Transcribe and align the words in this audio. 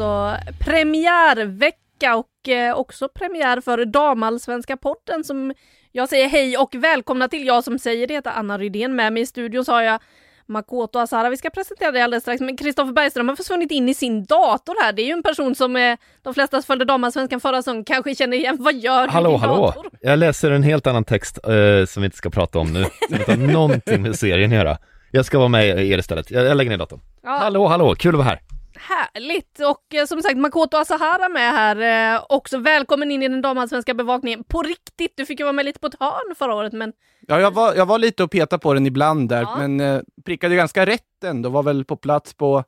alltså 0.00 0.36
premiärvecka 0.58 2.16
och 2.16 2.48
eh, 2.48 2.76
också 2.76 3.08
premiär 3.08 3.60
för 3.60 3.84
Damallsvenska 3.84 4.76
podden 4.76 5.24
som 5.24 5.54
jag 5.92 6.08
säger 6.08 6.28
hej 6.28 6.56
och 6.58 6.74
välkomna 6.74 7.28
till. 7.28 7.46
Jag 7.46 7.64
som 7.64 7.78
säger 7.78 8.06
det 8.06 8.14
heter 8.14 8.30
Anna 8.34 8.58
Rydén. 8.58 8.96
Med 8.96 9.12
mig 9.12 9.22
i 9.22 9.26
studion 9.26 9.64
så 9.64 9.72
har 9.72 9.82
jag 9.82 10.00
Makoto 10.46 10.98
Asara. 10.98 11.30
Vi 11.30 11.36
ska 11.36 11.50
presentera 11.50 11.90
det 11.90 12.00
alldeles 12.04 12.22
strax. 12.24 12.40
Men 12.40 12.56
Kristoffer 12.56 12.92
Bergström 12.92 13.28
har 13.28 13.36
försvunnit 13.36 13.70
in 13.70 13.88
i 13.88 13.94
sin 13.94 14.24
dator 14.24 14.74
här. 14.82 14.92
Det 14.92 15.02
är 15.02 15.06
ju 15.06 15.12
en 15.12 15.22
person 15.22 15.54
som 15.54 15.76
eh, 15.76 15.96
de 16.22 16.34
flesta 16.34 16.62
följde 16.62 16.84
damallsvenskan 16.84 17.40
förra 17.40 17.62
säsongen 17.62 17.84
kanske 17.84 18.14
känner 18.14 18.36
igen. 18.36 18.56
Vad 18.60 18.74
gör 18.74 19.08
Hallå, 19.08 19.30
du 19.30 19.36
hallå! 19.36 19.66
dator? 19.66 19.90
Jag 20.00 20.18
läser 20.18 20.50
en 20.50 20.62
helt 20.62 20.86
annan 20.86 21.04
text 21.04 21.38
eh, 21.44 21.86
som 21.86 22.02
vi 22.02 22.04
inte 22.04 22.16
ska 22.16 22.30
prata 22.30 22.58
om 22.58 22.72
nu, 22.72 22.84
som 23.08 23.16
inte 23.16 23.32
har 23.32 23.38
någonting 23.38 24.02
med 24.02 24.18
serien 24.18 24.50
att 24.52 24.56
göra. 24.56 24.78
Jag 25.10 25.24
ska 25.24 25.38
vara 25.38 25.48
med 25.48 25.86
er 25.86 25.98
istället. 25.98 26.30
Jag, 26.30 26.44
jag 26.44 26.56
lägger 26.56 26.70
ner 26.70 26.78
datorn. 26.78 27.00
Ja, 27.22 27.30
Hallå, 27.30 27.66
hallå, 27.66 27.94
kul 27.94 28.14
att 28.14 28.18
vara 28.18 28.28
här. 28.28 28.40
Härligt! 28.80 29.60
Och 29.60 29.94
eh, 29.94 30.04
som 30.06 30.22
sagt 30.22 30.36
Makoto 30.36 30.76
Asahara 30.76 31.28
med 31.28 31.52
här 31.52 32.14
eh, 32.14 32.24
också. 32.28 32.58
Välkommen 32.58 33.10
in 33.10 33.22
i 33.22 33.28
den 33.28 33.42
damallsvenska 33.42 33.94
bevakningen. 33.94 34.44
På 34.44 34.62
riktigt, 34.62 35.12
du 35.16 35.26
fick 35.26 35.38
ju 35.40 35.44
vara 35.44 35.52
med 35.52 35.64
lite 35.64 35.78
på 35.80 35.86
ett 35.86 36.00
hörn 36.00 36.34
förra 36.38 36.54
året 36.54 36.72
men 36.72 36.92
Ja, 37.28 37.40
jag 37.40 37.50
var, 37.54 37.74
jag 37.74 37.86
var 37.86 37.98
lite 37.98 38.24
och 38.24 38.30
petade 38.30 38.60
på 38.60 38.74
den 38.74 38.86
ibland 38.86 39.28
där, 39.28 39.42
Ja. 39.42 39.56
men 39.58 39.80
eh, 39.80 40.00
prickade 40.24 40.56
ganska 40.56 40.86
rätt 40.86 41.24
ändå. 41.24 41.48
Var 41.48 41.62
väl 41.62 41.84
på 41.84 41.96
plats 41.96 42.34
på 42.34 42.64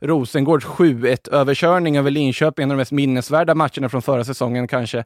Rosengårds 0.00 0.66
7-1-överkörning 0.66 1.98
över 1.98 2.10
Linköping, 2.10 2.62
en 2.62 2.70
av 2.70 2.76
de 2.76 2.80
mest 2.80 2.92
minnesvärda 2.92 3.54
matcherna 3.54 3.88
från 3.88 4.02
förra 4.02 4.24
säsongen 4.24 4.68
kanske. 4.68 5.04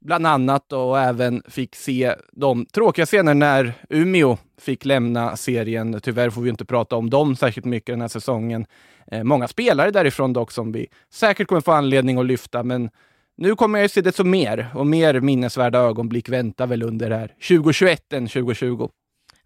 Bland 0.00 0.26
annat 0.26 0.72
och 0.72 1.00
även 1.00 1.42
fick 1.48 1.76
se 1.76 2.14
de 2.32 2.66
tråkiga 2.66 3.06
scener 3.06 3.34
när 3.34 3.72
Umeå 3.88 4.38
fick 4.60 4.84
lämna 4.84 5.36
serien. 5.36 6.00
Tyvärr 6.02 6.30
får 6.30 6.42
vi 6.42 6.50
inte 6.50 6.64
prata 6.64 6.96
om 6.96 7.10
dem 7.10 7.36
särskilt 7.36 7.66
mycket 7.66 7.92
den 7.92 8.00
här 8.00 8.08
säsongen. 8.08 8.66
Eh, 9.12 9.24
många 9.24 9.48
spelare 9.48 9.90
därifrån 9.90 10.32
dock 10.32 10.52
som 10.52 10.72
vi 10.72 10.86
säkert 11.12 11.48
kommer 11.48 11.60
få 11.60 11.72
anledning 11.72 12.18
att 12.18 12.26
lyfta, 12.26 12.62
men 12.62 12.90
nu 13.36 13.54
kommer 13.54 13.78
jag 13.78 13.84
ju 13.84 13.88
se 13.88 14.00
det 14.00 14.16
som 14.16 14.30
mer 14.30 14.66
och 14.74 14.86
mer 14.86 15.20
minnesvärda 15.20 15.78
ögonblick 15.78 16.28
väntar 16.28 16.66
väl 16.66 16.82
under 16.82 17.10
det 17.10 17.16
här 17.16 17.28
2021 17.48 18.12
än 18.12 18.28
2020. 18.28 18.88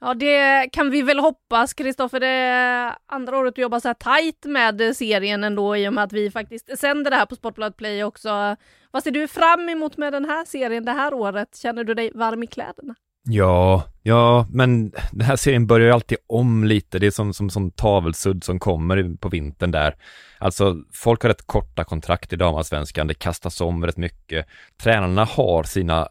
ja, 0.00 0.14
det 0.14 0.68
kan 0.72 0.90
vi 0.90 1.02
väl 1.02 1.18
hoppas. 1.18 1.74
Kristoffer, 1.74 2.20
det 2.20 2.26
är 2.26 2.94
andra 3.06 3.38
året 3.38 3.54
du 3.54 3.62
jobbar 3.62 3.80
så 3.80 3.88
här 3.88 3.94
tajt 3.94 4.44
med 4.44 4.96
serien 4.96 5.44
ändå 5.44 5.76
i 5.76 5.88
och 5.88 5.92
med 5.92 6.04
att 6.04 6.12
vi 6.12 6.30
faktiskt 6.30 6.78
sänder 6.78 7.10
det 7.10 7.16
här 7.16 7.26
på 7.26 7.36
Sportbladet 7.36 7.76
Play 7.76 8.04
också. 8.04 8.56
Vad 8.92 9.02
ser 9.02 9.10
du 9.10 9.28
fram 9.28 9.68
emot 9.68 9.96
med 9.96 10.12
den 10.12 10.24
här 10.24 10.44
serien 10.44 10.84
det 10.84 10.92
här 10.92 11.14
året? 11.14 11.56
Känner 11.56 11.84
du 11.84 11.94
dig 11.94 12.10
varm 12.14 12.42
i 12.42 12.46
kläderna? 12.46 12.94
Ja, 13.24 13.84
ja, 14.02 14.46
men 14.50 14.90
den 15.12 15.26
här 15.26 15.36
serien 15.36 15.66
börjar 15.66 15.86
ju 15.86 15.92
alltid 15.92 16.18
om 16.26 16.64
lite. 16.64 16.98
Det 16.98 17.06
är 17.06 17.10
som, 17.10 17.34
som, 17.34 17.50
som 17.50 17.70
tavelsudd 17.70 18.44
som 18.44 18.58
kommer 18.58 19.16
på 19.16 19.28
vintern 19.28 19.70
där. 19.70 19.96
Alltså, 20.38 20.76
folk 20.92 21.22
har 21.22 21.28
rätt 21.28 21.46
korta 21.46 21.84
kontrakt 21.84 22.32
i 22.32 22.36
damallsvenskan. 22.36 23.06
Det 23.06 23.14
kastas 23.14 23.60
om 23.60 23.86
rätt 23.86 23.96
mycket. 23.96 24.46
Tränarna 24.82 25.24
har 25.24 25.62
sina 25.62 26.08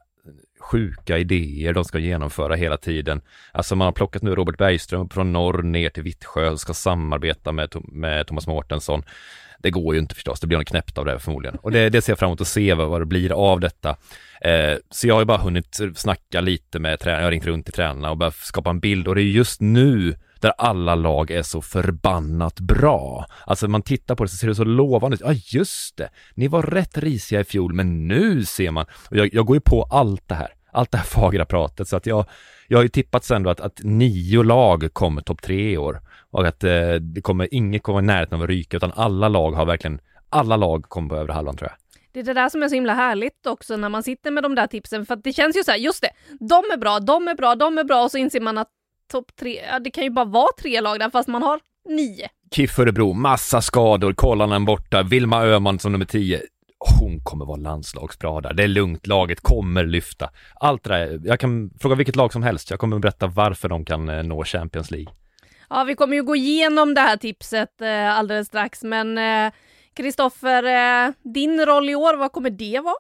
sjuka 0.62 1.17
idéer 1.17 1.73
de 1.73 1.86
ska 1.86 2.00
genomföra 2.00 2.56
hela 2.56 2.78
tiden. 2.78 3.22
Alltså 3.52 3.76
man 3.76 3.86
har 3.86 3.92
plockat 3.92 4.22
nu 4.22 4.36
Robert 4.36 4.58
Bergström 4.58 5.09
från 5.09 5.34
norr 5.34 5.62
ner 5.62 5.90
till 5.90 6.03
Vittsjö 6.03 6.50
och 6.50 6.59
ska 6.59 6.73
samarbeta 6.73 7.52
med, 7.52 7.76
med 7.84 8.28
Thomas 8.28 8.48
Mårtensson. 8.48 9.03
Det 9.59 9.72
går 9.72 9.95
ju 9.95 10.02
inte 10.02 10.16
förstås, 10.16 10.40
det 10.40 10.48
blir 10.48 10.58
något 10.58 10.68
knäppt 10.68 10.98
av 10.98 11.06
det 11.06 11.20
förmodligen. 11.20 11.56
Och 11.56 11.72
det, 11.72 11.90
det 11.90 12.02
ser 12.02 12.12
jag 12.12 12.20
fram 12.20 12.28
emot 12.28 12.41
att 12.41 12.47
se 12.47 12.74
vad, 12.74 12.90
vad 12.90 13.02
det 13.02 13.06
blir 13.06 13.31
av 13.31 13.59
detta. 13.59 13.96
Eh, 14.41 14.78
så 14.90 15.08
jag 15.08 15.16
har 15.16 15.22
ju 15.22 15.25
bara 15.25 15.38
hunnit 15.38 15.80
snacka 15.96 16.41
lite 16.41 16.80
med 16.80 17.00
tränarna, 17.00 17.22
jag 17.22 17.25
har 17.25 17.31
ringt 17.31 17.46
runt 17.46 17.66
till 17.66 17.74
tränarna 17.74 18.12
och 18.12 18.18
börjat 18.18 18.36
skapa 18.36 18.69
en 18.69 18.80
bild 18.80 19.07
och 19.07 19.16
det 19.16 19.22
är 19.22 19.24
just 19.24 19.62
nu 19.62 20.16
där 20.41 20.53
alla 20.57 20.96
lag 20.96 21.31
är 21.31 21.41
så 21.44 21.62
förbannat 21.62 22.59
bra. 22.59 23.25
Alltså 23.46 23.68
man 23.68 23.81
tittar 23.81 24.16
på 24.16 24.24
det 24.24 24.29
så 24.29 24.38
ser 24.38 24.47
det 24.47 24.56
så 24.56 24.63
lovande 24.63 25.16
ut. 25.16 25.22
Ja 25.25 25.34
just 25.34 25.97
det, 25.97 26.09
ni 26.35 26.47
var 26.47 26.62
rätt 26.62 26.97
risiga 26.97 27.40
i 27.40 27.44
fjol 27.44 27.74
men 27.74 28.07
nu 28.07 28.46
ser 28.46 28.72
man, 28.72 28.85
och 29.09 29.18
jag, 29.18 29.34
jag 29.34 29.46
går 29.46 29.56
ju 29.56 29.62
på 29.62 29.84
allt 29.84 30.28
det 30.28 30.35
här, 30.35 30.53
allt 30.72 30.91
det 30.91 30.97
här 30.97 31.06
fagra 31.06 31.46
pratet 31.46 31.88
så 31.88 31.96
att 31.96 32.06
jag, 32.06 32.25
jag 32.68 32.78
har 32.78 32.84
ju 32.84 32.90
tippat 32.90 33.24
sen 33.24 33.44
då 33.44 33.50
att, 33.50 33.59
att 33.59 33.80
nio 33.84 34.44
lag 34.44 34.94
kommer 34.94 35.22
topp 35.22 35.41
tre 35.41 35.72
i 35.72 35.78
år 35.78 36.01
och 36.31 36.47
att 36.47 36.63
eh, 36.63 36.94
det 36.94 37.22
kommer, 37.22 37.53
inget 37.53 37.84
kommer 37.84 38.00
i 38.00 38.06
närheten 38.06 38.35
av 38.35 38.44
att 38.44 38.50
ryka 38.50 38.78
utan 38.78 38.91
alla 38.96 39.28
lag 39.28 39.51
har 39.51 39.66
verkligen, 39.66 40.00
alla 40.30 40.57
lag 40.57 40.84
kommer 40.84 41.09
på 41.09 41.16
övre 41.16 41.34
halvan 41.34 41.57
tror 41.57 41.69
jag. 41.69 41.78
Det 42.13 42.19
är 42.19 42.24
det 42.24 42.34
där 42.34 42.50
som 42.50 42.63
är 42.63 42.69
så 42.69 42.75
himla 42.75 42.94
härligt 42.94 43.47
också 43.47 43.78
när 43.78 43.90
man 43.90 44.03
sitter 44.03 44.31
med 44.31 44.44
de 44.44 44.56
där 44.56 44.68
tipsen 44.68 45.06
för 45.06 45.13
att 45.13 45.24
det 45.24 45.34
känns 45.34 45.57
ju 45.57 45.63
så 45.63 45.72
här, 45.72 45.78
just 45.78 46.01
det, 46.01 46.09
de 46.40 46.56
är 46.74 46.78
bra, 46.78 47.00
de 47.00 47.28
är 47.28 47.35
bra, 47.35 47.56
de 47.56 47.78
är 47.78 47.84
bra 47.84 48.03
och 48.03 48.12
så 48.12 48.18
inser 48.18 48.41
man 48.41 48.57
att 48.57 48.68
topp 49.12 49.36
tre, 49.40 49.62
ja 49.72 49.80
det 49.80 49.92
kan 49.92 50.04
ju 50.04 50.10
bara 50.10 50.26
vara 50.26 50.50
tre 50.62 50.82
lag 50.82 51.00
där 51.00 51.10
fast 51.10 51.28
man 51.28 51.44
har 51.44 51.60
nio. 51.90 52.28
KIF 52.56 52.80
Örebro, 52.80 53.14
massa 53.14 53.62
skador, 53.62 54.14
Kollanen 54.14 54.66
borta, 54.66 55.04
Vilma 55.04 55.44
Öhman 55.44 55.80
som 55.80 55.92
nummer 55.92 56.06
10. 56.06 56.42
Hon 57.00 57.20
kommer 57.24 57.46
vara 57.46 57.58
landslagsbra 57.58 58.42
där. 58.42 58.54
Det 58.54 58.64
är 58.64 58.68
lugnt, 58.68 59.08
laget 59.08 59.42
kommer 59.42 59.86
lyfta. 59.86 60.30
Allt 60.56 60.84
det 60.84 60.90
där, 60.90 61.22
jag 61.24 61.40
kan 61.40 61.72
fråga 61.80 61.96
vilket 61.96 62.16
lag 62.16 62.34
som 62.34 62.44
helst. 62.44 62.70
Jag 62.70 62.80
kommer 62.80 63.00
berätta 63.00 63.28
varför 63.28 63.70
de 63.70 63.86
kan 63.86 64.10
eh, 64.10 64.24
nå 64.24 64.44
Champions 64.44 64.92
League. 64.92 65.14
Ja, 65.70 65.84
vi 65.84 65.96
kommer 65.96 66.16
ju 66.16 66.24
gå 66.24 66.36
igenom 66.36 66.94
det 66.94 67.02
här 67.02 67.18
tipset 67.18 67.82
eh, 67.82 68.18
alldeles 68.18 68.48
strax, 68.48 68.84
men 68.84 69.18
eh, 69.18 69.54
Kristoffer, 69.96 70.64
din 71.34 71.66
roll 71.66 71.90
i 71.90 71.96
år, 71.96 72.18
vad 72.18 72.32
kommer 72.32 72.50
det 72.50 72.80
vara? 72.80 72.96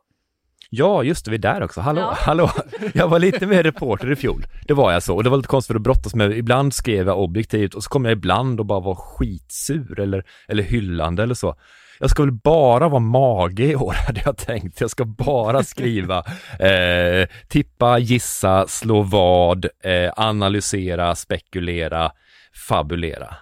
Ja, 0.73 1.03
just 1.03 1.25
det, 1.25 1.31
vi 1.31 1.37
är 1.37 1.41
där 1.41 1.63
också. 1.63 1.81
Hallå, 1.81 2.01
Ja. 2.01 2.13
hallå. 2.17 2.51
Jag 2.93 3.07
var 3.07 3.19
lite 3.19 3.47
mer 3.47 3.63
reporter 3.63 4.11
i 4.11 4.15
fjol. 4.15 4.45
Det 4.67 4.73
var 4.73 4.91
jag 4.91 5.03
så. 5.03 5.15
Och 5.15 5.23
det 5.23 5.29
var 5.29 5.37
lite 5.37 5.47
konstigt 5.49 5.75
att 5.75 5.81
brottas 5.81 6.15
med. 6.15 6.31
Ibland 6.37 6.73
skrev 6.73 7.07
jag 7.07 7.19
objektivt 7.19 7.73
och 7.73 7.83
så 7.83 7.89
kom 7.89 8.05
jag 8.05 8.11
ibland 8.11 8.59
och 8.59 8.65
bara 8.65 8.79
var 8.79 8.95
skitsur 8.95 9.99
eller, 9.99 10.23
eller 10.47 10.63
hyllande 10.63 11.23
eller 11.23 11.33
så. 11.35 11.55
Jag 11.99 12.09
ska 12.09 12.23
väl 12.23 12.31
bara 12.31 12.89
vara 12.89 12.99
mage 12.99 13.63
i 13.63 13.75
år, 13.75 13.93
hade 14.07 14.21
jag 14.25 14.37
tänkt. 14.37 14.81
Jag 14.81 14.89
ska 14.89 15.05
bara 15.05 15.63
skriva, 15.63 16.17
eh, 16.59 17.27
tippa, 17.47 17.99
gissa, 17.99 18.67
slå 18.67 19.01
vad, 19.01 19.65
eh, 19.65 20.11
analysera, 20.15 21.15
spekulera, 21.15 22.11
fabulera. 22.67 23.35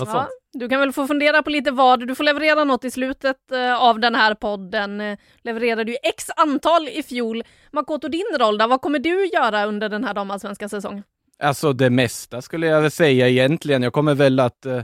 Något 0.00 0.08
Ja, 0.08 0.12
sånt 0.14 0.28
du 0.54 0.68
kan 0.68 0.80
väl 0.80 0.92
få 0.92 1.06
fundera 1.06 1.42
på 1.42 1.50
lite 1.50 1.70
vad, 1.70 2.08
du 2.08 2.14
får 2.14 2.24
leverera 2.24 2.64
något 2.64 2.84
i 2.84 2.90
slutet 2.90 3.52
eh, 3.52 3.82
av 3.82 4.00
den 4.00 4.14
här 4.14 4.34
podden. 4.34 5.00
Eh, 5.00 5.18
levererade 5.42 5.90
ju 5.90 5.96
x 6.02 6.24
antal 6.36 6.88
i 6.88 7.02
fjol. 7.02 7.42
Makoto, 7.72 8.08
din 8.08 8.38
roll 8.38 8.58
då? 8.58 8.66
Vad 8.66 8.80
kommer 8.80 8.98
du 8.98 9.26
göra 9.26 9.64
under 9.64 9.88
den 9.88 10.04
här 10.04 10.14
damallsvenska 10.14 10.68
säsongen? 10.68 11.02
Alltså 11.38 11.72
det 11.72 11.90
mesta 11.90 12.42
skulle 12.42 12.66
jag 12.66 12.80
väl 12.80 12.90
säga 12.90 13.28
egentligen. 13.28 13.82
Jag 13.82 13.92
kommer 13.92 14.14
väl 14.14 14.40
att 14.40 14.66
eh, 14.66 14.82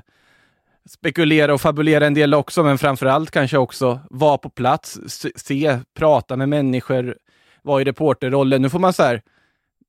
spekulera 0.89 1.55
och 1.55 1.61
fabulera 1.61 2.07
en 2.07 2.15
del 2.15 2.35
också, 2.35 2.63
men 2.63 2.79
framför 2.79 3.07
allt 3.07 3.31
kanske 3.31 3.59
också 3.59 4.01
vara 4.11 4.39
på 4.39 4.51
plats, 4.51 5.01
se, 5.07 5.31
se 5.37 5.79
prata 5.95 6.37
med 6.37 6.49
människor, 6.49 7.17
vara 7.63 7.83
i 7.83 7.85
reporterrollen. 7.85 8.63
Nu 8.63 8.71
får 8.71 8.79
man 8.79 8.93
så 8.93 9.03
här, 9.03 9.23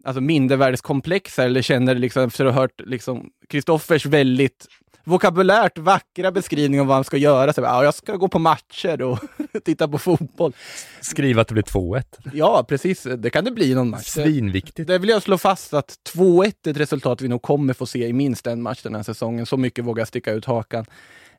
alltså 0.04 0.22
mindervärdeskomplex 0.22 1.38
här, 1.38 1.46
eller 1.46 1.62
känner 1.62 1.96
liksom 1.96 2.24
efter 2.24 2.46
att 2.46 2.54
ha 2.54 2.62
hört 2.62 2.82
liksom 2.86 3.30
Kristoffers 3.50 4.06
väldigt 4.06 4.68
vokabulärt 5.04 5.78
vackra 5.78 6.32
beskrivning 6.32 6.80
av 6.82 6.88
vad 6.88 6.96
han 6.96 7.04
ska 7.04 7.18
göra. 7.18 7.54
Så, 7.54 7.62
ja, 7.62 7.84
jag 7.84 7.94
ska 7.94 8.16
gå 8.16 8.28
på 8.28 8.40
matcher 8.40 9.02
och 9.02 9.20
titta 9.64 9.88
på 9.88 9.98
fotboll. 10.00 10.54
Skriv 11.02 11.40
att 11.40 11.48
det 11.48 11.54
blir 11.54 11.64
2-1. 11.64 12.04
Ja, 12.34 12.66
precis. 12.68 13.04
Det 13.18 13.30
kan 13.30 13.44
det 13.46 13.52
bli 13.52 13.76
någon 13.76 13.90
match. 13.90 14.16
Det- 14.16 14.24
Svinviktigt. 14.24 14.88
det 14.88 14.98
vill 14.98 15.10
jag 15.10 15.24
slå 15.24 15.38
fast 15.38 15.74
att 15.74 15.96
2-1 16.16 16.54
är 16.66 16.72
ett 16.72 16.78
resultat 16.78 17.22
vi 17.22 17.28
nog 17.28 17.42
kommer 17.42 17.74
få 17.74 17.86
se 17.86 18.08
i 18.08 18.14
minst 18.14 18.48
en 18.48 18.62
match 18.62 18.82
den 18.84 18.96
här 18.96 19.04
säsongen. 19.04 19.46
Så 19.46 19.58
mycket 19.58 19.86
vågar 19.86 20.06
sticka 20.06 20.32
ut 20.32 20.46
hakan. 20.46 20.86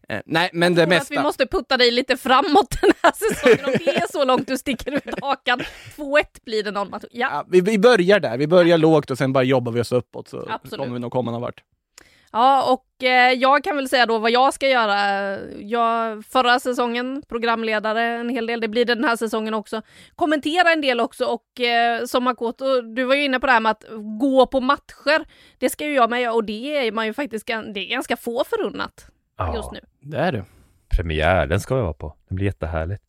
Eh, 0.08 0.20
nej, 0.26 0.50
men 0.52 0.74
det 0.74 0.86
mesta. 0.86 1.02
Att 1.14 1.20
vi 1.20 1.22
måste 1.22 1.46
putta 1.46 1.76
dig 1.76 1.90
lite 1.90 2.16
framåt 2.16 2.76
den 2.82 2.92
här 3.02 3.12
säsongen 3.12 3.64
om 3.64 3.72
det 3.84 3.96
är 3.96 4.06
så 4.12 4.24
långt 4.24 4.46
du 4.48 4.58
sticker 4.58 4.92
ut 4.92 5.20
hakan. 5.22 5.60
2-1 5.96 6.22
blir 6.44 6.62
det 6.62 6.70
någon 6.70 6.90
match. 6.90 7.02
Ja, 7.10 7.28
Ja, 7.32 7.44
vi, 7.48 7.60
vi 7.60 7.78
börjar 7.78 8.20
där. 8.20 8.38
Vi 8.38 8.46
börjar 8.46 8.78
lågt 8.78 9.10
och 9.10 9.18
sen 9.18 9.32
bara 9.32 9.44
jobbar 9.44 9.72
vi 9.72 9.80
oss 9.80 9.92
uppåt 9.92 10.28
så 10.28 10.46
Absolut. 10.50 10.78
kommer 10.80 10.94
vi 10.94 11.00
nog 11.00 11.12
komma 11.12 11.30
någon 11.30 11.40
vart. 11.40 11.62
Ja, 12.32 12.72
och 12.72 13.04
eh, 13.04 13.32
jag 13.32 13.64
kan 13.64 13.76
väl 13.76 13.88
säga 13.88 14.06
då 14.06 14.18
vad 14.18 14.30
jag 14.30 14.54
ska 14.54 14.68
göra. 14.68 15.38
Jag, 15.60 16.24
förra 16.24 16.58
säsongen, 16.60 17.22
programledare 17.28 18.02
en 18.02 18.28
hel 18.28 18.46
del, 18.46 18.60
det 18.60 18.68
blir 18.68 18.84
det 18.84 18.94
den 18.94 19.04
här 19.04 19.16
säsongen 19.16 19.54
också. 19.54 19.82
Kommentera 20.16 20.72
en 20.72 20.80
del 20.80 21.00
också 21.00 21.24
och 21.24 21.60
eh, 21.60 22.04
som 22.04 22.24
Makoto, 22.24 22.80
du 22.80 23.04
var 23.04 23.14
ju 23.14 23.24
inne 23.24 23.40
på 23.40 23.46
det 23.46 23.52
här 23.52 23.60
med 23.60 23.70
att 23.70 23.84
gå 24.20 24.46
på 24.46 24.60
matcher. 24.60 25.24
Det 25.58 25.70
ska 25.70 25.84
ju 25.84 25.94
jag 25.94 26.10
med 26.10 26.32
och 26.32 26.44
det 26.44 26.86
är 26.86 26.92
man 26.92 27.06
ju 27.06 27.12
faktiskt 27.12 27.46
det 27.46 27.80
är 27.80 27.90
ganska 27.90 28.16
få 28.16 28.44
förunnat 28.44 29.06
just 29.54 29.72
nu. 29.72 29.80
Det 30.00 30.18
är 30.18 30.32
det. 30.32 30.44
Premiär, 30.96 31.46
den 31.46 31.60
ska 31.60 31.76
jag 31.76 31.82
vara 31.82 31.92
på. 31.92 32.16
Det 32.28 32.34
blir 32.34 32.46
jättehärligt. 32.46 33.02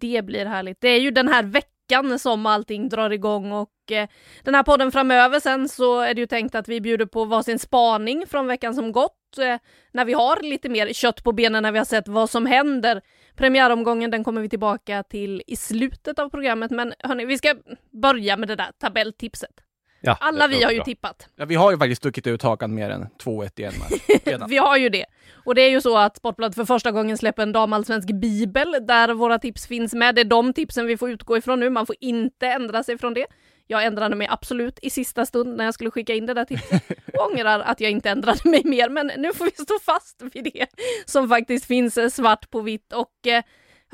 Det 0.00 0.24
blir 0.24 0.46
härligt. 0.46 0.80
Det 0.80 0.88
är 0.88 1.00
ju 1.00 1.10
den 1.10 1.28
här 1.28 1.42
veckan 1.42 1.75
som 2.18 2.46
allting 2.46 2.88
drar 2.88 3.10
igång 3.10 3.52
och 3.52 3.92
eh, 3.92 4.08
den 4.42 4.54
här 4.54 4.62
podden 4.62 4.92
framöver 4.92 5.40
sen 5.40 5.68
så 5.68 6.00
är 6.00 6.14
det 6.14 6.20
ju 6.20 6.26
tänkt 6.26 6.54
att 6.54 6.68
vi 6.68 6.80
bjuder 6.80 7.06
på 7.06 7.24
varsin 7.24 7.58
spaning 7.58 8.26
från 8.26 8.46
veckan 8.46 8.74
som 8.74 8.92
gått. 8.92 9.38
Eh, 9.38 9.56
när 9.92 10.04
vi 10.04 10.12
har 10.12 10.42
lite 10.42 10.68
mer 10.68 10.92
kött 10.92 11.24
på 11.24 11.32
benen, 11.32 11.62
när 11.62 11.72
vi 11.72 11.78
har 11.78 11.84
sett 11.84 12.08
vad 12.08 12.30
som 12.30 12.46
händer. 12.46 13.02
Premiäromgången 13.36 14.10
den 14.10 14.24
kommer 14.24 14.40
vi 14.40 14.48
tillbaka 14.48 15.02
till 15.02 15.42
i 15.46 15.56
slutet 15.56 16.18
av 16.18 16.30
programmet 16.30 16.70
men 16.70 16.94
hörni, 16.98 17.24
vi 17.24 17.38
ska 17.38 17.54
börja 18.02 18.36
med 18.36 18.48
det 18.48 18.56
där 18.56 18.70
tabelltipset. 18.78 19.65
Ja, 20.00 20.16
Alla 20.20 20.48
vi 20.48 20.62
har 20.62 20.70
ju 20.70 20.76
bra. 20.76 20.84
tippat. 20.84 21.28
Ja, 21.36 21.44
vi 21.44 21.54
har 21.54 21.70
ju 21.70 21.78
faktiskt 21.78 22.02
stuckit 22.02 22.26
ut 22.26 22.42
hakan 22.42 22.74
mer 22.74 22.90
än 22.90 23.06
2-1 23.24 23.60
i 23.60 23.64
en 23.64 23.72
match. 23.78 24.46
Vi 24.48 24.56
har 24.56 24.76
ju 24.76 24.88
det. 24.88 25.04
Och 25.44 25.54
det 25.54 25.62
är 25.62 25.70
ju 25.70 25.80
så 25.80 25.98
att 25.98 26.16
Sportbladet 26.16 26.54
för 26.54 26.64
första 26.64 26.90
gången 26.92 27.18
släpper 27.18 27.42
en 27.42 27.52
damallsvensk 27.52 28.08
bibel 28.20 28.76
där 28.80 29.14
våra 29.14 29.38
tips 29.38 29.66
finns 29.66 29.94
med. 29.94 30.14
Det 30.14 30.20
är 30.20 30.24
de 30.24 30.52
tipsen 30.52 30.86
vi 30.86 30.96
får 30.96 31.10
utgå 31.10 31.36
ifrån 31.36 31.60
nu. 31.60 31.70
Man 31.70 31.86
får 31.86 31.96
inte 32.00 32.46
ändra 32.46 32.82
sig 32.82 32.98
från 32.98 33.14
det. 33.14 33.26
Jag 33.66 33.84
ändrade 33.84 34.16
mig 34.16 34.28
absolut 34.30 34.78
i 34.82 34.90
sista 34.90 35.26
stund 35.26 35.56
när 35.56 35.64
jag 35.64 35.74
skulle 35.74 35.90
skicka 35.90 36.14
in 36.14 36.26
det 36.26 36.34
där 36.34 36.44
tipset. 36.44 36.82
Och 37.14 37.30
ångrar 37.32 37.60
att 37.60 37.80
jag 37.80 37.90
inte 37.90 38.10
ändrade 38.10 38.40
mig 38.44 38.62
mer, 38.64 38.88
men 38.88 39.10
nu 39.16 39.32
får 39.32 39.44
vi 39.44 39.50
stå 39.50 39.78
fast 39.82 40.22
vid 40.32 40.44
det 40.44 40.66
som 41.06 41.28
faktiskt 41.28 41.64
finns 41.66 41.98
eh, 41.98 42.08
svart 42.08 42.50
på 42.50 42.60
vitt. 42.60 42.92
Och 42.92 43.26
eh, 43.26 43.42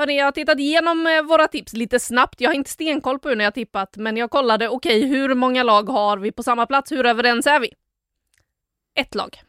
hörni, 0.02 0.18
jag 0.18 0.24
har 0.24 0.32
tittat 0.32 0.58
igenom 0.58 1.06
eh, 1.06 1.22
våra 1.22 1.48
tips 1.48 1.72
lite 1.72 2.00
snabbt. 2.00 2.40
Jag 2.40 2.50
har 2.50 2.54
inte 2.54 2.70
stenkoll 2.70 3.18
på 3.18 3.28
hur 3.28 3.36
ni 3.36 3.44
har 3.44 3.50
tippat, 3.50 3.96
men 3.96 4.16
jag 4.16 4.30
kollade, 4.30 4.68
okej, 4.68 5.06
hur 5.06 5.34
många 5.34 5.62
lag 5.62 5.88
har 5.88 6.18
vi 6.18 6.32
på 6.32 6.42
samma 6.42 6.66
plats? 6.66 6.92
Hur 6.92 7.06
överens 7.06 7.46
är 7.46 7.60
vi? 7.60 7.72
Ett 8.94 9.14
lag. 9.14 9.42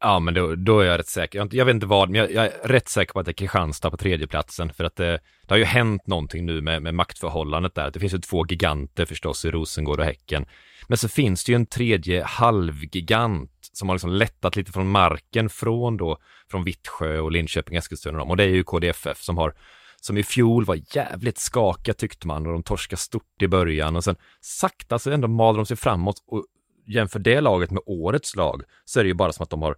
Ja, 0.00 0.18
men 0.18 0.34
då, 0.34 0.54
då 0.54 0.80
är 0.80 0.86
jag 0.86 0.98
rätt 0.98 1.08
säker. 1.08 1.38
Jag, 1.38 1.54
jag 1.54 1.64
vet 1.64 1.74
inte 1.74 1.86
vad, 1.86 2.10
men 2.10 2.20
jag, 2.20 2.32
jag 2.32 2.44
är 2.44 2.68
rätt 2.68 2.88
säker 2.88 3.12
på 3.12 3.20
att 3.20 3.26
det 3.26 3.30
är 3.30 3.34
Kristianstad 3.34 3.90
på 3.90 3.96
tredjeplatsen. 3.96 4.72
För 4.72 4.84
att 4.84 4.96
det, 4.96 5.20
det 5.46 5.54
har 5.54 5.56
ju 5.56 5.64
hänt 5.64 6.06
någonting 6.06 6.46
nu 6.46 6.60
med, 6.60 6.82
med 6.82 6.94
maktförhållandet 6.94 7.74
där. 7.74 7.90
Det 7.90 8.00
finns 8.00 8.14
ju 8.14 8.18
två 8.18 8.46
giganter 8.46 9.06
förstås 9.06 9.44
i 9.44 9.50
Rosengård 9.50 10.00
och 10.00 10.06
Häcken. 10.06 10.46
Men 10.88 10.98
så 10.98 11.08
finns 11.08 11.44
det 11.44 11.52
ju 11.52 11.56
en 11.56 11.66
tredje 11.66 12.24
halvgigant 12.24 13.50
som 13.72 13.88
har 13.88 13.96
liksom 13.96 14.10
lättat 14.10 14.56
lite 14.56 14.72
från 14.72 14.88
marken 14.88 15.48
från 15.48 15.96
då, 15.96 16.18
från 16.50 16.64
Vittsjö 16.64 17.18
och 17.18 17.32
Linköping, 17.32 17.76
Eskilstuna 17.76 18.18
och 18.18 18.18
dem. 18.18 18.30
Och 18.30 18.36
det 18.36 18.44
är 18.44 18.48
ju 18.48 18.64
KDFF 18.64 19.22
som 19.22 19.38
har 19.38 19.54
som 20.00 20.16
i 20.16 20.22
fjol 20.22 20.64
var 20.64 20.80
jävligt 20.94 21.38
skaka 21.38 21.94
tyckte 21.94 22.26
man 22.26 22.46
och 22.46 22.52
de 22.52 22.62
torskade 22.62 23.00
stort 23.00 23.42
i 23.42 23.48
början 23.48 23.96
och 23.96 24.04
sen 24.04 24.16
sakta 24.40 24.98
så 24.98 25.10
ändå 25.10 25.28
malde 25.28 25.58
de 25.58 25.66
sig 25.66 25.76
framåt 25.76 26.16
och 26.26 26.44
jämför 26.86 27.18
det 27.18 27.40
laget 27.40 27.70
med 27.70 27.82
årets 27.86 28.36
lag 28.36 28.62
så 28.84 29.00
är 29.00 29.04
det 29.04 29.08
ju 29.08 29.14
bara 29.14 29.32
som 29.32 29.42
att 29.42 29.50
de 29.50 29.62
har 29.62 29.76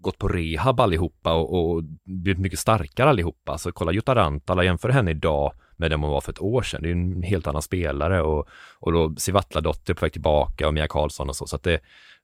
gått 0.00 0.18
på 0.18 0.28
rehab 0.28 0.80
allihopa 0.80 1.34
och, 1.34 1.74
och 1.76 1.82
blivit 2.04 2.38
mycket 2.38 2.58
starkare 2.58 3.08
allihopa. 3.08 3.58
Så 3.58 3.72
kolla 3.72 3.92
Jutta 3.92 4.14
Rantala, 4.14 4.64
jämför 4.64 4.88
henne 4.88 5.10
idag 5.10 5.52
med 5.76 5.90
den 5.90 6.00
hon 6.00 6.10
var 6.10 6.20
för 6.20 6.32
ett 6.32 6.40
år 6.40 6.62
sedan. 6.62 6.82
Det 6.82 6.88
är 6.88 6.92
en 6.92 7.22
helt 7.22 7.46
annan 7.46 7.62
spelare 7.62 8.22
och, 8.22 8.48
och 8.78 8.92
då 8.92 9.14
Sivatla-dotter 9.16 9.94
på 9.94 10.04
väg 10.04 10.12
tillbaka 10.12 10.68
och 10.68 10.74
Mia 10.74 10.86
Karlsson 10.86 11.28
och 11.28 11.36
så. 11.36 11.46
Så 11.46 11.56
att, 11.56 11.62
det, 11.62 11.80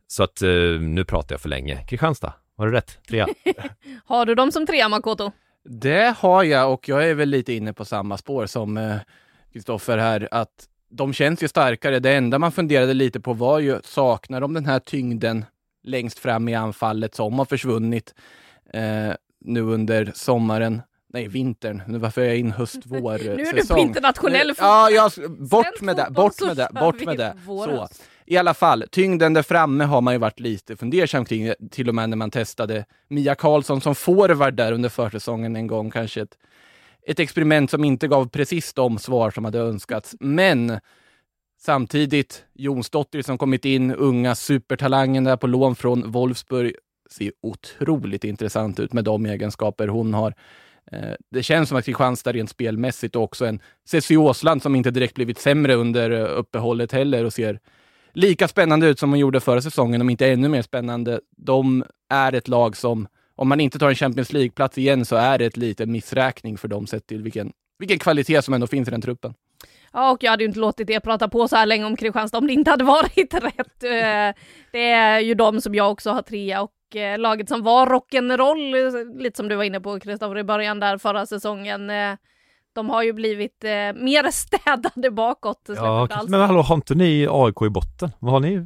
så 0.06 0.22
att 0.22 0.42
eh, 0.42 0.50
nu 0.80 1.04
pratar 1.04 1.34
jag 1.34 1.40
för 1.40 1.48
länge. 1.48 1.86
Kristianstad, 1.88 2.32
var 2.56 2.66
det 2.66 2.72
rätt? 2.72 2.98
Trea? 3.08 3.26
Har 4.04 4.26
du 4.26 4.34
dem 4.34 4.52
som 4.52 4.66
trea, 4.66 4.88
Makoto? 4.88 5.30
Det 5.64 6.14
har 6.18 6.44
jag 6.44 6.72
och 6.72 6.88
jag 6.88 7.08
är 7.10 7.14
väl 7.14 7.28
lite 7.28 7.52
inne 7.52 7.72
på 7.72 7.84
samma 7.84 8.16
spår 8.16 8.46
som 8.46 8.76
eh, 8.76 8.96
Kristoffer 9.52 9.98
här, 9.98 10.28
att 10.30 10.68
de 10.90 11.12
känns 11.12 11.42
ju 11.42 11.48
starkare. 11.48 11.98
Det 11.98 12.12
enda 12.12 12.38
man 12.38 12.52
funderade 12.52 12.94
lite 12.94 13.20
på 13.20 13.32
var 13.32 13.58
ju, 13.58 13.80
saknar 13.84 14.40
de 14.40 14.54
den 14.54 14.66
här 14.66 14.78
tyngden 14.78 15.44
längst 15.84 16.18
fram 16.18 16.48
i 16.48 16.54
anfallet 16.54 17.14
som 17.14 17.38
har 17.38 17.44
försvunnit 17.44 18.14
eh, 18.72 19.12
nu 19.40 19.60
under 19.60 20.12
sommaren? 20.14 20.82
Nej, 21.14 21.28
vintern. 21.28 21.82
Nu 21.86 21.98
varför 21.98 22.20
är 22.20 22.26
jag 22.26 22.36
in 22.36 22.52
höst, 22.52 22.80
vår, 22.84 23.18
Nu 23.24 23.32
är 23.32 23.36
du 23.36 23.44
på 23.44 23.56
säsong. 23.56 23.78
internationell 23.78 24.48
Nu-. 24.48 24.54
Ja, 24.58 24.90
jag, 24.90 25.12
bort 25.38 25.80
med 25.80 25.96
det, 25.96 26.08
bort 26.10 26.40
med 26.40 26.56
det, 26.56 26.68
bort 26.80 27.04
med 27.04 27.16
det. 27.18 27.34
Så. 27.46 27.88
I 28.26 28.36
alla 28.36 28.54
fall, 28.54 28.84
tyngden 28.90 29.34
där 29.34 29.42
framme 29.42 29.84
har 29.84 30.00
man 30.00 30.14
ju 30.14 30.18
varit 30.18 30.40
lite 30.40 30.76
fundersam 30.76 31.24
kring, 31.24 31.52
till 31.70 31.88
och 31.88 31.94
med 31.94 32.10
när 32.10 32.16
man 32.16 32.30
testade 32.30 32.84
Mia 33.08 33.34
Karlsson 33.34 33.80
som 33.80 33.94
forward 33.94 34.54
där 34.54 34.72
under 34.72 34.88
försäsongen 34.88 35.56
en 35.56 35.66
gång. 35.66 35.90
Kanske 35.90 36.22
ett, 36.22 36.38
ett 37.06 37.18
experiment 37.18 37.70
som 37.70 37.84
inte 37.84 38.08
gav 38.08 38.28
precis 38.28 38.74
de 38.74 38.98
svar 38.98 39.30
som 39.30 39.44
hade 39.44 39.58
önskats. 39.58 40.14
Men 40.20 40.80
samtidigt, 41.64 42.44
Jonsdottir 42.54 43.22
som 43.22 43.38
kommit 43.38 43.64
in, 43.64 43.94
unga 43.94 44.34
supertalangen 44.34 45.24
där 45.24 45.36
på 45.36 45.46
lån 45.46 45.76
från 45.76 46.10
Wolfsburg, 46.10 46.74
ser 47.10 47.32
otroligt 47.42 48.24
intressant 48.24 48.80
ut 48.80 48.92
med 48.92 49.04
de 49.04 49.26
egenskaper 49.26 49.88
hon 49.88 50.14
har. 50.14 50.34
Eh, 50.92 51.14
det 51.30 51.42
känns 51.42 51.68
som 51.68 51.78
att 51.78 51.84
Kristianstad 51.84 52.32
rent 52.32 52.50
spelmässigt 52.50 53.16
och 53.16 53.22
också 53.22 53.46
en 53.46 53.60
Ceci 53.88 54.16
Åsland 54.16 54.62
som 54.62 54.76
inte 54.76 54.90
direkt 54.90 55.14
blivit 55.14 55.38
sämre 55.38 55.74
under 55.74 56.10
eh, 56.10 56.38
uppehållet 56.38 56.92
heller 56.92 57.24
och 57.24 57.32
ser 57.32 57.60
lika 58.12 58.48
spännande 58.48 58.86
ut 58.86 58.98
som 58.98 59.10
hon 59.10 59.18
gjorde 59.18 59.40
förra 59.40 59.62
säsongen, 59.62 60.00
om 60.00 60.10
inte 60.10 60.26
ännu 60.28 60.48
mer 60.48 60.62
spännande. 60.62 61.20
De 61.36 61.84
är 62.10 62.32
ett 62.32 62.48
lag 62.48 62.76
som, 62.76 63.08
om 63.34 63.48
man 63.48 63.60
inte 63.60 63.78
tar 63.78 63.88
en 63.88 63.94
Champions 63.94 64.32
League-plats 64.32 64.78
igen, 64.78 65.04
så 65.04 65.16
är 65.16 65.38
det 65.38 65.44
ett 65.44 65.56
liten 65.56 65.92
missräkning 65.92 66.58
för 66.58 66.68
dem 66.68 66.86
sett 66.86 67.06
till 67.06 67.22
vilken, 67.22 67.52
vilken 67.78 67.98
kvalitet 67.98 68.42
som 68.42 68.54
ändå 68.54 68.66
finns 68.66 68.88
i 68.88 68.90
den 68.90 69.00
truppen. 69.00 69.34
Ja, 69.94 70.10
och 70.10 70.22
jag 70.22 70.30
hade 70.30 70.42
ju 70.42 70.48
inte 70.48 70.60
låtit 70.60 70.90
er 70.90 71.00
prata 71.00 71.28
på 71.28 71.48
så 71.48 71.56
här 71.56 71.66
länge 71.66 71.84
om 71.84 71.96
Kristianstad 71.96 72.38
om 72.38 72.46
det 72.46 72.52
inte 72.52 72.70
hade 72.70 72.84
varit 72.84 73.34
rätt. 73.44 73.84
Eh, 73.84 74.40
Det 74.72 74.90
är 74.90 75.18
ju 75.20 75.34
de 75.34 75.60
som 75.60 75.74
jag 75.74 75.90
också 75.90 76.10
har 76.10 76.22
trea 76.22 76.62
och 76.62 76.96
eh, 76.96 77.18
laget 77.18 77.48
som 77.48 77.62
var 77.62 77.86
rock'n'roll, 77.86 78.86
eh, 79.16 79.22
lite 79.22 79.36
som 79.36 79.48
du 79.48 79.56
var 79.56 79.64
inne 79.64 79.80
på 79.80 80.00
Kristoffer 80.00 80.38
i 80.38 80.44
början 80.44 80.80
där 80.80 80.98
förra 80.98 81.26
säsongen. 81.26 81.90
De 82.74 82.90
har 82.90 83.02
ju 83.02 83.12
blivit 83.12 83.62
mer 83.94 84.30
städade 84.30 85.10
bakåt. 85.10 85.62
Ja, 85.76 86.08
men 86.28 86.40
hallå, 86.40 86.62
har 86.62 86.74
inte 86.74 86.94
ni 86.94 87.26
AIK 87.30 87.62
i 87.62 87.68
botten? 87.68 88.10
Vad 88.20 88.32
har 88.32 88.40
ni? 88.40 88.60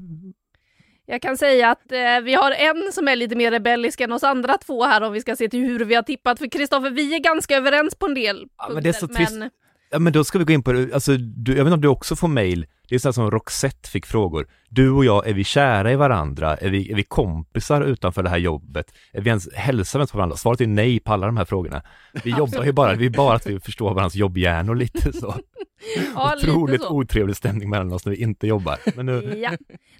Jag 1.07 1.23
kan 1.23 1.37
säga 1.37 1.71
att 1.71 1.93
eh, 1.93 2.21
vi 2.23 2.35
har 2.35 2.51
en 2.51 2.93
som 2.93 3.09
är 3.09 3.17
lite 3.17 3.37
mer 3.37 3.51
rebellisk 3.51 4.01
än 4.01 4.13
oss 4.13 4.25
andra 4.25 4.59
två 4.59 4.85
här 4.85 5.03
om 5.03 5.13
vi 5.13 5.21
ska 5.21 5.37
se 5.37 5.49
till 5.49 5.61
hur 5.61 5.85
vi 5.85 5.95
har 5.95 6.03
tippat. 6.03 6.39
För 6.39 6.47
Kristoffer, 6.47 6.91
vi 6.91 7.15
är 7.15 7.19
ganska 7.19 7.57
överens 7.57 7.95
på 7.95 8.07
en 8.07 8.15
del 8.15 8.47
Ja, 8.59 8.69
men 8.75 8.83
det 8.83 8.89
är 8.89 8.93
så 8.93 9.07
punkter, 9.09 9.25
trist. 9.25 9.55
Ja 9.91 9.99
men 9.99 10.13
då 10.13 10.25
ska 10.25 10.39
vi 10.39 10.45
gå 10.45 10.53
in 10.53 10.63
på 10.63 10.73
det, 10.73 10.95
alltså 10.95 11.17
du, 11.17 11.53
jag 11.57 11.65
vet 11.65 11.71
inte 11.71 11.75
om 11.75 11.81
du 11.81 11.89
också 11.89 12.17
får 12.17 12.29
mail, 12.29 12.67
det 12.89 12.95
är 12.95 12.99
så 12.99 13.13
som 13.13 13.31
Roxette 13.31 13.89
fick 13.89 14.07
frågor. 14.07 14.47
Du 14.69 14.91
och 14.91 15.05
jag, 15.05 15.29
är 15.29 15.35
vi 15.35 15.45
kära 15.45 15.93
i 15.93 15.97
varandra? 15.97 16.57
Är 16.57 16.71
vi, 16.71 16.93
är 16.93 16.97
vi 16.97 17.03
kompisar 17.03 17.83
utanför 17.83 18.23
det 18.23 18.31
här 18.31 18.39
jobbet? 18.39 18.95
Är 19.13 19.21
vi 19.21 19.29
ens, 19.29 19.49
hälsar 19.55 19.99
vi 19.99 20.01
ens 20.01 20.13
på 20.13 20.19
varandra? 20.19 20.37
Svaret 20.37 20.61
är 20.61 20.67
nej 20.67 21.01
på 21.01 21.13
alla 21.13 21.27
de 21.27 21.37
här 21.37 21.45
frågorna. 21.45 21.83
Vi 22.25 22.31
jobbar 22.31 22.65
ju 22.65 22.73
bara, 22.73 22.95
vi 22.95 23.07
är 23.07 23.11
bara 23.11 23.37
att 23.37 23.47
vi 23.47 23.61
förstår 23.61 23.95
varandras 23.95 24.15
jobbhjärnor 24.15 24.75
lite 24.75 25.13
så. 25.13 25.35
Ja, 26.15 26.35
lite 26.35 26.51
Otroligt 26.51 26.83
så. 26.83 26.89
otrevlig 26.89 27.37
stämning 27.37 27.71
mellan 27.71 27.93
oss 27.93 28.07
när 28.07 28.11
vi 28.13 28.23
inte 28.23 28.47
jobbar. 28.47 28.79
Men 28.97 29.07
nu, 29.07 29.39
Ja, 29.43 29.51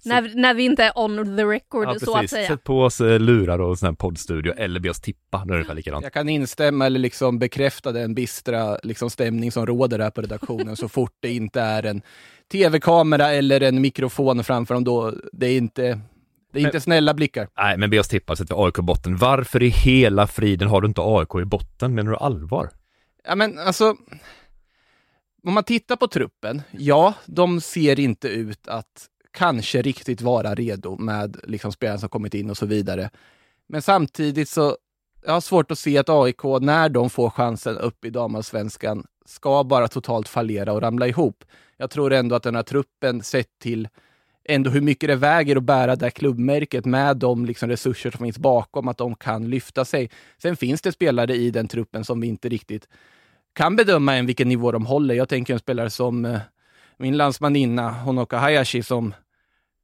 när, 0.05 0.35
när 0.35 0.53
vi 0.53 0.63
inte 0.63 0.83
är 0.83 0.91
on 0.95 1.37
the 1.37 1.43
record 1.43 1.87
ja, 1.87 1.99
så 1.99 2.17
att 2.17 2.29
säga. 2.29 2.47
Sätt 2.47 2.63
på 2.63 2.81
oss 2.83 3.01
eh, 3.01 3.19
lurar 3.19 3.61
och 3.61 3.79
sån 3.79 3.87
här 3.87 3.93
poddstudio 3.93 4.53
eller 4.57 4.79
be 4.79 4.89
oss 4.89 5.01
tippa, 5.01 5.41
är 5.41 5.45
det 5.45 5.53
ungefär 5.53 5.73
likadant. 5.73 6.03
Jag 6.03 6.13
kan 6.13 6.29
instämma 6.29 6.85
eller 6.85 6.99
liksom 6.99 7.39
bekräfta 7.39 7.91
den 7.91 8.13
bistra 8.13 8.77
liksom, 8.83 9.09
stämning 9.09 9.51
som 9.51 9.65
råder 9.65 9.99
här 9.99 10.09
på 10.09 10.21
redaktionen 10.21 10.75
så 10.75 10.89
fort 10.89 11.13
det 11.19 11.33
inte 11.33 11.61
är 11.61 11.85
en 11.85 12.01
tv-kamera 12.51 13.31
eller 13.31 13.61
en 13.61 13.81
mikrofon 13.81 14.43
framför 14.43 14.73
dem. 14.73 14.83
Då, 14.83 15.13
det 15.31 15.47
är 15.47 15.57
inte, 15.57 15.99
det 16.53 16.59
är 16.59 16.65
inte 16.65 16.81
snälla 16.81 17.13
blickar. 17.13 17.47
Nej, 17.57 17.77
men 17.77 17.89
be 17.89 17.99
oss 17.99 18.07
tippa 18.07 18.35
så 18.35 18.43
att 18.43 18.51
vi 18.51 18.55
har 18.55 18.65
AIK 18.65 18.79
i 18.79 18.81
botten. 18.81 19.17
Varför 19.17 19.63
i 19.63 19.69
hela 19.69 20.27
friden 20.27 20.67
har 20.67 20.81
du 20.81 20.87
inte 20.87 21.01
AIK 21.03 21.35
i 21.41 21.45
botten? 21.45 21.95
Menar 21.95 22.11
du 22.11 22.17
allvar? 22.17 22.69
Ja, 23.27 23.35
men 23.35 23.59
alltså, 23.59 23.95
om 25.43 25.53
man 25.53 25.63
tittar 25.63 25.95
på 25.95 26.07
truppen, 26.07 26.61
ja, 26.71 27.13
de 27.25 27.61
ser 27.61 27.99
inte 27.99 28.27
ut 28.27 28.67
att 28.67 29.07
kanske 29.31 29.81
riktigt 29.81 30.21
vara 30.21 30.55
redo 30.55 30.97
med 30.97 31.37
liksom 31.43 31.71
spelare 31.71 31.99
som 31.99 32.09
kommit 32.09 32.33
in 32.33 32.49
och 32.49 32.57
så 32.57 32.65
vidare. 32.65 33.09
Men 33.67 33.81
samtidigt 33.81 34.49
så, 34.49 34.77
jag 35.25 35.33
har 35.33 35.41
svårt 35.41 35.71
att 35.71 35.79
se 35.79 35.97
att 35.97 36.09
AIK, 36.09 36.43
när 36.61 36.89
de 36.89 37.09
får 37.09 37.29
chansen 37.29 37.77
upp 37.77 38.05
i 38.05 38.09
damallsvenskan, 38.09 39.05
ska 39.25 39.63
bara 39.63 39.87
totalt 39.87 40.27
fallera 40.27 40.73
och 40.73 40.81
ramla 40.81 41.07
ihop. 41.07 41.43
Jag 41.77 41.89
tror 41.89 42.13
ändå 42.13 42.35
att 42.35 42.43
den 42.43 42.55
här 42.55 42.63
truppen, 42.63 43.23
sett 43.23 43.59
till 43.59 43.87
ändå 44.45 44.69
hur 44.69 44.81
mycket 44.81 45.09
det 45.09 45.15
väger 45.15 45.55
att 45.55 45.63
bära 45.63 45.95
det 45.95 46.05
här 46.05 46.09
klubbmärket 46.09 46.85
med 46.85 47.17
de 47.17 47.45
liksom 47.45 47.69
resurser 47.69 48.11
som 48.11 48.25
finns 48.25 48.37
bakom, 48.37 48.87
att 48.87 48.97
de 48.97 49.15
kan 49.15 49.49
lyfta 49.49 49.85
sig. 49.85 50.09
Sen 50.41 50.57
finns 50.57 50.81
det 50.81 50.91
spelare 50.91 51.35
i 51.35 51.51
den 51.51 51.67
truppen 51.67 52.05
som 52.05 52.21
vi 52.21 52.27
inte 52.27 52.49
riktigt 52.49 52.87
kan 53.53 53.75
bedöma 53.75 54.15
än 54.15 54.25
vilken 54.25 54.49
nivå 54.49 54.71
de 54.71 54.85
håller. 54.85 55.15
Jag 55.15 55.29
tänker 55.29 55.53
en 55.53 55.59
spelare 55.59 55.89
som 55.89 56.25
eh, 56.25 56.39
min 56.97 57.17
landsmaninna 57.17 57.89
Honoka 57.91 58.37
Hayashi 58.37 58.83
som 58.83 59.13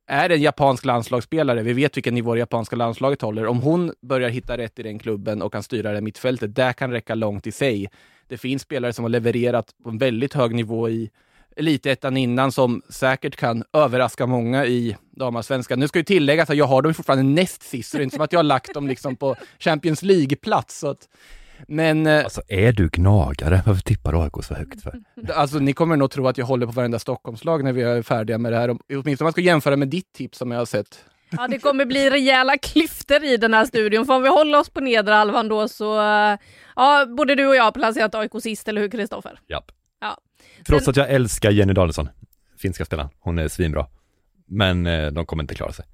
är 0.08 0.30
en 0.30 0.42
japansk 0.42 0.86
landslagsspelare. 0.86 1.62
Vi 1.62 1.74
vet 1.74 1.98
vilken 1.98 2.16
nivå 2.16 2.34
det 2.34 2.40
japanska 2.40 2.76
landslaget 2.76 3.22
håller. 3.22 3.46
Om 3.46 3.62
hon 3.62 3.94
börjar 4.02 4.30
hitta 4.30 4.58
rätt 4.58 4.80
i 4.80 4.84
den 4.84 5.00
klubben 5.00 5.42
och 5.42 5.52
kan 5.52 5.64
styra 5.64 5.92
det 5.92 6.02
mittfältet, 6.02 6.56
det 6.56 6.74
kan 6.74 6.92
räcka 6.92 7.16
långt 7.16 7.48
i 7.48 7.52
sig. 7.52 7.88
Det 8.28 8.38
finns 8.38 8.62
spelare 8.62 8.94
som 8.94 9.06
har 9.06 9.10
levererat 9.10 9.66
på 9.84 9.90
en 9.90 9.98
väldigt 9.98 10.34
hög 10.34 10.56
nivå 10.56 10.90
i 10.90 11.10
elitettan 11.56 12.18
innan 12.18 12.52
som 12.52 12.82
säkert 12.90 13.36
kan 13.36 13.64
överraska 13.74 14.26
många 14.26 14.66
i 14.66 14.98
damallsvenskan. 15.12 15.80
Nu 15.80 15.88
ska 15.88 16.00
ju 16.00 16.06
tilläggas 16.06 16.50
att 16.50 16.58
jag 16.58 16.66
har 16.66 16.82
dem 16.82 16.94
fortfarande 16.94 17.42
näst 17.42 17.64
sist, 17.64 17.92
så 17.92 17.98
det 17.98 18.02
är 18.02 18.04
inte 18.04 18.16
som 18.16 18.24
att 18.24 18.32
jag 18.32 18.40
har 18.40 18.44
lagt 18.44 18.74
dem 18.74 18.88
liksom 18.88 19.16
på 19.16 19.36
Champions 19.60 20.04
League-plats. 20.04 20.80
Så 20.80 20.88
att, 20.88 21.10
men 21.68 22.08
eh, 22.08 22.24
Alltså, 22.24 22.42
är 22.48 22.72
du 22.72 22.90
gnagare? 22.90 23.62
Varför 23.66 23.82
tippar 23.82 24.12
du 24.12 24.18
AIK 24.20 24.44
så 24.44 24.54
högt 24.54 24.82
för? 24.84 25.00
Alltså, 25.34 25.60
ni 25.60 25.74
kommer 25.74 25.98
nog 25.98 26.12
tro 26.12 26.28
att 26.28 26.38
jag 26.38 26.46
håller 26.46 26.66
på 26.66 26.72
varenda 26.72 27.00
Stockholmslag 27.00 27.64
när 27.64 27.74
vi 27.74 27.82
är 27.82 28.02
färdiga 28.02 28.38
med 28.38 28.52
det 28.52 28.58
här. 28.58 28.70
Åtminstone 28.70 29.16
om 29.20 29.26
man 29.26 29.32
ska 29.32 29.42
jämföra 29.42 29.76
med 29.76 29.88
ditt 29.88 30.14
tips 30.14 30.38
som 30.38 30.52
jag 30.52 30.58
har 30.58 30.66
sett. 30.66 31.06
Ja, 31.30 31.48
det 31.48 31.60
kommer 31.60 31.86
bli 31.86 32.10
rejäla 32.10 32.58
klyftor 32.58 33.24
i 33.24 33.38
den 33.38 33.54
här 33.54 33.66
studion, 33.66 34.06
för 34.06 34.14
om 34.16 34.24
vi 34.24 34.30
håller 34.30 34.60
oss 34.60 34.70
på 34.70 34.80
nedre 34.82 35.14
halvan 35.14 35.48
då 35.48 35.68
så, 35.68 36.00
eh, 36.02 36.38
ja, 36.76 37.06
både 37.18 37.36
du 37.36 37.48
och 37.48 37.56
jag 37.56 37.64
har 37.64 37.72
placerat 37.72 38.16
AIK 38.16 38.32
sist, 38.42 38.68
eller 38.68 38.82
hur 38.82 38.90
Kristoffer? 38.90 39.40
Japp. 39.48 39.72
Ja. 40.02 40.18
Trots 40.68 40.88
att 40.88 40.96
jag 40.96 41.10
älskar 41.10 41.52
Jenny 41.52 41.74
Danielsson. 41.74 42.10
finska 42.58 42.86
spelaren. 42.86 43.10
Hon 43.20 43.40
är 43.40 43.48
svinbra. 43.48 43.88
Men 44.48 44.86
eh, 44.88 45.08
de 45.12 45.26
kommer 45.26 45.44
inte 45.44 45.56
klara 45.56 45.72
sig. 45.72 45.86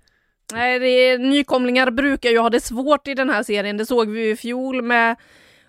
Nej, 0.54 0.80
det 0.80 0.88
är, 0.88 1.18
nykomlingar 1.18 1.92
brukar 1.92 2.30
ju 2.30 2.40
ha 2.40 2.50
det 2.50 2.62
svårt 2.62 3.08
i 3.08 3.14
den 3.14 3.30
här 3.30 3.44
serien. 3.44 3.78
Det 3.78 3.86
såg 3.86 4.10
vi 4.10 4.26
ju 4.26 4.32
i 4.32 4.36
fjol 4.36 4.82
med 4.82 5.16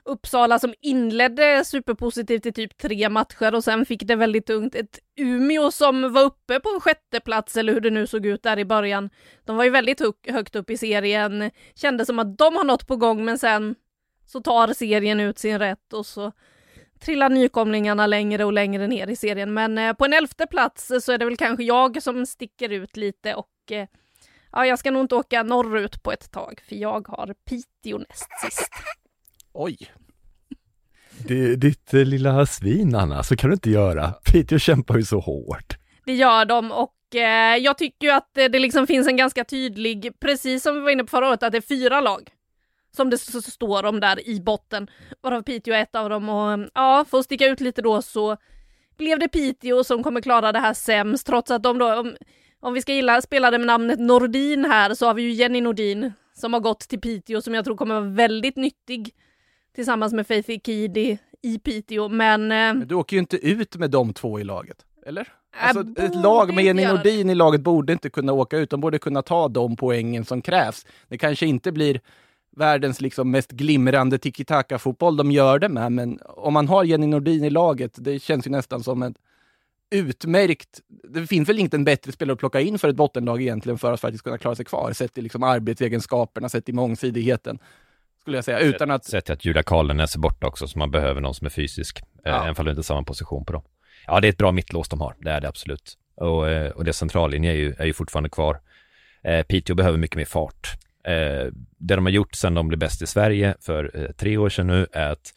Uppsala 0.04 0.58
som 0.58 0.74
inledde 0.80 1.64
superpositivt 1.64 2.46
i 2.46 2.52
typ 2.52 2.78
tre 2.78 3.08
matcher 3.08 3.54
och 3.54 3.64
sen 3.64 3.86
fick 3.86 4.02
det 4.02 4.16
väldigt 4.16 4.46
tungt. 4.46 4.74
Ett 4.74 4.98
Umeå 5.16 5.70
som 5.70 6.12
var 6.12 6.22
uppe 6.22 6.60
på 6.60 6.68
en 6.68 6.80
sjätte 6.80 7.20
plats 7.20 7.56
eller 7.56 7.72
hur 7.72 7.80
det 7.80 7.90
nu 7.90 8.06
såg 8.06 8.26
ut 8.26 8.42
där 8.42 8.58
i 8.58 8.64
början. 8.64 9.10
De 9.44 9.56
var 9.56 9.64
ju 9.64 9.70
väldigt 9.70 10.02
högt 10.28 10.56
upp 10.56 10.70
i 10.70 10.76
serien, 10.76 11.50
kände 11.74 12.06
som 12.06 12.18
att 12.18 12.38
de 12.38 12.56
har 12.56 12.64
något 12.64 12.86
på 12.86 12.96
gång 12.96 13.24
men 13.24 13.38
sen 13.38 13.74
så 14.26 14.40
tar 14.40 14.72
serien 14.72 15.20
ut 15.20 15.38
sin 15.38 15.58
rätt 15.58 15.92
och 15.92 16.06
så 16.06 16.32
trillar 17.00 17.28
nykomlingarna 17.28 18.06
längre 18.06 18.44
och 18.44 18.52
längre 18.52 18.86
ner 18.86 19.06
i 19.06 19.16
serien. 19.16 19.54
Men 19.54 19.78
eh, 19.78 19.92
på 19.92 20.04
en 20.04 20.12
elfte 20.12 20.46
plats 20.46 20.92
så 21.00 21.12
är 21.12 21.18
det 21.18 21.24
väl 21.24 21.36
kanske 21.36 21.64
jag 21.64 22.02
som 22.02 22.26
sticker 22.26 22.68
ut 22.68 22.96
lite 22.96 23.34
och 23.34 23.48
eh, 23.70 23.86
ja, 24.52 24.66
jag 24.66 24.78
ska 24.78 24.90
nog 24.90 25.04
inte 25.04 25.14
åka 25.14 25.42
norrut 25.42 26.02
på 26.02 26.12
ett 26.12 26.30
tag 26.30 26.62
för 26.68 26.76
jag 26.76 27.08
har 27.08 27.34
Piteå 27.44 27.98
näst 27.98 28.28
sist. 28.44 28.70
Oj! 29.54 29.76
Det, 31.28 31.56
ditt 31.56 31.94
eh, 31.94 32.04
lilla 32.04 32.46
svin 32.46 32.94
Anna, 32.94 33.22
så 33.22 33.36
kan 33.36 33.50
du 33.50 33.54
inte 33.54 33.70
göra. 33.70 34.12
Piteå 34.12 34.58
kämpar 34.58 34.96
ju 34.96 35.04
så 35.04 35.20
hårt. 35.20 35.76
Det 36.04 36.14
gör 36.14 36.44
de 36.44 36.72
och 36.72 37.16
eh, 37.16 37.56
jag 37.56 37.78
tycker 37.78 38.06
ju 38.06 38.12
att 38.12 38.30
det, 38.34 38.48
det 38.48 38.58
liksom 38.58 38.86
finns 38.86 39.08
en 39.08 39.16
ganska 39.16 39.44
tydlig, 39.44 40.12
precis 40.20 40.62
som 40.62 40.74
vi 40.74 40.80
var 40.80 40.90
inne 40.90 41.04
på 41.04 41.10
förra 41.10 41.28
året, 41.28 41.42
att 41.42 41.52
det 41.52 41.58
är 41.58 41.62
fyra 41.62 42.00
lag 42.00 42.30
som 42.96 43.10
det 43.10 43.18
står 43.18 43.84
om 43.84 44.00
där 44.00 44.28
i 44.28 44.40
botten, 44.40 44.90
varav 45.20 45.42
Piteå 45.42 45.74
är 45.74 45.82
ett 45.82 45.94
av 45.94 46.10
dem 46.10 46.28
och 46.28 46.68
ja, 46.74 47.04
för 47.10 47.18
att 47.18 47.24
sticka 47.24 47.46
ut 47.46 47.60
lite 47.60 47.82
då 47.82 48.02
så 48.02 48.36
blev 48.98 49.18
det 49.18 49.28
Piteå 49.28 49.84
som 49.84 50.02
kommer 50.02 50.20
klara 50.20 50.52
det 50.52 50.58
här 50.58 50.74
sämst, 50.74 51.26
trots 51.26 51.50
att 51.50 51.62
de 51.62 51.78
då, 51.78 51.94
om, 51.94 52.16
om 52.60 52.74
vi 52.74 52.82
ska 52.82 52.92
gilla 52.92 53.22
spelare 53.22 53.58
med 53.58 53.66
namnet 53.66 54.00
Nordin 54.00 54.64
här, 54.64 54.94
så 54.94 55.06
har 55.06 55.14
vi 55.14 55.22
ju 55.22 55.32
Jenny 55.32 55.60
Nordin 55.60 56.12
som 56.34 56.52
har 56.52 56.60
gått 56.60 56.80
till 56.80 57.00
Piteå 57.00 57.40
som 57.40 57.54
jag 57.54 57.64
tror 57.64 57.76
kommer 57.76 57.94
vara 57.94 58.10
väldigt 58.10 58.56
nyttig 58.56 59.14
tillsammans 59.74 60.12
med 60.12 60.26
Faith 60.26 60.50
Ikidi 60.50 61.18
i 61.42 61.58
Piteå, 61.58 62.08
men... 62.08 62.48
Men 62.48 62.88
du 62.88 62.94
åker 62.94 63.16
ju 63.16 63.20
inte 63.20 63.36
ut 63.36 63.76
med 63.76 63.90
de 63.90 64.12
två 64.12 64.40
i 64.40 64.44
laget, 64.44 64.76
eller? 65.06 65.28
Alltså, 65.60 66.02
ett 66.02 66.14
lag 66.14 66.54
med 66.54 66.64
Jenny 66.64 66.86
Nordin 66.86 67.30
i 67.30 67.34
laget 67.34 67.60
borde 67.60 67.92
inte 67.92 68.10
kunna 68.10 68.32
åka 68.32 68.58
ut, 68.58 68.70
de 68.70 68.80
borde 68.80 68.98
kunna 68.98 69.22
ta 69.22 69.48
de 69.48 69.76
poängen 69.76 70.24
som 70.24 70.42
krävs. 70.42 70.86
Det 71.08 71.18
kanske 71.18 71.46
inte 71.46 71.72
blir 71.72 72.00
världens 72.56 73.00
liksom 73.00 73.30
mest 73.30 73.50
glimrande 73.50 74.18
tiki-taka-fotboll 74.18 75.16
de 75.16 75.32
gör 75.32 75.58
det 75.58 75.68
med, 75.68 75.92
men 75.92 76.18
om 76.22 76.52
man 76.52 76.68
har 76.68 76.84
Jenny 76.84 77.06
Nordin 77.06 77.44
i 77.44 77.50
laget, 77.50 77.92
det 77.96 78.22
känns 78.22 78.46
ju 78.46 78.50
nästan 78.50 78.82
som 78.82 79.02
ett 79.02 79.16
utmärkt... 79.90 80.80
Det 80.88 81.26
finns 81.26 81.48
väl 81.48 81.58
inte 81.58 81.76
en 81.76 81.84
bättre 81.84 82.12
spelare 82.12 82.32
att 82.32 82.38
plocka 82.38 82.60
in 82.60 82.78
för 82.78 82.88
ett 82.88 82.96
bottenlag 82.96 83.42
egentligen 83.42 83.78
för 83.78 83.92
att 83.92 84.00
faktiskt 84.00 84.24
kunna 84.24 84.38
klara 84.38 84.54
sig 84.54 84.64
kvar, 84.64 84.92
sett 84.92 85.14
till 85.14 85.22
liksom 85.22 85.42
arbetsegenskaperna, 85.42 86.48
sett 86.48 86.64
till 86.64 86.74
mångsidigheten. 86.74 87.58
Skulle 88.22 88.36
jag 88.36 88.44
säga, 88.44 88.58
utan 88.58 88.90
att... 88.90 89.04
Sett 89.04 89.30
att 89.30 89.44
Julia 89.44 89.62
Karlnäs 89.62 90.14
är 90.14 90.18
borta 90.18 90.46
också, 90.46 90.68
så 90.68 90.78
man 90.78 90.90
behöver 90.90 91.20
någon 91.20 91.34
som 91.34 91.46
är 91.46 91.50
fysisk, 91.50 91.98
eh, 92.00 92.32
ja. 92.32 92.48
även 92.48 92.64
det 92.64 92.70
inte 92.70 92.80
är 92.80 92.82
samma 92.82 93.02
position 93.02 93.44
på 93.44 93.52
dem. 93.52 93.62
Ja, 94.06 94.20
det 94.20 94.28
är 94.28 94.30
ett 94.30 94.38
bra 94.38 94.52
mittlås 94.52 94.88
de 94.88 95.00
har, 95.00 95.14
det 95.18 95.30
är 95.30 95.40
det 95.40 95.48
absolut. 95.48 95.98
Och, 96.14 96.50
eh, 96.50 96.70
och 96.70 96.84
det 96.84 96.92
centrallinje 96.92 97.50
är 97.50 97.54
ju, 97.54 97.74
är 97.78 97.86
ju 97.86 97.92
fortfarande 97.92 98.30
kvar. 98.30 98.60
Eh, 99.24 99.42
Piteå 99.42 99.76
behöver 99.76 99.98
mycket 99.98 100.16
mer 100.16 100.24
fart. 100.24 100.76
Eh, 101.04 101.46
det 101.78 101.94
de 101.94 102.06
har 102.06 102.10
gjort 102.10 102.34
sedan 102.34 102.54
de 102.54 102.68
blev 102.68 102.78
bäst 102.78 103.02
i 103.02 103.06
Sverige 103.06 103.54
för 103.60 103.90
eh, 103.94 104.12
tre 104.12 104.36
år 104.36 104.48
sedan 104.48 104.66
nu 104.66 104.86
är 104.92 105.10
att 105.10 105.32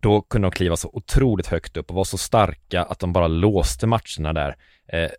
då 0.00 0.22
kunde 0.22 0.46
de 0.46 0.52
kliva 0.52 0.76
så 0.76 0.90
otroligt 0.92 1.46
högt 1.46 1.76
upp 1.76 1.90
och 1.90 1.94
vara 1.94 2.04
så 2.04 2.18
starka 2.18 2.82
att 2.82 2.98
de 2.98 3.12
bara 3.12 3.28
låste 3.28 3.86
matcherna 3.86 4.32
där. 4.32 4.56
Eh, 4.88 5.10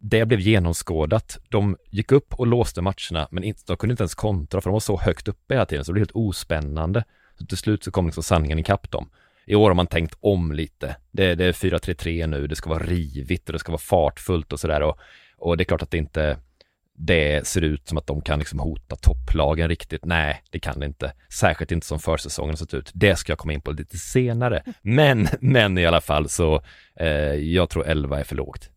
det 0.00 0.26
blev 0.26 0.40
genomskådat. 0.40 1.38
De 1.48 1.76
gick 1.90 2.12
upp 2.12 2.34
och 2.34 2.46
låste 2.46 2.82
matcherna, 2.82 3.28
men 3.30 3.44
inte, 3.44 3.62
de 3.66 3.76
kunde 3.76 3.92
inte 3.92 4.02
ens 4.02 4.14
kontra 4.14 4.60
för 4.60 4.70
de 4.70 4.72
var 4.72 4.80
så 4.80 4.96
högt 4.96 5.28
uppe 5.28 5.54
hela 5.54 5.66
tiden 5.66 5.84
så 5.84 5.90
det 5.90 5.94
blev 5.94 6.00
helt 6.00 6.16
ospännande. 6.16 7.04
Så 7.38 7.46
till 7.46 7.58
slut 7.58 7.84
så 7.84 7.90
kom 7.90 8.06
liksom 8.06 8.22
sanningen 8.22 8.58
ikapp 8.58 8.90
dem. 8.90 9.10
I 9.46 9.54
år 9.54 9.70
har 9.70 9.74
man 9.74 9.86
tänkt 9.86 10.14
om 10.20 10.52
lite. 10.52 10.96
Det, 11.10 11.34
det 11.34 11.44
är 11.44 11.52
4-3-3 11.52 12.26
nu, 12.26 12.46
det 12.46 12.56
ska 12.56 12.70
vara 12.70 12.82
rivigt 12.82 13.48
och 13.48 13.52
det 13.52 13.58
ska 13.58 13.72
vara 13.72 13.80
fartfullt 13.80 14.52
och 14.52 14.60
sådär 14.60 14.82
och, 14.82 14.98
och 15.36 15.56
det 15.56 15.62
är 15.62 15.64
klart 15.64 15.82
att 15.82 15.90
det 15.90 15.98
inte 15.98 16.38
det 17.02 17.46
ser 17.46 17.62
ut 17.62 17.88
som 17.88 17.98
att 17.98 18.06
de 18.06 18.20
kan 18.20 18.38
liksom 18.38 18.58
hota 18.58 18.96
topplagen 18.96 19.68
riktigt. 19.68 20.04
Nej, 20.04 20.42
det 20.50 20.58
kan 20.58 20.80
det 20.80 20.86
inte. 20.86 21.12
Särskilt 21.28 21.72
inte 21.72 21.86
som 21.86 21.98
försäsongen 21.98 22.50
har 22.50 22.56
sett 22.56 22.74
ut. 22.74 22.90
Det 22.94 23.16
ska 23.16 23.32
jag 23.32 23.38
komma 23.38 23.52
in 23.52 23.60
på 23.60 23.72
lite 23.72 23.98
senare. 23.98 24.62
Men, 24.82 25.28
men 25.40 25.78
i 25.78 25.86
alla 25.86 26.00
fall 26.00 26.28
så, 26.28 26.62
eh, 26.96 27.08
jag 27.34 27.70
tror 27.70 27.86
11 27.86 28.20
är 28.20 28.24
för 28.24 28.36
lågt. 28.36 28.70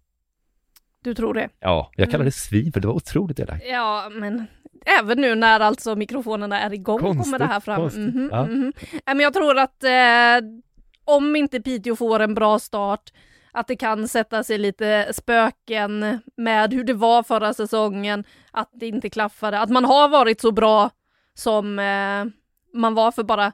Du 1.04 1.14
tror 1.14 1.34
det? 1.34 1.50
Ja, 1.60 1.92
jag 1.96 2.08
kallar 2.08 2.16
mm. 2.16 2.26
det 2.26 2.32
svin 2.32 2.72
för 2.72 2.80
det 2.80 2.88
var 2.88 2.96
otroligt 2.96 3.40
elakt. 3.40 3.64
Ja, 3.68 4.10
men 4.12 4.48
även 4.86 5.22
nu 5.22 5.36
när 5.36 5.60
alltså 5.60 5.96
mikrofonerna 5.96 6.60
är 6.60 6.74
igång 6.74 7.00
konstigt, 7.00 7.24
kommer 7.24 7.40
det 7.40 7.46
här 7.46 7.60
fram. 7.60 7.82
Mm 7.82 8.12
-hmm, 8.12 8.30
ja. 8.32 8.46
mm 8.46 8.74
-hmm. 8.74 9.00
Men 9.06 9.20
jag 9.20 9.34
tror 9.34 9.58
att 9.60 9.84
eh, 9.84 10.50
om 11.06 11.36
inte 11.36 11.62
Piteå 11.62 11.96
får 11.96 12.20
en 12.20 12.34
bra 12.34 12.60
start 12.60 13.12
att 13.52 13.68
det 13.68 13.76
kan 13.76 14.08
sätta 14.08 14.44
sig 14.44 14.58
lite 14.58 15.14
spöken 15.14 16.20
med 16.38 16.74
hur 16.74 16.84
det 16.84 16.94
var 16.94 17.24
förra 17.24 17.54
säsongen, 17.54 18.24
att 18.52 18.70
det 18.74 18.88
inte 18.88 19.10
klaffade, 19.10 19.60
att 19.60 19.70
man 19.70 19.86
har 19.86 20.10
varit 20.10 20.42
så 20.42 20.52
bra 20.52 20.90
som 21.34 21.80
eh, 21.80 22.26
man 22.74 22.94
var 22.94 23.12
för 23.12 23.24
bara 23.24 23.52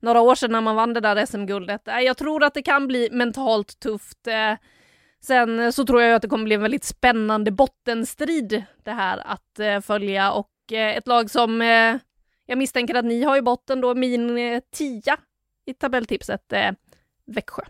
några 0.00 0.20
år 0.20 0.34
sedan 0.34 0.52
när 0.52 0.60
man 0.60 0.76
vann 0.76 0.94
det 0.94 1.00
där 1.00 1.26
SM-guldet. 1.26 1.88
Eh, 1.88 1.98
jag 1.98 2.16
tror 2.16 2.44
att 2.44 2.54
det 2.54 2.62
kan 2.62 2.86
bli 2.86 3.08
mentalt 3.12 3.80
tufft. 3.80 4.26
Eh, 4.26 4.52
sen 5.24 5.60
eh, 5.60 5.70
så 5.70 5.86
tror 5.86 6.02
jag 6.02 6.14
att 6.14 6.22
det 6.22 6.28
kommer 6.28 6.44
bli 6.44 6.54
en 6.54 6.62
väldigt 6.62 6.84
spännande 6.84 7.50
bottenstrid 7.50 8.64
det 8.82 8.90
här 8.90 9.22
att 9.24 9.58
eh, 9.58 9.80
följa 9.80 10.32
och 10.32 10.72
eh, 10.72 10.96
ett 10.96 11.06
lag 11.06 11.30
som 11.30 11.62
eh, 11.62 11.96
jag 12.46 12.58
misstänker 12.58 12.94
att 12.94 13.04
ni 13.04 13.22
har 13.22 13.36
i 13.36 13.42
botten 13.42 13.80
då, 13.80 13.94
min 13.94 14.38
eh, 14.38 14.60
tia 14.70 15.16
i 15.66 15.74
tabelltipset, 15.74 16.52
eh, 16.52 16.70
Växjö. 17.26 17.62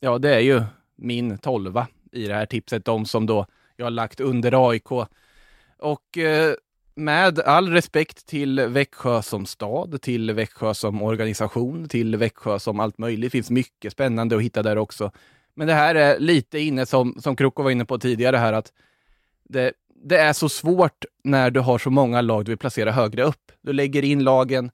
Ja, 0.00 0.18
det 0.18 0.34
är 0.34 0.40
ju 0.40 0.62
min 0.96 1.38
tolva 1.38 1.86
i 2.12 2.26
det 2.26 2.34
här 2.34 2.46
tipset, 2.46 2.84
de 2.84 3.06
som 3.06 3.26
då 3.26 3.46
jag 3.76 3.86
har 3.86 3.90
lagt 3.90 4.20
under 4.20 4.70
AIK. 4.70 4.90
Och 5.78 6.18
eh, 6.18 6.54
med 6.94 7.40
all 7.40 7.68
respekt 7.68 8.26
till 8.26 8.60
Växjö 8.60 9.22
som 9.22 9.46
stad, 9.46 10.02
till 10.02 10.32
Växjö 10.32 10.74
som 10.74 11.02
organisation, 11.02 11.88
till 11.88 12.16
Växjö 12.16 12.58
som 12.58 12.80
allt 12.80 12.98
möjligt. 12.98 13.26
Det 13.26 13.30
finns 13.30 13.50
mycket 13.50 13.92
spännande 13.92 14.36
att 14.36 14.42
hitta 14.42 14.62
där 14.62 14.78
också. 14.78 15.12
Men 15.56 15.66
det 15.66 15.74
här 15.74 15.94
är 15.94 16.18
lite 16.18 16.58
inne 16.58 16.86
som, 16.86 17.16
som 17.20 17.36
Kroko 17.36 17.62
var 17.62 17.70
inne 17.70 17.84
på 17.84 17.98
tidigare 17.98 18.36
här, 18.36 18.52
att 18.52 18.72
det, 19.48 19.72
det 20.04 20.18
är 20.18 20.32
så 20.32 20.48
svårt 20.48 21.04
när 21.24 21.50
du 21.50 21.60
har 21.60 21.78
så 21.78 21.90
många 21.90 22.20
lag 22.20 22.44
du 22.44 22.50
vill 22.50 22.58
placera 22.58 22.92
högre 22.92 23.22
upp. 23.22 23.52
Du 23.62 23.72
lägger 23.72 24.04
in 24.04 24.24
lagen, 24.24 24.70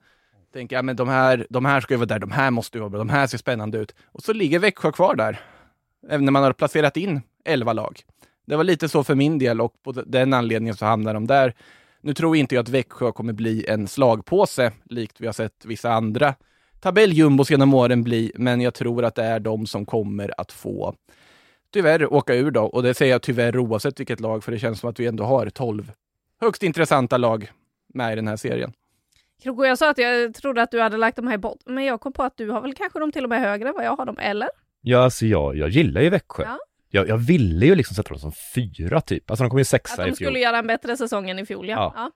tänker 0.52 0.76
ja, 0.76 0.82
men 0.82 0.96
de 0.96 1.08
här, 1.08 1.46
de 1.50 1.64
här 1.64 1.80
ska 1.80 1.94
ju 1.94 1.98
vara 1.98 2.06
där, 2.06 2.18
de 2.18 2.30
här 2.30 2.50
måste 2.50 2.78
ju 2.78 2.80
vara 2.80 2.90
bra, 2.90 2.98
de 2.98 3.08
här 3.08 3.26
ser 3.26 3.38
spännande 3.38 3.78
ut. 3.78 3.94
Och 4.04 4.22
så 4.22 4.32
ligger 4.32 4.58
Växjö 4.58 4.92
kvar 4.92 5.14
där, 5.14 5.40
även 6.08 6.24
när 6.24 6.32
man 6.32 6.42
har 6.42 6.52
placerat 6.52 6.96
in 6.96 7.20
elva 7.44 7.72
lag. 7.72 8.00
Det 8.46 8.56
var 8.56 8.64
lite 8.64 8.88
så 8.88 9.04
för 9.04 9.14
min 9.14 9.38
del 9.38 9.60
och 9.60 9.82
på 9.82 9.92
den 9.92 10.32
anledningen 10.32 10.76
så 10.76 10.86
hamnar 10.86 11.14
de 11.14 11.26
där. 11.26 11.54
Nu 12.00 12.14
tror 12.14 12.36
inte 12.36 12.54
jag 12.54 12.62
att 12.62 12.68
Växjö 12.68 13.12
kommer 13.12 13.32
bli 13.32 13.66
en 13.68 13.88
slagpåse, 13.88 14.72
likt 14.84 15.20
vi 15.20 15.26
har 15.26 15.32
sett 15.32 15.64
vissa 15.64 15.92
andra 15.92 16.34
tabelljumbos 16.82 17.50
genom 17.50 17.74
åren 17.74 18.02
bli, 18.02 18.32
men 18.34 18.60
jag 18.60 18.74
tror 18.74 19.04
att 19.04 19.14
det 19.14 19.24
är 19.24 19.40
de 19.40 19.66
som 19.66 19.86
kommer 19.86 20.40
att 20.40 20.52
få 20.52 20.94
tyvärr 21.72 22.12
åka 22.12 22.34
ur 22.34 22.50
då. 22.50 22.62
Och 22.62 22.82
det 22.82 22.94
säger 22.94 23.12
jag 23.12 23.22
tyvärr 23.22 23.58
oavsett 23.58 24.00
vilket 24.00 24.20
lag, 24.20 24.44
för 24.44 24.52
det 24.52 24.58
känns 24.58 24.80
som 24.80 24.90
att 24.90 25.00
vi 25.00 25.06
ändå 25.06 25.24
har 25.24 25.50
tolv 25.50 25.92
högst 26.40 26.62
intressanta 26.62 27.16
lag 27.16 27.50
med 27.94 28.12
i 28.12 28.16
den 28.16 28.28
här 28.28 28.36
serien. 28.36 28.72
Krogo, 29.42 29.64
jag 29.64 29.78
sa 29.78 29.90
att 29.90 29.98
jag 29.98 30.34
trodde 30.34 30.62
att 30.62 30.70
du 30.70 30.80
hade 30.80 30.96
lagt 30.96 31.16
dem 31.16 31.26
här 31.26 31.34
i 31.34 31.38
botten, 31.38 31.74
men 31.74 31.84
jag 31.84 32.00
kom 32.00 32.12
på 32.12 32.22
att 32.22 32.36
du 32.36 32.50
har 32.50 32.60
väl 32.60 32.74
kanske 32.74 32.98
dem 32.98 33.12
till 33.12 33.24
och 33.24 33.30
med 33.30 33.40
högre 33.40 33.68
än 33.68 33.74
vad 33.74 33.84
jag 33.84 33.96
har 33.96 34.06
dem, 34.06 34.18
eller? 34.18 34.48
Ja, 34.80 35.04
alltså 35.04 35.26
jag, 35.26 35.56
jag 35.56 35.68
gillar 35.68 36.00
ju 36.00 36.10
Växjö. 36.10 36.42
Ja. 36.42 36.58
Jag, 36.90 37.08
jag 37.08 37.16
ville 37.16 37.66
ju 37.66 37.74
liksom 37.74 37.94
sätta 37.94 38.08
dem 38.08 38.18
som 38.18 38.32
fyra 38.54 39.00
typ. 39.00 39.30
Alltså 39.30 39.44
de 39.44 39.50
kom 39.50 39.58
ju 39.58 39.64
sexa 39.64 39.94
i 39.94 39.96
fjol. 39.96 40.12
Att 40.12 40.18
de 40.18 40.24
skulle 40.24 40.38
göra 40.38 40.58
en 40.58 40.66
bättre 40.66 40.96
säsong 40.96 41.30
än 41.30 41.38
i 41.38 41.46
fjol, 41.46 41.68
ja. 41.68 41.92
ja. 41.96 42.10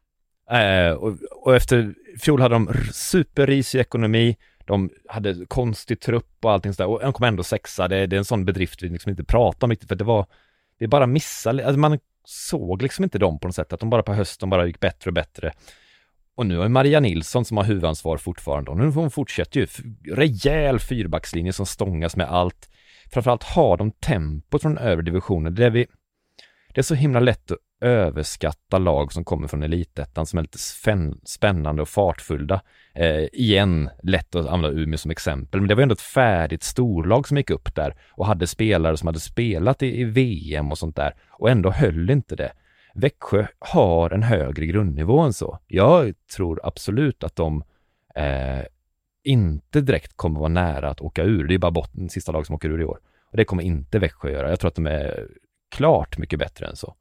ja. 0.48 0.60
Eh, 0.60 0.92
och, 0.92 1.18
och, 1.30 1.56
efter 1.56 1.94
fjol 2.20 2.40
hade 2.40 2.54
de 2.54 2.68
superrisig 2.92 3.80
ekonomi, 3.80 4.36
de 4.66 4.90
hade 5.08 5.46
konstig 5.46 6.00
trupp 6.00 6.44
och 6.44 6.52
allting 6.52 6.72
sådär 6.72 6.88
och 6.88 7.00
de 7.00 7.12
kom 7.12 7.26
ändå 7.26 7.42
sexa. 7.42 7.88
Det, 7.88 8.06
det 8.06 8.16
är 8.16 8.18
en 8.18 8.24
sån 8.24 8.44
bedrift 8.44 8.82
vi 8.82 8.88
liksom 8.88 9.10
inte 9.10 9.24
pratar 9.24 9.66
om 9.66 9.70
riktigt 9.70 9.88
för 9.88 9.96
det 9.96 10.04
var, 10.04 10.26
det 10.78 10.88
bara 10.88 11.06
missade, 11.06 11.66
alltså 11.66 11.78
man 11.78 11.98
såg 12.24 12.82
liksom 12.82 13.04
inte 13.04 13.18
dem 13.18 13.38
på 13.38 13.48
något 13.48 13.54
sätt, 13.54 13.72
att 13.72 13.80
de 13.80 13.90
bara 13.90 14.02
på 14.02 14.14
hösten 14.14 14.50
bara 14.50 14.66
gick 14.66 14.80
bättre 14.80 15.10
och 15.10 15.14
bättre. 15.14 15.52
Och 16.34 16.46
nu 16.46 16.58
har 16.58 16.68
Maria 16.68 17.00
Nilsson 17.00 17.44
som 17.44 17.56
har 17.56 17.64
huvudansvar 17.64 18.16
fortfarande 18.16 18.70
och 18.70 18.76
nu 18.76 18.90
hon 18.90 19.10
fortsätter 19.10 19.60
ju 19.60 19.66
rejäl 20.14 20.78
fyrbackslinje 20.78 21.52
som 21.52 21.66
stångas 21.66 22.16
med 22.16 22.28
allt. 22.28 22.68
Framförallt 23.12 23.42
har 23.42 23.76
de 23.76 23.90
tempot 23.90 24.62
från 24.62 24.78
övre 24.78 25.04
divisionen. 25.04 25.54
Det 25.54 25.64
är 25.64 25.70
vi 25.70 25.86
det 26.76 26.80
är 26.80 26.82
så 26.82 26.94
himla 26.94 27.20
lätt 27.20 27.50
att 27.50 27.58
överskatta 27.80 28.78
lag 28.78 29.12
som 29.12 29.24
kommer 29.24 29.48
från 29.48 29.62
elitettan 29.62 30.26
som 30.26 30.38
är 30.38 30.42
lite 30.42 30.58
spännande 31.24 31.82
och 31.82 31.88
fartfulla. 31.88 32.60
Eh, 32.94 33.24
igen, 33.32 33.90
lätt 34.02 34.34
att 34.34 34.46
använda 34.46 34.80
Umeå 34.80 34.98
som 34.98 35.10
exempel, 35.10 35.60
men 35.60 35.68
det 35.68 35.74
var 35.74 35.82
ändå 35.82 35.92
ett 35.92 36.00
färdigt 36.00 36.62
storlag 36.62 37.28
som 37.28 37.36
gick 37.36 37.50
upp 37.50 37.74
där 37.74 37.94
och 38.10 38.26
hade 38.26 38.46
spelare 38.46 38.96
som 38.96 39.06
hade 39.06 39.20
spelat 39.20 39.82
i, 39.82 40.00
i 40.00 40.04
VM 40.04 40.70
och 40.70 40.78
sånt 40.78 40.96
där 40.96 41.14
och 41.30 41.50
ändå 41.50 41.70
höll 41.70 42.10
inte 42.10 42.36
det. 42.36 42.52
Växjö 42.94 43.46
har 43.58 44.10
en 44.10 44.22
högre 44.22 44.66
grundnivå 44.66 45.20
än 45.20 45.32
så. 45.32 45.58
Jag 45.66 46.14
tror 46.36 46.60
absolut 46.62 47.24
att 47.24 47.36
de 47.36 47.64
eh, 48.14 48.64
inte 49.24 49.80
direkt 49.80 50.16
kommer 50.16 50.40
vara 50.40 50.48
nära 50.48 50.90
att 50.90 51.00
åka 51.00 51.22
ur. 51.22 51.48
Det 51.48 51.54
är 51.54 51.58
bara 51.58 51.70
botten, 51.70 52.08
sista 52.08 52.32
lag 52.32 52.46
som 52.46 52.54
åker 52.54 52.70
ur 52.70 52.80
i 52.80 52.84
år. 52.84 52.98
Och 53.30 53.36
det 53.36 53.44
kommer 53.44 53.62
inte 53.62 53.98
Växjö 53.98 54.30
göra. 54.30 54.50
Jag 54.50 54.60
tror 54.60 54.68
att 54.68 54.74
de 54.74 54.86
är 54.86 55.26
klart 55.76 56.18
mycket 56.18 56.38
bättre 56.38 56.66
än 56.66 56.76
så. 56.76 56.94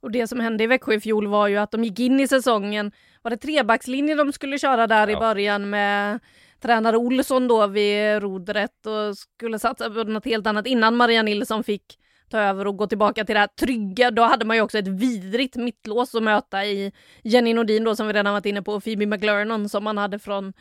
Och 0.00 0.10
det 0.10 0.26
som 0.26 0.40
hände 0.40 0.64
i 0.64 0.66
Växjö 0.66 0.94
i 0.94 1.00
fjol 1.00 1.26
var 1.26 1.48
ju 1.48 1.56
att 1.56 1.70
de 1.70 1.84
gick 1.84 1.98
in 1.98 2.20
i 2.20 2.28
säsongen, 2.28 2.92
var 3.22 3.30
det 3.30 3.36
trebackslinje 3.36 4.14
de 4.14 4.32
skulle 4.32 4.58
köra 4.58 4.86
där 4.86 5.08
ja. 5.08 5.16
i 5.16 5.16
början 5.16 5.70
med 5.70 6.18
tränare 6.60 6.96
Olsson 6.96 7.48
då 7.48 7.66
vid 7.66 8.22
rodret 8.22 8.86
och 8.86 9.18
skulle 9.18 9.58
satsa 9.58 9.90
på 9.90 10.04
något 10.04 10.24
helt 10.24 10.46
annat 10.46 10.66
innan 10.66 10.96
Maria 10.96 11.22
Nilsson 11.22 11.64
fick 11.64 11.98
ta 12.30 12.38
över 12.38 12.66
och 12.66 12.76
gå 12.76 12.86
tillbaka 12.86 13.24
till 13.24 13.34
det 13.34 13.40
här 13.40 13.46
trygga. 13.46 14.10
Då 14.10 14.22
hade 14.22 14.44
man 14.44 14.56
ju 14.56 14.62
också 14.62 14.78
ett 14.78 14.88
vidrigt 14.88 15.56
mittlås 15.56 16.14
att 16.14 16.22
möta 16.22 16.64
i 16.64 16.92
Jenny 17.22 17.54
Nordin 17.54 17.84
då 17.84 17.96
som 17.96 18.06
vi 18.06 18.12
redan 18.12 18.32
varit 18.32 18.46
inne 18.46 18.62
på 18.62 18.72
och 18.72 18.84
Phoebe 18.84 19.06
McLernon 19.06 19.68
som 19.68 19.84
man 19.84 19.98
hade 19.98 20.18
från 20.18 20.52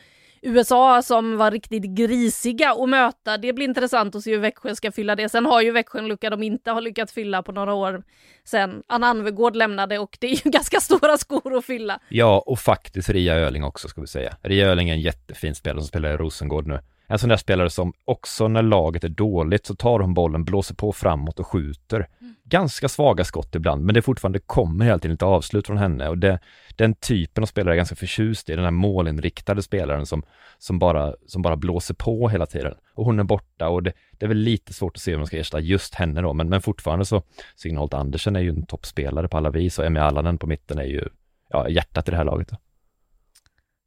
USA 0.46 1.02
som 1.02 1.38
var 1.38 1.52
riktigt 1.52 1.84
grisiga 1.84 2.72
att 2.72 2.90
möta. 2.90 3.38
Det 3.38 3.54
blir 3.54 3.66
intressant 3.66 4.16
att 4.16 4.24
se 4.24 4.32
hur 4.32 4.40
Växjö 4.40 4.76
ska 4.76 4.92
fylla 4.92 5.16
det. 5.16 5.30
Sen 5.30 5.46
har 5.46 5.62
ju 5.62 5.72
Växjö 5.72 6.00
en 6.00 6.08
lucka 6.08 6.30
de 6.30 6.44
inte 6.44 6.72
har 6.72 6.82
lyckats 6.82 7.14
fylla 7.14 7.44
på 7.44 7.52
några 7.52 7.74
år 7.74 8.04
sen 8.44 8.84
Anna 8.88 9.08
Anvegård 9.08 9.56
lämnade 9.56 10.00
och 10.00 10.18
det 10.22 10.28
är 10.28 10.46
ju 10.46 10.52
ganska 10.52 10.80
stora 10.80 11.18
skor 11.18 11.58
att 11.58 11.66
fylla. 11.66 12.00
Ja, 12.10 12.44
och 12.46 12.60
faktiskt 12.60 13.10
Ria 13.10 13.36
Öling 13.36 13.64
också 13.64 13.88
ska 13.88 14.02
vi 14.02 14.08
säga. 14.08 14.38
Ria 14.42 14.68
Öling 14.68 14.90
är 14.90 14.94
en 14.94 15.02
jättefin 15.02 15.56
spelare 15.56 15.82
som 15.82 15.88
spelar 15.88 16.14
i 16.14 16.18
Rosengård 16.18 16.68
nu. 16.68 16.80
En 17.08 17.20
sån 17.20 17.30
där 17.30 17.38
spelare 17.38 17.70
som 17.70 17.94
också 18.06 18.48
när 18.48 18.62
laget 18.62 19.04
är 19.04 19.10
dåligt 19.10 19.66
så 19.66 19.76
tar 19.76 20.00
hon 20.00 20.14
bollen, 20.14 20.44
blåser 20.44 20.76
på 20.76 20.92
framåt 20.92 21.40
och 21.40 21.48
skjuter. 21.48 22.08
Ganska 22.48 22.90
svaga 22.90 23.24
skott 23.24 23.56
ibland, 23.56 23.86
men 23.86 23.96
det 23.96 24.02
fortfarande 24.02 24.40
kommer 24.40 24.86
hela 24.86 25.00
tiden 25.00 25.12
lite 25.12 25.26
avslut 25.26 25.68
från 25.68 25.78
henne 25.78 26.10
och 26.10 26.18
det, 26.18 26.40
den 26.76 26.94
typen 26.94 27.44
av 27.44 27.46
spelare 27.46 27.74
är 27.74 27.78
ganska 27.78 27.96
förtjust 27.96 28.50
i, 28.50 28.56
den 28.56 28.64
här 28.64 28.72
målinriktade 28.72 29.62
spelaren 29.64 30.06
som, 30.06 30.24
som, 30.58 30.80
bara, 30.80 31.14
som 31.28 31.42
bara 31.42 31.56
blåser 31.56 31.94
på 31.94 32.30
hela 32.30 32.46
tiden. 32.46 32.76
Och 32.94 33.06
hon 33.06 33.20
är 33.20 33.24
borta 33.24 33.70
och 33.70 33.84
det, 33.84 33.94
det 34.12 34.26
är 34.26 34.28
väl 34.28 34.38
lite 34.38 34.74
svårt 34.74 34.96
att 34.96 35.02
se 35.02 35.12
hur 35.12 35.18
man 35.18 35.28
ska 35.28 35.38
ersätta 35.38 35.60
just 35.60 35.96
henne 35.96 36.22
då, 36.22 36.34
men, 36.34 36.50
men 36.50 36.62
fortfarande 36.62 37.06
så, 37.06 37.24
Signalt 37.56 37.94
Andersen 37.94 38.36
är 38.36 38.40
ju 38.40 38.50
en 38.50 38.66
toppspelare 38.66 39.28
på 39.28 39.38
alla 39.38 39.50
vis 39.50 39.80
och 39.80 39.86
Emmy 39.86 40.00
Allanen 40.00 40.38
på 40.38 40.48
mitten 40.48 40.80
är 40.80 40.84
ju 40.84 41.10
ja, 41.50 41.70
hjärtat 41.70 42.08
i 42.08 42.12
det 42.12 42.18
här 42.18 42.26
laget. 42.26 42.50
Då. 42.50 42.58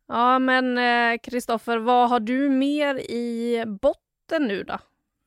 Ja, 0.08 0.38
men 0.38 0.78
eh, 0.78 1.18
Kristoffer, 1.22 1.76
eh, 1.76 1.82
vad 1.82 2.10
har 2.10 2.20
du 2.20 2.48
mer 2.48 2.94
i 3.10 3.64
botten 3.66 4.48
nu 4.48 4.62
då? 4.62 4.78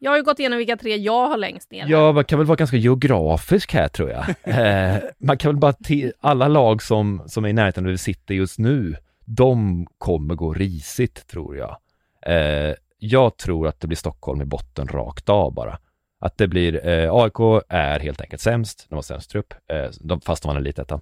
Jag 0.04 0.12
har 0.12 0.18
ju 0.18 0.24
gått 0.24 0.40
igenom 0.40 0.58
vilka 0.58 0.78
tre 0.78 0.98
jag 0.98 1.28
har 1.28 1.38
längst 1.38 1.72
ner. 1.72 1.86
Ja, 1.88 2.12
man 2.12 2.26
kan 2.26 2.40
väl 2.40 2.48
vara 2.48 2.56
ganska 2.56 2.78
geografisk 2.78 3.74
här 3.74 3.88
tror 3.88 4.10
jag. 4.10 4.26
eh, 4.44 4.98
man 5.18 5.38
kan 5.38 5.50
väl 5.50 5.58
bara 5.58 5.74
till 5.74 6.14
alla 6.20 6.48
lag 6.48 6.84
som, 6.84 7.24
som 7.26 7.46
är 7.46 7.50
i 7.50 7.54
närheten 7.54 7.84
där 7.84 7.92
vi 7.92 7.98
sitter 7.98 8.36
just 8.36 8.60
nu, 8.60 8.96
de 9.26 9.86
kommer 9.98 10.36
gå 10.36 10.54
risigt 10.54 11.28
tror 11.28 11.58
jag. 11.58 11.78
Eh, 12.26 12.76
jag 13.00 13.38
tror 13.38 13.68
att 13.68 13.80
det 13.80 13.88
blir 13.88 13.98
Stockholm 13.98 14.42
i 14.42 14.46
botten 14.46 14.88
rakt 14.88 15.30
av 15.30 15.54
bara. 15.54 15.78
Att 16.20 16.38
det 16.38 16.48
blir, 16.48 16.88
eh, 16.88 17.14
AIK 17.14 17.64
är 17.70 18.00
helt 18.00 18.22
enkelt 18.22 18.42
sämst, 18.42 18.86
de 18.90 18.96
har 18.96 19.02
sämst 19.02 19.32
trupp, 19.32 19.54
eh, 19.72 19.90
de, 20.00 20.22
fast 20.22 20.44
de 20.44 20.48
vann 20.48 20.58
elitettan. 20.58 21.02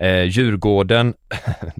Eh, 0.00 0.24
Djurgården, 0.24 1.14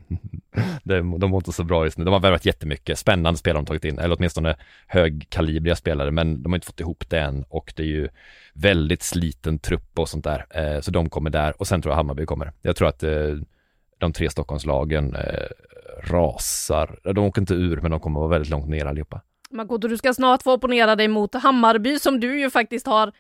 de, 0.83 1.19
de 1.21 1.31
mår 1.31 1.39
inte 1.39 1.53
så 1.53 1.65
bra 1.65 1.85
just 1.85 1.99
nu. 1.99 2.05
De 2.05 2.13
har 2.13 2.21
värvat 2.21 2.47
jättemycket, 2.47 2.99
spännande 2.99 3.39
spelare 3.39 3.63
de 3.63 3.67
tagit 3.67 3.85
in, 3.85 3.99
eller 3.99 4.17
åtminstone 4.17 4.57
högkalibriga 4.87 5.77
spelare, 5.77 6.11
men 6.11 6.43
de 6.43 6.53
har 6.53 6.57
inte 6.57 6.67
fått 6.67 6.81
ihop 6.81 7.05
det 7.11 7.21
än 7.21 7.45
och 7.49 7.73
det 7.77 7.83
är 7.83 7.87
ju 7.87 8.09
väldigt 8.53 9.03
sliten 9.03 9.59
trupp 9.59 9.99
och 9.99 10.09
sånt 10.09 10.25
där. 10.25 10.47
Eh, 10.51 10.81
så 10.81 10.91
de 10.91 11.11
kommer 11.11 11.31
där 11.31 11.61
och 11.61 11.67
sen 11.67 11.83
tror 11.83 11.93
jag 11.93 11.97
Hammarby 11.97 12.27
kommer. 12.27 12.53
Jag 12.63 12.77
tror 12.77 12.89
att 12.89 13.03
eh, 13.03 13.35
de 13.99 14.13
tre 14.13 14.31
Stockholmslagen 14.31 15.15
eh, 15.15 15.47
rasar. 16.11 16.99
De 17.15 17.19
åker 17.19 17.41
inte 17.41 17.55
ur, 17.55 17.81
men 17.81 17.91
de 17.91 18.01
kommer 18.01 18.21
vara 18.21 18.31
väldigt 18.31 18.51
långt 18.51 18.69
ner 18.69 18.87
allihopa. 18.87 19.21
Makoto, 19.51 19.89
du 19.89 19.97
ska 19.97 20.15
snart 20.15 20.43
få 20.43 20.53
opponera 20.53 20.97
dig 20.97 21.09
mot 21.09 21.35
Hammarby 21.35 21.99
som 21.99 22.21
du 22.21 22.41
ju 22.41 22.51
faktiskt 22.51 22.87
har 22.87 23.13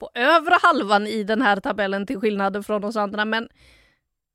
på 0.00 0.10
övre 0.14 0.54
halvan 0.62 1.06
i 1.06 1.24
den 1.24 1.42
här 1.42 1.60
tabellen 1.60 2.06
till 2.06 2.20
skillnad 2.20 2.66
från 2.66 2.84
oss 2.84 2.96
andra. 2.96 3.24
Men 3.24 3.48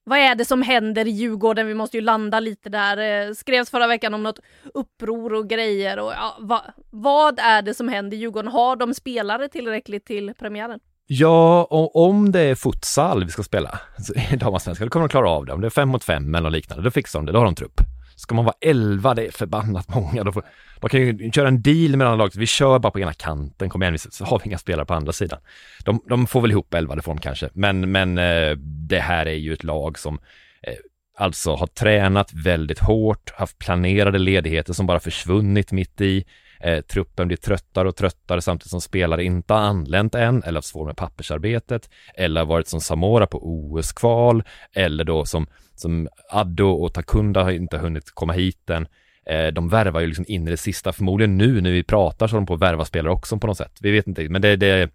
vad 0.03 0.19
är 0.19 0.35
det 0.35 0.45
som 0.45 0.61
händer 0.61 1.07
i 1.07 1.09
Djurgården? 1.09 1.67
Vi 1.67 1.73
måste 1.73 1.97
ju 1.97 2.01
landa 2.01 2.39
lite 2.39 2.69
där. 2.69 3.27
Eh, 3.27 3.33
skrevs 3.33 3.69
förra 3.69 3.87
veckan 3.87 4.13
om 4.13 4.23
något 4.23 4.39
uppror 4.73 5.33
och 5.33 5.49
grejer. 5.49 5.99
Och 5.99 6.11
ja, 6.11 6.37
va, 6.39 6.61
vad 6.89 7.39
är 7.39 7.61
det 7.61 7.73
som 7.73 7.87
händer 7.87 8.17
i 8.17 8.19
Djurgården? 8.19 8.51
Har 8.51 8.75
de 8.75 8.93
spelare 8.93 9.47
tillräckligt 9.49 10.05
till 10.05 10.33
premiären? 10.39 10.79
Ja, 11.07 11.63
och 11.63 11.95
om 11.95 12.31
det 12.31 12.39
är 12.39 12.55
futsal 12.55 13.23
vi 13.25 13.31
ska 13.31 13.43
spela 13.43 13.79
i 14.31 14.35
damallsvenskan, 14.35 14.87
då 14.87 14.89
kommer 14.89 15.07
de 15.07 15.11
klara 15.11 15.29
av 15.29 15.45
det. 15.45 15.53
Om 15.53 15.61
det 15.61 15.67
är 15.67 15.69
fem 15.69 15.89
mot 15.89 16.03
fem 16.03 16.35
eller 16.35 16.49
liknande, 16.49 16.83
då 16.83 16.91
fixar 16.91 17.19
de 17.19 17.25
det. 17.25 17.31
Då 17.31 17.37
har 17.37 17.45
de 17.45 17.55
trupp. 17.55 17.81
Ska 18.21 18.35
man 18.35 18.45
vara 18.45 18.55
elva, 18.61 19.13
det 19.13 19.25
är 19.25 19.31
förbannat 19.31 19.95
många. 19.95 20.23
Då 20.23 20.31
får, 20.31 20.43
de 20.79 20.89
kan 20.89 21.01
ju 21.01 21.31
köra 21.31 21.47
en 21.47 21.61
deal 21.61 21.97
med 21.97 22.07
andra 22.07 22.15
laget. 22.15 22.35
Vi 22.35 22.45
kör 22.45 22.79
bara 22.79 22.91
på 22.91 22.99
ena 22.99 23.13
kanten, 23.13 23.69
kom 23.69 23.83
igen, 23.83 23.97
så 23.99 24.25
har 24.25 24.39
vi 24.39 24.49
inga 24.49 24.57
spelare 24.57 24.85
på 24.85 24.93
andra 24.93 25.11
sidan. 25.11 25.39
De, 25.85 26.03
de 26.09 26.27
får 26.27 26.41
väl 26.41 26.51
ihop 26.51 26.73
elva, 26.73 26.95
det 26.95 27.01
får 27.01 27.13
de 27.13 27.21
kanske. 27.21 27.49
Men, 27.53 27.91
men 27.91 28.17
eh, 28.17 28.51
det 28.89 28.99
här 28.99 29.25
är 29.25 29.33
ju 29.33 29.53
ett 29.53 29.63
lag 29.63 29.99
som 29.99 30.19
eh, 30.63 30.73
alltså 31.17 31.55
har 31.55 31.67
tränat 31.67 32.33
väldigt 32.33 32.79
hårt, 32.79 33.31
haft 33.35 33.57
planerade 33.57 34.19
ledigheter 34.19 34.73
som 34.73 34.87
bara 34.87 34.99
försvunnit 34.99 35.71
mitt 35.71 36.01
i. 36.01 36.25
Eh, 36.63 36.81
truppen 36.81 37.27
blir 37.27 37.37
tröttare 37.37 37.87
och 37.87 37.95
tröttare 37.95 38.41
samtidigt 38.41 38.71
som 38.71 38.81
spelare 38.81 39.23
inte 39.23 39.53
har 39.53 39.61
anlänt 39.61 40.15
än 40.15 40.43
eller 40.43 40.57
haft 40.57 40.67
svårt 40.67 40.87
med 40.87 40.97
pappersarbetet 40.97 41.89
eller 42.15 42.45
varit 42.45 42.67
som 42.67 42.81
Samora 42.81 43.27
på 43.27 43.39
OS-kval 43.43 44.43
eller 44.73 45.03
då 45.03 45.25
som, 45.25 45.47
som 45.75 46.07
Addo 46.29 46.71
och 46.71 46.93
Takunda 46.93 47.43
har 47.43 47.51
inte 47.51 47.77
hunnit 47.77 48.11
komma 48.13 48.33
hit 48.33 48.69
än. 48.69 48.87
Eh, 49.25 49.47
de 49.47 49.69
värvar 49.69 49.99
ju 49.99 50.07
liksom 50.07 50.25
in 50.27 50.47
i 50.47 50.51
det 50.51 50.57
sista, 50.57 50.93
förmodligen 50.93 51.37
nu 51.37 51.61
när 51.61 51.71
vi 51.71 51.83
pratar 51.83 52.27
så 52.27 52.31
håller 52.31 52.41
de 52.41 52.45
på 52.45 52.53
att 52.53 52.61
värva 52.61 52.85
spelare 52.85 53.13
också 53.13 53.37
på 53.37 53.47
något 53.47 53.57
sätt. 53.57 53.77
Vi 53.81 53.91
vet 53.91 54.07
inte, 54.07 54.29
men 54.29 54.41
det, 54.41 54.55
det, 54.55 54.89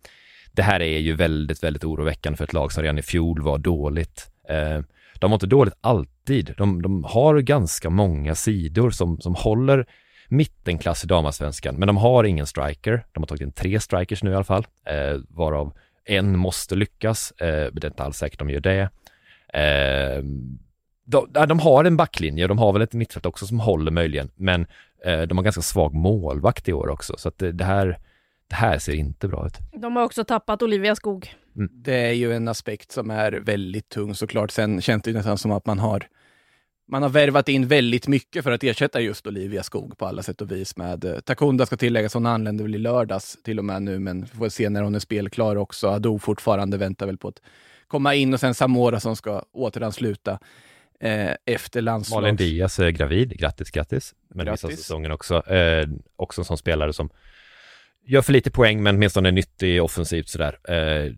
det 0.53 0.63
här 0.63 0.83
är 0.83 0.99
ju 0.99 1.13
väldigt, 1.13 1.65
väldigt 1.65 1.85
oroväckande 1.85 2.37
för 2.37 2.45
ett 2.45 2.53
lag 2.53 2.73
som 2.73 2.83
redan 2.83 2.99
i 2.99 3.03
fjol 3.03 3.43
var 3.43 3.59
dåligt. 3.59 4.31
Eh, 4.49 4.81
de 5.19 5.31
var 5.31 5.35
inte 5.35 5.47
dåligt 5.47 5.75
alltid. 5.81 6.55
De, 6.57 6.83
de 6.83 7.05
har 7.05 7.41
ganska 7.41 7.91
många 7.91 8.35
sidor 8.35 8.91
som, 8.91 9.21
som 9.21 9.35
håller 9.35 9.87
mittenklass 10.29 11.05
i 11.05 11.07
damallsvenskan, 11.07 11.75
men 11.75 11.87
de 11.87 11.97
har 11.97 12.25
ingen 12.25 12.47
striker. 12.47 13.07
De 13.13 13.23
har 13.23 13.27
tagit 13.27 13.43
in 13.43 13.53
tre 13.53 13.81
strikers 13.81 14.23
nu 14.23 14.31
i 14.31 14.35
alla 14.35 14.45
fall, 14.45 14.67
eh, 14.87 15.21
varav 15.29 15.73
en 16.05 16.39
måste 16.39 16.75
lyckas. 16.75 17.31
Eh, 17.31 17.73
det 17.73 17.85
är 17.85 17.87
inte 17.87 18.03
alls 18.03 18.17
säkert 18.17 18.39
de 18.39 18.51
gör 18.51 18.61
det. 18.61 18.91
Eh, 19.53 20.23
de, 21.05 21.47
de, 21.49 21.59
har 21.59 21.85
en 21.85 21.97
backlinje 21.97 22.47
de 22.47 22.59
har 22.59 22.73
väl 22.73 22.83
ett 22.83 22.93
mittfält 22.93 23.27
också 23.27 23.47
som 23.47 23.61
håller 23.61 23.91
möjligen, 23.91 24.31
men 24.35 24.67
eh, 25.05 25.23
de 25.23 25.39
har 25.39 25.45
ganska 25.45 25.63
svag 25.63 25.95
målvakt 25.95 26.69
i 26.69 26.73
år 26.73 26.89
också, 26.89 27.15
så 27.19 27.29
att 27.29 27.39
det, 27.39 27.53
det, 27.53 27.65
här, 27.65 27.99
det 28.49 28.55
här 28.55 28.79
ser 28.79 28.95
inte 28.95 29.29
bra 29.29 29.47
ut. 29.47 29.59
De 29.73 29.97
har 29.97 30.05
också 30.05 30.25
tappat 30.25 30.63
Olivia 30.63 30.97
Skog. 30.97 31.35
Mm. 31.57 31.71
Det 31.73 31.95
är 31.95 32.13
ju 32.13 32.33
en 32.33 32.49
aspekt 32.49 32.93
som 32.93 33.11
är 33.11 33.33
väldigt 33.33 33.89
tung 33.89 34.15
såklart. 34.15 34.51
Sen 34.51 34.81
känns 34.81 35.03
det 35.03 35.13
nästan 35.13 35.39
som 35.39 35.53
att 35.53 35.67
man 35.67 35.79
har 35.79 36.07
man 36.89 37.03
har 37.03 37.09
värvat 37.09 37.49
in 37.49 37.69
väldigt 37.69 38.07
mycket 38.07 38.45
för 38.45 38.53
att 38.53 38.65
ersätta 38.65 39.01
just 39.01 39.27
Olivia 39.27 39.63
Skog 39.63 39.99
på 39.99 40.07
alla 40.07 40.23
sätt 40.23 40.41
och 40.41 40.51
vis. 40.51 40.77
Med 40.77 41.05
eh, 41.05 41.21
Takunda 41.21 41.67
ska 41.67 41.77
tilläggas, 41.77 42.15
hon 42.15 42.27
anländer 42.27 42.65
väl 42.65 42.75
i 42.75 42.79
lördags 42.79 43.39
till 43.43 43.59
och 43.59 43.65
med 43.65 43.83
nu, 43.83 43.99
men 43.99 44.21
vi 44.21 44.27
får 44.27 44.49
se 44.49 44.69
när 44.69 44.83
hon 44.83 44.95
är 44.95 44.99
spelklar 44.99 45.57
också. 45.57 45.89
Ado 45.89 46.19
fortfarande 46.19 46.77
väntar 46.77 47.07
väl 47.07 47.19
på 47.19 47.29
att 47.29 47.41
komma 47.87 48.15
in 48.15 48.35
och 48.35 48.41
sen 48.41 48.55
Samora 48.55 49.01
som 49.01 49.17
ska 49.17 49.43
återansluta 49.53 50.39
eh, 51.01 51.31
efter 51.45 51.83
landslags... 51.83 52.21
Malin 52.21 52.37
Diaz 52.37 52.79
är 52.79 52.89
gravid, 52.89 53.39
grattis, 53.39 53.71
grattis. 53.71 54.15
Men 54.29 54.47
grattis. 54.47 54.65
vissa 54.65 54.77
säsongen 54.77 55.13
också. 55.13 55.51
Eh, 55.51 55.89
också 56.17 56.45
som 56.45 56.57
spelare 56.57 56.93
som 56.93 57.11
gör 58.07 58.23
för 58.23 58.33
lite 58.33 58.51
poäng, 58.51 58.83
men 58.83 58.97
åtminstone 58.97 59.29
är 59.29 59.33
nyttig 59.33 59.83
offensivt 59.83 60.29
sådär. 60.29 60.59
Eh, 60.69 61.13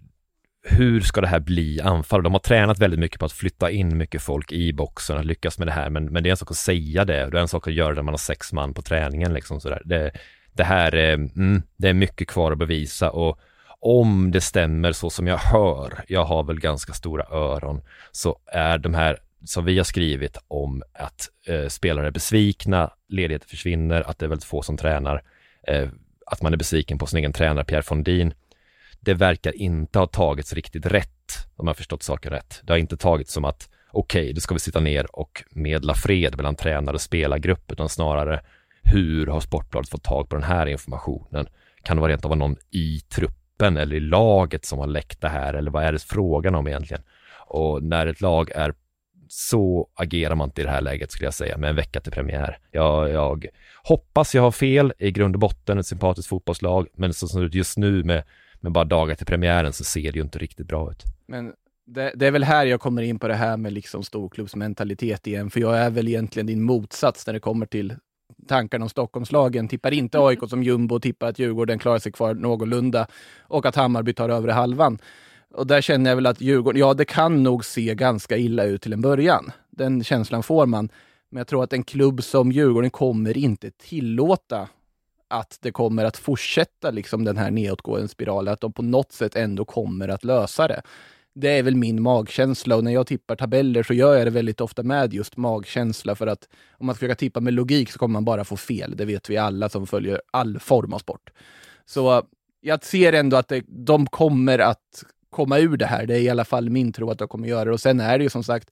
hur 0.70 1.00
ska 1.00 1.20
det 1.20 1.26
här 1.26 1.40
bli 1.40 1.81
anfall? 1.81 2.22
De 2.22 2.33
har 2.33 2.40
tränat 2.40 2.78
väldigt 2.78 3.00
mycket 3.00 3.20
på 3.20 3.26
att 3.26 3.33
flytta 3.33 3.70
in 3.70 3.96
mycket 3.96 4.22
folk 4.22 4.52
i 4.52 4.72
boxen, 4.72 5.18
att 5.18 5.24
lyckas 5.24 5.59
med 5.59 5.68
det 5.68 5.72
här, 5.72 5.90
men, 5.90 6.04
men 6.04 6.22
det 6.22 6.28
är 6.28 6.31
en 6.31 6.37
sak 6.37 6.50
att 6.50 6.57
säga 6.57 7.04
det 7.04 7.31
det 7.31 7.38
är 7.38 7.42
en 7.42 7.48
sak 7.48 7.68
att 7.68 7.74
göra 7.74 7.88
det 7.88 7.94
när 7.94 8.02
man 8.02 8.12
har 8.12 8.18
sex 8.18 8.52
man 8.52 8.74
på 8.74 8.83
träningen 8.83 9.35
liksom 9.35 9.61
sådär. 9.61 9.83
Det, 9.85 10.11
det 10.52 10.64
här 10.64 10.94
är, 10.94 11.14
mm, 11.14 11.62
det 11.76 11.88
är 11.88 11.94
mycket 11.94 12.28
kvar 12.28 12.52
att 12.52 12.59
bevisa 12.59 13.11
och 13.11 13.40
om 13.81 14.31
det 14.31 14.40
stämmer 14.40 14.92
så 14.92 15.11
som 15.11 15.26
jag 15.26 15.38
hör, 15.38 16.04
jag 16.09 16.24
har 16.24 16.44
väl 16.44 16.61
ganska 16.61 16.92
stora 16.92 17.24
öron, 17.31 17.81
så 18.12 18.38
är 18.46 18.78
de 18.78 18.94
här 18.94 19.18
som 19.44 19.64
vi 19.64 19.76
har 19.76 19.85
skrivit 19.85 20.38
om 20.48 20.83
att 20.92 21.28
eh, 21.46 21.68
spelare 21.68 22.07
är 22.07 22.11
besvikna, 22.11 22.90
ledigheter 23.09 23.48
försvinner, 23.48 24.11
att 24.11 24.18
det 24.18 24.26
är 24.26 24.28
väldigt 24.28 24.44
få 24.44 24.62
som 24.62 24.76
tränar, 24.76 25.22
eh, 25.66 25.88
att 26.26 26.42
man 26.42 26.52
är 26.52 26.57
besviken 26.57 26.98
på 26.98 27.07
sin 27.07 27.18
egen 27.18 27.33
tränare 27.33 27.64
Pierre 27.64 27.83
Fondin 27.83 28.35
det 29.00 29.14
verkar 29.14 29.56
inte 29.56 29.98
ha 29.98 30.06
tagits 30.06 30.52
riktigt 30.52 30.87
rätt, 30.87 31.08
om 31.56 31.66
jag 31.66 31.68
har 31.70 31.74
förstått 31.74 32.02
saken 32.02 32.32
rätt. 32.32 32.61
Det 32.64 32.72
har 32.72 32.78
inte 32.78 32.96
tagits 32.96 33.32
som 33.32 33.44
att 33.44 33.68
okej, 33.90 34.22
okay, 34.22 34.32
då 34.32 34.40
ska 34.40 34.54
vi 34.54 34.61
sitta 34.61 34.80
ner 34.80 35.16
och 35.16 35.44
medla 35.50 35.94
fred 35.94 36.37
mellan 36.37 36.56
tränare 36.56 36.94
och 36.94 37.00
spelargrupp, 37.00 37.72
utan 37.72 37.88
snarare 37.88 38.40
hur 38.82 39.26
har 39.26 39.40
Sportbladet 39.40 39.90
fått 39.90 40.04
tag 40.04 40.28
på 40.28 40.37
den 40.37 40.44
här 40.44 40.66
informationen? 40.66 41.48
Kan 41.82 41.96
det 41.96 42.00
vara 42.00 42.12
rent 42.12 42.24
av 42.24 42.37
någon 42.37 42.56
i 42.70 43.00
truppen 43.00 43.76
eller 43.76 43.96
i 43.96 44.00
laget 44.00 44.64
som 44.64 44.78
har 44.78 44.87
läckt 44.87 45.20
det 45.20 45.28
här 45.28 45.54
eller 45.54 45.70
vad 45.70 45.84
är 45.84 45.92
det 45.92 46.02
frågan 46.02 46.54
om 46.54 46.68
egentligen? 46.68 47.02
Och 47.46 47.82
när 47.82 48.06
ett 48.06 48.20
lag 48.20 48.50
är 48.50 48.74
så 49.28 49.88
agerar 49.94 50.34
man 50.34 50.48
inte 50.48 50.61
i 50.61 50.64
det 50.64 50.70
här 50.70 50.80
läget 50.80 51.11
skulle 51.12 51.26
jag 51.26 51.34
säga 51.34 51.58
med 51.58 51.70
en 51.70 51.76
vecka 51.76 52.00
till 52.00 52.12
premiär. 52.12 52.58
Jag, 52.70 53.11
jag 53.11 53.46
hoppas 53.82 54.34
jag 54.34 54.42
har 54.42 54.50
fel 54.50 54.92
i 54.98 55.11
grund 55.11 55.34
och 55.34 55.40
botten, 55.40 55.78
ett 55.78 55.87
sympatiskt 55.87 56.28
fotbollslag, 56.28 56.88
men 56.94 57.14
så 57.14 57.28
som 57.28 57.40
det 57.40 57.54
just 57.54 57.78
nu 57.78 58.04
med, 58.04 58.24
med 58.60 58.72
bara 58.72 58.84
dagar 58.84 59.14
till 59.14 59.26
premiären 59.26 59.72
så 59.72 59.84
ser 59.84 60.12
det 60.12 60.18
ju 60.18 60.22
inte 60.22 60.38
riktigt 60.38 60.66
bra 60.66 60.90
ut. 60.90 61.04
Men 61.26 61.52
det, 61.86 62.12
det, 62.14 62.26
är 62.26 62.30
väl 62.30 62.44
här 62.44 62.66
jag 62.66 62.80
kommer 62.80 63.02
in 63.02 63.18
på 63.18 63.28
det 63.28 63.34
här 63.34 63.56
med 63.56 63.72
liksom 63.72 64.02
storklubbsmentalitet 64.02 65.26
igen, 65.26 65.50
för 65.50 65.60
jag 65.60 65.78
är 65.78 65.90
väl 65.90 66.08
egentligen 66.08 66.46
din 66.46 66.62
motsats 66.62 67.26
när 67.26 67.34
det 67.34 67.40
kommer 67.40 67.66
till 67.66 67.94
tankarna 68.48 68.84
om 68.84 68.88
Stockholmslagen. 68.88 69.68
Tippar 69.68 69.92
inte 69.94 70.18
AIK 70.18 70.38
som 70.48 70.62
jumbo, 70.62 71.00
tippar 71.00 71.28
att 71.28 71.38
Djurgården 71.38 71.78
klarar 71.78 71.98
sig 71.98 72.12
kvar 72.12 72.34
någorlunda 72.34 73.06
och 73.40 73.66
att 73.66 73.76
Hammarby 73.76 74.12
tar 74.12 74.28
över 74.28 74.48
halvan. 74.48 74.98
Och 75.54 75.66
där 75.66 75.80
känner 75.80 76.10
jag 76.10 76.16
väl 76.16 76.26
att 76.26 76.40
Djurgården, 76.40 76.80
ja 76.80 76.94
det 76.94 77.04
kan 77.04 77.42
nog 77.42 77.64
se 77.64 77.94
ganska 77.94 78.36
illa 78.36 78.64
ut 78.64 78.82
till 78.82 78.92
en 78.92 79.00
början. 79.00 79.52
Den 79.70 80.04
känslan 80.04 80.42
får 80.42 80.66
man. 80.66 80.88
Men 81.30 81.38
jag 81.38 81.46
tror 81.46 81.64
att 81.64 81.72
en 81.72 81.84
klubb 81.84 82.22
som 82.22 82.52
Djurgården 82.52 82.90
kommer 82.90 83.36
inte 83.36 83.70
tillåta 83.70 84.68
att 85.28 85.58
det 85.60 85.72
kommer 85.72 86.04
att 86.04 86.16
fortsätta 86.16 86.90
liksom 86.90 87.24
den 87.24 87.36
här 87.36 87.50
nedåtgående 87.50 88.08
spiralen, 88.08 88.52
att 88.52 88.60
de 88.60 88.72
på 88.72 88.82
något 88.82 89.12
sätt 89.12 89.36
ändå 89.36 89.64
kommer 89.64 90.08
att 90.08 90.24
lösa 90.24 90.68
det. 90.68 90.82
Det 91.34 91.48
är 91.48 91.62
väl 91.62 91.76
min 91.76 92.02
magkänsla 92.02 92.76
och 92.76 92.84
när 92.84 92.92
jag 92.92 93.06
tippar 93.06 93.36
tabeller 93.36 93.82
så 93.82 93.94
gör 93.94 94.16
jag 94.16 94.26
det 94.26 94.30
väldigt 94.30 94.60
ofta 94.60 94.82
med 94.82 95.14
just 95.14 95.36
magkänsla 95.36 96.14
för 96.14 96.26
att 96.26 96.48
om 96.72 96.86
man 96.86 96.94
ska 96.94 97.14
tippa 97.14 97.40
med 97.40 97.54
logik 97.54 97.92
så 97.92 97.98
kommer 97.98 98.12
man 98.12 98.24
bara 98.24 98.44
få 98.44 98.56
fel. 98.56 98.96
Det 98.96 99.04
vet 99.04 99.30
vi 99.30 99.36
alla 99.36 99.68
som 99.68 99.86
följer 99.86 100.20
all 100.30 100.58
form 100.58 100.92
av 100.92 100.98
sport. 100.98 101.30
Så 101.84 102.16
eh, 102.16 102.22
jag 102.60 102.84
ser 102.84 103.12
ändå 103.12 103.36
att 103.36 103.48
det, 103.48 103.64
de 103.66 104.06
kommer 104.06 104.58
att 104.58 105.04
komma 105.30 105.58
ur 105.58 105.76
det 105.76 105.86
här. 105.86 106.06
Det 106.06 106.14
är 106.14 106.20
i 106.20 106.28
alla 106.28 106.44
fall 106.44 106.70
min 106.70 106.92
tro 106.92 107.10
att 107.10 107.18
de 107.18 107.28
kommer 107.28 107.48
göra 107.48 107.64
det. 107.64 107.72
Och 107.72 107.80
sen 107.80 108.00
är 108.00 108.18
det 108.18 108.24
ju 108.24 108.30
som 108.30 108.44
sagt 108.44 108.70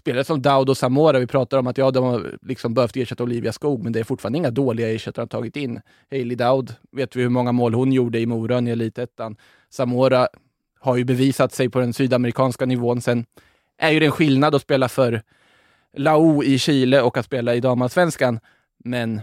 spelare 0.00 0.24
som 0.24 0.42
Daud 0.42 0.68
och 0.68 0.76
Samora, 0.76 1.18
vi 1.18 1.26
pratar 1.26 1.58
om 1.58 1.66
att 1.66 1.78
ja, 1.78 1.90
de 1.90 2.04
har 2.04 2.38
liksom 2.42 2.74
behövt 2.74 2.96
ersätta 2.96 3.22
Olivia 3.22 3.52
Skog, 3.52 3.82
men 3.82 3.92
det 3.92 4.00
är 4.00 4.04
fortfarande 4.04 4.38
inga 4.38 4.50
dåliga 4.50 4.90
ersättare 4.90 5.24
de 5.24 5.28
tagit 5.28 5.56
in. 5.56 5.80
Hailey 6.10 6.36
Daud, 6.36 6.74
vet 6.92 7.16
vi 7.16 7.22
hur 7.22 7.28
många 7.28 7.52
mål 7.52 7.74
hon 7.74 7.92
gjorde 7.92 8.20
i 8.20 8.26
Mora 8.26 8.60
i 8.60 8.70
Elitettan. 8.70 9.36
Samora 9.70 10.28
har 10.80 10.96
ju 10.96 11.04
bevisat 11.04 11.52
sig 11.52 11.68
på 11.68 11.80
den 11.80 11.92
sydamerikanska 11.92 12.66
nivån. 12.66 13.00
Sen 13.00 13.26
är 13.78 13.90
ju 13.90 14.00
det 14.00 14.06
en 14.06 14.12
skillnad 14.12 14.54
att 14.54 14.62
spela 14.62 14.88
för 14.88 15.22
Lao 15.96 16.42
i 16.42 16.58
Chile 16.58 17.02
och 17.02 17.16
att 17.16 17.24
spela 17.24 17.54
i 17.54 17.60
damallsvenskan. 17.60 18.40
Men 18.84 19.20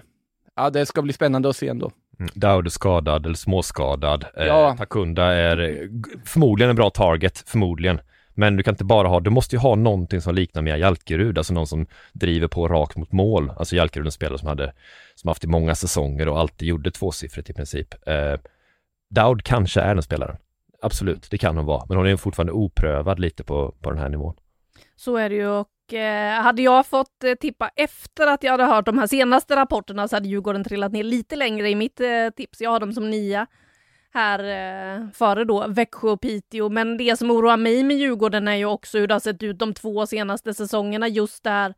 ja, 0.55 0.69
det 0.69 0.85
ska 0.85 1.01
bli 1.01 1.13
spännande 1.13 1.49
att 1.49 1.55
se 1.55 1.67
ändå. 1.67 1.91
Mm. 2.19 2.31
Daud 2.35 2.65
är 2.65 2.69
skadad 2.69 3.25
eller 3.25 3.35
småskadad. 3.35 4.25
Eh, 4.37 4.45
ja. 4.45 4.69
Eh, 4.69 4.77
Takunda 4.77 5.25
är 5.25 5.89
förmodligen 6.25 6.69
en 6.69 6.75
bra 6.75 6.89
target, 6.89 7.43
förmodligen. 7.45 7.99
Men 8.41 8.57
du 8.57 8.63
kan 8.63 8.73
inte 8.73 8.83
bara 8.83 9.07
ha, 9.07 9.19
du 9.19 9.29
måste 9.29 9.55
ju 9.55 9.59
ha 9.59 9.75
någonting 9.75 10.21
som 10.21 10.35
liknar 10.35 10.61
Mia 10.61 10.77
Jalkerud, 10.77 11.37
alltså 11.37 11.53
någon 11.53 11.67
som 11.67 11.85
driver 12.13 12.47
på 12.47 12.67
rakt 12.67 12.97
mot 12.97 13.11
mål. 13.11 13.51
Alltså 13.57 13.75
Jalkerud 13.75 14.05
en 14.05 14.11
spelare 14.11 14.37
som 14.37 14.47
hade, 14.47 14.73
som 15.15 15.27
haft 15.27 15.43
i 15.43 15.47
många 15.47 15.75
säsonger 15.75 16.27
och 16.27 16.39
alltid 16.39 16.67
gjorde 16.67 16.91
tvåsiffrigt 16.91 17.49
i 17.49 17.53
princip. 17.53 18.07
Eh, 18.07 18.39
Daud 19.09 19.43
kanske 19.43 19.81
är 19.81 19.95
den 19.95 20.03
spelaren. 20.03 20.37
Absolut, 20.81 21.27
det 21.31 21.37
kan 21.37 21.57
hon 21.57 21.65
vara, 21.65 21.85
men 21.89 21.97
hon 21.97 22.07
är 22.07 22.15
fortfarande 22.15 22.53
oprövad 22.53 23.19
lite 23.19 23.43
på, 23.43 23.71
på 23.81 23.89
den 23.89 23.99
här 23.99 24.09
nivån. 24.09 24.35
Så 24.95 25.17
är 25.17 25.29
det 25.29 25.35
ju 25.35 25.47
och 25.47 25.93
eh, 25.93 26.41
hade 26.41 26.61
jag 26.61 26.85
fått 26.85 27.23
eh, 27.23 27.33
tippa 27.33 27.69
efter 27.75 28.27
att 28.27 28.43
jag 28.43 28.51
hade 28.51 28.65
hört 28.65 28.85
de 28.85 28.97
här 28.97 29.07
senaste 29.07 29.55
rapporterna 29.55 30.07
så 30.07 30.15
hade 30.15 30.27
Djurgården 30.27 30.63
trillat 30.63 30.91
ner 30.91 31.03
lite 31.03 31.35
längre 31.35 31.69
i 31.69 31.75
mitt 31.75 31.99
eh, 31.99 32.29
tips. 32.35 32.61
Jag 32.61 32.69
har 32.69 32.79
dem 32.79 32.93
som 32.93 33.09
nia 33.09 33.47
här 34.13 34.39
eh, 34.39 35.09
före 35.13 35.45
då 35.45 35.67
Växjö 35.67 36.09
och 36.09 36.21
Piteå. 36.21 36.69
Men 36.69 36.97
det 36.97 37.17
som 37.17 37.31
oroar 37.31 37.57
mig 37.57 37.83
med 37.83 37.97
Djurgården 37.97 38.47
är 38.47 38.55
ju 38.55 38.65
också 38.65 38.97
hur 38.97 39.07
det 39.07 39.15
har 39.15 39.19
sett 39.19 39.43
ut 39.43 39.59
de 39.59 39.73
två 39.73 40.05
senaste 40.05 40.53
säsongerna 40.53 41.07
just 41.07 41.43
där 41.43 41.73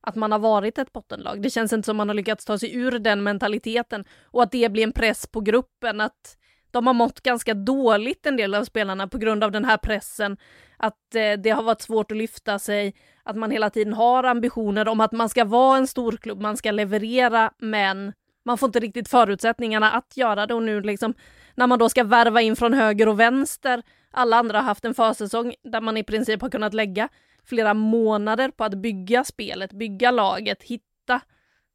att 0.00 0.16
man 0.16 0.32
har 0.32 0.38
varit 0.38 0.78
ett 0.78 0.92
bottenlag. 0.92 1.42
Det 1.42 1.50
känns 1.50 1.72
inte 1.72 1.86
som 1.86 1.96
man 1.96 2.08
har 2.08 2.14
lyckats 2.14 2.44
ta 2.44 2.58
sig 2.58 2.74
ur 2.74 2.98
den 2.98 3.22
mentaliteten 3.22 4.04
och 4.24 4.42
att 4.42 4.52
det 4.52 4.72
blir 4.72 4.82
en 4.82 4.92
press 4.92 5.26
på 5.26 5.40
gruppen 5.40 6.00
att 6.00 6.36
de 6.70 6.86
har 6.86 6.94
mått 6.94 7.20
ganska 7.20 7.54
dåligt 7.54 8.26
en 8.26 8.36
del 8.36 8.54
av 8.54 8.64
spelarna 8.64 9.08
på 9.08 9.18
grund 9.18 9.44
av 9.44 9.52
den 9.52 9.64
här 9.64 9.76
pressen. 9.76 10.36
Att 10.76 11.14
eh, 11.14 11.32
det 11.32 11.50
har 11.50 11.62
varit 11.62 11.82
svårt 11.82 12.10
att 12.12 12.18
lyfta 12.18 12.58
sig, 12.58 12.94
att 13.22 13.36
man 13.36 13.50
hela 13.50 13.70
tiden 13.70 13.92
har 13.92 14.24
ambitioner 14.24 14.88
om 14.88 15.00
att 15.00 15.12
man 15.12 15.28
ska 15.28 15.44
vara 15.44 15.78
en 15.78 15.86
storklubb, 15.86 16.40
man 16.40 16.56
ska 16.56 16.70
leverera, 16.70 17.50
men 17.58 18.12
man 18.44 18.58
får 18.58 18.66
inte 18.66 18.80
riktigt 18.80 19.08
förutsättningarna 19.08 19.90
att 19.90 20.16
göra 20.16 20.46
det 20.46 20.54
och 20.54 20.62
nu 20.62 20.80
liksom 20.80 21.14
när 21.58 21.66
man 21.66 21.78
då 21.78 21.88
ska 21.88 22.04
värva 22.04 22.42
in 22.42 22.56
från 22.56 22.74
höger 22.74 23.08
och 23.08 23.20
vänster. 23.20 23.82
Alla 24.10 24.36
andra 24.36 24.58
har 24.58 24.64
haft 24.64 24.84
en 24.84 24.94
försäsong 24.94 25.54
där 25.64 25.80
man 25.80 25.96
i 25.96 26.04
princip 26.04 26.42
har 26.42 26.50
kunnat 26.50 26.74
lägga 26.74 27.08
flera 27.44 27.74
månader 27.74 28.50
på 28.50 28.64
att 28.64 28.74
bygga 28.74 29.24
spelet, 29.24 29.72
bygga 29.72 30.10
laget, 30.10 30.62
hitta 30.62 31.20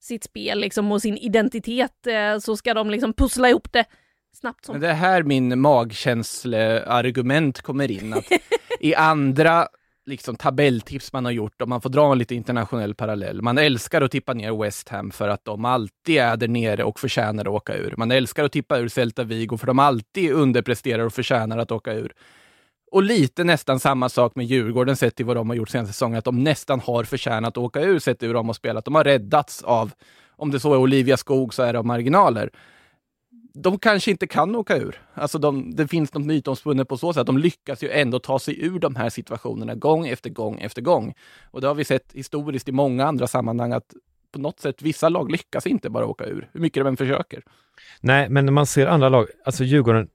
sitt 0.01 0.23
spel 0.23 0.59
liksom 0.59 0.91
och 0.91 1.01
sin 1.01 1.17
identitet 1.17 2.07
eh, 2.07 2.39
så 2.39 2.57
ska 2.57 2.73
de 2.73 2.89
liksom 2.89 3.13
pussla 3.13 3.49
ihop 3.49 3.67
det 3.71 3.85
snabbt 4.33 4.65
som... 4.65 4.73
Men 4.73 4.81
det 4.81 4.89
är 4.89 4.93
här 4.93 5.23
min 5.23 5.61
magkänsleargument 5.61 7.61
kommer 7.61 7.91
in. 7.91 8.13
Att 8.13 8.25
I 8.79 8.95
andra 8.95 9.67
liksom, 10.05 10.35
tabelltips 10.35 11.13
man 11.13 11.25
har 11.25 11.31
gjort, 11.31 11.61
om 11.61 11.69
man 11.69 11.81
får 11.81 11.89
dra 11.89 12.11
en 12.11 12.17
lite 12.17 12.35
internationell 12.35 12.95
parallell. 12.95 13.41
Man 13.41 13.57
älskar 13.57 14.01
att 14.01 14.11
tippa 14.11 14.33
ner 14.33 14.61
West 14.61 14.89
Ham 14.89 15.11
för 15.11 15.29
att 15.29 15.45
de 15.45 15.65
alltid 15.65 16.17
är 16.17 16.37
där 16.37 16.47
nere 16.47 16.83
och 16.83 16.99
förtjänar 16.99 17.43
att 17.45 17.51
åka 17.51 17.75
ur. 17.75 17.93
Man 17.97 18.11
älskar 18.11 18.43
att 18.43 18.51
tippa 18.51 18.77
ur 18.77 18.87
Celta 18.87 19.23
Vigo 19.23 19.57
för 19.57 19.67
de 19.67 19.79
alltid 19.79 20.31
underpresterar 20.31 21.03
och 21.03 21.13
förtjänar 21.13 21.57
att 21.57 21.71
åka 21.71 21.93
ur. 21.93 22.13
Och 22.91 23.03
lite 23.03 23.43
nästan 23.43 23.79
samma 23.79 24.09
sak 24.09 24.35
med 24.35 24.45
Djurgården 24.45 24.95
sett 24.95 25.15
till 25.15 25.25
vad 25.25 25.35
de 25.35 25.49
har 25.49 25.55
gjort 25.55 25.69
senaste 25.69 25.93
säsongen, 25.93 26.17
att 26.17 26.25
de 26.25 26.43
nästan 26.43 26.79
har 26.79 27.03
förtjänat 27.03 27.47
att 27.47 27.57
åka 27.57 27.81
ur 27.81 27.99
sett 27.99 28.19
till 28.19 28.27
hur 28.27 28.33
de 28.33 28.47
har 28.47 28.53
spelat. 28.53 28.85
De 28.85 28.95
har 28.95 29.03
räddats 29.03 29.63
av, 29.63 29.91
om 30.29 30.51
det 30.51 30.59
så 30.59 30.73
är 30.73 30.77
Olivia 30.77 31.17
Skog 31.17 31.53
så 31.53 31.63
är 31.63 31.73
det 31.73 31.79
av 31.79 31.85
marginaler 31.85 32.49
de 33.53 33.79
kanske 33.79 34.11
inte 34.11 34.27
kan 34.27 34.55
åka 34.55 34.77
ur. 34.77 35.01
Alltså 35.13 35.37
de, 35.37 35.75
det 35.75 35.87
finns 35.87 36.13
något 36.13 36.25
mytomspunnet 36.25 36.87
på 36.87 36.97
så 36.97 37.13
sätt. 37.13 37.27
De 37.27 37.37
lyckas 37.37 37.83
ju 37.83 37.89
ändå 37.89 38.19
ta 38.19 38.39
sig 38.39 38.65
ur 38.65 38.79
de 38.79 38.95
här 38.95 39.09
situationerna 39.09 39.75
gång 39.75 40.07
efter 40.07 40.29
gång 40.29 40.59
efter 40.59 40.81
gång. 40.81 41.13
Och 41.51 41.61
det 41.61 41.67
har 41.67 41.75
vi 41.75 41.85
sett 41.85 42.13
historiskt 42.13 42.69
i 42.69 42.71
många 42.71 43.05
andra 43.05 43.27
sammanhang 43.27 43.71
att 43.71 43.93
på 44.31 44.39
något 44.39 44.59
sätt, 44.59 44.81
vissa 44.81 45.09
lag 45.09 45.31
lyckas 45.31 45.67
inte 45.67 45.89
bara 45.89 46.05
åka 46.05 46.25
ur, 46.25 46.49
hur 46.53 46.59
mycket 46.59 46.83
de 46.83 46.87
än 46.87 46.97
försöker. 46.97 47.43
Nej, 48.01 48.29
men 48.29 48.45
när 48.45 48.51
man 48.53 48.65
ser 48.65 48.87
andra 48.87 49.09
lag, 49.09 49.27
alltså 49.45 49.63
Djurgården, 49.63 50.09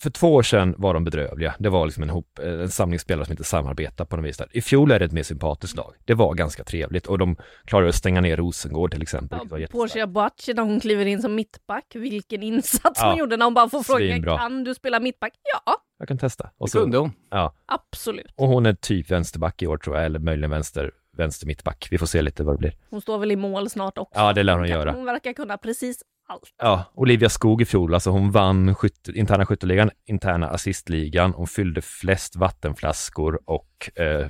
för 0.00 0.10
två 0.10 0.34
år 0.34 0.42
sedan 0.42 0.74
var 0.78 0.94
de 0.94 1.04
bedrövliga. 1.04 1.54
Det 1.58 1.68
var 1.68 1.86
liksom 1.86 2.02
en, 2.02 2.10
hop, 2.10 2.38
eh, 2.42 2.52
en 2.52 2.70
samling 2.70 2.98
spelare 2.98 3.24
som 3.24 3.32
inte 3.32 3.44
samarbetar 3.44 4.04
på 4.04 4.16
något 4.16 4.24
vis. 4.26 4.36
Där. 4.36 4.48
I 4.52 4.60
fjol 4.60 4.90
är 4.90 4.98
det 4.98 5.04
ett 5.04 5.12
mer 5.12 5.22
sympatiskt 5.22 5.76
lag. 5.76 5.94
Det 6.04 6.14
var 6.14 6.34
ganska 6.34 6.64
trevligt 6.64 7.06
och 7.06 7.18
de 7.18 7.36
klarade 7.64 7.88
att 7.88 7.94
stänga 7.94 8.20
ner 8.20 8.36
Rosengård 8.36 8.92
till 8.92 9.02
exempel. 9.02 9.38
Ja, 9.50 9.66
Portia 9.70 10.06
Boachi 10.06 10.54
när 10.54 10.62
hon 10.62 10.80
kliver 10.80 11.06
in 11.06 11.22
som 11.22 11.34
mittback, 11.34 11.86
vilken 11.94 12.42
insats 12.42 13.00
ja, 13.02 13.08
hon 13.08 13.18
gjorde 13.18 13.36
när 13.36 13.44
hon 13.44 13.54
bara 13.54 13.68
får 13.68 13.82
frågan, 13.82 14.22
kan 14.22 14.64
du 14.64 14.74
spela 14.74 15.00
mittback? 15.00 15.32
Ja. 15.66 15.74
Jag 15.98 16.08
kan 16.08 16.18
testa. 16.18 16.50
Och 16.58 16.70
så, 16.70 16.78
det 16.78 16.82
kunde 16.82 16.98
hon. 16.98 17.12
Ja. 17.30 17.54
Absolut. 17.66 18.34
Och 18.36 18.48
hon 18.48 18.66
är 18.66 18.74
typ 18.74 19.10
vänsterback 19.10 19.62
i 19.62 19.66
år 19.66 19.76
tror 19.76 19.96
jag, 19.96 20.04
eller 20.04 20.18
möjligen 20.18 20.50
vänster, 20.50 20.90
vänster 21.18 21.46
mittback. 21.46 21.88
Vi 21.90 21.98
får 21.98 22.06
se 22.06 22.22
lite 22.22 22.42
vad 22.44 22.54
det 22.54 22.58
blir. 22.58 22.72
Hon 22.90 23.00
står 23.00 23.18
väl 23.18 23.30
i 23.32 23.36
mål 23.36 23.70
snart 23.70 23.98
också. 23.98 24.20
Ja, 24.20 24.32
det 24.32 24.42
lär 24.42 24.58
hon 24.58 24.68
göra. 24.68 24.92
Hon 24.92 25.04
verkar 25.04 25.32
kunna 25.32 25.58
precis 25.58 26.02
allt. 26.28 26.54
Ja, 26.58 26.84
Olivia 26.94 27.28
Skog 27.28 27.62
i 27.62 27.64
fjol, 27.64 27.94
alltså 27.94 28.10
hon 28.10 28.30
vann 28.30 28.74
skytte, 28.74 29.12
interna 29.12 29.46
skytteligan, 29.46 29.90
interna 30.06 30.48
assistligan, 30.48 31.32
hon 31.32 31.46
fyllde 31.46 31.82
flest 31.82 32.36
vattenflaskor 32.36 33.40
och 33.44 33.90
eh, 34.00 34.26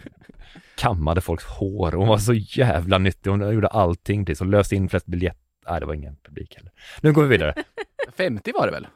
kammade 0.76 1.20
folks 1.20 1.44
hår. 1.44 1.92
Hon 1.92 2.08
var 2.08 2.18
så 2.18 2.32
jävla 2.34 2.98
nyttig, 2.98 3.30
hon 3.30 3.54
gjorde 3.54 3.68
allting 3.68 4.26
till, 4.26 4.36
hon 4.38 4.50
löste 4.50 4.76
in 4.76 4.88
flest 4.88 5.06
biljetter. 5.06 5.40
Nej, 5.68 5.80
det 5.80 5.86
var 5.86 5.94
ingen 5.94 6.16
publik 6.16 6.56
heller. 6.56 6.72
Nu 7.00 7.12
går 7.12 7.22
vi 7.22 7.28
vidare. 7.28 7.54
50 8.16 8.52
var 8.54 8.66
det 8.66 8.72
väl? 8.72 8.86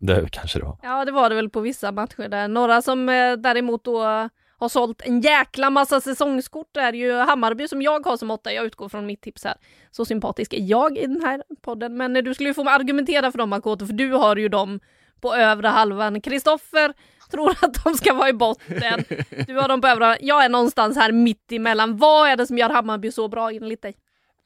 Det 0.00 0.28
kanske 0.32 0.58
det 0.58 0.64
var. 0.64 0.78
Ja, 0.82 1.04
det 1.04 1.12
var 1.12 1.28
det 1.28 1.34
väl 1.34 1.50
på 1.50 1.60
vissa 1.60 1.92
matcher 1.92 2.28
där. 2.28 2.48
Några 2.48 2.82
som 2.82 3.08
eh, 3.08 3.32
däremot 3.32 3.84
då 3.84 4.28
har 4.60 4.68
sålt 4.68 5.02
en 5.02 5.20
jäkla 5.20 5.70
massa 5.70 6.00
säsongskort 6.00 6.76
är 6.76 6.92
ju 6.92 7.12
Hammarby 7.12 7.68
som 7.68 7.82
jag 7.82 8.06
har 8.06 8.16
som 8.16 8.30
åtta. 8.30 8.52
Jag 8.52 8.66
utgår 8.66 8.88
från 8.88 9.06
mitt 9.06 9.20
tips 9.20 9.44
här. 9.44 9.54
Så 9.90 10.04
sympatisk 10.04 10.54
är 10.54 10.70
jag 10.70 10.98
i 10.98 11.06
den 11.06 11.22
här 11.22 11.42
podden. 11.62 11.96
Men 11.96 12.16
eh, 12.16 12.22
du 12.22 12.34
skulle 12.34 12.48
ju 12.48 12.54
få 12.54 12.68
argumentera 12.68 13.32
för 13.32 13.38
dem 13.38 13.50
Makoto, 13.50 13.86
för 13.86 13.92
du 13.94 14.12
har 14.12 14.36
ju 14.36 14.48
dem 14.48 14.80
på 15.20 15.34
övre 15.34 15.68
halvan. 15.68 16.20
Kristoffer 16.20 16.94
tror 17.30 17.50
att 17.50 17.84
de 17.84 17.94
ska 17.94 18.14
vara 18.14 18.28
i 18.28 18.32
botten. 18.32 19.04
Du 19.46 19.54
har 19.54 19.68
dem 19.68 19.80
på 19.80 19.86
övre 19.86 20.18
Jag 20.20 20.44
är 20.44 20.48
någonstans 20.48 20.96
här 20.96 21.12
mitt 21.12 21.52
emellan. 21.52 21.96
Vad 21.96 22.28
är 22.28 22.36
det 22.36 22.46
som 22.46 22.58
gör 22.58 22.70
Hammarby 22.70 23.12
så 23.12 23.28
bra 23.28 23.50
enligt 23.50 23.82
dig? 23.82 23.94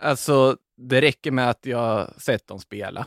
Alltså, 0.03 0.57
det 0.77 1.01
räcker 1.01 1.31
med 1.31 1.51
att 1.51 1.67
jag 1.67 2.21
sett 2.21 2.47
dem 2.47 2.59
spela 2.59 3.07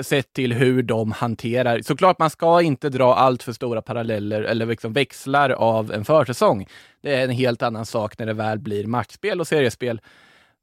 sett 0.00 0.32
till 0.32 0.52
hur 0.52 0.82
de 0.82 1.12
hanterar. 1.12 1.82
Såklart, 1.82 2.18
man 2.18 2.30
ska 2.30 2.62
inte 2.62 2.88
dra 2.88 3.14
allt 3.14 3.42
för 3.42 3.52
stora 3.52 3.82
paralleller 3.82 4.42
eller 4.42 4.66
liksom 4.66 4.92
växlar 4.92 5.50
av 5.50 5.92
en 5.92 6.04
försäsong. 6.04 6.66
Det 7.02 7.14
är 7.14 7.24
en 7.24 7.30
helt 7.30 7.62
annan 7.62 7.86
sak 7.86 8.18
när 8.18 8.26
det 8.26 8.32
väl 8.32 8.58
blir 8.58 8.86
matchspel 8.86 9.40
och 9.40 9.48
seriespel. 9.48 10.00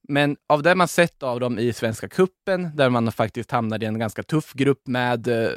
Men 0.07 0.37
av 0.47 0.63
det 0.63 0.75
man 0.75 0.87
sett 0.87 1.23
av 1.23 1.39
dem 1.39 1.59
i 1.59 1.73
Svenska 1.73 2.07
Kuppen 2.07 2.75
där 2.75 2.89
man 2.89 3.11
faktiskt 3.11 3.51
hamnade 3.51 3.85
i 3.85 3.87
en 3.87 3.99
ganska 3.99 4.23
tuff 4.23 4.53
grupp 4.53 4.87
med, 4.87 5.27
eh, 5.27 5.49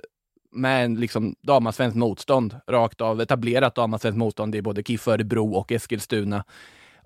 med 0.53 0.85
en 0.85 0.95
liksom 0.95 1.35
damasvenskt 1.43 1.97
motstånd, 1.97 2.57
rakt 2.67 3.01
av 3.01 3.21
etablerat 3.21 3.75
damasvenskt 3.75 4.19
motstånd 4.19 4.55
i 4.55 4.63
både 4.63 4.83
KIF 4.83 5.09
Örebro 5.09 5.55
och 5.55 5.73
Eskilstuna. 5.73 6.45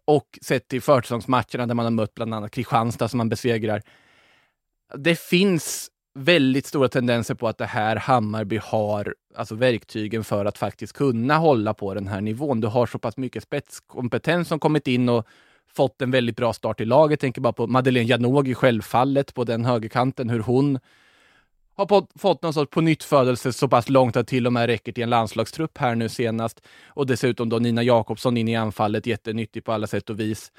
Och 0.05 0.39
sett 0.43 0.69
till 0.69 0.83
försäsongsmatcherna 0.83 1.67
där 1.67 1.75
man 1.75 1.87
har 1.87 1.91
mött 1.91 2.15
bland 2.15 2.35
annat 2.35 2.51
Kristianstad 2.51 3.09
som 3.09 3.19
man 3.19 3.29
besegrar. 3.29 3.83
Det 4.95 5.21
finns 5.21 5.91
väldigt 6.17 6.67
stora 6.67 6.89
tendenser 6.89 7.35
på 7.35 7.49
att 7.49 7.59
det 7.59 7.67
här 7.67 7.97
Hammarby 7.97 8.57
har 8.63 9.15
alltså 9.35 9.55
verktygen 9.55 10.25
för 10.25 10.45
att 10.45 10.59
faktiskt 10.59 10.93
kunna 10.93 11.37
hålla 11.37 11.75
på 11.75 11.95
den 11.95 12.09
här 12.09 12.21
nivån. 12.21 12.61
Du 12.61 12.67
har 12.67 12.87
så 12.87 12.99
pass 12.99 13.17
mycket 13.17 13.43
spetskompetens 13.43 14.49
som 14.49 14.59
kommit 14.59 14.87
in 14.87 15.09
och 15.09 15.27
fått 15.77 16.03
en 16.03 16.11
väldigt 16.11 16.37
bra 16.37 16.53
start 16.53 16.81
i 16.81 16.85
laget. 16.85 17.21
Tänker 17.21 17.41
bara 17.41 17.53
på 17.53 17.67
Madeleine 17.67 18.09
Janogy 18.09 18.55
självfallet 18.55 19.35
på 19.35 19.45
den 19.45 19.65
högerkanten, 19.65 20.31
hur 20.31 20.41
hon 20.41 20.79
har 21.77 21.87
på, 21.87 22.07
fått 22.19 22.43
någon 22.43 22.55
sorts 22.55 22.71
pånyttfödelse 22.71 23.53
så 23.53 23.69
pass 23.69 23.89
långt 23.89 24.17
att 24.17 24.29
till 24.29 24.47
och 24.47 24.53
med 24.53 24.67
räcker 24.67 24.93
till 24.93 25.03
en 25.03 25.11
landslagstrupp 25.11 25.79
här 25.79 25.95
nu 25.95 26.09
senast. 26.09 26.63
Och 26.89 27.07
dessutom 27.07 27.49
då 27.49 27.59
Nina 27.59 27.83
Jakobsson 27.83 28.37
in 28.37 28.49
i 28.49 28.57
anfallet, 28.57 29.07
jättenyttig 29.07 29.65
på 29.65 29.73
alla 29.73 29.87
sätt 29.87 30.11
och 30.11 30.21
vis. 30.21 30.53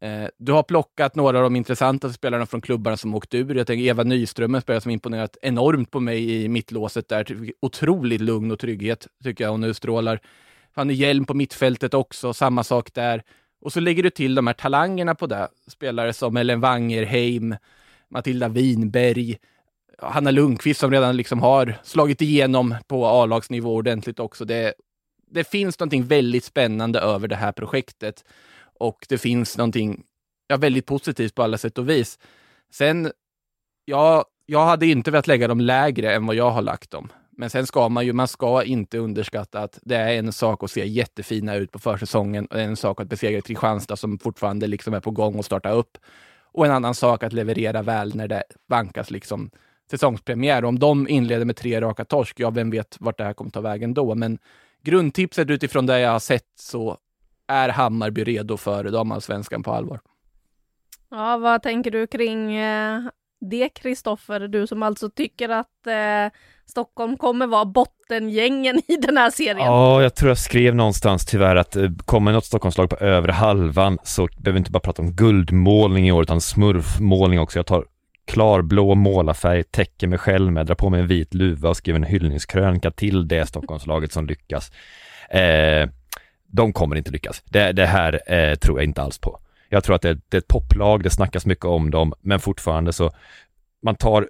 Eh, 0.00 0.28
du 0.38 0.52
har 0.52 0.62
plockat 0.62 1.14
några 1.14 1.38
av 1.38 1.44
de 1.44 1.56
intressanta 1.56 2.12
spelarna 2.12 2.46
från 2.46 2.60
klubbarna 2.60 2.96
som 2.96 3.14
åkt 3.14 3.34
ur. 3.34 3.54
Jag 3.54 3.66
tänker 3.66 3.84
Eva 3.84 4.02
Nyström, 4.02 4.54
en 4.54 4.60
spelare 4.60 4.80
som 4.80 4.90
imponerat 4.90 5.36
enormt 5.42 5.90
på 5.90 6.00
mig 6.00 6.44
i 6.44 6.48
mittlåset 6.48 7.08
där. 7.08 7.52
Otroligt 7.60 8.20
lugn 8.20 8.50
och 8.50 8.58
trygghet 8.58 9.06
tycker 9.24 9.44
jag 9.44 9.50
hon 9.50 9.64
utstrålar. 9.64 10.20
Fanny 10.74 10.94
Hjelm 10.94 11.24
på 11.24 11.34
mittfältet 11.34 11.94
också, 11.94 12.32
samma 12.32 12.64
sak 12.64 12.94
där. 12.94 13.22
Och 13.60 13.72
så 13.72 13.80
lägger 13.80 14.02
du 14.02 14.10
till 14.10 14.34
de 14.34 14.46
här 14.46 14.54
talangerna 14.54 15.14
på 15.14 15.26
det. 15.26 15.48
Spelare 15.66 16.12
som 16.12 16.36
Ellen 16.36 16.60
Wangerheim, 16.60 17.56
Matilda 18.08 18.48
Winberg, 18.48 19.36
Hanna 19.98 20.30
Lundqvist 20.30 20.80
som 20.80 20.90
redan 20.90 21.16
liksom 21.16 21.42
har 21.42 21.74
slagit 21.82 22.22
igenom 22.22 22.74
på 22.86 23.06
A-lagsnivå 23.06 23.74
ordentligt 23.74 24.20
också. 24.20 24.44
Det, 24.44 24.74
det 25.30 25.44
finns 25.44 25.78
någonting 25.78 26.04
väldigt 26.04 26.44
spännande 26.44 27.00
över 27.00 27.28
det 27.28 27.36
här 27.36 27.52
projektet 27.52 28.24
och 28.80 29.06
det 29.08 29.18
finns 29.18 29.56
någonting 29.56 30.04
ja, 30.46 30.56
väldigt 30.56 30.86
positivt 30.86 31.34
på 31.34 31.42
alla 31.42 31.58
sätt 31.58 31.78
och 31.78 31.88
vis. 31.88 32.18
Sen, 32.72 33.12
ja, 33.84 34.24
jag 34.46 34.66
hade 34.66 34.86
inte 34.86 35.10
velat 35.10 35.26
lägga 35.26 35.48
dem 35.48 35.60
lägre 35.60 36.14
än 36.14 36.26
vad 36.26 36.36
jag 36.36 36.50
har 36.50 36.62
lagt 36.62 36.90
dem. 36.90 37.08
Men 37.30 37.50
sen 37.50 37.66
ska 37.66 37.88
man 37.88 38.06
ju, 38.06 38.12
man 38.12 38.28
ska 38.28 38.62
inte 38.62 38.98
underskatta 38.98 39.60
att 39.60 39.78
det 39.82 39.96
är 39.96 40.18
en 40.18 40.32
sak 40.32 40.62
att 40.62 40.70
se 40.70 40.86
jättefina 40.86 41.54
ut 41.54 41.72
på 41.72 41.78
försäsongen 41.78 42.46
och 42.46 42.60
en 42.60 42.76
sak 42.76 43.00
att 43.00 43.08
besegra 43.08 43.40
Kristianstad 43.40 43.96
som 43.96 44.18
fortfarande 44.18 44.66
liksom 44.66 44.94
är 44.94 45.00
på 45.00 45.10
gång 45.10 45.38
att 45.38 45.46
starta 45.46 45.70
upp. 45.70 45.98
Och 46.52 46.66
en 46.66 46.72
annan 46.72 46.94
sak 46.94 47.22
att 47.22 47.32
leverera 47.32 47.82
väl 47.82 48.14
när 48.16 48.28
det 48.28 48.42
vankas 48.68 49.10
liksom 49.10 49.50
säsongspremiär. 49.90 50.64
Om 50.64 50.78
de 50.78 51.08
inleder 51.08 51.44
med 51.44 51.56
tre 51.56 51.80
raka 51.80 52.04
torsk, 52.04 52.40
ja, 52.40 52.50
vem 52.50 52.70
vet 52.70 52.96
vart 53.00 53.18
det 53.18 53.24
här 53.24 53.32
kommer 53.32 53.50
ta 53.50 53.60
vägen 53.60 53.94
då? 53.94 54.14
Men 54.14 54.38
grundtipset 54.82 55.50
utifrån 55.50 55.86
det 55.86 56.00
jag 56.00 56.10
har 56.10 56.20
sett 56.20 56.48
så 56.58 56.98
är 57.48 57.68
Hammarby 57.68 58.24
redo 58.24 58.56
för 58.56 58.84
damallsvenskan 58.84 59.62
på 59.62 59.72
allvar. 59.72 60.00
Ja, 61.10 61.38
vad 61.38 61.62
tänker 61.62 61.90
du 61.90 62.06
kring 62.06 62.56
eh, 62.56 63.00
det 63.40 63.68
Kristoffer? 63.68 64.40
Du 64.48 64.66
som 64.66 64.82
alltså 64.82 65.10
tycker 65.10 65.48
att 65.48 65.86
eh, 65.86 66.38
Stockholm 66.66 67.16
kommer 67.16 67.46
vara 67.46 67.64
bottengängen 67.64 68.82
i 68.88 68.96
den 68.96 69.16
här 69.16 69.30
serien. 69.30 69.66
Ja, 69.66 70.02
jag 70.02 70.14
tror 70.14 70.28
jag 70.28 70.38
skrev 70.38 70.74
någonstans 70.74 71.26
tyvärr 71.26 71.56
att 71.56 71.76
eh, 71.76 71.90
kommer 72.04 72.32
något 72.32 72.44
Stockholmslag 72.44 72.90
på 72.90 72.96
övre 72.96 73.32
halvan 73.32 73.98
så 74.02 74.28
behöver 74.36 74.52
vi 74.52 74.58
inte 74.58 74.70
bara 74.70 74.80
prata 74.80 75.02
om 75.02 75.12
guldmålning 75.12 76.08
i 76.08 76.12
år 76.12 76.22
utan 76.22 76.40
smurfmålning 76.40 77.40
också. 77.40 77.58
Jag 77.58 77.66
tar 77.66 77.84
klarblå 78.26 78.94
målarfärg, 78.94 79.64
täcker 79.64 80.06
mig 80.06 80.18
själv 80.18 80.52
med, 80.52 80.66
drar 80.66 80.74
på 80.74 80.90
mig 80.90 81.00
en 81.00 81.06
vit 81.06 81.34
luva 81.34 81.68
och 81.68 81.76
skriver 81.76 81.98
en 81.98 82.04
hyllningskrönika 82.04 82.90
till 82.90 83.28
det 83.28 83.46
Stockholmslaget 83.46 84.12
som 84.12 84.26
lyckas. 84.26 84.72
Eh, 85.30 85.88
de 86.52 86.72
kommer 86.72 86.96
inte 86.96 87.10
lyckas. 87.10 87.42
Det, 87.44 87.72
det 87.72 87.86
här 87.86 88.32
eh, 88.32 88.54
tror 88.54 88.78
jag 88.78 88.84
inte 88.84 89.02
alls 89.02 89.18
på. 89.18 89.40
Jag 89.68 89.84
tror 89.84 89.96
att 89.96 90.02
det, 90.02 90.14
det, 90.28 90.36
är 90.36 90.38
ett 90.38 90.48
poplag, 90.48 91.02
det 91.02 91.10
snackas 91.10 91.46
mycket 91.46 91.64
om 91.64 91.90
dem, 91.90 92.12
men 92.20 92.40
fortfarande 92.40 92.92
så, 92.92 93.10
man 93.82 93.94
tar, 93.94 94.28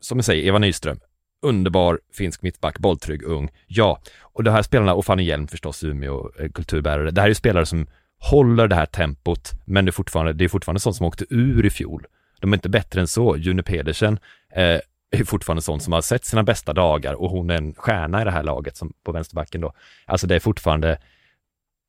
som 0.00 0.18
jag 0.18 0.24
säger, 0.24 0.46
Eva 0.46 0.58
Nyström, 0.58 1.00
underbar 1.42 2.00
finsk 2.12 2.42
mittback, 2.42 2.78
bolltrygg, 2.78 3.22
ung, 3.22 3.50
ja. 3.66 4.00
Och 4.20 4.44
de 4.44 4.50
här 4.50 4.62
spelarna, 4.62 4.94
och 4.94 5.04
Fanny 5.04 5.22
Hjelm 5.22 5.46
förstås, 5.46 5.84
Umeå 5.84 6.30
eh, 6.38 6.50
kulturbärare, 6.50 7.10
det 7.10 7.20
här 7.20 7.26
är 7.26 7.30
ju 7.30 7.34
spelare 7.34 7.66
som 7.66 7.86
håller 8.18 8.68
det 8.68 8.74
här 8.74 8.86
tempot, 8.86 9.52
men 9.64 9.84
det 9.84 9.90
är 9.90 9.92
fortfarande, 9.92 10.32
det 10.32 10.44
är 10.44 10.48
fortfarande 10.48 10.80
sånt 10.80 10.96
som 10.96 11.06
åkte 11.06 11.24
ur 11.30 11.66
i 11.66 11.70
fjol. 11.70 12.06
De 12.40 12.52
är 12.52 12.56
inte 12.56 12.68
bättre 12.68 13.00
än 13.00 13.08
så. 13.08 13.36
June 13.36 13.62
Pedersen 13.62 14.18
eh, 14.54 14.80
är 15.10 15.24
fortfarande 15.24 15.62
sån 15.62 15.80
som 15.80 15.92
har 15.92 16.00
sett 16.00 16.24
sina 16.24 16.42
bästa 16.42 16.72
dagar 16.72 17.14
och 17.14 17.30
hon 17.30 17.50
är 17.50 17.54
en 17.54 17.74
stjärna 17.74 18.22
i 18.22 18.24
det 18.24 18.30
här 18.30 18.42
laget 18.42 18.76
som 18.76 18.92
på 19.04 19.12
vänsterbacken 19.12 19.60
då. 19.60 19.72
Alltså 20.06 20.26
det 20.26 20.34
är 20.34 20.40
fortfarande 20.40 20.98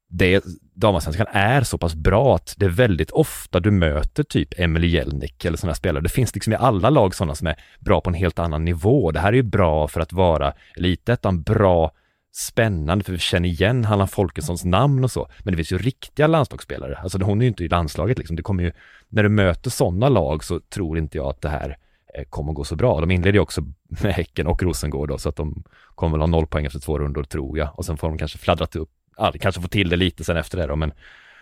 det, 0.09 0.43
damallsvenskan 0.73 1.27
är 1.31 1.61
så 1.61 1.77
pass 1.77 1.95
bra 1.95 2.35
att 2.35 2.55
det 2.57 2.65
är 2.65 2.69
väldigt 2.69 3.11
ofta 3.11 3.59
du 3.59 3.71
möter 3.71 4.23
typ 4.23 4.59
Emily 4.59 4.87
Jelnik 4.87 5.45
eller 5.45 5.57
sådana 5.57 5.75
spelare. 5.75 6.03
Det 6.03 6.09
finns 6.09 6.35
liksom 6.35 6.53
i 6.53 6.55
alla 6.55 6.89
lag 6.89 7.15
sådana 7.15 7.35
som 7.35 7.47
är 7.47 7.55
bra 7.79 8.01
på 8.01 8.09
en 8.09 8.13
helt 8.13 8.39
annan 8.39 8.65
nivå. 8.65 9.11
Det 9.11 9.19
här 9.19 9.29
är 9.29 9.37
ju 9.37 9.43
bra 9.43 9.87
för 9.87 10.01
att 10.01 10.13
vara 10.13 10.53
elitettan, 10.77 11.41
bra, 11.41 11.91
spännande 12.35 13.03
för 13.03 13.11
vi 13.11 13.19
känner 13.19 13.49
igen 13.49 13.85
Hanna 13.85 14.07
Folkessons 14.07 14.65
namn 14.65 15.03
och 15.03 15.11
så. 15.11 15.27
Men 15.39 15.51
det 15.51 15.57
finns 15.57 15.71
ju 15.71 15.77
riktiga 15.77 16.27
landslagsspelare. 16.27 16.95
Alltså 16.95 17.23
hon 17.23 17.41
är 17.41 17.45
ju 17.45 17.47
inte 17.47 17.63
i 17.63 17.67
landslaget 17.67 18.17
liksom. 18.17 18.35
Det 18.35 18.43
kommer 18.43 18.63
ju, 18.63 18.71
när 19.09 19.23
du 19.23 19.29
möter 19.29 19.69
sådana 19.69 20.09
lag 20.09 20.43
så 20.43 20.59
tror 20.59 20.97
inte 20.97 21.17
jag 21.17 21.27
att 21.27 21.41
det 21.41 21.49
här 21.49 21.77
eh, 22.15 22.23
kommer 22.29 22.51
att 22.51 22.55
gå 22.55 22.63
så 22.63 22.75
bra. 22.75 23.01
De 23.01 23.11
inleder 23.11 23.33
ju 23.33 23.39
också 23.39 23.61
med 23.87 24.13
Häcken 24.13 24.47
och 24.47 24.63
Rosengård 24.63 25.09
då, 25.09 25.17
så 25.17 25.29
att 25.29 25.35
de 25.35 25.63
kommer 25.95 26.11
väl 26.11 26.21
ha 26.21 26.27
noll 26.27 26.47
poäng 26.47 26.65
efter 26.65 26.79
två 26.79 26.99
rundor 26.99 27.23
tror 27.23 27.57
jag. 27.57 27.69
Och 27.79 27.85
sen 27.85 27.97
får 27.97 28.07
de 28.07 28.17
kanske 28.17 28.37
fladdrat 28.37 28.75
upp 28.75 28.89
ja, 29.17 29.33
kanske 29.41 29.61
få 29.61 29.67
till 29.67 29.89
det 29.89 29.95
lite 29.95 30.23
sen 30.23 30.37
efter 30.37 30.57
det 30.57 30.65
då, 30.65 30.75
men 30.75 30.91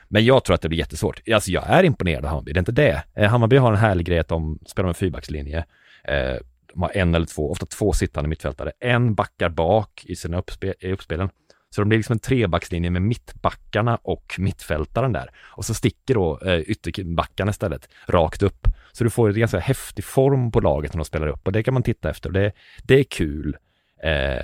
men 0.08 0.26
jag 0.26 0.44
tror 0.44 0.54
att 0.54 0.62
det 0.62 0.70
blir 0.70 0.80
jättesvårt. 0.80 1.30
Alltså 1.30 1.52
jag 1.52 1.70
är 1.70 1.84
imponerad 1.84 2.26
av 2.26 2.30
Hammarby, 2.30 2.54
det 2.54 2.58
är 2.58 2.62
inte 2.62 2.72
det. 2.72 3.04
Eh, 3.16 3.30
Hammarby 3.30 3.58
har 3.58 3.72
en 3.72 3.78
härlig 3.78 4.06
grej 4.06 4.20
att 4.20 4.28
de 4.28 4.60
spelar 4.66 4.88
med 4.88 4.98
fyrbackslinje. 4.98 5.66
Eh, 6.04 6.36
de 6.74 6.82
har 6.82 6.98
en 6.98 7.16
eller 7.16 7.26
två, 7.26 7.52
ofta 7.52 7.66
två 7.66 7.94
sittande 7.94 8.30
mittfältare. 8.30 8.72
En 8.80 9.16
backar 9.16 9.50
bak 9.50 10.06
i 10.06 10.16
sina 10.16 10.38
uppspe 10.38 10.74
i 10.80 10.92
uppspelen. 10.92 11.30
Så 11.70 11.82
de 11.82 11.90
blir 11.90 12.00
liksom 12.00 12.14
en 12.14 12.20
trebackslinje 12.20 12.90
med 12.90 13.02
mittbackarna 13.02 14.00
och 14.04 14.36
mittfältaren 14.38 15.14
där. 15.14 15.30
Och 15.38 15.66
så 15.66 15.74
sticker 15.74 16.14
då 16.14 16.40
eh, 16.40 16.60
ytterbackarna 16.60 17.50
istället 17.50 17.90
rakt 18.08 18.44
upp. 18.44 18.68
Så 18.92 19.04
du 19.04 19.10
får 19.10 19.30
en 19.30 19.40
ganska 19.40 19.60
häftig 19.60 20.06
form 20.06 20.52
på 20.52 20.60
laget 20.60 20.94
när 20.94 20.98
de 20.98 21.06
spelar 21.06 21.28
upp 21.28 21.48
och 21.48 21.52
det 21.52 21.64
kan 21.64 21.74
man 21.74 21.84
titta 21.84 22.10
efter. 22.10 22.30
Det, 22.30 22.52
det 22.84 23.00
är 23.00 23.04
kul. 23.04 23.58
Eh, 24.04 24.44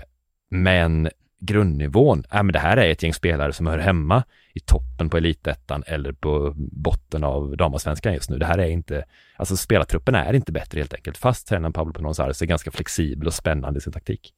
men 0.49 1.09
grundnivån, 1.39 2.23
äh, 2.31 2.43
men 2.43 2.53
det 2.53 2.59
här 2.59 2.77
är 2.77 2.91
ett 2.91 3.03
gäng 3.03 3.13
spelare 3.13 3.53
som 3.53 3.67
hör 3.67 3.77
hemma 3.77 4.23
i 4.53 4.59
toppen 4.59 5.09
på 5.09 5.17
elitettan 5.17 5.83
eller 5.87 6.13
på 6.13 6.53
botten 6.57 7.23
av 7.23 7.57
damallsvenskan 7.57 8.13
just 8.13 8.29
nu. 8.29 8.37
Det 8.37 8.45
här 8.45 8.57
är 8.57 8.67
inte, 8.67 9.03
alltså 9.35 9.57
spelartruppen 9.57 10.15
är 10.15 10.33
inte 10.33 10.51
bättre 10.51 10.79
helt 10.79 10.93
enkelt, 10.93 11.17
fast 11.17 11.47
tränaren 11.47 11.73
Pablo 11.73 11.93
Pinozares 11.93 12.41
är 12.41 12.45
ganska 12.45 12.71
flexibel 12.71 13.27
och 13.27 13.33
spännande 13.33 13.77
i 13.77 13.81
sin 13.81 13.93
taktik. 13.93 14.33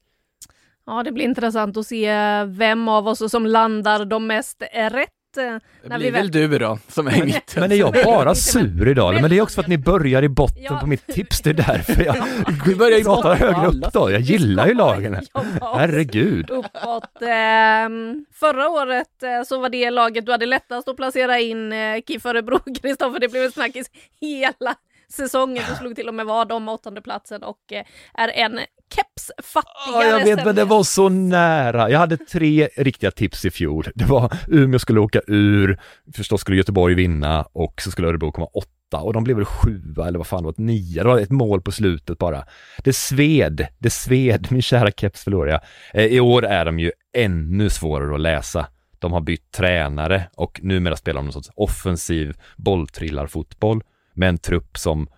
Ja, 0.86 1.02
det 1.02 1.12
blir 1.12 1.24
intressant 1.24 1.76
att 1.76 1.86
se 1.86 2.14
vem 2.44 2.88
av 2.88 3.08
oss 3.08 3.30
som 3.30 3.46
landar 3.46 4.04
de 4.04 4.26
mest 4.26 4.62
rätt 4.72 5.08
det 5.34 5.60
blir 5.82 5.98
vi 5.98 6.10
väl 6.10 6.30
du 6.30 6.58
då, 6.58 6.78
som 6.88 7.06
är 7.06 7.16
i 7.16 7.22
mitten. 7.22 7.60
Men 7.60 7.72
är 7.72 7.76
jag 7.76 7.92
bara 7.92 8.34
sur 8.34 8.88
idag? 8.88 9.14
Men 9.14 9.30
det 9.30 9.38
är 9.38 9.42
också 9.42 9.54
för 9.54 9.62
att 9.62 9.68
ni 9.68 9.78
börjar 9.78 10.22
i 10.22 10.28
botten 10.28 10.62
ja. 10.62 10.78
på 10.80 10.86
mitt 10.86 11.06
tips, 11.06 11.40
det 11.40 11.50
är 11.50 11.54
därför 11.54 12.04
jag 12.04 12.16
vi 12.66 12.76
börjar 12.76 13.00
i 13.00 13.04
botten 13.04 13.36
högre 13.36 13.66
upp 13.66 13.92
då. 13.92 14.10
Jag 14.10 14.20
gillar 14.20 14.66
ju 14.66 14.74
lagen. 14.74 15.16
Herregud. 15.60 16.50
Uppåt. 16.50 17.22
Eh, 17.22 17.88
förra 18.32 18.68
året 18.68 19.22
eh, 19.22 19.42
så 19.46 19.58
var 19.58 19.68
det 19.68 19.90
laget 19.90 20.26
du 20.26 20.32
hade 20.32 20.46
lättast 20.46 20.88
att 20.88 20.96
placera 20.96 21.40
in 21.40 21.72
eh, 21.72 22.00
KIF 22.06 22.26
Örebro, 22.26 22.58
Kristoffer. 22.82 23.20
Det 23.20 23.28
blev 23.28 23.44
en 23.44 23.52
snackis 23.52 23.90
hela 24.20 24.74
säsongen. 25.12 25.64
Du 25.70 25.76
slog 25.76 25.96
till 25.96 26.08
och 26.08 26.14
med 26.14 26.26
vad 26.26 26.52
om 26.52 26.68
åttondeplatsen 26.68 27.42
och 27.42 27.72
eh, 27.72 27.84
är 28.14 28.28
en 28.28 28.60
kepsfattigare. 28.94 30.08
Ja, 30.08 30.18
jag 30.18 30.24
vet, 30.24 30.44
men 30.44 30.54
det 30.54 30.64
var 30.64 30.82
så 30.82 31.08
nära. 31.08 31.90
Jag 31.90 31.98
hade 31.98 32.16
tre 32.16 32.68
riktiga 32.76 33.10
tips 33.10 33.44
i 33.44 33.50
fjol. 33.50 33.88
Det 33.94 34.04
var 34.04 34.32
Umeå 34.48 34.78
skulle 34.78 35.00
åka 35.00 35.20
ur, 35.26 35.80
förstås 36.16 36.40
skulle 36.40 36.56
Göteborg 36.56 36.94
vinna 36.94 37.46
och 37.52 37.82
så 37.82 37.90
skulle 37.90 38.08
Örebro 38.08 38.32
komma 38.32 38.46
åtta 38.46 39.00
och 39.00 39.12
de 39.12 39.24
blev 39.24 39.36
väl 39.36 39.44
sjua 39.44 40.08
eller 40.08 40.18
vad 40.18 40.26
fan 40.26 40.42
det 40.42 40.46
var, 40.46 40.54
nia. 40.56 41.02
Det 41.02 41.08
var 41.08 41.18
ett 41.18 41.30
mål 41.30 41.62
på 41.62 41.72
slutet 41.72 42.18
bara. 42.18 42.44
Det 42.78 42.92
sved, 42.92 43.66
det 43.78 43.90
sved, 43.90 44.46
min 44.50 44.62
kära 44.62 44.90
keps 44.90 45.24
förlorade 45.24 45.52
jag. 45.52 45.60
Eh, 46.02 46.12
I 46.12 46.20
år 46.20 46.44
är 46.44 46.64
de 46.64 46.78
ju 46.78 46.92
ännu 47.16 47.70
svårare 47.70 48.14
att 48.14 48.20
läsa. 48.20 48.66
De 48.98 49.12
har 49.12 49.20
bytt 49.20 49.52
tränare 49.52 50.28
och 50.34 50.60
numera 50.62 50.96
spelar 50.96 51.18
de 51.18 51.24
någon 51.24 51.32
sorts 51.32 51.50
offensiv 51.54 52.36
bolltrillarfotboll 52.56 53.82
med 54.14 54.28
en 54.28 54.38
trupp 54.38 54.78
som 54.78 55.08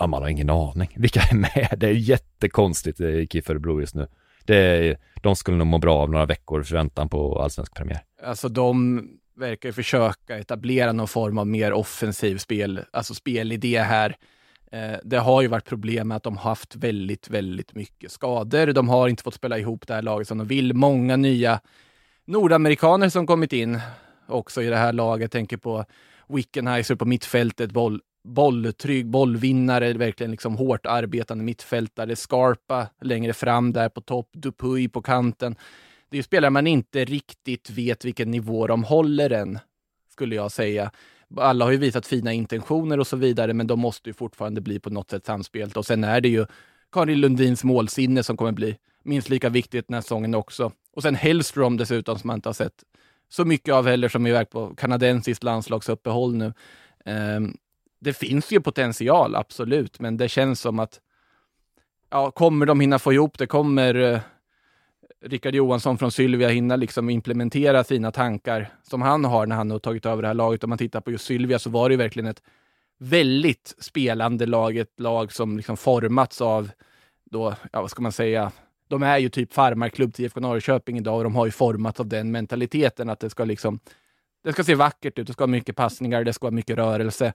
Ja, 0.00 0.06
man 0.06 0.22
har 0.22 0.28
ingen 0.28 0.50
aning. 0.50 0.94
Vilka 0.96 1.20
är 1.20 1.34
med? 1.34 1.74
Det 1.76 1.86
är 1.86 1.92
jättekonstigt 1.92 3.00
i 3.00 3.26
KIF 3.30 3.50
Örebro 3.50 3.80
just 3.80 3.94
nu. 3.94 4.06
Det 4.44 4.56
är, 4.56 4.98
de 5.22 5.36
skulle 5.36 5.56
nog 5.56 5.66
må 5.66 5.78
bra 5.78 5.98
av 5.98 6.10
några 6.10 6.26
veckor 6.26 6.62
väntan 6.72 7.08
på 7.08 7.42
allsvensk 7.42 7.74
premiär. 7.74 8.00
Alltså 8.22 8.48
de 8.48 9.02
verkar 9.36 9.68
ju 9.68 9.72
försöka 9.72 10.38
etablera 10.38 10.92
någon 10.92 11.08
form 11.08 11.38
av 11.38 11.46
mer 11.46 11.72
offensiv 11.72 12.38
spel, 12.38 12.80
alltså 12.92 13.14
spelidé 13.14 13.78
här. 13.78 14.16
Eh, 14.72 14.98
det 15.04 15.18
har 15.18 15.42
ju 15.42 15.48
varit 15.48 15.64
problem 15.64 16.08
med 16.08 16.16
att 16.16 16.22
de 16.22 16.36
har 16.36 16.50
haft 16.50 16.76
väldigt, 16.76 17.30
väldigt 17.30 17.74
mycket 17.74 18.12
skador. 18.12 18.66
De 18.66 18.88
har 18.88 19.08
inte 19.08 19.22
fått 19.22 19.34
spela 19.34 19.58
ihop 19.58 19.86
det 19.86 19.94
här 19.94 20.02
laget 20.02 20.28
som 20.28 20.38
de 20.38 20.46
vill. 20.46 20.74
Många 20.74 21.16
nya 21.16 21.60
nordamerikaner 22.24 23.08
som 23.08 23.26
kommit 23.26 23.52
in 23.52 23.80
också 24.28 24.62
i 24.62 24.66
det 24.66 24.76
här 24.76 24.92
laget. 24.92 25.22
Jag 25.22 25.30
tänker 25.30 25.56
på 25.56 25.84
Wickenheiser 26.28 26.94
på 26.94 27.04
mittfältet, 27.04 27.72
boll, 27.72 28.00
bolltrygg, 28.24 29.06
bollvinnare, 29.06 29.92
verkligen 29.92 30.30
liksom 30.30 30.56
hårt 30.56 30.86
arbetande 30.86 31.44
mittfältare. 31.44 32.16
Scarpa 32.16 32.86
längre 33.00 33.32
fram 33.32 33.72
där 33.72 33.88
på 33.88 34.00
topp, 34.00 34.28
Dupuy 34.32 34.88
på 34.88 35.02
kanten. 35.02 35.56
Det 36.10 36.18
är 36.18 36.22
spelare 36.22 36.50
man 36.50 36.66
inte 36.66 37.04
riktigt 37.04 37.70
vet 37.70 38.04
vilken 38.04 38.30
nivå 38.30 38.66
de 38.66 38.84
håller 38.84 39.30
än, 39.30 39.58
skulle 40.12 40.34
jag 40.34 40.52
säga. 40.52 40.90
Alla 41.36 41.64
har 41.64 41.72
ju 41.72 41.78
visat 41.78 42.06
fina 42.06 42.32
intentioner 42.32 43.00
och 43.00 43.06
så 43.06 43.16
vidare, 43.16 43.54
men 43.54 43.66
de 43.66 43.80
måste 43.80 44.10
ju 44.10 44.14
fortfarande 44.14 44.60
bli 44.60 44.80
på 44.80 44.90
något 44.90 45.10
sätt 45.10 45.26
samspelt. 45.26 45.76
Och 45.76 45.86
sen 45.86 46.04
är 46.04 46.20
det 46.20 46.28
ju 46.28 46.46
Karin 46.92 47.20
Lundins 47.20 47.64
målsinne 47.64 48.22
som 48.22 48.36
kommer 48.36 48.52
bli 48.52 48.76
minst 49.02 49.28
lika 49.28 49.48
viktigt 49.48 49.88
den 49.88 49.94
här 49.94 50.02
säsongen 50.02 50.34
också. 50.34 50.72
Och 50.92 51.02
sen 51.02 51.14
Hellström 51.14 51.76
dessutom, 51.76 52.18
som 52.18 52.28
man 52.28 52.34
inte 52.36 52.48
har 52.48 52.54
sett 52.54 52.84
så 53.28 53.44
mycket 53.44 53.74
av 53.74 53.86
heller, 53.86 54.08
som 54.08 54.26
är 54.26 54.30
iväg 54.30 54.50
på 54.50 54.74
kanadensiskt 54.74 55.44
landslagsuppehåll 55.44 56.34
nu. 56.34 56.52
Um, 57.04 57.56
det 58.00 58.12
finns 58.12 58.52
ju 58.52 58.60
potential, 58.60 59.36
absolut, 59.36 60.00
men 60.00 60.16
det 60.16 60.28
känns 60.28 60.60
som 60.60 60.78
att 60.78 61.00
ja, 62.10 62.30
kommer 62.30 62.66
de 62.66 62.80
hinna 62.80 62.98
få 62.98 63.12
ihop 63.12 63.38
det? 63.38 63.46
Kommer 63.46 63.94
eh, 63.94 64.20
Rickard 65.24 65.54
Johansson 65.54 65.98
från 65.98 66.12
Sylvia 66.12 66.48
hinna 66.48 66.76
liksom 66.76 67.10
implementera 67.10 67.84
sina 67.84 68.12
tankar 68.12 68.68
som 68.82 69.02
han 69.02 69.24
har 69.24 69.46
när 69.46 69.56
han 69.56 69.70
har 69.70 69.78
tagit 69.78 70.06
över 70.06 70.22
det 70.22 70.28
här 70.28 70.34
laget? 70.34 70.64
Om 70.64 70.70
man 70.70 70.78
tittar 70.78 71.00
på 71.00 71.10
just 71.10 71.24
Sylvia 71.24 71.58
så 71.58 71.70
var 71.70 71.88
det 71.88 71.92
ju 71.92 71.98
verkligen 71.98 72.26
ett 72.26 72.42
väldigt 72.98 73.74
spelande 73.78 74.46
lag, 74.46 74.76
ett 74.76 75.00
lag 75.00 75.32
som 75.32 75.56
liksom 75.56 75.76
formats 75.76 76.40
av 76.40 76.70
då, 77.30 77.54
ja 77.72 77.80
vad 77.80 77.90
ska 77.90 78.02
man 78.02 78.12
säga, 78.12 78.52
de 78.88 79.02
är 79.02 79.18
ju 79.18 79.28
typ 79.28 79.52
farmarklubb 79.52 80.14
till 80.14 80.24
IFK 80.24 80.40
Norrköping 80.40 80.98
idag 80.98 81.16
och 81.16 81.24
de 81.24 81.34
har 81.34 81.46
ju 81.46 81.52
formats 81.52 82.00
av 82.00 82.06
den 82.06 82.30
mentaliteten 82.30 83.10
att 83.10 83.20
det 83.20 83.30
ska 83.30 83.44
liksom, 83.44 83.80
det 84.44 84.52
ska 84.52 84.64
se 84.64 84.74
vackert 84.74 85.18
ut, 85.18 85.26
det 85.26 85.32
ska 85.32 85.42
vara 85.42 85.50
mycket 85.50 85.76
passningar, 85.76 86.24
det 86.24 86.32
ska 86.32 86.46
vara 86.46 86.54
mycket 86.54 86.76
rörelse. 86.76 87.32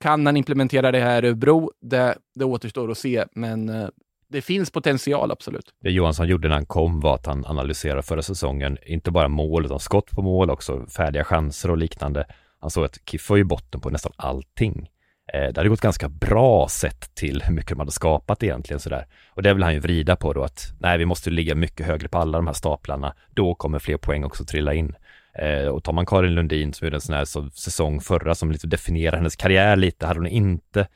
Kan 0.00 0.26
han 0.26 0.36
implementera 0.36 0.92
det 0.92 1.00
här 1.00 1.22
eh, 1.22 1.26
i 1.26 1.30
Örebro? 1.30 1.70
Det, 1.80 2.18
det 2.34 2.44
återstår 2.44 2.90
att 2.90 2.98
se, 2.98 3.24
men 3.32 3.68
eh, 3.68 3.88
det 4.28 4.42
finns 4.42 4.70
potential, 4.70 5.30
absolut. 5.30 5.74
Det 5.82 5.90
Johansson 5.90 6.28
gjorde 6.28 6.48
när 6.48 6.54
han 6.54 6.66
kom 6.66 7.00
var 7.00 7.14
att 7.14 7.26
han 7.26 7.46
analyserade 7.46 8.02
förra 8.02 8.22
säsongen, 8.22 8.78
inte 8.86 9.10
bara 9.10 9.28
mål, 9.28 9.64
utan 9.64 9.80
skott 9.80 10.10
på 10.10 10.22
mål 10.22 10.50
också, 10.50 10.86
färdiga 10.86 11.24
chanser 11.24 11.70
och 11.70 11.78
liknande. 11.78 12.26
Han 12.60 12.70
såg 12.70 12.84
att 12.84 12.98
KIF 13.10 13.30
var 13.30 13.36
ju 13.36 13.44
botten 13.44 13.80
på 13.80 13.90
nästan 13.90 14.12
allting. 14.16 14.90
Eh, 15.34 15.52
det 15.52 15.56
hade 15.56 15.68
gått 15.68 15.80
ganska 15.80 16.08
bra 16.08 16.68
sett 16.68 17.14
till 17.14 17.42
hur 17.42 17.54
mycket 17.54 17.70
de 17.70 17.78
hade 17.78 17.92
skapat 17.92 18.42
egentligen 18.42 18.80
sådär. 18.80 19.06
Och 19.30 19.42
det 19.42 19.54
vill 19.54 19.62
han 19.62 19.74
ju 19.74 19.80
vrida 19.80 20.16
på 20.16 20.32
då 20.32 20.42
att 20.42 20.72
nej, 20.80 20.98
vi 20.98 21.04
måste 21.04 21.30
ligga 21.30 21.54
mycket 21.54 21.86
högre 21.86 22.08
på 22.08 22.18
alla 22.18 22.38
de 22.38 22.46
här 22.46 22.54
staplarna. 22.54 23.14
Då 23.30 23.54
kommer 23.54 23.78
fler 23.78 23.96
poäng 23.96 24.24
också 24.24 24.44
trilla 24.44 24.74
in. 24.74 24.94
Eh, 25.34 25.66
och 25.66 25.84
tar 25.84 25.92
man 25.92 26.06
Karin 26.06 26.34
Lundin 26.34 26.72
som 26.72 26.86
gjorde 26.86 26.96
en 26.96 27.00
sån 27.00 27.14
här 27.14 27.24
så, 27.24 27.50
säsong 27.50 28.00
förra 28.00 28.34
som 28.34 28.52
lite 28.52 28.66
definierar 28.66 29.16
hennes 29.16 29.36
karriär 29.36 29.76
lite, 29.76 30.06
hade 30.06 30.20
hon 30.20 30.26
inte 30.26 30.86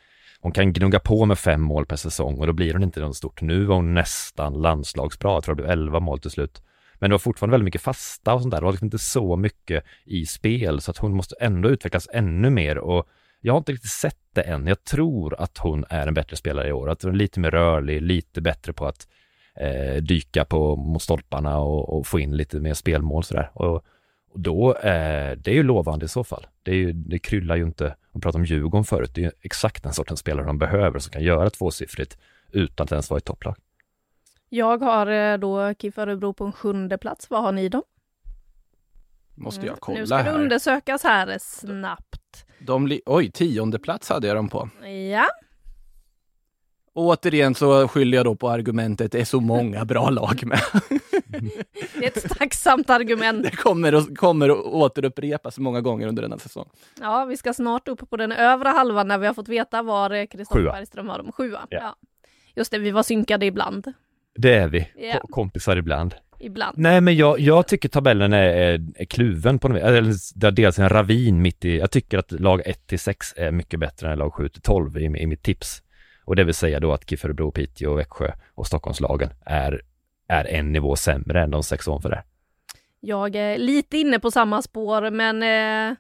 hon 0.45 0.53
kan 0.53 0.73
gnugga 0.73 1.01
på 1.01 1.25
med 1.25 1.39
fem 1.39 1.61
mål 1.61 1.87
per 1.87 1.97
säsong 1.97 2.39
och 2.39 2.47
då 2.47 2.53
blir 2.53 2.73
hon 2.73 2.83
inte 2.83 3.01
något 3.01 3.17
stort. 3.17 3.43
Nu 3.43 3.65
var 3.65 3.77
hon 3.77 3.95
nästan 3.95 4.53
landslagsbra, 4.53 5.33
jag 5.33 5.45
tror 5.45 5.55
det 5.55 5.63
blev 5.63 5.73
elva 5.73 6.01
mål 6.01 6.19
till 6.19 6.31
slut. 6.31 6.63
Men 6.95 7.11
det 7.11 7.15
var 7.15 7.19
fortfarande 7.19 7.53
väldigt 7.53 7.65
mycket 7.65 7.81
fasta 7.81 8.35
och 8.35 8.41
sånt 8.41 8.51
där. 8.51 8.59
Det 8.61 8.65
var 8.65 8.73
liksom 8.73 8.87
inte 8.87 8.99
så 8.99 9.37
mycket 9.37 9.85
i 10.05 10.27
spel 10.27 10.81
så 10.81 10.91
att 10.91 10.99
hon 10.99 11.17
måste 11.17 11.35
ändå 11.41 11.71
utvecklas 11.71 12.09
ännu 12.13 12.51
mer 12.51 12.79
och 12.79 13.09
jag 13.41 13.53
har 13.53 13.59
inte 13.59 13.73
riktigt 13.73 13.91
sett 13.91 14.19
det 14.33 14.43
än. 14.43 14.67
Jag 14.67 14.85
tror 14.85 15.41
att 15.41 15.59
hon 15.59 15.85
är 15.89 16.07
en 16.07 16.15
bättre 16.15 16.37
spelare 16.37 16.69
i 16.69 16.73
år, 16.73 16.91
att 16.91 17.03
hon 17.03 17.13
är 17.13 17.17
lite 17.17 17.41
mer 17.41 17.51
rörlig, 17.51 18.03
lite 18.03 18.41
bättre 18.41 18.73
på 18.73 18.87
att 18.87 19.09
eh, 19.57 20.03
dyka 20.03 20.45
på 20.45 20.77
mot 20.77 21.03
stolparna 21.03 21.59
och, 21.59 21.99
och, 21.99 22.07
få 22.07 22.21
in 22.21 22.37
lite 22.37 22.61
mer 22.61 22.75
spelmål 22.75 23.25
sådär. 23.25 23.51
Och, 23.55 23.85
och 24.35 24.41
då, 24.41 24.75
eh, 24.75 25.37
det 25.37 25.51
är 25.51 25.55
ju 25.55 25.63
lovande 25.63 26.05
i 26.05 26.09
så 26.09 26.25
fall. 26.25 26.47
Det, 26.63 26.71
är 26.71 26.75
ju, 26.75 26.93
det 26.93 27.19
kryllar 27.19 27.57
ju 27.57 27.63
inte, 27.63 27.97
om 28.13 28.21
pratade 28.21 28.43
om 28.43 28.45
Djurgården 28.45 28.85
förut, 28.85 29.11
det 29.15 29.21
är 29.21 29.25
ju 29.25 29.31
exakt 29.41 29.83
den 29.83 29.93
sortens 29.93 30.21
spelare 30.21 30.47
de 30.47 30.59
behöver 30.59 30.99
som 30.99 31.13
kan 31.13 31.23
göra 31.23 31.51
tvåsiffrigt 31.51 32.19
utan 32.53 32.85
att 32.85 32.93
ens 32.93 33.11
vara 33.11 33.19
i 33.19 33.21
topplag. 33.21 33.57
Jag 34.49 34.83
har 34.83 35.07
eh, 35.07 35.39
då 35.39 35.75
KIF 35.75 35.99
Örebro 35.99 36.33
på 36.33 36.45
en 36.45 36.53
sjunde 36.53 36.99
plats. 36.99 37.31
Vad 37.31 37.43
har 37.43 37.53
ni 37.53 37.69
då? 37.69 37.83
Måste 39.35 39.67
jag 39.67 39.81
kolla 39.81 39.97
här. 39.97 40.01
Nu 40.03 40.07
ska 40.07 40.17
här. 40.17 40.25
det 40.25 40.31
undersökas 40.31 41.03
här 41.03 41.39
snabbt. 41.41 42.47
De 42.59 42.99
oj, 43.07 43.31
tionde 43.31 43.79
plats 43.79 44.09
hade 44.09 44.27
jag 44.27 44.37
dem 44.37 44.49
på. 44.49 44.69
Ja. 45.13 45.27
återigen 46.93 47.55
så 47.55 47.89
skyller 47.89 48.17
jag 48.17 48.27
då 48.27 48.35
på 48.35 48.51
argumentet, 48.51 49.13
det 49.13 49.21
är 49.21 49.25
så 49.25 49.41
många 49.41 49.85
bra 49.85 50.11
lag 50.11 50.47
med. 50.47 50.61
det 51.99 52.05
är 52.05 52.07
ett 52.07 52.39
tacksamt 52.39 52.91
argument. 52.91 53.43
Det 53.43 53.57
kommer 53.57 53.93
att, 53.93 54.17
kommer 54.17 54.49
att 54.49 54.65
återupprepas 54.65 55.59
många 55.59 55.81
gånger 55.81 56.07
under 56.07 56.23
denna 56.23 56.39
säsong. 56.39 56.69
Ja, 57.01 57.25
vi 57.25 57.37
ska 57.37 57.53
snart 57.53 57.89
upp 57.89 58.11
på 58.11 58.17
den 58.17 58.33
övre 58.33 58.69
halvan 58.69 59.09
när 59.09 59.19
vi 59.19 59.27
har 59.27 59.35
fått 59.35 59.49
veta 59.49 59.83
var 59.83 60.27
Kristoffer 60.27 60.65
Bergström 60.65 61.09
har 61.09 61.19
dem. 61.19 61.33
Sjua. 61.33 61.67
Ja. 61.71 61.79
ja. 61.81 61.97
Just 62.57 62.71
det, 62.71 62.79
vi 62.79 62.91
var 62.91 63.03
synkade 63.03 63.47
ibland. 63.47 63.93
Det 64.35 64.55
är 64.55 64.69
vi, 64.69 64.89
ja. 64.97 65.21
kompisar 65.31 65.77
ibland. 65.77 66.15
Ibland. 66.41 66.79
Nej 66.79 67.01
men 67.01 67.17
jag, 67.17 67.41
jag 67.41 67.69
tycker 67.69 67.89
tabellen 67.89 68.33
är, 68.33 68.47
är, 68.47 68.81
är 68.95 69.05
kluven 69.05 69.59
på 69.59 69.69
något 69.69 70.07
vis. 70.07 70.33
Det 70.33 70.47
är 70.47 70.51
dels 70.51 70.79
en 70.79 70.89
ravin 70.89 71.43
mitt 71.43 71.65
i, 71.65 71.79
jag 71.79 71.91
tycker 71.91 72.19
att 72.19 72.33
lag 72.33 72.63
1 72.65 72.87
till 72.87 72.99
6 72.99 73.35
är 73.37 73.51
mycket 73.51 73.81
bättre 73.81 74.13
än 74.13 74.19
lag 74.19 74.35
7 74.35 74.49
till 74.49 74.63
12 74.63 74.99
i, 74.99 75.05
i 75.05 75.27
mitt 75.27 75.43
tips. 75.43 75.83
Och 76.25 76.37
det 76.37 76.45
vill 76.45 76.55
säga 76.55 76.81
då 76.81 76.93
att 76.93 77.11
KIF 77.11 77.25
Örebro, 77.25 77.51
Piteå, 77.51 77.95
Växjö 77.95 78.33
och 78.55 78.67
Stockholmslagen 78.67 79.31
är, 79.47 79.83
är 80.29 80.45
en 80.45 80.73
nivå 80.73 80.97
sämre 80.97 81.43
än 81.43 81.51
de 81.51 81.63
sex 81.63 81.89
ovanför 81.89 82.09
där. 82.09 82.23
Jag 83.01 83.37
är 83.37 83.59
lite 83.59 83.99
inne 83.99 84.19
på 84.19 84.31
samma 84.31 84.63
spår, 84.63 85.11
men 85.11 85.43
eh, 85.43 85.97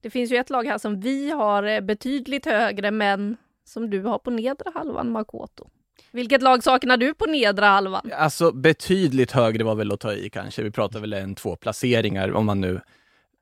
det 0.00 0.10
finns 0.10 0.32
ju 0.32 0.36
ett 0.36 0.50
lag 0.50 0.66
här 0.66 0.78
som 0.78 1.00
vi 1.00 1.30
har 1.30 1.62
eh, 1.62 1.80
betydligt 1.80 2.46
högre, 2.46 2.90
men 2.90 3.36
som 3.64 3.90
du 3.90 4.02
har 4.02 4.18
på 4.18 4.30
nedre 4.30 4.70
halvan, 4.74 5.12
Makoto. 5.12 5.68
Vilket 6.10 6.42
lag 6.42 6.62
saknar 6.62 6.96
du 6.96 7.14
på 7.14 7.26
nedre 7.26 7.64
halvan? 7.64 8.10
Alltså 8.14 8.52
betydligt 8.52 9.32
högre 9.32 9.64
var 9.64 9.74
väl 9.74 9.92
att 9.92 10.00
ta 10.00 10.12
i 10.12 10.30
kanske. 10.30 10.62
Vi 10.62 10.70
pratar 10.70 11.00
väl 11.00 11.12
en, 11.12 11.34
två 11.34 11.56
placeringar 11.56 12.32
om 12.32 12.46
man 12.46 12.60
nu 12.60 12.80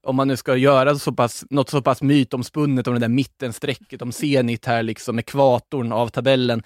om 0.07 0.17
man 0.17 0.29
nu 0.29 0.37
ska 0.37 0.57
göra 0.57 0.95
så 0.95 1.13
pass, 1.13 1.45
något 1.51 1.71
så 1.71 1.83
pass 1.83 2.03
mytomspunnet 2.03 2.87
om 2.87 2.95
det 2.95 3.01
där 3.01 3.09
mittenstrecket, 3.09 4.03
om 4.03 4.13
Zenit 4.13 4.67
här, 4.67 4.83
liksom 4.83 5.19
ekvatorn 5.19 5.93
av 5.93 6.09
tabellen. 6.09 6.63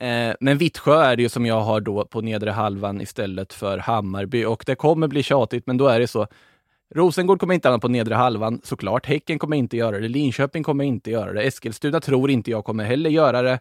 Eh, 0.00 0.34
men 0.40 0.58
Vittsjö 0.58 1.02
är 1.02 1.16
det 1.16 1.22
ju 1.22 1.28
som 1.28 1.46
jag 1.46 1.60
har 1.60 1.80
då 1.80 2.04
på 2.04 2.20
nedre 2.20 2.50
halvan 2.50 3.00
istället 3.00 3.52
för 3.52 3.78
Hammarby 3.78 4.44
och 4.44 4.62
det 4.66 4.74
kommer 4.74 5.08
bli 5.08 5.22
tjatigt, 5.22 5.66
men 5.66 5.76
då 5.76 5.88
är 5.88 6.00
det 6.00 6.06
så. 6.06 6.26
Rosengård 6.94 7.40
kommer 7.40 7.54
inte 7.54 7.68
hamna 7.68 7.78
på 7.78 7.88
nedre 7.88 8.14
halvan 8.14 8.60
såklart. 8.64 9.06
Häcken 9.06 9.38
kommer 9.38 9.56
inte 9.56 9.76
göra 9.76 9.98
det. 9.98 10.08
Linköping 10.08 10.62
kommer 10.62 10.84
inte 10.84 11.10
göra 11.10 11.32
det. 11.32 11.42
Eskilstuna 11.42 12.00
tror 12.00 12.30
inte 12.30 12.50
jag 12.50 12.64
kommer 12.64 12.84
heller 12.84 13.10
göra 13.10 13.42
det. 13.42 13.60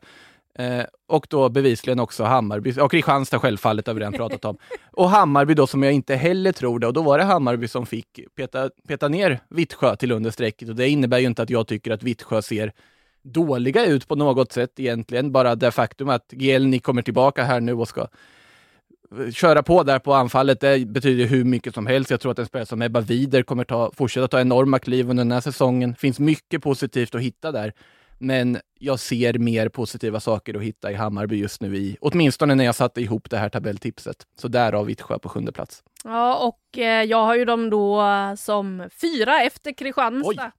Eh, 0.55 0.83
och 1.07 1.27
då 1.29 1.49
bevisligen 1.49 1.99
också 1.99 2.23
Hammarby, 2.23 2.79
och 2.79 2.91
Kristianstad 2.91 3.39
självfallet 3.39 3.87
har 3.87 3.93
vi 3.93 3.99
redan 3.99 4.13
pratat 4.13 4.45
om. 4.45 4.57
Och 4.91 5.09
Hammarby 5.09 5.53
då 5.53 5.67
som 5.67 5.83
jag 5.83 5.93
inte 5.93 6.15
heller 6.15 6.51
tror 6.51 6.79
det, 6.79 6.87
och 6.87 6.93
då 6.93 7.01
var 7.01 7.17
det 7.17 7.23
Hammarby 7.23 7.67
som 7.67 7.85
fick 7.85 8.19
peta, 8.35 8.69
peta 8.87 9.07
ner 9.07 9.39
Vittsjö 9.49 9.95
till 9.95 10.11
understrecket. 10.11 10.69
Och 10.69 10.75
det 10.75 10.89
innebär 10.89 11.19
ju 11.19 11.27
inte 11.27 11.41
att 11.41 11.49
jag 11.49 11.67
tycker 11.67 11.91
att 11.91 12.03
Vittsjö 12.03 12.41
ser 12.41 12.73
dåliga 13.21 13.85
ut 13.85 14.07
på 14.07 14.15
något 14.15 14.51
sätt 14.51 14.79
egentligen. 14.79 15.31
Bara 15.31 15.55
det 15.55 15.71
faktum 15.71 16.09
att 16.09 16.25
Gielny 16.31 16.79
kommer 16.79 17.01
tillbaka 17.01 17.43
här 17.43 17.59
nu 17.59 17.73
och 17.73 17.87
ska 17.87 18.01
eh, 18.01 19.31
köra 19.31 19.63
på 19.63 19.83
där 19.83 19.99
på 19.99 20.13
anfallet, 20.13 20.59
det 20.59 20.87
betyder 20.87 21.25
hur 21.25 21.43
mycket 21.43 21.73
som 21.73 21.87
helst. 21.87 22.11
Jag 22.11 22.19
tror 22.21 22.31
att 22.31 22.39
en 22.39 22.45
spelare 22.45 22.65
som 22.65 22.81
Ebba 22.81 22.99
Wider 22.99 23.43
kommer 23.43 23.63
ta, 23.63 23.91
fortsätta 23.95 24.27
ta 24.27 24.41
enorma 24.41 24.79
kliv 24.79 25.09
under 25.09 25.23
den 25.23 25.31
här 25.31 25.41
säsongen. 25.41 25.91
Det 25.91 25.99
finns 25.99 26.19
mycket 26.19 26.63
positivt 26.63 27.15
att 27.15 27.21
hitta 27.21 27.51
där. 27.51 27.73
Men 28.19 28.57
jag 28.79 28.99
ser 28.99 29.33
mer 29.33 29.69
positiva 29.69 30.19
saker 30.19 30.53
att 30.53 30.61
hitta 30.61 30.91
i 30.91 30.95
Hammarby 30.95 31.35
just 31.35 31.61
nu, 31.61 31.77
i, 31.77 31.97
åtminstone 32.01 32.55
när 32.55 32.65
jag 32.65 32.75
satte 32.75 33.01
ihop 33.01 33.29
det 33.29 33.37
här 33.37 33.49
tabelltipset. 33.49 34.17
Så 34.41 34.47
därav 34.47 34.85
Vittsjö 34.85 35.19
på 35.19 35.29
sjunde 35.29 35.51
plats. 35.51 35.83
Ja, 36.03 36.35
och 36.47 36.77
eh, 36.77 37.03
jag 37.03 37.25
har 37.25 37.35
ju 37.35 37.45
dem 37.45 37.69
då 37.69 38.03
som 38.37 38.89
fyra 39.01 39.41
efter 39.41 39.71
Kristianstad. 39.71 40.43
Oj. 40.45 40.51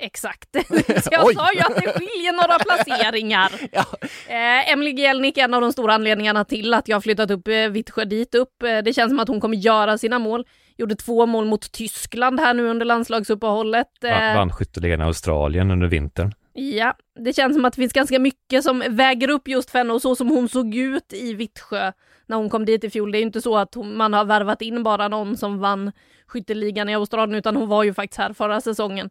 Exakt. 0.00 0.48
Så 1.04 1.08
jag 1.10 1.34
sa 1.34 1.52
ju 1.52 1.60
att 1.60 1.76
det 1.76 1.92
skiljer 1.92 2.32
några 2.32 2.58
placeringar. 2.58 3.52
ja. 3.72 3.84
eh, 4.28 4.72
Emily 4.72 4.90
Gielnik 4.90 5.38
är 5.38 5.44
en 5.44 5.54
av 5.54 5.60
de 5.60 5.72
stora 5.72 5.94
anledningarna 5.94 6.44
till 6.44 6.74
att 6.74 6.88
jag 6.88 7.02
flyttat 7.02 7.30
upp 7.30 7.48
eh, 7.48 7.68
Vittsjö 7.68 8.04
dit 8.04 8.34
upp. 8.34 8.62
Eh, 8.62 8.78
det 8.78 8.92
känns 8.92 9.10
som 9.10 9.20
att 9.20 9.28
hon 9.28 9.40
kommer 9.40 9.56
göra 9.56 9.98
sina 9.98 10.18
mål. 10.18 10.46
Gjorde 10.78 10.96
två 10.96 11.26
mål 11.26 11.44
mot 11.44 11.72
Tyskland 11.72 12.40
här 12.40 12.54
nu 12.54 12.68
under 12.68 12.86
landslagsuppehållet. 12.86 14.04
Eh, 14.04 14.34
vann 14.34 14.52
skytteligan 14.52 15.00
i 15.00 15.04
Australien 15.04 15.70
under 15.70 15.86
vintern. 15.86 16.32
Ja, 16.58 16.96
det 17.14 17.32
känns 17.32 17.54
som 17.54 17.64
att 17.64 17.72
det 17.72 17.80
finns 17.82 17.92
ganska 17.92 18.18
mycket 18.18 18.64
som 18.64 18.82
väger 18.88 19.30
upp 19.30 19.48
just 19.48 19.70
för 19.70 19.78
henne 19.78 19.92
och 19.92 20.02
så 20.02 20.16
som 20.16 20.28
hon 20.28 20.48
såg 20.48 20.74
ut 20.74 21.12
i 21.12 21.34
Vittsjö 21.34 21.92
när 22.26 22.36
hon 22.36 22.50
kom 22.50 22.64
dit 22.64 22.84
i 22.84 22.90
fjol. 22.90 23.12
Det 23.12 23.18
är 23.18 23.20
ju 23.20 23.26
inte 23.26 23.40
så 23.40 23.56
att 23.56 23.74
hon, 23.74 23.96
man 23.96 24.12
har 24.12 24.24
värvat 24.24 24.62
in 24.62 24.82
bara 24.82 25.08
någon 25.08 25.36
som 25.36 25.58
vann 25.58 25.92
skytteligan 26.26 26.88
i 26.88 26.94
Australien, 26.94 27.38
utan 27.38 27.56
hon 27.56 27.68
var 27.68 27.84
ju 27.84 27.94
faktiskt 27.94 28.18
här 28.18 28.32
förra 28.32 28.60
säsongen 28.60 29.10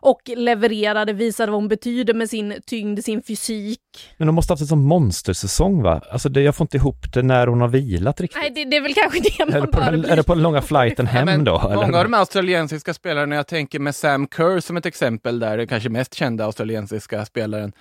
och 0.00 0.20
levererade, 0.36 1.12
visade 1.12 1.52
vad 1.52 1.60
hon 1.60 1.68
betyder 1.68 2.14
med 2.14 2.30
sin 2.30 2.54
tyngd, 2.66 3.04
sin 3.04 3.22
fysik. 3.22 3.80
Men 4.16 4.28
hon 4.28 4.34
måste 4.34 4.50
ha 4.50 4.54
haft 4.54 4.60
en 4.60 4.66
sån 4.66 4.84
monstersäsong 4.84 5.82
va? 5.82 6.00
Alltså 6.10 6.28
det, 6.28 6.42
jag 6.42 6.56
får 6.56 6.64
inte 6.64 6.76
ihop 6.76 7.12
det 7.14 7.22
när 7.22 7.46
hon 7.46 7.60
har 7.60 7.68
vilat 7.68 8.20
riktigt. 8.20 8.42
Nej, 8.42 8.52
det, 8.54 8.64
det 8.64 8.76
är 8.76 8.80
väl 8.80 8.94
kanske 8.94 9.20
det 9.20 9.46
man 9.46 9.54
är 9.54 9.60
det, 9.60 9.66
på, 9.66 9.80
den, 9.80 10.04
är 10.04 10.16
det 10.16 10.22
på 10.22 10.34
den 10.34 10.42
långa 10.42 10.62
flighten 10.62 11.06
hem 11.06 11.28
ja, 11.28 11.36
då? 11.38 11.52
Många 11.52 11.86
eller? 11.86 11.98
av 11.98 12.04
de 12.04 12.14
australiensiska 12.14 12.94
spelarna, 12.94 13.34
jag 13.34 13.46
tänker 13.46 13.78
med 13.78 13.94
Sam 13.94 14.28
Kerr 14.36 14.60
som 14.60 14.76
ett 14.76 14.86
exempel 14.86 15.38
där, 15.38 15.56
den 15.58 15.66
kanske 15.66 15.88
mest 15.88 16.14
kända 16.14 16.44
australiensiska 16.44 17.24
spelaren, 17.24 17.72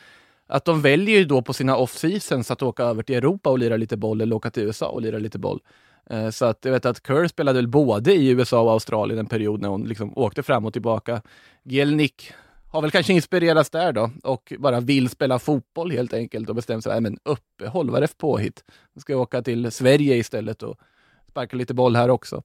att 0.48 0.66
de 0.66 0.82
väljer 0.82 1.18
ju 1.18 1.26
då 1.26 1.42
på 1.42 1.54
sina 1.54 1.78
off-seasons 1.78 2.52
att 2.52 2.62
åka 2.62 2.84
över 2.84 3.04
till 3.04 3.16
Europa 3.16 3.50
och 3.50 3.60
lira 3.60 3.78
lite 3.78 3.98
boll 3.98 4.22
eller 4.22 4.36
åka 4.36 4.52
till 4.52 4.64
USA 4.64 4.88
och 4.88 5.02
lira 5.02 5.18
lite 5.18 5.40
boll. 5.40 5.60
Eh, 6.10 6.30
så 6.30 6.46
att 6.46 6.66
jag 6.66 6.72
vet 6.72 6.86
att 6.86 7.08
Kerr 7.08 7.28
spelade 7.28 7.58
väl 7.58 7.68
både 7.68 8.14
i 8.14 8.30
USA 8.30 8.62
och 8.62 8.72
Australien 8.72 9.20
en 9.20 9.26
period 9.26 9.62
när 9.62 9.70
hon 9.70 9.84
liksom 9.84 10.18
åkte 10.18 10.44
fram 10.44 10.66
och 10.66 10.74
tillbaka. 10.74 11.22
Gelnick 11.64 12.34
har 12.72 12.82
väl 12.82 12.92
kanske 12.92 13.14
inspirerats 13.14 13.70
där 13.70 13.92
då 13.92 14.12
och 14.24 14.54
bara 14.60 14.80
vill 14.80 15.10
spela 15.10 15.40
fotboll 15.40 15.92
helt 15.92 16.14
enkelt 16.14 16.50
och 16.50 16.56
bestämt 16.56 16.84
sig, 16.84 17.02
men 17.02 17.18
uppehåll, 17.24 17.90
vad 17.90 17.98
är 17.98 18.02
det 18.02 18.08
för 18.08 18.16
påhitt? 18.16 18.64
Nu 18.94 19.02
ska 19.02 19.14
jag 19.14 19.22
åka 19.22 19.42
till 19.42 19.72
Sverige 19.72 20.16
istället 20.16 20.64
och 20.64 20.80
sparka 21.30 21.58
lite 21.58 21.74
boll 21.74 21.96
här 21.96 22.10
också. 22.10 22.44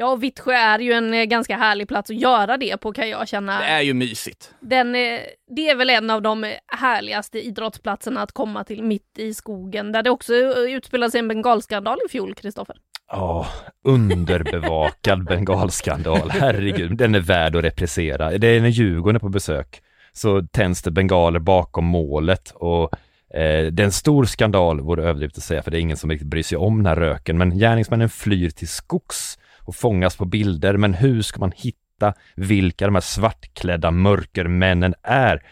Ja, 0.00 0.12
och 0.12 0.22
Vittsjö 0.22 0.52
är 0.52 0.78
ju 0.78 0.92
en 0.92 1.14
eh, 1.14 1.24
ganska 1.24 1.56
härlig 1.56 1.88
plats 1.88 2.10
att 2.10 2.16
göra 2.16 2.56
det 2.56 2.76
på 2.76 2.92
kan 2.92 3.08
jag 3.08 3.28
känna. 3.28 3.58
Det 3.58 3.64
är 3.64 3.80
ju 3.80 3.94
mysigt. 3.94 4.54
Den, 4.60 4.94
eh, 4.94 5.20
det 5.56 5.68
är 5.68 5.76
väl 5.76 5.90
en 5.90 6.10
av 6.10 6.22
de 6.22 6.54
härligaste 6.66 7.40
idrottsplatserna 7.46 8.22
att 8.22 8.32
komma 8.32 8.64
till 8.64 8.82
mitt 8.82 9.18
i 9.18 9.34
skogen, 9.34 9.92
där 9.92 10.02
det 10.02 10.10
också 10.10 10.34
eh, 10.34 10.74
utspelade 10.74 11.10
sig 11.10 11.18
en 11.18 11.28
bengalskandal 11.28 11.98
i 12.06 12.08
fjol, 12.08 12.34
Kristoffer. 12.34 12.76
Ja, 13.10 13.46
underbevakad 13.84 15.24
bengalskandal. 15.28 16.30
Herregud, 16.30 16.96
den 16.96 17.14
är 17.14 17.20
värd 17.20 17.56
att 17.56 17.64
reprisera. 17.64 18.38
Det 18.38 18.46
är 18.46 18.60
när 18.60 18.68
Djurgården 18.68 19.16
är 19.16 19.20
på 19.20 19.28
besök 19.28 19.82
så 20.12 20.42
tänds 20.42 20.82
det 20.82 20.90
bengaler 20.90 21.40
bakom 21.40 21.84
målet 21.84 22.50
och 22.54 22.92
eh, 23.34 23.66
det 23.72 23.82
är 23.82 23.84
en 23.84 23.92
stor 23.92 24.24
skandal, 24.24 24.80
vore 24.80 25.04
överdrivet 25.04 25.38
att 25.38 25.44
säga, 25.44 25.62
för 25.62 25.70
det 25.70 25.78
är 25.78 25.80
ingen 25.80 25.96
som 25.96 26.10
riktigt 26.10 26.28
bryr 26.28 26.42
sig 26.42 26.58
om 26.58 26.76
den 26.76 26.86
här 26.86 26.96
röken. 26.96 27.38
Men 27.38 27.58
gärningsmännen 27.58 28.08
flyr 28.08 28.50
till 28.50 28.68
skogs 28.68 29.36
och 29.70 29.76
fångas 29.76 30.16
på 30.16 30.24
bilder. 30.24 30.76
Men 30.76 30.94
hur 30.94 31.22
ska 31.22 31.40
man 31.40 31.52
hitta 31.56 32.14
vilka 32.34 32.86
de 32.86 32.94
här 32.94 33.00
svartklädda 33.00 33.90
mörkermännen 33.90 34.94
är? 35.02 35.42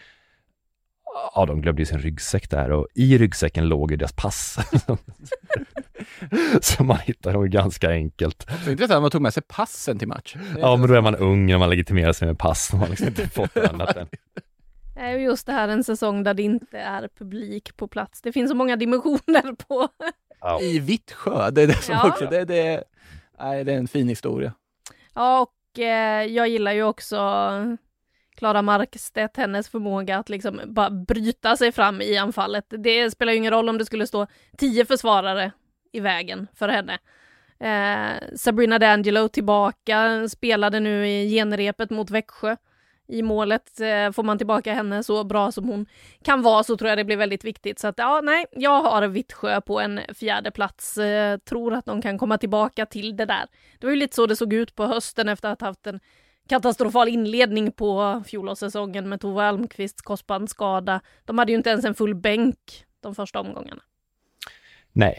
Ja, 1.35 1.45
de 1.45 1.61
glömde 1.61 1.81
ju 1.81 1.85
sin 1.85 1.99
ryggsäck 1.99 2.49
där 2.49 2.71
och 2.71 2.87
i 2.95 3.17
ryggsäcken 3.17 3.67
låg 3.67 3.91
ju 3.91 3.97
deras 3.97 4.13
pass. 4.13 4.57
så 6.61 6.83
man 6.83 6.97
hittar 6.97 7.33
dem 7.33 7.49
ganska 7.49 7.89
enkelt. 7.89 8.47
Så 8.63 8.71
intressant 8.71 8.95
att 8.95 9.01
man 9.01 9.11
tog 9.11 9.21
med 9.21 9.33
sig 9.33 9.43
passen 9.47 9.99
till 9.99 10.07
match. 10.07 10.35
Ja, 10.59 10.75
men 10.75 10.89
då 10.89 10.95
är 10.95 11.01
man 11.01 11.15
ung 11.15 11.45
när 11.45 11.57
man 11.57 11.69
legitimerar 11.69 12.13
sig 12.13 12.27
med 12.27 12.39
pass. 12.39 12.73
Man 12.73 12.81
har 12.81 12.87
liksom 12.87 13.07
inte 13.07 13.27
fått 13.27 13.57
annat 13.57 13.97
än. 13.97 14.07
är 14.99 15.11
ju 15.11 15.23
just 15.23 15.47
det 15.47 15.53
här 15.53 15.67
en 15.67 15.83
säsong 15.83 16.23
där 16.23 16.33
det 16.33 16.43
inte 16.43 16.79
är 16.79 17.09
publik 17.17 17.77
på 17.77 17.87
plats. 17.87 18.21
Det 18.21 18.31
finns 18.31 18.49
så 18.49 18.55
många 18.55 18.75
dimensioner 18.75 19.55
på... 19.67 19.87
Ja. 20.41 20.61
I 20.61 20.79
Vittsjö, 20.79 21.51
det 21.51 21.61
är 21.61 21.67
det 21.67 21.81
som 21.81 21.95
ja. 21.95 22.07
också, 22.07 22.25
det, 22.25 22.45
det, 22.45 22.83
nej, 23.39 23.63
det 23.63 23.73
är 23.73 23.77
en 23.77 23.87
fin 23.87 24.07
historia. 24.07 24.53
Ja, 25.13 25.41
och 25.41 25.79
eh, 25.79 26.25
jag 26.25 26.47
gillar 26.47 26.71
ju 26.71 26.83
också 26.83 27.17
Klara 28.35 28.61
Markstedt, 28.61 29.37
hennes 29.37 29.69
förmåga 29.69 30.17
att 30.17 30.29
liksom 30.29 30.61
bara 30.65 30.89
bryta 30.89 31.57
sig 31.57 31.71
fram 31.71 32.01
i 32.01 32.17
anfallet. 32.17 32.65
Det 32.69 33.11
spelar 33.11 33.33
ju 33.33 33.37
ingen 33.37 33.51
roll 33.51 33.69
om 33.69 33.77
det 33.77 33.85
skulle 33.85 34.07
stå 34.07 34.27
tio 34.57 34.85
försvarare 34.85 35.51
i 35.91 35.99
vägen 35.99 36.47
för 36.53 36.67
henne. 36.67 36.99
Eh, 37.59 38.35
Sabrina 38.35 38.77
D'Angelo 38.77 39.27
tillbaka, 39.27 40.27
spelade 40.29 40.79
nu 40.79 41.07
i 41.07 41.29
genrepet 41.29 41.89
mot 41.89 42.09
Växjö. 42.09 42.55
I 43.09 43.21
målet 43.21 43.79
eh, 43.79 44.11
får 44.11 44.23
man 44.23 44.37
tillbaka 44.37 44.73
henne 44.73 45.03
så 45.03 45.23
bra 45.23 45.51
som 45.51 45.69
hon 45.69 45.85
kan 46.23 46.41
vara 46.41 46.63
så 46.63 46.77
tror 46.77 46.89
jag 46.89 46.97
det 46.97 47.05
blir 47.05 47.17
väldigt 47.17 47.43
viktigt. 47.43 47.79
Så 47.79 47.87
att 47.87 47.97
ja, 47.97 48.21
nej, 48.23 48.45
jag 48.51 48.81
har 48.81 49.07
Vittsjö 49.07 49.61
på 49.61 49.79
en 49.79 49.99
fjärde 50.13 50.51
plats. 50.51 50.97
Eh, 50.97 51.37
tror 51.37 51.73
att 51.73 51.85
de 51.85 52.01
kan 52.01 52.17
komma 52.17 52.37
tillbaka 52.37 52.85
till 52.85 53.17
det 53.17 53.25
där. 53.25 53.45
Det 53.79 53.87
var 53.87 53.91
ju 53.91 53.99
lite 53.99 54.15
så 54.15 54.25
det 54.25 54.35
såg 54.35 54.53
ut 54.53 54.75
på 54.75 54.85
hösten 54.85 55.29
efter 55.29 55.49
att 55.49 55.61
ha 55.61 55.67
haft 55.67 55.87
en 55.87 55.99
katastrofal 56.49 57.07
inledning 57.07 57.71
på 57.71 58.23
fjolårssäsongen 58.27 59.09
med 59.09 59.21
Tove 59.21 59.43
Almqvists 59.43 60.01
korsbandsskada. 60.01 61.01
De 61.25 61.37
hade 61.37 61.51
ju 61.51 61.57
inte 61.57 61.69
ens 61.69 61.85
en 61.85 61.95
full 61.95 62.15
bänk 62.15 62.85
de 63.01 63.15
första 63.15 63.39
omgångarna. 63.39 63.81
Nej, 64.91 65.15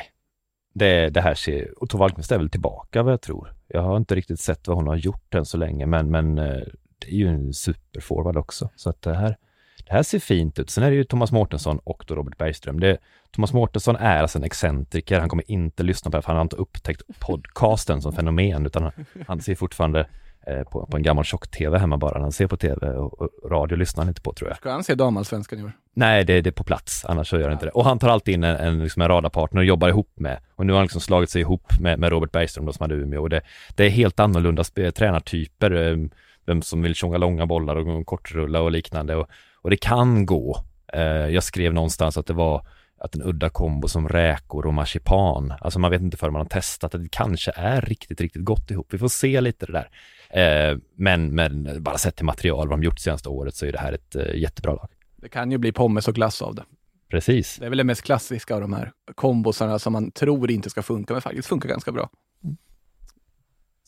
det, 0.73 1.09
det 1.09 1.21
här 1.21 1.35
ser, 1.35 1.83
och 1.83 1.91
Tove 1.91 2.05
Almqvist 2.05 2.33
är 2.33 2.39
väl 2.39 2.51
tillbaka 2.51 3.03
vad 3.03 3.13
jag 3.13 3.21
tror. 3.21 3.55
Jag 3.69 3.83
har 3.83 3.97
inte 3.97 4.15
riktigt 4.15 4.41
sett 4.41 4.69
vad 4.69 4.77
hon 4.77 4.87
har 4.87 4.97
gjort 4.97 5.35
än 5.35 5.45
så 5.45 5.57
länge, 5.57 5.87
men, 5.87 6.11
men 6.11 6.39
eh, 6.39 6.63
är 7.09 7.17
ju 7.17 7.29
en 7.29 7.53
superforward 7.53 8.37
också. 8.37 8.71
Så 8.77 8.91
att 8.91 9.03
det 9.03 9.15
här, 9.15 9.37
det 9.87 9.93
här 9.93 10.03
ser 10.03 10.19
fint 10.19 10.59
ut. 10.59 10.71
Sen 10.71 10.85
är 10.85 10.91
det 10.91 10.97
ju 10.97 11.05
Thomas 11.05 11.33
Mårtensson 11.33 11.79
och 11.85 12.05
då 12.07 12.15
Robert 12.15 12.39
Bergström. 12.39 12.81
Det, 12.81 12.99
Thomas 13.31 13.53
Mårtensson 13.53 13.97
är 13.97 14.23
alltså 14.23 14.39
en 14.39 14.45
excentriker. 14.45 15.21
Han 15.21 15.29
kommer 15.29 15.51
inte 15.51 15.83
lyssna 15.83 16.11
på 16.11 16.17
det, 16.17 16.23
för 16.23 16.29
han 16.29 16.37
har 16.37 16.43
inte 16.43 16.57
upptäckt 16.57 17.03
podcasten 17.19 18.03
som 18.03 18.13
fenomen, 18.13 18.67
utan 18.67 18.83
han, 18.83 18.93
han 19.27 19.41
ser 19.41 19.55
fortfarande 19.55 20.07
Eh, 20.47 20.63
på, 20.63 20.87
på 20.87 20.97
en 20.97 21.03
gammal 21.03 21.25
tjock-tv 21.25 21.79
hemma 21.79 21.97
bara. 21.97 22.21
Han 22.21 22.33
ser 22.33 22.47
på 22.47 22.57
tv 22.57 22.89
och, 22.89 23.21
och 23.21 23.51
radio 23.51 23.77
lyssnar 23.77 24.05
han 24.05 24.09
inte 24.09 24.21
på 24.21 24.33
tror 24.33 24.51
jag. 24.51 24.57
Ska 24.57 24.71
han 24.71 24.85
se 24.85 24.95
damallsvenskan 24.95 25.59
i 25.59 25.65
år? 25.65 25.73
Nej, 25.95 26.25
det, 26.25 26.41
det 26.41 26.51
är 26.51 26.53
på 26.53 26.65
plats, 26.65 27.05
annars 27.05 27.29
så 27.29 27.37
gör 27.37 27.45
han 27.45 27.53
inte 27.53 27.67
det. 27.67 27.71
Och 27.71 27.85
han 27.85 27.99
tar 27.99 28.09
alltid 28.09 28.35
in 28.35 28.45
en, 28.45 28.57
en, 28.57 28.83
liksom 28.83 29.03
en 29.03 29.09
radarpartner 29.09 29.61
och 29.61 29.65
jobbar 29.65 29.89
ihop 29.89 30.11
med. 30.15 30.41
Och 30.57 30.67
nu 30.67 30.73
har 30.73 30.79
han 30.79 30.85
liksom 30.85 31.01
slagit 31.01 31.31
sig 31.31 31.41
ihop 31.41 31.81
med, 31.81 31.99
med 31.99 32.11
Robert 32.11 32.33
Bergström 32.33 32.67
då, 32.67 32.73
som 32.73 32.85
hade 32.85 32.95
Umeå. 32.95 33.23
Och 33.23 33.31
det, 33.31 33.41
det 33.75 33.85
är 33.85 33.91
helt 33.91 34.21
annorlunda 34.21 34.65
tränartyper. 34.95 35.71
Eh, 35.71 35.97
vem 36.47 36.63
som 36.63 36.83
vill 36.83 36.95
tjonga 36.95 37.19
långa 37.19 37.47
bollar 37.47 37.77
och 37.77 38.07
kortrulla 38.07 38.61
och 38.61 38.71
liknande. 38.71 39.17
Och, 39.17 39.29
och 39.55 39.71
det 39.71 39.77
kan 39.77 40.27
gå. 40.27 40.65
Eh, 40.93 41.03
jag 41.03 41.45
skrev 41.45 41.75
någonstans 41.75 42.17
att 42.17 42.27
det 42.27 42.33
var 42.33 42.67
att 43.01 43.15
en 43.15 43.23
udda 43.23 43.51
kombo 43.51 43.89
som 43.89 44.09
räkor 44.09 44.67
och 44.67 44.75
marsipan, 44.75 45.55
alltså 45.61 45.79
man 45.79 45.91
vet 45.91 46.01
inte 46.01 46.17
förrän 46.17 46.33
man 46.33 46.43
har 46.43 46.49
testat 46.49 46.95
att 46.95 47.03
det 47.03 47.09
kanske 47.09 47.53
är 47.55 47.81
riktigt, 47.81 48.21
riktigt 48.21 48.45
gott 48.45 48.71
ihop. 48.71 48.87
Vi 48.91 48.99
får 48.99 49.09
se 49.09 49.41
lite 49.41 49.67
det 49.67 49.73
där. 49.73 49.91
Eh, 50.31 50.79
men, 50.95 51.35
men 51.35 51.83
bara 51.83 51.99
sett 51.99 52.17
till 52.17 52.25
material, 52.25 52.69
vad 52.69 52.79
de 52.79 52.85
gjort 52.85 52.99
senaste 52.99 53.29
året, 53.29 53.55
så 53.55 53.67
är 53.67 53.73
det 53.73 53.79
här 53.79 53.93
ett 53.93 54.17
eh, 54.17 54.35
jättebra 54.35 54.73
lag. 54.73 54.89
Det 55.17 55.29
kan 55.29 55.51
ju 55.51 55.59
bli 55.59 55.73
pommes 55.73 56.09
och 56.09 56.15
glass 56.15 56.43
av 56.43 56.55
det. 56.55 56.65
Precis. 57.11 57.57
Det 57.57 57.67
är 57.67 57.71
väl 57.71 57.79
det 57.79 57.85
mest 57.85 58.03
klassiska 58.03 58.55
av 58.55 58.61
de 58.61 58.73
här 58.73 58.93
kombosarna 59.15 59.79
som 59.79 59.93
man 59.93 60.11
tror 60.11 60.51
inte 60.51 60.71
ska 60.71 60.83
funka, 60.83 61.13
men 61.13 61.23
faktiskt 61.23 61.49
funkar 61.49 61.69
ganska 61.69 61.93
bra. 61.93 62.11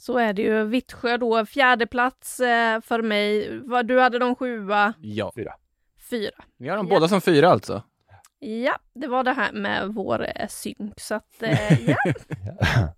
Så 0.03 0.19
är 0.19 0.33
det 0.33 0.43
ju. 0.43 0.65
Vittsjö 0.65 1.17
då, 1.17 1.47
fjärde 1.47 1.87
plats 1.87 2.41
eh, 2.41 2.81
för 2.81 3.03
mig. 3.03 3.49
Du 3.85 4.01
hade 4.01 4.19
de 4.19 4.37
sjua? 4.37 4.95
Ja. 5.01 5.33
Fyra. 5.35 5.53
Fyra. 6.11 6.45
Ni 6.59 6.69
har 6.69 6.77
dem 6.77 6.87
ja. 6.91 6.95
båda 6.95 7.09
som 7.09 7.21
fyra 7.21 7.51
alltså? 7.51 7.83
Ja, 8.39 8.79
det 8.95 9.07
var 9.07 9.25
det 9.25 9.33
här 9.33 9.53
med 9.53 9.89
vår 9.89 10.27
eh, 10.37 10.49
synk. 10.49 11.01
Så 11.01 11.15
att, 11.15 11.43
eh, 11.43 11.81
ja. 11.91 11.97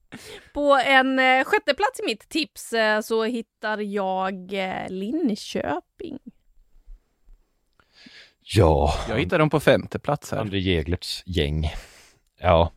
På 0.54 0.80
en 0.86 1.18
sjätte 1.44 1.74
plats 1.74 2.00
i 2.00 2.06
mitt 2.06 2.28
tips 2.28 2.74
så 3.02 3.24
hittar 3.24 3.78
jag 3.78 4.52
Linköping. 4.88 6.18
Ja. 8.40 8.94
Jag 9.08 9.18
hittar 9.18 9.38
dem 9.38 9.50
på 9.50 9.60
femte 9.60 9.98
plats 9.98 10.32
här. 10.32 10.38
André 10.38 10.58
Jäglerts 10.58 11.22
gäng. 11.26 11.72
Ja, 12.40 12.72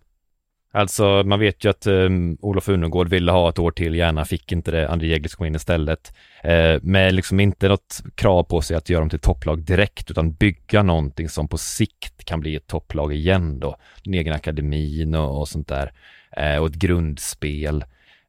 Alltså 0.77 1.23
man 1.25 1.39
vet 1.39 1.65
ju 1.65 1.69
att 1.69 1.87
um, 1.87 2.37
Olof 2.41 2.69
Unegård 2.69 3.09
ville 3.09 3.31
ha 3.31 3.49
ett 3.49 3.59
år 3.59 3.71
till, 3.71 3.95
gärna 3.95 4.25
fick 4.25 4.51
inte 4.51 4.71
det, 4.71 4.89
André 4.89 5.07
Jägers 5.07 5.35
kom 5.35 5.45
in 5.45 5.55
istället. 5.55 6.13
Eh, 6.43 6.81
med 6.81 7.13
liksom 7.13 7.39
inte 7.39 7.67
något 7.67 8.03
krav 8.15 8.43
på 8.43 8.61
sig 8.61 8.77
att 8.77 8.89
göra 8.89 8.99
dem 8.99 9.09
till 9.09 9.19
topplag 9.19 9.59
direkt, 9.59 10.11
utan 10.11 10.33
bygga 10.33 10.83
någonting 10.83 11.29
som 11.29 11.47
på 11.47 11.57
sikt 11.57 12.25
kan 12.25 12.39
bli 12.39 12.55
ett 12.55 12.67
topplag 12.67 13.13
igen 13.13 13.59
då. 13.59 13.75
Den 14.03 14.13
egen 14.13 14.33
akademin 14.33 15.15
och, 15.15 15.39
och 15.39 15.47
sånt 15.47 15.67
där. 15.67 15.91
Eh, 16.31 16.57
och 16.57 16.67
ett 16.67 16.75
grundspel. 16.75 17.85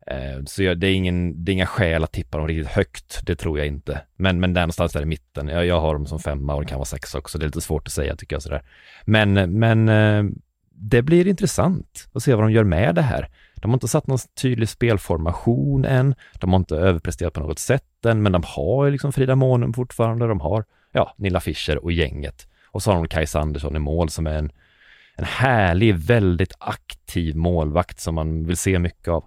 Eh, 0.07 0.45
så 0.47 0.63
jag, 0.63 0.79
det, 0.81 0.87
är 0.87 0.95
ingen, 0.95 1.45
det 1.45 1.53
är 1.53 1.55
inga 1.55 1.67
skäl 1.67 2.05
att 2.05 2.13
tippa 2.13 2.39
dem 2.39 2.49
riktigt 2.49 2.73
högt, 2.73 3.21
det 3.27 3.37
tror 3.37 3.59
jag 3.59 3.67
inte. 3.67 4.01
Men, 4.17 4.41
men 4.41 4.55
där 4.55 4.63
någonstans 4.63 4.93
där 4.93 5.03
i 5.03 5.07
mitten, 5.07 5.49
jag, 5.49 5.67
jag 5.67 5.81
har 5.81 5.95
dem 5.95 6.07
som 6.07 6.19
femma 6.19 6.55
och 6.55 6.63
det 6.63 6.69
kan 6.69 6.79
vara 6.79 6.87
sex 6.87 7.15
också, 7.15 7.39
det 7.39 7.45
är 7.45 7.49
lite 7.49 7.61
svårt 7.61 7.89
att 7.89 7.93
säga 7.93 8.17
tycker 8.17 8.37
jag 8.37 8.43
sådär. 8.43 8.63
Men, 9.05 9.59
men 9.59 9.89
eh, 9.89 10.25
det 10.81 11.03
blir 11.03 11.27
intressant 11.27 12.09
att 12.13 12.23
se 12.23 12.35
vad 12.35 12.45
de 12.45 12.53
gör 12.53 12.65
med 12.65 12.95
det 12.95 13.03
här. 13.03 13.29
De 13.55 13.71
har 13.71 13.77
inte 13.77 13.89
satt 13.89 14.07
någon 14.07 14.19
tydlig 14.43 14.69
spelformation 14.69 15.85
än. 15.85 16.15
De 16.41 16.51
har 16.51 16.59
inte 16.59 16.77
överpresterat 16.77 17.33
på 17.33 17.41
något 17.41 17.59
sätt 17.59 18.05
än, 18.07 18.23
men 18.23 18.33
de 18.33 18.43
har 18.47 18.91
liksom 18.91 19.13
Frida 19.13 19.37
Månum 19.37 19.73
fortfarande. 19.73 20.27
De 20.27 20.41
har, 20.41 20.65
ja, 20.93 21.15
Nilla 21.17 21.41
Fischer 21.41 21.85
och 21.85 21.93
gänget. 21.93 22.49
Och 22.67 22.83
så 22.83 22.91
har 22.91 22.97
de 22.97 23.09
Kajsa 23.09 23.41
Andersson 23.41 23.77
i 23.77 23.79
mål 23.79 24.09
som 24.09 24.27
är 24.27 24.35
en, 24.39 24.53
en 25.17 25.25
härlig, 25.25 25.95
väldigt 25.95 26.53
aktiv 26.59 27.37
målvakt 27.37 28.01
som 28.01 28.15
man 28.15 28.47
vill 28.47 28.57
se 28.57 28.79
mycket 28.79 29.09
av. 29.09 29.25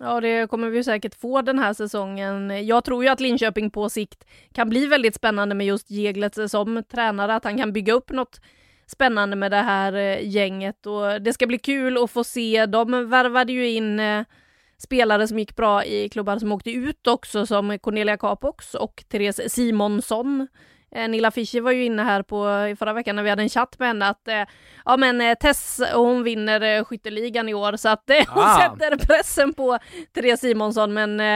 Ja, 0.00 0.20
det 0.20 0.50
kommer 0.50 0.70
vi 0.70 0.84
säkert 0.84 1.14
få 1.14 1.42
den 1.42 1.58
här 1.58 1.72
säsongen. 1.74 2.66
Jag 2.66 2.84
tror 2.84 3.04
ju 3.04 3.10
att 3.10 3.20
Linköping 3.20 3.70
på 3.70 3.90
sikt 3.90 4.24
kan 4.52 4.68
bli 4.68 4.86
väldigt 4.86 5.14
spännande 5.14 5.54
med 5.54 5.66
just 5.66 5.90
Jeglet 5.90 6.50
som 6.50 6.82
tränare, 6.90 7.34
att 7.34 7.44
han 7.44 7.58
kan 7.58 7.72
bygga 7.72 7.92
upp 7.92 8.10
något 8.10 8.40
spännande 8.86 9.36
med 9.36 9.50
det 9.50 9.56
här 9.62 9.92
eh, 9.92 10.28
gänget 10.28 10.86
och 10.86 11.22
det 11.22 11.32
ska 11.32 11.46
bli 11.46 11.58
kul 11.58 12.04
att 12.04 12.10
få 12.10 12.24
se. 12.24 12.66
De 12.66 13.08
värvade 13.10 13.52
ju 13.52 13.70
in 13.70 14.00
eh, 14.00 14.24
spelare 14.78 15.28
som 15.28 15.38
gick 15.38 15.56
bra 15.56 15.84
i 15.84 16.08
klubbar 16.08 16.38
som 16.38 16.52
åkte 16.52 16.70
ut 16.70 17.06
också, 17.06 17.46
som 17.46 17.78
Cornelia 17.78 18.16
Capox 18.16 18.74
och 18.74 19.04
Therese 19.10 19.52
Simonsson. 19.52 20.48
Eh, 20.96 21.08
Nilla 21.08 21.30
Fischer 21.30 21.60
var 21.60 21.70
ju 21.72 21.84
inne 21.84 22.02
här 22.02 22.22
på 22.22 22.66
i 22.72 22.76
förra 22.76 22.92
veckan 22.92 23.16
när 23.16 23.22
vi 23.22 23.30
hade 23.30 23.42
en 23.42 23.48
chatt 23.48 23.78
med 23.78 23.88
henne 23.88 24.08
att 24.08 24.28
eh, 24.28 24.42
ja 24.84 24.96
men 24.96 25.36
Tess 25.36 25.80
hon 25.94 26.22
vinner 26.22 26.60
eh, 26.78 26.84
skytteligan 26.84 27.48
i 27.48 27.54
år 27.54 27.76
så 27.76 27.88
att 27.88 28.10
eh, 28.10 28.16
hon 28.28 28.42
Ah. 28.44 28.58
sätter 28.60 28.96
pressen 29.06 29.52
på 29.54 29.78
Therese 30.14 30.40
Simonsson 30.40 30.94
men 30.94 31.20
eh, 31.20 31.26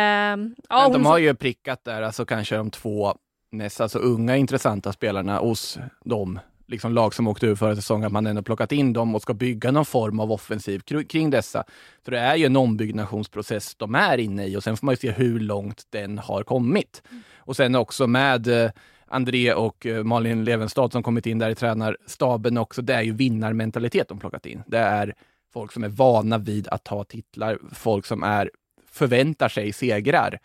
ja 0.69 0.83
Men 0.83 0.83
hon 0.83 0.93
de 0.93 1.07
har 1.07 1.19
ju 1.19 1.35
prickat 1.35 1.85
där, 1.85 2.03
alltså 2.03 2.25
kanske 2.25 2.57
de 2.57 2.71
två 2.71 3.15
näst, 3.53 3.81
alltså 3.81 3.99
unga 3.99 4.37
intressanta 4.37 4.93
spelarna 4.93 5.39
hos 5.39 5.79
de 6.05 6.41
liksom 6.69 6.93
lag 6.93 7.14
som 7.14 7.29
åkte 7.29 7.47
ur 7.47 7.55
förra 7.55 7.77
säsongen, 7.77 8.07
att 8.07 8.12
man 8.12 8.27
ändå 8.27 8.43
plockat 8.43 8.73
in 8.73 8.93
dem 8.93 9.14
och 9.14 9.23
ska 9.23 9.35
bygga 9.35 9.71
någon 9.71 9.85
form 9.85 10.21
av 10.21 10.33
offensiv 10.33 10.79
kring 11.09 11.31
dessa. 11.31 11.64
Så 12.05 12.11
det 12.11 12.19
är 12.19 12.37
ju 12.37 12.47
en 12.47 12.57
ombyggnationsprocess 12.57 13.75
de 13.75 13.95
är 13.95 14.19
inne 14.19 14.47
i 14.47 14.57
och 14.57 14.64
sen 14.64 14.77
får 14.77 14.87
man 14.87 14.93
ju 14.93 14.97
se 14.97 15.11
hur 15.11 15.41
långt 15.41 15.83
den 15.91 16.19
har 16.19 16.43
kommit. 16.43 17.03
Och 17.37 17.57
sen 17.57 17.75
också 17.75 18.07
med 18.07 18.64
eh, 18.64 18.71
André 19.07 19.53
och 19.53 19.87
eh, 19.87 20.05
Malin 20.05 20.45
Levenstad 20.45 20.93
som 20.93 21.03
kommit 21.03 21.27
in 21.27 21.39
där 21.39 21.51
i 21.51 21.55
tränarstaben 21.55 22.59
också, 22.59 22.83
det 22.83 22.95
är 22.95 23.03
ju 23.03 23.12
vinnarmentalitet 23.12 24.09
de 24.09 24.19
plockat 24.19 24.47
in. 24.47 24.62
Det 24.66 24.79
är 24.79 25.14
folk 25.53 25.73
som 25.73 25.85
är 25.85 25.89
vana 25.89 26.39
vid 26.39 26.69
att 26.69 26.85
ta 26.85 27.05
titlar, 27.05 27.59
folk 27.73 28.07
som 28.07 28.23
är 28.23 28.51
förväntar 28.91 29.49
sig 29.49 29.73
segrar. 29.73 30.39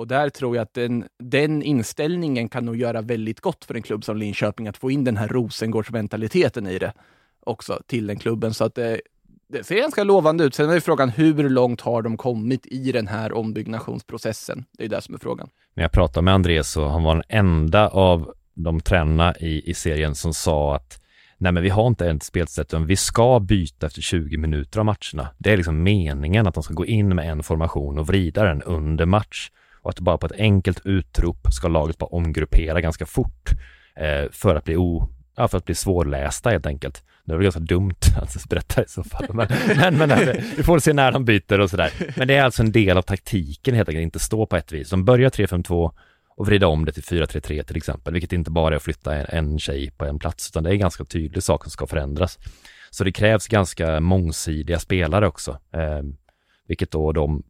Och 0.00 0.06
där 0.06 0.28
tror 0.28 0.56
jag 0.56 0.62
att 0.62 0.74
den, 0.74 1.04
den 1.18 1.62
inställningen 1.62 2.48
kan 2.48 2.64
nog 2.64 2.76
göra 2.76 3.00
väldigt 3.02 3.40
gott 3.40 3.64
för 3.64 3.74
en 3.74 3.82
klubb 3.82 4.04
som 4.04 4.16
Linköping, 4.16 4.68
att 4.68 4.76
få 4.76 4.90
in 4.90 5.04
den 5.04 5.16
här 5.16 5.28
Rosengårdsmentaliteten 5.28 6.66
i 6.66 6.78
det 6.78 6.92
också 7.40 7.80
till 7.86 8.06
den 8.06 8.18
klubben. 8.18 8.54
Så 8.54 8.64
att 8.64 8.74
det, 8.74 9.00
det 9.48 9.64
ser 9.64 9.76
ganska 9.76 10.04
lovande 10.04 10.44
ut. 10.44 10.54
Sen 10.54 10.70
är 10.70 10.80
frågan 10.80 11.08
hur 11.08 11.48
långt 11.48 11.80
har 11.80 12.02
de 12.02 12.16
kommit 12.16 12.66
i 12.66 12.92
den 12.92 13.06
här 13.06 13.32
ombyggnationsprocessen? 13.32 14.64
Det 14.78 14.84
är 14.84 14.88
det 14.88 15.00
som 15.00 15.14
är 15.14 15.18
frågan. 15.18 15.48
När 15.74 15.84
jag 15.84 15.92
pratade 15.92 16.24
med 16.24 16.34
André 16.34 16.64
så 16.64 16.88
han 16.88 17.02
var 17.02 17.14
den 17.14 17.24
enda 17.28 17.88
av 17.88 18.34
de 18.54 18.80
tränarna 18.80 19.34
i, 19.36 19.70
i 19.70 19.74
serien 19.74 20.14
som 20.14 20.34
sa 20.34 20.74
att 20.74 21.02
nej 21.38 21.52
men 21.52 21.62
vi 21.62 21.68
har 21.68 21.86
inte 21.86 22.10
ett 22.10 22.22
spelsätt 22.22 22.66
utan 22.66 22.86
vi 22.86 22.96
ska 22.96 23.40
byta 23.40 23.86
efter 23.86 24.02
20 24.02 24.36
minuter 24.36 24.78
av 24.78 24.84
matcherna. 24.84 25.28
Det 25.38 25.52
är 25.52 25.56
liksom 25.56 25.82
meningen 25.82 26.46
att 26.46 26.54
de 26.54 26.62
ska 26.62 26.74
gå 26.74 26.86
in 26.86 27.08
med 27.08 27.30
en 27.30 27.42
formation 27.42 27.98
och 27.98 28.06
vrida 28.06 28.44
den 28.44 28.62
under 28.62 29.06
match 29.06 29.50
och 29.82 29.90
att 29.90 30.00
bara 30.00 30.18
på 30.18 30.26
ett 30.26 30.40
enkelt 30.40 30.80
utrop 30.84 31.46
ska 31.52 31.68
laget 31.68 31.98
bara 31.98 32.06
omgruppera 32.06 32.80
ganska 32.80 33.06
fort 33.06 33.50
eh, 33.96 34.30
för 34.32 34.56
att 34.56 34.64
bli 34.64 34.76
o, 34.76 35.08
ja, 35.36 35.48
för 35.48 35.58
att 35.58 35.64
bli 35.64 35.74
svårlästa 35.74 36.50
helt 36.50 36.66
enkelt. 36.66 37.04
Det 37.24 37.34
var 37.34 37.42
ganska 37.42 37.60
dumt 37.60 38.00
att 38.16 38.48
berätta 38.48 38.82
i 38.82 38.88
så 38.88 39.04
fall. 39.04 39.26
Men, 39.32 39.48
men, 39.76 39.98
men 39.98 40.10
eh, 40.10 40.36
vi 40.56 40.62
får 40.62 40.78
se 40.78 40.92
när 40.92 41.12
de 41.12 41.24
byter 41.24 41.60
och 41.60 41.70
sådär. 41.70 41.92
Men 42.16 42.28
det 42.28 42.34
är 42.34 42.42
alltså 42.42 42.62
en 42.62 42.72
del 42.72 42.98
av 42.98 43.02
taktiken 43.02 43.74
helt 43.74 43.88
enkelt, 43.88 44.02
inte 44.02 44.18
stå 44.18 44.46
på 44.46 44.56
ett 44.56 44.72
vis. 44.72 44.90
De 44.90 45.04
börjar 45.04 45.30
3-5-2 45.30 45.92
och 46.36 46.46
vrida 46.46 46.66
om 46.66 46.84
det 46.84 46.92
till 46.92 47.02
4-3-3 47.02 47.62
till 47.62 47.76
exempel, 47.76 48.12
vilket 48.12 48.32
inte 48.32 48.50
bara 48.50 48.74
är 48.74 48.76
att 48.76 48.82
flytta 48.82 49.14
en, 49.14 49.26
en 49.26 49.58
tjej 49.58 49.90
på 49.90 50.04
en 50.04 50.18
plats, 50.18 50.50
utan 50.50 50.62
det 50.62 50.70
är 50.70 50.72
en 50.72 50.78
ganska 50.78 51.04
tydlig 51.04 51.42
sak 51.42 51.64
som 51.64 51.70
ska 51.70 51.86
förändras. 51.86 52.38
Så 52.90 53.04
det 53.04 53.12
krävs 53.12 53.48
ganska 53.48 54.00
mångsidiga 54.00 54.78
spelare 54.78 55.26
också, 55.26 55.58
eh, 55.72 56.02
vilket 56.68 56.90
då 56.90 57.12
de 57.12 57.42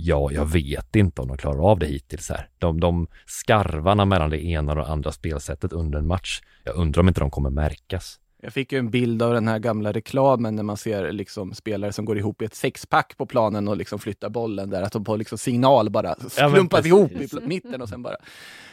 Ja, 0.00 0.32
jag 0.32 0.44
vet 0.44 0.96
inte 0.96 1.22
om 1.22 1.28
de 1.28 1.36
klarar 1.36 1.70
av 1.70 1.78
det 1.78 1.86
hittills 1.86 2.28
här. 2.28 2.48
De, 2.58 2.80
de 2.80 3.06
skarvarna 3.26 4.04
mellan 4.04 4.30
det 4.30 4.44
ena 4.44 4.72
och 4.72 4.78
det 4.78 4.86
andra 4.86 5.12
spelsättet 5.12 5.72
under 5.72 5.98
en 5.98 6.06
match, 6.06 6.40
jag 6.64 6.76
undrar 6.76 7.00
om 7.00 7.08
inte 7.08 7.20
de 7.20 7.30
kommer 7.30 7.50
märkas. 7.50 8.20
Jag 8.42 8.52
fick 8.52 8.72
ju 8.72 8.78
en 8.78 8.90
bild 8.90 9.22
av 9.22 9.34
den 9.34 9.48
här 9.48 9.58
gamla 9.58 9.92
reklamen 9.92 10.56
när 10.56 10.62
man 10.62 10.76
ser 10.76 11.12
liksom 11.12 11.54
spelare 11.54 11.92
som 11.92 12.04
går 12.04 12.18
ihop 12.18 12.42
i 12.42 12.44
ett 12.44 12.54
sexpack 12.54 13.16
på 13.16 13.26
planen 13.26 13.68
och 13.68 13.76
liksom 13.76 13.98
flyttar 13.98 14.28
bollen 14.28 14.70
där, 14.70 14.82
att 14.82 14.92
de 14.92 15.04
på 15.04 15.16
liksom 15.16 15.38
signal 15.38 15.90
bara 15.90 16.14
klumpas 16.14 16.78
precis. 16.78 16.86
ihop 16.86 17.12
i 17.12 17.46
mitten 17.46 17.82
och 17.82 17.88
sen 17.88 18.02
bara. 18.02 18.16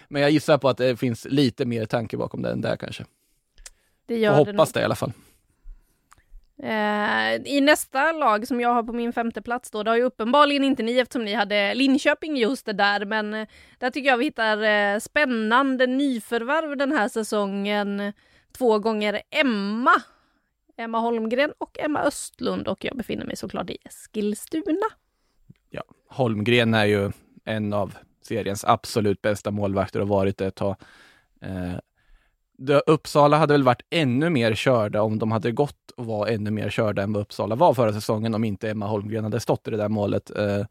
Men 0.08 0.22
jag 0.22 0.32
gissar 0.32 0.58
på 0.58 0.70
att 0.70 0.78
det 0.78 0.98
finns 0.98 1.28
lite 1.30 1.66
mer 1.66 1.86
tanke 1.86 2.18
bakom 2.18 2.42
det 2.42 2.52
än 2.52 2.62
där 2.62 2.76
kanske. 2.76 3.06
det 4.06 4.18
gör 4.18 4.32
det 4.32 4.52
hoppas 4.52 4.72
det 4.72 4.82
i 4.82 4.84
alla 4.84 4.96
fall. 4.96 5.12
Eh, 6.64 7.36
I 7.46 7.62
nästa 7.62 8.12
lag 8.12 8.48
som 8.48 8.62
jag 8.62 8.74
har 8.74 8.84
på 8.84 8.94
min 8.94 9.14
femte 9.14 9.42
plats 9.42 9.72
då, 9.72 9.84
det 9.84 9.92
har 9.92 9.98
ju 9.98 10.04
uppenbarligen 10.04 10.64
inte 10.64 10.84
ni 10.84 10.98
eftersom 11.00 11.26
ni 11.26 11.34
hade 11.34 11.74
Linköping 11.74 12.38
just 12.38 12.66
det 12.66 12.74
där, 12.74 13.06
men 13.06 13.34
eh, 13.34 13.48
där 13.78 13.90
tycker 13.90 14.10
jag 14.10 14.18
vi 14.18 14.26
hittar 14.26 14.62
eh, 14.64 15.00
spännande 15.00 15.88
nyförvärv 15.88 16.78
den 16.78 16.92
här 16.92 17.08
säsongen. 17.08 18.14
Två 18.58 18.80
gånger 18.80 19.22
Emma. 19.30 20.02
Emma 20.78 21.00
Holmgren 21.00 21.54
och 21.58 21.80
Emma 21.80 22.02
Östlund 22.02 22.68
och 22.68 22.86
jag 22.86 22.98
befinner 22.98 23.26
mig 23.26 23.36
såklart 23.36 23.70
i 23.70 23.78
Eskilstuna. 23.86 24.88
Ja, 25.70 25.84
Holmgren 26.10 26.74
är 26.74 26.86
ju 26.86 27.12
en 27.46 27.74
av 27.74 27.98
seriens 28.22 28.66
absolut 28.66 29.22
bästa 29.22 29.52
målvakter 29.52 30.00
och 30.00 30.08
varit 30.08 30.38
det 30.38 30.46
ett 30.46 30.56
tag. 30.56 30.76
Eh, 31.42 31.74
Uppsala 32.86 33.38
hade 33.38 33.54
väl 33.54 33.64
varit 33.64 33.82
ännu 33.90 34.30
mer 34.30 34.56
körda 34.56 35.02
om 35.02 35.20
de 35.20 35.32
hade 35.32 35.52
gått 35.52 35.92
och 35.98 36.06
var 36.06 36.28
ännu 36.28 36.52
mer 36.52 36.70
körda 36.70 37.02
än 37.04 37.14
vad 37.14 37.22
Uppsala 37.22 37.56
var 37.56 37.74
förra 37.74 37.94
säsongen 37.94 38.36
om 38.36 38.44
inte 38.44 38.70
Emma 38.70 38.88
Holmgren 38.88 39.24
hade 39.24 39.40
stått 39.40 39.68
i 39.68 39.72
det 39.72 39.78
där 39.78 39.90
målet. 39.90 40.30
Eh, 40.38 40.66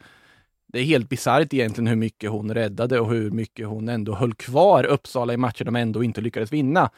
det 0.67 0.81
är 0.81 0.85
helt 0.85 1.09
bisarrt 1.09 1.53
egentligen 1.53 1.87
hur 1.87 1.97
mycket 1.97 2.31
hon 2.31 2.55
räddade 2.55 3.01
och 3.01 3.11
hur 3.11 3.31
mycket 3.31 3.67
hon 3.67 3.89
ändå 3.89 4.15
höll 4.15 4.35
kvar 4.35 4.85
Uppsala 4.85 5.33
i 5.33 5.37
matcher 5.37 5.65
de 5.65 5.77
ändå 5.77 6.05
inte 6.05 6.21
lyckades 6.21 6.53
vinna. 6.53 6.91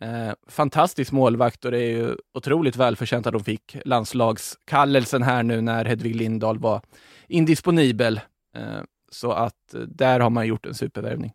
Eh, 0.00 0.32
fantastisk 0.48 1.12
målvakt 1.12 1.64
och 1.64 1.70
det 1.70 1.78
är 1.78 1.90
ju 1.90 2.16
otroligt 2.34 2.76
välförtjänt 2.76 3.26
att 3.26 3.32
de 3.32 3.44
fick 3.44 3.76
landslagskallelsen 3.84 5.22
här 5.22 5.42
nu 5.42 5.60
när 5.60 5.84
Hedvig 5.84 6.16
Lindahl 6.16 6.58
var 6.58 6.80
indisponibel. 7.28 8.20
Eh, 8.56 8.82
så 9.10 9.32
att 9.32 9.74
eh, 9.74 9.80
där 9.80 10.20
har 10.20 10.30
man 10.30 10.46
gjort 10.46 10.66
en 10.66 10.74
supervärvning. 10.74 11.32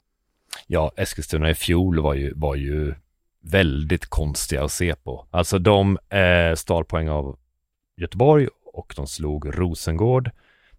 Ja, 0.72 0.92
Eskilstuna 0.96 1.50
i 1.50 1.56
fjol 1.56 2.00
var 2.00 2.14
ju, 2.14 2.34
var 2.36 2.56
ju 2.56 2.94
väldigt 3.42 4.06
konstiga 4.06 4.64
att 4.64 4.72
se 4.72 4.96
på. 4.96 5.28
Alltså 5.32 5.60
de 5.60 5.98
eh, 6.10 6.56
stal 6.56 6.86
poäng 6.86 7.10
av 7.10 7.38
Göteborg 7.98 8.48
och 8.74 8.94
de 8.96 9.08
slog 9.08 9.60
Rosengård. 9.60 10.32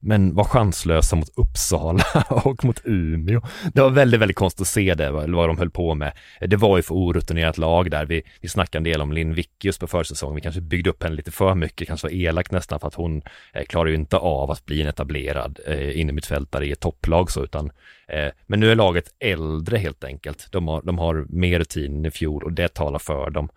Men 0.03 0.35
var 0.35 0.45
chanslösa 0.45 1.17
mot 1.17 1.29
Uppsala 1.37 2.05
och 2.29 2.65
mot 2.65 2.81
Umeå. 2.85 3.41
Det 3.75 3.81
var 3.81 3.91
väldigt, 3.91 4.21
väldigt 4.21 4.37
konstigt 4.37 4.61
att 4.61 4.69
se 4.69 4.95
det, 4.95 5.11
vad, 5.11 5.49
de 5.49 5.59
höll 5.59 5.71
på 5.71 5.95
med. 5.95 6.13
Det 6.41 6.57
var 6.57 6.77
ju 6.77 6.83
för 6.83 6.95
orutinerat 6.95 7.59
lag 7.59 7.91
där. 7.91 8.07
Vi, 8.07 8.23
vi 8.41 8.49
snackade 8.49 8.79
en 8.79 8.85
del 8.85 9.01
om 9.01 9.13
Linn 9.13 9.35
Vickius 9.35 9.79
på 9.79 9.87
försäsongen. 9.87 10.35
Vi 10.35 10.41
kanske 10.41 10.61
byggde 10.61 10.91
upp 10.91 11.03
henne 11.03 11.17
lite 11.17 11.31
för 11.31 11.55
mycket, 11.55 11.89
kanske 11.89 12.07
var 12.07 12.15
elakt 12.15 12.53
nästan 12.53 12.81
för 12.81 12.89
att 12.89 12.95
hon 12.95 13.23
eh, 13.53 13.65
klarar 13.65 13.89
ju 13.89 13.95
inte 13.95 14.17
av 14.17 14.51
att 14.51 14.67
bli 14.67 14.83
en 14.83 14.89
etablerad 14.89 15.59
eh, 15.67 16.01
innermittfältare 16.01 16.67
i 16.67 16.73
ett 16.73 16.81
topplag 16.81 17.31
så, 17.31 17.45
utan 17.45 17.71
eh, 18.09 18.29
men 18.47 18.61
nu 18.61 18.71
är 18.71 18.75
laget 18.75 19.15
äldre 19.19 19.79
helt 19.79 20.05
enkelt. 20.05 20.49
De 20.51 20.69
har, 20.69 20.83
de 20.83 20.99
har 20.99 21.27
mer 21.29 21.59
rutin 21.59 21.97
än 21.97 22.07
i 22.07 22.11
fjol 22.11 22.45
och 22.45 22.53
det 22.53 22.69
talar 22.69 22.99
för 22.99 23.31
dem. 23.31 23.49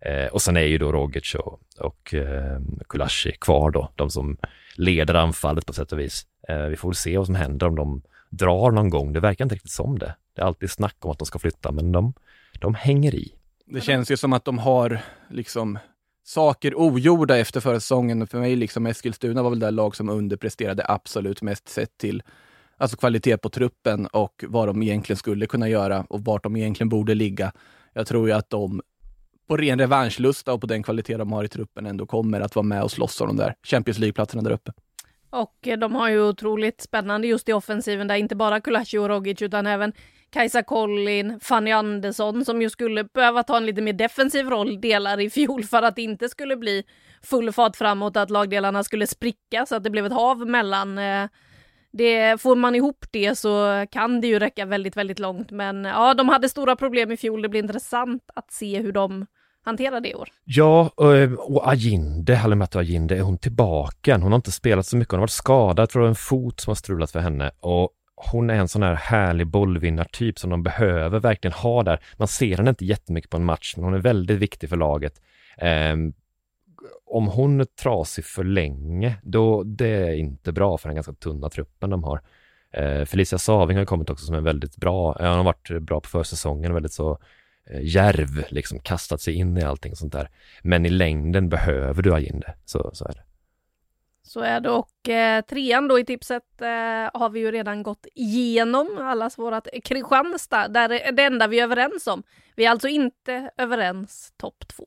Eh, 0.00 0.26
och 0.26 0.42
sen 0.42 0.56
är 0.56 0.60
ju 0.60 0.78
då 0.78 0.92
Rogic 0.92 1.34
och, 1.34 1.60
och 1.78 2.14
eh, 2.14 2.60
Kulashi 2.88 3.32
kvar 3.32 3.70
då, 3.70 3.92
de 3.96 4.10
som 4.10 4.36
leder 4.74 5.14
anfallet 5.14 5.66
på 5.66 5.72
sätt 5.72 5.92
och 5.92 5.98
vis. 5.98 6.26
Eh, 6.48 6.64
vi 6.64 6.76
får 6.76 6.88
väl 6.88 6.94
se 6.94 7.18
vad 7.18 7.26
som 7.26 7.34
händer 7.34 7.66
om 7.66 7.76
de 7.76 8.02
drar 8.30 8.70
någon 8.70 8.90
gång. 8.90 9.12
Det 9.12 9.20
verkar 9.20 9.44
inte 9.44 9.54
riktigt 9.54 9.70
som 9.70 9.98
det. 9.98 10.14
Det 10.34 10.42
är 10.42 10.46
alltid 10.46 10.70
snack 10.70 10.96
om 11.00 11.10
att 11.10 11.18
de 11.18 11.26
ska 11.26 11.38
flytta, 11.38 11.72
men 11.72 11.92
de, 11.92 12.12
de 12.60 12.74
hänger 12.74 13.14
i. 13.14 13.32
Det 13.66 13.80
känns 13.80 14.10
ju 14.10 14.16
som 14.16 14.32
att 14.32 14.44
de 14.44 14.58
har 14.58 15.00
liksom 15.30 15.78
saker 16.24 16.78
ogjorda 16.78 17.38
efter 17.38 17.60
förra 17.60 17.80
säsongen. 17.80 18.26
För 18.26 18.38
mig, 18.38 18.56
liksom 18.56 18.86
Eskilstuna 18.86 19.42
var 19.42 19.50
väl 19.50 19.58
det 19.58 19.70
lag 19.70 19.96
som 19.96 20.08
underpresterade 20.08 20.84
absolut 20.88 21.42
mest 21.42 21.68
sett 21.68 21.98
till 21.98 22.22
alltså 22.76 22.96
kvalitet 22.96 23.36
på 23.36 23.48
truppen 23.48 24.06
och 24.06 24.44
vad 24.48 24.68
de 24.68 24.82
egentligen 24.82 25.16
skulle 25.16 25.46
kunna 25.46 25.68
göra 25.68 26.06
och 26.08 26.24
vart 26.24 26.42
de 26.42 26.56
egentligen 26.56 26.88
borde 26.88 27.14
ligga. 27.14 27.52
Jag 27.92 28.06
tror 28.06 28.28
ju 28.28 28.34
att 28.34 28.50
de 28.50 28.82
på 29.50 29.56
ren 29.56 29.78
revanschlusta 29.78 30.52
och 30.52 30.60
på 30.60 30.66
den 30.66 30.82
kvalitet 30.82 31.16
de 31.16 31.32
har 31.32 31.44
i 31.44 31.48
truppen 31.48 31.86
ändå 31.86 32.06
kommer 32.06 32.40
att 32.40 32.56
vara 32.56 32.62
med 32.62 32.82
och 32.82 32.90
slåss 32.90 33.20
om 33.20 33.26
de 33.26 33.36
där 33.36 33.54
Champions 33.62 33.98
League-platserna 33.98 34.42
där 34.42 34.50
uppe. 34.50 34.72
Och 35.30 35.66
eh, 35.66 35.78
de 35.78 35.94
har 35.94 36.08
ju 36.08 36.22
otroligt 36.22 36.80
spännande 36.80 37.26
just 37.26 37.48
i 37.48 37.52
offensiven 37.52 38.08
där 38.08 38.14
inte 38.14 38.36
bara 38.36 38.60
Kulashi 38.60 38.98
och 38.98 39.08
Rogic 39.08 39.42
utan 39.42 39.66
även 39.66 39.92
Kajsa 40.30 40.62
Collin, 40.62 41.40
Fanny 41.40 41.70
Andersson 41.70 42.44
som 42.44 42.62
ju 42.62 42.70
skulle 42.70 43.04
behöva 43.04 43.42
ta 43.42 43.56
en 43.56 43.66
lite 43.66 43.82
mer 43.82 43.92
defensiv 43.92 44.50
roll 44.50 44.80
delar 44.80 45.20
i 45.20 45.30
fjol 45.30 45.64
för 45.64 45.82
att 45.82 45.96
det 45.96 46.02
inte 46.02 46.28
skulle 46.28 46.56
bli 46.56 46.84
full 47.22 47.52
fart 47.52 47.76
framåt, 47.76 48.16
att 48.16 48.30
lagdelarna 48.30 48.84
skulle 48.84 49.06
spricka 49.06 49.66
så 49.66 49.76
att 49.76 49.84
det 49.84 49.90
blev 49.90 50.06
ett 50.06 50.12
hav 50.12 50.46
mellan. 50.46 50.98
Eh, 50.98 51.28
det, 51.92 52.40
får 52.40 52.56
man 52.56 52.74
ihop 52.74 53.04
det 53.10 53.38
så 53.38 53.86
kan 53.90 54.20
det 54.20 54.26
ju 54.26 54.38
räcka 54.38 54.64
väldigt, 54.64 54.96
väldigt 54.96 55.18
långt. 55.18 55.50
Men 55.50 55.84
ja, 55.84 56.14
de 56.14 56.28
hade 56.28 56.48
stora 56.48 56.76
problem 56.76 57.12
i 57.12 57.16
fjol. 57.16 57.42
Det 57.42 57.48
blir 57.48 57.62
intressant 57.62 58.22
att 58.34 58.52
se 58.52 58.78
hur 58.78 58.92
de 58.92 59.26
hantera 59.64 60.00
det 60.00 60.08
i 60.08 60.14
år. 60.14 60.28
Ja, 60.44 60.80
eh, 60.80 61.32
och, 61.32 61.70
Ajinde, 61.70 61.70
Aginde, 61.70 62.36
Halimato 62.36 62.78
Aginde, 62.78 63.16
är 63.16 63.20
hon 63.20 63.38
tillbaka? 63.38 64.18
Hon 64.18 64.32
har 64.32 64.36
inte 64.36 64.52
spelat 64.52 64.86
så 64.86 64.96
mycket, 64.96 65.12
hon 65.12 65.18
har 65.18 65.22
varit 65.22 65.30
skadad, 65.30 65.82
jag 65.82 65.90
tror 65.90 66.02
det 66.02 66.06
är 66.06 66.08
en 66.08 66.14
fot 66.14 66.60
som 66.60 66.70
har 66.70 66.76
strulat 66.76 67.10
för 67.10 67.20
henne 67.20 67.50
och 67.60 67.90
hon 68.32 68.50
är 68.50 68.54
en 68.54 68.68
sån 68.68 68.82
här 68.82 68.94
härlig 68.94 69.46
bollvinnartyp 69.46 70.38
som 70.38 70.50
de 70.50 70.62
behöver 70.62 71.20
verkligen 71.20 71.52
ha 71.52 71.82
där. 71.82 72.00
Man 72.16 72.28
ser 72.28 72.56
henne 72.56 72.70
inte 72.70 72.84
jättemycket 72.84 73.30
på 73.30 73.36
en 73.36 73.44
match, 73.44 73.74
men 73.76 73.84
hon 73.84 73.94
är 73.94 73.98
väldigt 73.98 74.38
viktig 74.38 74.68
för 74.68 74.76
laget. 74.76 75.20
Ehm, 75.58 76.12
om 77.06 77.26
hon 77.26 77.60
är 77.60 77.64
trasig 77.64 78.24
för 78.24 78.44
länge, 78.44 79.14
då 79.22 79.62
det 79.62 79.88
är 79.88 80.14
inte 80.14 80.52
bra 80.52 80.78
för 80.78 80.88
den 80.88 80.94
ganska 80.94 81.12
tunna 81.12 81.48
truppen 81.48 81.90
de 81.90 82.04
har. 82.04 82.20
Eh, 82.72 83.04
Felicia 83.04 83.38
Saving 83.38 83.78
har 83.78 83.84
kommit 83.84 84.10
också 84.10 84.26
som 84.26 84.34
är 84.34 84.40
väldigt 84.40 84.76
bra, 84.76 85.16
hon 85.18 85.26
har 85.26 85.44
varit 85.44 85.82
bra 85.82 86.00
på 86.00 86.08
försäsongen, 86.08 86.74
väldigt 86.74 86.92
så 86.92 87.18
järv, 87.82 88.44
liksom 88.48 88.80
kastat 88.80 89.20
sig 89.20 89.34
in 89.34 89.58
i 89.58 89.62
allting 89.62 89.96
sånt 89.96 90.12
där. 90.12 90.30
Men 90.62 90.86
i 90.86 90.90
längden 90.90 91.48
behöver 91.48 92.02
du 92.02 92.14
Aginde, 92.14 92.54
så, 92.64 92.90
så 92.92 93.04
är 93.04 93.12
det. 93.12 93.22
Så 94.22 94.40
är 94.40 94.60
det 94.60 94.70
och 94.70 95.08
eh, 95.08 95.44
trean 95.44 95.88
då 95.88 95.98
i 95.98 96.04
tipset 96.04 96.60
eh, 96.60 96.68
har 97.20 97.30
vi 97.30 97.40
ju 97.40 97.50
redan 97.50 97.82
gått 97.82 98.06
igenom 98.14 98.98
allas 99.00 99.38
vårat 99.38 99.68
Kristianstad, 99.84 100.68
där 100.68 100.90
är 100.90 101.12
det 101.12 101.24
enda 101.24 101.46
vi 101.46 101.60
är 101.60 101.64
överens 101.64 102.06
om. 102.06 102.22
Vi 102.56 102.64
är 102.64 102.70
alltså 102.70 102.88
inte 102.88 103.50
överens 103.56 104.32
topp 104.36 104.68
två. 104.68 104.86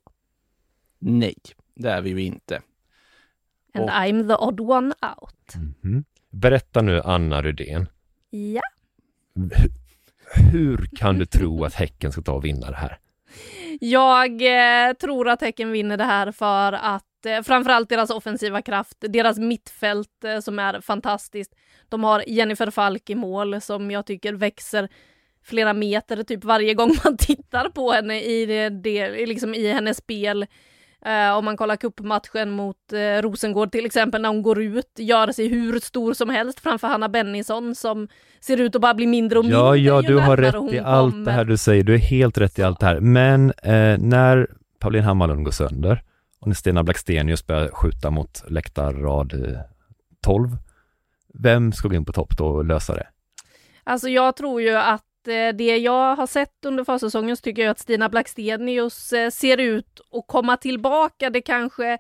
Nej, 1.00 1.36
det 1.76 1.90
är 1.90 2.02
vi 2.02 2.10
ju 2.10 2.22
inte. 2.22 2.62
And 3.74 3.84
och... 3.84 3.90
I'm 3.90 4.28
the 4.28 4.44
odd 4.46 4.60
one 4.60 4.96
out. 5.18 5.56
Mm 5.56 5.74
-hmm. 5.82 6.04
Berätta 6.30 6.82
nu 6.82 7.02
Anna 7.02 7.42
Rydén. 7.42 7.90
Ja. 8.30 8.62
Hur 10.36 10.90
kan 10.96 11.20
du 11.20 11.26
tro 11.26 11.64
att 11.64 11.74
Häcken 11.74 12.12
ska 12.12 12.22
ta 12.22 12.34
och 12.34 12.46
vinna 12.46 12.70
det 12.70 12.76
här? 12.76 12.98
Jag 13.80 14.42
eh, 14.42 14.94
tror 14.94 15.30
att 15.30 15.42
Häcken 15.42 15.72
vinner 15.72 15.98
det 15.98 16.04
här 16.04 16.32
för 16.32 16.74
att 16.74 17.26
eh, 17.26 17.42
framförallt 17.42 17.90
deras 17.90 18.10
offensiva 18.10 18.62
kraft, 18.62 18.98
deras 19.00 19.38
mittfält 19.38 20.24
eh, 20.26 20.40
som 20.40 20.60
är 20.60 20.82
fantastiskt. 20.82 21.56
De 21.90 22.04
har 22.04 22.24
Jennifer 22.28 22.70
Falk 22.70 23.10
i 23.10 23.16
mål 23.16 23.62
som 23.62 23.92
jag 23.92 24.06
tycker 24.06 24.34
växer 24.34 24.90
flera 25.44 25.74
meter 25.74 26.24
typ 26.24 26.44
varje 26.44 26.74
gång 26.74 26.96
man 27.04 27.18
tittar 27.20 27.70
på 27.70 27.92
henne 27.92 28.22
i, 28.22 28.46
det, 28.46 28.70
det 28.70 29.26
liksom 29.26 29.54
i 29.54 29.68
hennes 29.68 29.98
spel. 29.98 30.46
Uh, 31.08 31.38
om 31.38 31.46
man 31.46 31.58
kollar 31.58 31.76
kuppmatchen 31.76 32.50
mot 32.50 32.78
uh, 32.94 33.22
Rosengård 33.22 33.72
till 33.72 33.86
exempel 33.86 34.22
när 34.22 34.30
hon 34.30 34.42
går 34.42 34.62
ut, 34.62 34.92
gör 34.98 35.32
sig 35.32 35.48
hur 35.48 35.80
stor 35.80 36.14
som 36.14 36.30
helst 36.30 36.60
framför 36.60 36.88
Hanna 36.88 37.10
Bennison 37.10 37.76
som 37.76 38.08
ser 38.42 38.58
ut 38.58 38.76
att 38.76 38.82
bara 38.82 38.94
bli 38.94 39.08
mindre 39.08 39.40
och 39.40 39.46
mindre. 39.46 39.60
Ja, 39.60 39.76
ja, 39.76 40.02
du 40.02 40.18
har 40.18 40.38
rätt 40.38 40.74
i 40.74 40.80
allt 40.80 41.14
kommer. 41.14 41.26
det 41.26 41.32
här 41.32 41.46
du 41.46 41.58
säger. 41.58 41.84
Du 41.84 41.94
är 41.94 41.98
helt 41.98 42.38
rätt 42.38 42.60
i 42.60 42.64
allt 42.64 42.80
det 42.80 42.86
här. 42.86 43.00
Men 43.00 43.50
uh, 43.50 43.98
när 43.98 44.48
Pauline 44.80 45.04
Hammarlund 45.04 45.46
går 45.46 45.52
sönder 45.52 46.04
och 46.40 46.48
när 46.48 46.56
Stina 46.56 46.84
Blackstenius 46.84 47.48
börjar 47.48 47.70
skjuta 47.70 48.10
mot 48.10 48.44
läktarrad 48.48 49.58
12, 50.22 50.58
vem 51.34 51.72
ska 51.72 51.88
gå 51.88 51.96
in 51.96 52.06
på 52.06 52.14
topp 52.14 52.38
då 52.38 52.46
och 52.46 52.66
lösa 52.66 52.94
det? 52.94 53.08
Alltså 53.84 54.10
jag 54.10 54.36
tror 54.36 54.62
ju 54.62 54.76
att 54.76 55.06
Eh, 55.28 55.56
det 55.56 55.78
jag 55.78 56.16
har 56.16 56.28
sett 56.28 56.66
under 56.66 56.84
försäsongen 56.84 57.38
så 57.38 57.42
tycker 57.42 57.62
jag 57.62 57.72
att 57.72 57.80
Stina 57.80 58.10
Blackstenius 58.10 59.14
eh, 59.14 59.30
ser 59.30 59.58
ut 59.58 60.02
att 60.12 60.28
komma 60.28 60.58
tillbaka. 60.58 61.30
Det 61.30 61.42
kanske 61.42 61.98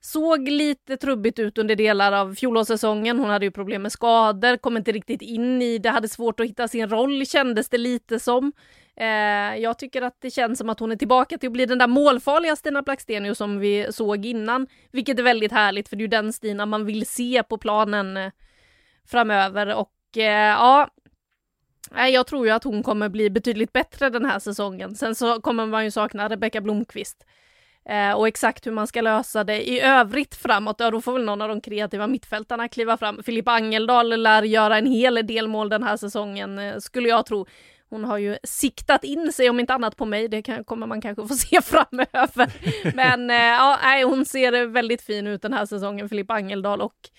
såg 0.00 0.48
lite 0.48 0.96
trubbigt 0.96 1.38
ut 1.38 1.58
under 1.58 1.76
delar 1.76 2.12
av 2.12 2.34
fjolårssäsongen. 2.34 3.18
Hon 3.18 3.30
hade 3.30 3.44
ju 3.44 3.50
problem 3.50 3.82
med 3.82 3.92
skador, 3.92 4.56
kom 4.56 4.76
inte 4.76 4.92
riktigt 4.92 5.22
in 5.22 5.62
i 5.62 5.78
det, 5.78 5.88
hade 5.90 6.08
svårt 6.08 6.40
att 6.40 6.46
hitta 6.46 6.68
sin 6.68 6.88
roll 6.88 7.26
kändes 7.26 7.68
det 7.68 7.78
lite 7.78 8.20
som. 8.20 8.52
Eh, 8.96 9.56
jag 9.56 9.78
tycker 9.78 10.02
att 10.02 10.16
det 10.20 10.30
känns 10.30 10.58
som 10.58 10.70
att 10.70 10.80
hon 10.80 10.92
är 10.92 10.96
tillbaka 10.96 11.38
till 11.38 11.46
att 11.46 11.52
bli 11.52 11.66
den 11.66 11.78
där 11.78 11.86
målfarliga 11.86 12.56
Stina 12.56 12.82
Blackstenius 12.82 13.38
som 13.38 13.58
vi 13.58 13.86
såg 13.90 14.26
innan, 14.26 14.66
vilket 14.92 15.18
är 15.18 15.22
väldigt 15.22 15.52
härligt 15.52 15.88
för 15.88 15.96
det 15.96 16.00
är 16.00 16.04
ju 16.04 16.08
den 16.08 16.32
Stina 16.32 16.66
man 16.66 16.86
vill 16.86 17.06
se 17.06 17.42
på 17.42 17.58
planen 17.58 18.16
eh, 18.16 18.30
framöver 19.06 19.74
och 19.74 20.16
eh, 20.16 20.50
ja, 20.50 20.88
Nej, 21.94 22.12
jag 22.12 22.26
tror 22.26 22.46
ju 22.46 22.52
att 22.52 22.64
hon 22.64 22.82
kommer 22.82 23.08
bli 23.08 23.30
betydligt 23.30 23.72
bättre 23.72 24.10
den 24.10 24.24
här 24.24 24.38
säsongen. 24.38 24.94
Sen 24.94 25.14
så 25.14 25.40
kommer 25.40 25.66
man 25.66 25.84
ju 25.84 25.90
sakna 25.90 26.28
Rebecka 26.28 26.60
Blomqvist. 26.60 27.26
Eh, 27.88 28.12
och 28.12 28.28
exakt 28.28 28.66
hur 28.66 28.72
man 28.72 28.86
ska 28.86 29.00
lösa 29.00 29.44
det 29.44 29.68
i 29.68 29.80
övrigt 29.80 30.34
framåt, 30.34 30.76
ja 30.78 30.90
då 30.90 31.00
får 31.00 31.12
väl 31.12 31.24
någon 31.24 31.42
av 31.42 31.48
de 31.48 31.60
kreativa 31.60 32.06
mittfältarna 32.06 32.68
kliva 32.68 32.96
fram. 32.96 33.22
Filippa 33.22 33.52
Angeldal 33.52 34.22
lär 34.22 34.42
göra 34.42 34.78
en 34.78 34.86
hel 34.86 35.26
del 35.26 35.48
mål 35.48 35.68
den 35.68 35.82
här 35.82 35.96
säsongen, 35.96 36.58
eh, 36.58 36.78
skulle 36.78 37.08
jag 37.08 37.26
tro. 37.26 37.46
Hon 37.90 38.04
har 38.04 38.18
ju 38.18 38.36
siktat 38.42 39.04
in 39.04 39.32
sig 39.32 39.50
om 39.50 39.60
inte 39.60 39.74
annat 39.74 39.96
på 39.96 40.04
mig, 40.04 40.28
det 40.28 40.42
kan, 40.42 40.64
kommer 40.64 40.86
man 40.86 41.00
kanske 41.00 41.28
få 41.28 41.34
se 41.34 41.62
framöver. 41.62 42.52
Men 42.96 43.30
eh, 43.30 43.36
ja, 43.36 43.78
nej, 43.82 44.02
hon 44.02 44.24
ser 44.24 44.66
väldigt 44.66 45.02
fin 45.02 45.26
ut 45.26 45.42
den 45.42 45.52
här 45.52 45.66
säsongen, 45.66 46.08
Filippa 46.08 46.34
Angeldal, 46.34 46.80
och 46.80 47.10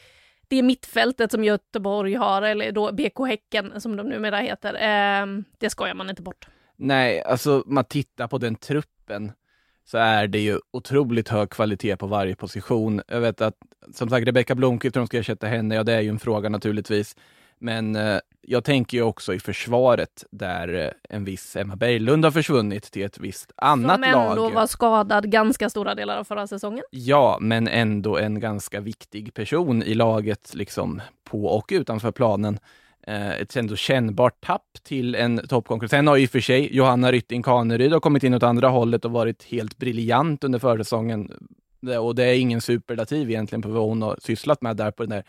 det 0.47 0.63
mittfältet 0.63 1.31
som 1.31 1.43
Göteborg 1.43 2.13
har, 2.13 2.41
eller 2.41 2.71
då 2.71 2.91
BK 2.91 3.27
Häcken 3.27 3.81
som 3.81 3.95
de 3.95 4.09
numera 4.09 4.37
heter, 4.37 4.73
eh, 4.73 5.27
det 5.57 5.69
skojar 5.69 5.93
man 5.93 6.09
inte 6.09 6.21
bort. 6.21 6.47
Nej, 6.75 7.21
alltså 7.21 7.63
man 7.65 7.85
tittar 7.85 8.27
på 8.27 8.37
den 8.37 8.55
truppen 8.55 9.31
så 9.85 9.97
är 9.97 10.27
det 10.27 10.39
ju 10.39 10.59
otroligt 10.71 11.29
hög 11.29 11.49
kvalitet 11.49 11.97
på 11.97 12.07
varje 12.07 12.35
position. 12.35 13.01
Jag 13.07 13.21
vet 13.21 13.41
att, 13.41 13.55
som 13.93 14.09
sagt, 14.09 14.27
Rebecka 14.27 14.55
Blomqvist, 14.55 14.95
hur 14.95 15.01
de 15.01 15.07
ska 15.07 15.17
ersätta 15.17 15.47
henne, 15.47 15.75
ja 15.75 15.83
det 15.83 15.93
är 15.93 16.01
ju 16.01 16.09
en 16.09 16.19
fråga 16.19 16.49
naturligtvis. 16.49 17.15
Men 17.65 17.95
eh, 17.95 18.19
jag 18.41 18.63
tänker 18.63 18.97
ju 18.97 19.03
också 19.03 19.33
i 19.33 19.39
försvaret 19.39 20.25
där 20.31 20.73
eh, 20.83 21.15
en 21.15 21.25
viss 21.25 21.55
Emma 21.55 21.75
Berglund 21.75 22.25
har 22.25 22.31
försvunnit 22.31 22.83
till 22.83 23.03
ett 23.03 23.17
visst 23.17 23.51
annat 23.55 23.99
lag. 23.99 24.13
Som 24.13 24.21
ändå 24.21 24.49
var 24.49 24.67
skadad 24.67 25.31
ganska 25.31 25.69
stora 25.69 25.95
delar 25.95 26.17
av 26.17 26.23
förra 26.23 26.47
säsongen. 26.47 26.83
Ja, 26.91 27.37
men 27.41 27.67
ändå 27.67 28.17
en 28.17 28.39
ganska 28.39 28.79
viktig 28.79 29.33
person 29.33 29.83
i 29.83 29.93
laget, 29.93 30.55
liksom 30.55 31.01
på 31.23 31.45
och 31.45 31.65
utanför 31.71 32.11
planen. 32.11 32.59
Eh, 33.07 33.31
ett 33.31 33.55
ändå 33.55 33.75
kännbart 33.75 34.45
tapp 34.45 34.77
till 34.83 35.15
en 35.15 35.47
toppkonkurrent. 35.47 35.91
Sen 35.91 36.07
har 36.07 36.15
ju 36.15 36.27
för 36.27 36.39
sig 36.39 36.75
Johanna 36.75 37.11
Rytting 37.11 37.43
Kaneryd 37.43 37.93
har 37.93 37.99
kommit 37.99 38.23
in 38.23 38.33
åt 38.33 38.43
andra 38.43 38.67
hållet 38.67 39.05
och 39.05 39.11
varit 39.11 39.43
helt 39.43 39.77
briljant 39.77 40.43
under 40.43 40.59
försäsongen. 40.59 41.31
Och 41.99 42.15
det 42.15 42.23
är 42.23 42.39
ingen 42.39 42.61
superlativ 42.61 43.29
egentligen 43.29 43.61
på 43.61 43.69
vad 43.69 43.83
hon 43.83 44.01
har 44.01 44.17
sysslat 44.21 44.61
med 44.61 44.77
där 44.77 44.91
på 44.91 45.03
den 45.03 45.09
där 45.09 45.23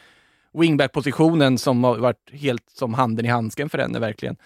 wingback-positionen 0.57 1.59
som 1.59 1.85
har 1.85 1.99
varit 1.99 2.31
helt 2.33 2.71
som 2.71 2.95
handen 2.95 3.27
i 3.27 3.29
handsken 3.29 3.69
för 3.69 3.79
henne 3.79 3.99
verkligen. 3.99 4.37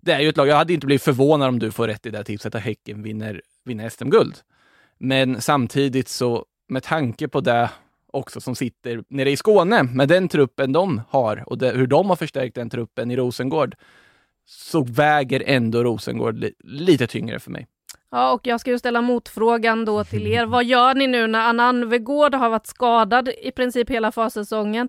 Det 0.00 0.12
är 0.12 0.20
ju 0.20 0.28
ett 0.28 0.36
lag, 0.36 0.48
jag 0.48 0.56
hade 0.56 0.72
inte 0.72 0.86
blivit 0.86 1.02
förvånad 1.02 1.48
om 1.48 1.58
du 1.58 1.70
får 1.70 1.86
rätt 1.86 2.06
i 2.06 2.10
det 2.10 2.16
här 2.16 2.24
tipset 2.24 2.54
att 2.54 2.62
Häcken 2.62 3.02
vinner, 3.02 3.42
vinner 3.64 3.88
SM-guld. 3.88 4.36
Men 4.98 5.40
samtidigt 5.40 6.08
så, 6.08 6.44
med 6.68 6.82
tanke 6.82 7.28
på 7.28 7.40
det 7.40 7.70
också 8.12 8.40
som 8.40 8.54
sitter 8.54 9.04
nere 9.08 9.30
i 9.30 9.36
Skåne, 9.36 9.82
med 9.82 10.08
den 10.08 10.28
truppen 10.28 10.72
de 10.72 11.02
har 11.08 11.44
och 11.46 11.58
det, 11.58 11.70
hur 11.70 11.86
de 11.86 12.08
har 12.08 12.16
förstärkt 12.16 12.54
den 12.54 12.70
truppen 12.70 13.10
i 13.10 13.16
Rosengård, 13.16 13.74
så 14.46 14.82
väger 14.82 15.42
ändå 15.46 15.84
Rosengård 15.84 16.38
li, 16.38 16.54
lite 16.64 17.06
tyngre 17.06 17.38
för 17.38 17.50
mig. 17.50 17.66
Ja, 18.10 18.32
och 18.32 18.46
jag 18.46 18.60
ska 18.60 18.70
ju 18.70 18.78
ställa 18.78 19.02
motfrågan 19.02 19.84
då 19.84 20.04
till 20.04 20.26
er. 20.26 20.46
Vad 20.46 20.64
gör 20.64 20.94
ni 20.94 21.06
nu 21.06 21.26
när 21.26 21.40
Anna 21.40 21.62
Anvegård 21.62 22.34
har 22.34 22.50
varit 22.50 22.66
skadad 22.66 23.28
i 23.42 23.50
princip 23.50 23.90
hela 23.90 24.12
försäsongen? 24.12 24.88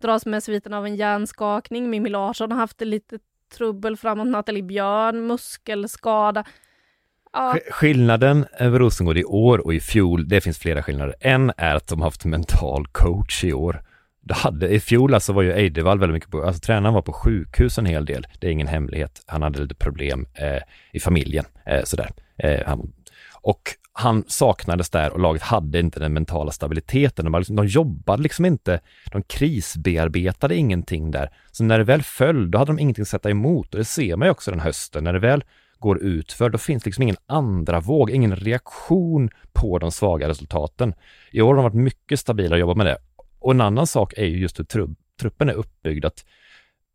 Dras 0.00 0.26
med 0.26 0.42
sviten 0.42 0.74
av 0.74 0.86
en 0.86 0.96
hjärnskakning. 0.96 1.90
Mimmi 1.90 2.08
Larsson 2.08 2.52
har 2.52 2.58
haft 2.58 2.80
lite 2.80 3.18
trubbel 3.56 3.96
framåt. 3.96 4.26
Nathalie 4.26 4.62
Björn, 4.62 5.26
muskelskada. 5.26 6.44
Ja. 7.32 7.56
Skillnaden 7.70 8.46
över 8.58 8.78
Rosengård 8.78 9.18
i 9.18 9.24
år 9.24 9.58
och 9.58 9.74
i 9.74 9.80
fjol, 9.80 10.28
det 10.28 10.40
finns 10.40 10.58
flera 10.58 10.82
skillnader. 10.82 11.14
En 11.20 11.52
är 11.56 11.74
att 11.74 11.86
de 11.86 11.98
har 11.98 12.06
haft 12.06 12.24
mental 12.24 12.86
coach 12.86 13.44
i 13.44 13.52
år. 13.52 13.82
Det 14.20 14.34
hade, 14.34 14.68
I 14.68 14.80
fjol 14.80 15.14
alltså 15.14 15.32
var 15.32 15.42
ju 15.42 15.52
Eidevall 15.52 15.98
väldigt 15.98 16.14
mycket 16.14 16.30
på, 16.30 16.42
alltså 16.42 16.60
tränaren 16.60 16.94
var 16.94 17.02
på 17.02 17.12
sjukhus 17.12 17.78
en 17.78 17.86
hel 17.86 18.04
del. 18.04 18.26
Det 18.38 18.46
är 18.46 18.50
ingen 18.50 18.66
hemlighet. 18.66 19.22
Han 19.26 19.42
hade 19.42 19.60
lite 19.60 19.74
problem 19.74 20.26
eh, 20.34 20.62
i 20.92 21.00
familjen, 21.00 21.44
eh, 21.66 21.84
sådär. 21.84 22.10
Eh, 22.36 22.60
han, 22.66 22.92
och 23.42 23.62
han 24.00 24.24
saknades 24.26 24.90
där 24.90 25.12
och 25.12 25.20
laget 25.20 25.42
hade 25.42 25.78
inte 25.78 26.00
den 26.00 26.12
mentala 26.12 26.52
stabiliteten. 26.52 27.24
De, 27.24 27.38
liksom, 27.38 27.56
de 27.56 27.66
jobbade 27.66 28.22
liksom 28.22 28.44
inte, 28.44 28.80
de 29.12 29.22
krisbearbetade 29.22 30.56
ingenting 30.56 31.10
där. 31.10 31.30
Så 31.50 31.64
när 31.64 31.78
det 31.78 31.84
väl 31.84 32.02
föll, 32.02 32.50
då 32.50 32.58
hade 32.58 32.72
de 32.72 32.78
ingenting 32.78 33.02
att 33.02 33.08
sätta 33.08 33.30
emot 33.30 33.74
och 33.74 33.78
det 33.78 33.84
ser 33.84 34.16
man 34.16 34.26
ju 34.26 34.32
också 34.32 34.50
den 34.50 34.60
hösten. 34.60 35.04
När 35.04 35.12
det 35.12 35.18
väl 35.18 35.44
går 35.78 36.02
ut 36.02 36.32
för 36.32 36.50
då 36.50 36.58
finns 36.58 36.84
liksom 36.84 37.02
ingen 37.02 37.16
andra 37.26 37.80
våg, 37.80 38.10
ingen 38.10 38.36
reaktion 38.36 39.30
på 39.52 39.78
de 39.78 39.92
svaga 39.92 40.28
resultaten. 40.28 40.94
I 41.32 41.40
år 41.40 41.46
har 41.46 41.54
de 41.54 41.62
varit 41.62 41.74
mycket 41.74 42.20
stabila 42.20 42.54
och 42.54 42.60
jobbat 42.60 42.76
med 42.76 42.86
det. 42.86 42.98
Och 43.38 43.52
en 43.52 43.60
annan 43.60 43.86
sak 43.86 44.12
är 44.16 44.24
ju 44.24 44.38
just 44.38 44.58
hur 44.58 44.94
truppen 45.20 45.48
är 45.48 45.54
uppbyggd, 45.54 46.04
att 46.04 46.24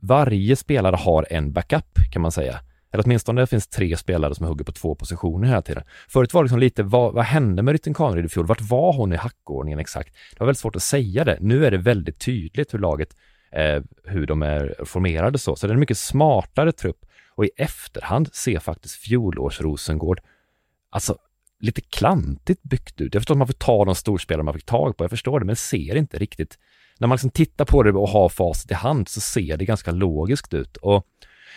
varje 0.01 0.55
spelare 0.55 0.95
har 0.95 1.27
en 1.29 1.53
backup 1.53 1.99
kan 2.11 2.21
man 2.21 2.31
säga. 2.31 2.59
Eller 2.95 3.05
åtminstone 3.05 3.41
det 3.41 3.47
finns 3.47 3.67
tre 3.67 3.97
spelare 3.97 4.35
som 4.35 4.45
hugger 4.45 4.65
på 4.65 4.71
två 4.71 4.95
positioner 4.95 5.47
hela 5.47 5.61
tiden. 5.61 5.83
Förut 6.07 6.33
var 6.33 6.41
det 6.41 6.45
liksom 6.45 6.59
lite, 6.59 6.83
vad, 6.83 7.13
vad 7.13 7.25
hände 7.25 7.61
med 7.61 7.71
Rytting 7.71 7.93
Kaneryd 7.93 8.25
i 8.25 8.29
fjol? 8.29 8.45
Vart 8.45 8.61
var 8.61 8.93
hon 8.93 9.13
i 9.13 9.15
hackordningen 9.15 9.79
exakt? 9.79 10.15
Det 10.31 10.39
var 10.39 10.47
väldigt 10.47 10.59
svårt 10.59 10.75
att 10.75 10.83
säga 10.83 11.23
det. 11.23 11.37
Nu 11.41 11.65
är 11.65 11.71
det 11.71 11.77
väldigt 11.77 12.19
tydligt 12.19 12.73
hur 12.73 12.79
laget, 12.79 13.15
eh, 13.51 13.81
hur 14.03 14.27
de 14.27 14.41
är 14.41 14.75
formerade 14.85 15.37
så. 15.37 15.55
Så 15.55 15.67
det 15.67 15.71
är 15.71 15.73
en 15.73 15.79
mycket 15.79 15.97
smartare 15.97 16.71
trupp. 16.71 17.05
Och 17.35 17.45
i 17.45 17.49
efterhand 17.57 18.29
ser 18.33 18.59
faktiskt 18.59 18.95
fjolårs 18.95 19.61
Rosengård, 19.61 20.21
alltså 20.89 21.17
lite 21.59 21.81
klantigt 21.81 22.63
byggt 22.63 23.01
ut. 23.01 23.13
Jag 23.13 23.21
förstår 23.21 23.35
att 23.35 23.37
man 23.37 23.47
får 23.47 23.53
ta 23.53 23.85
de 23.85 23.95
storspelare 23.95 24.43
man 24.43 24.53
fick 24.53 24.65
tag 24.65 24.97
på, 24.97 25.03
jag 25.03 25.11
förstår 25.11 25.39
det, 25.39 25.45
men 25.45 25.55
ser 25.55 25.95
inte 25.95 26.17
riktigt 26.17 26.59
när 26.99 27.07
man 27.07 27.15
liksom 27.15 27.29
tittar 27.29 27.65
på 27.65 27.83
det 27.83 27.91
och 27.91 28.09
har 28.09 28.29
facit 28.29 28.71
i 28.71 28.73
hand 28.73 29.09
så 29.09 29.21
ser 29.21 29.57
det 29.57 29.65
ganska 29.65 29.91
logiskt 29.91 30.53
ut. 30.53 30.77
Och 30.77 31.07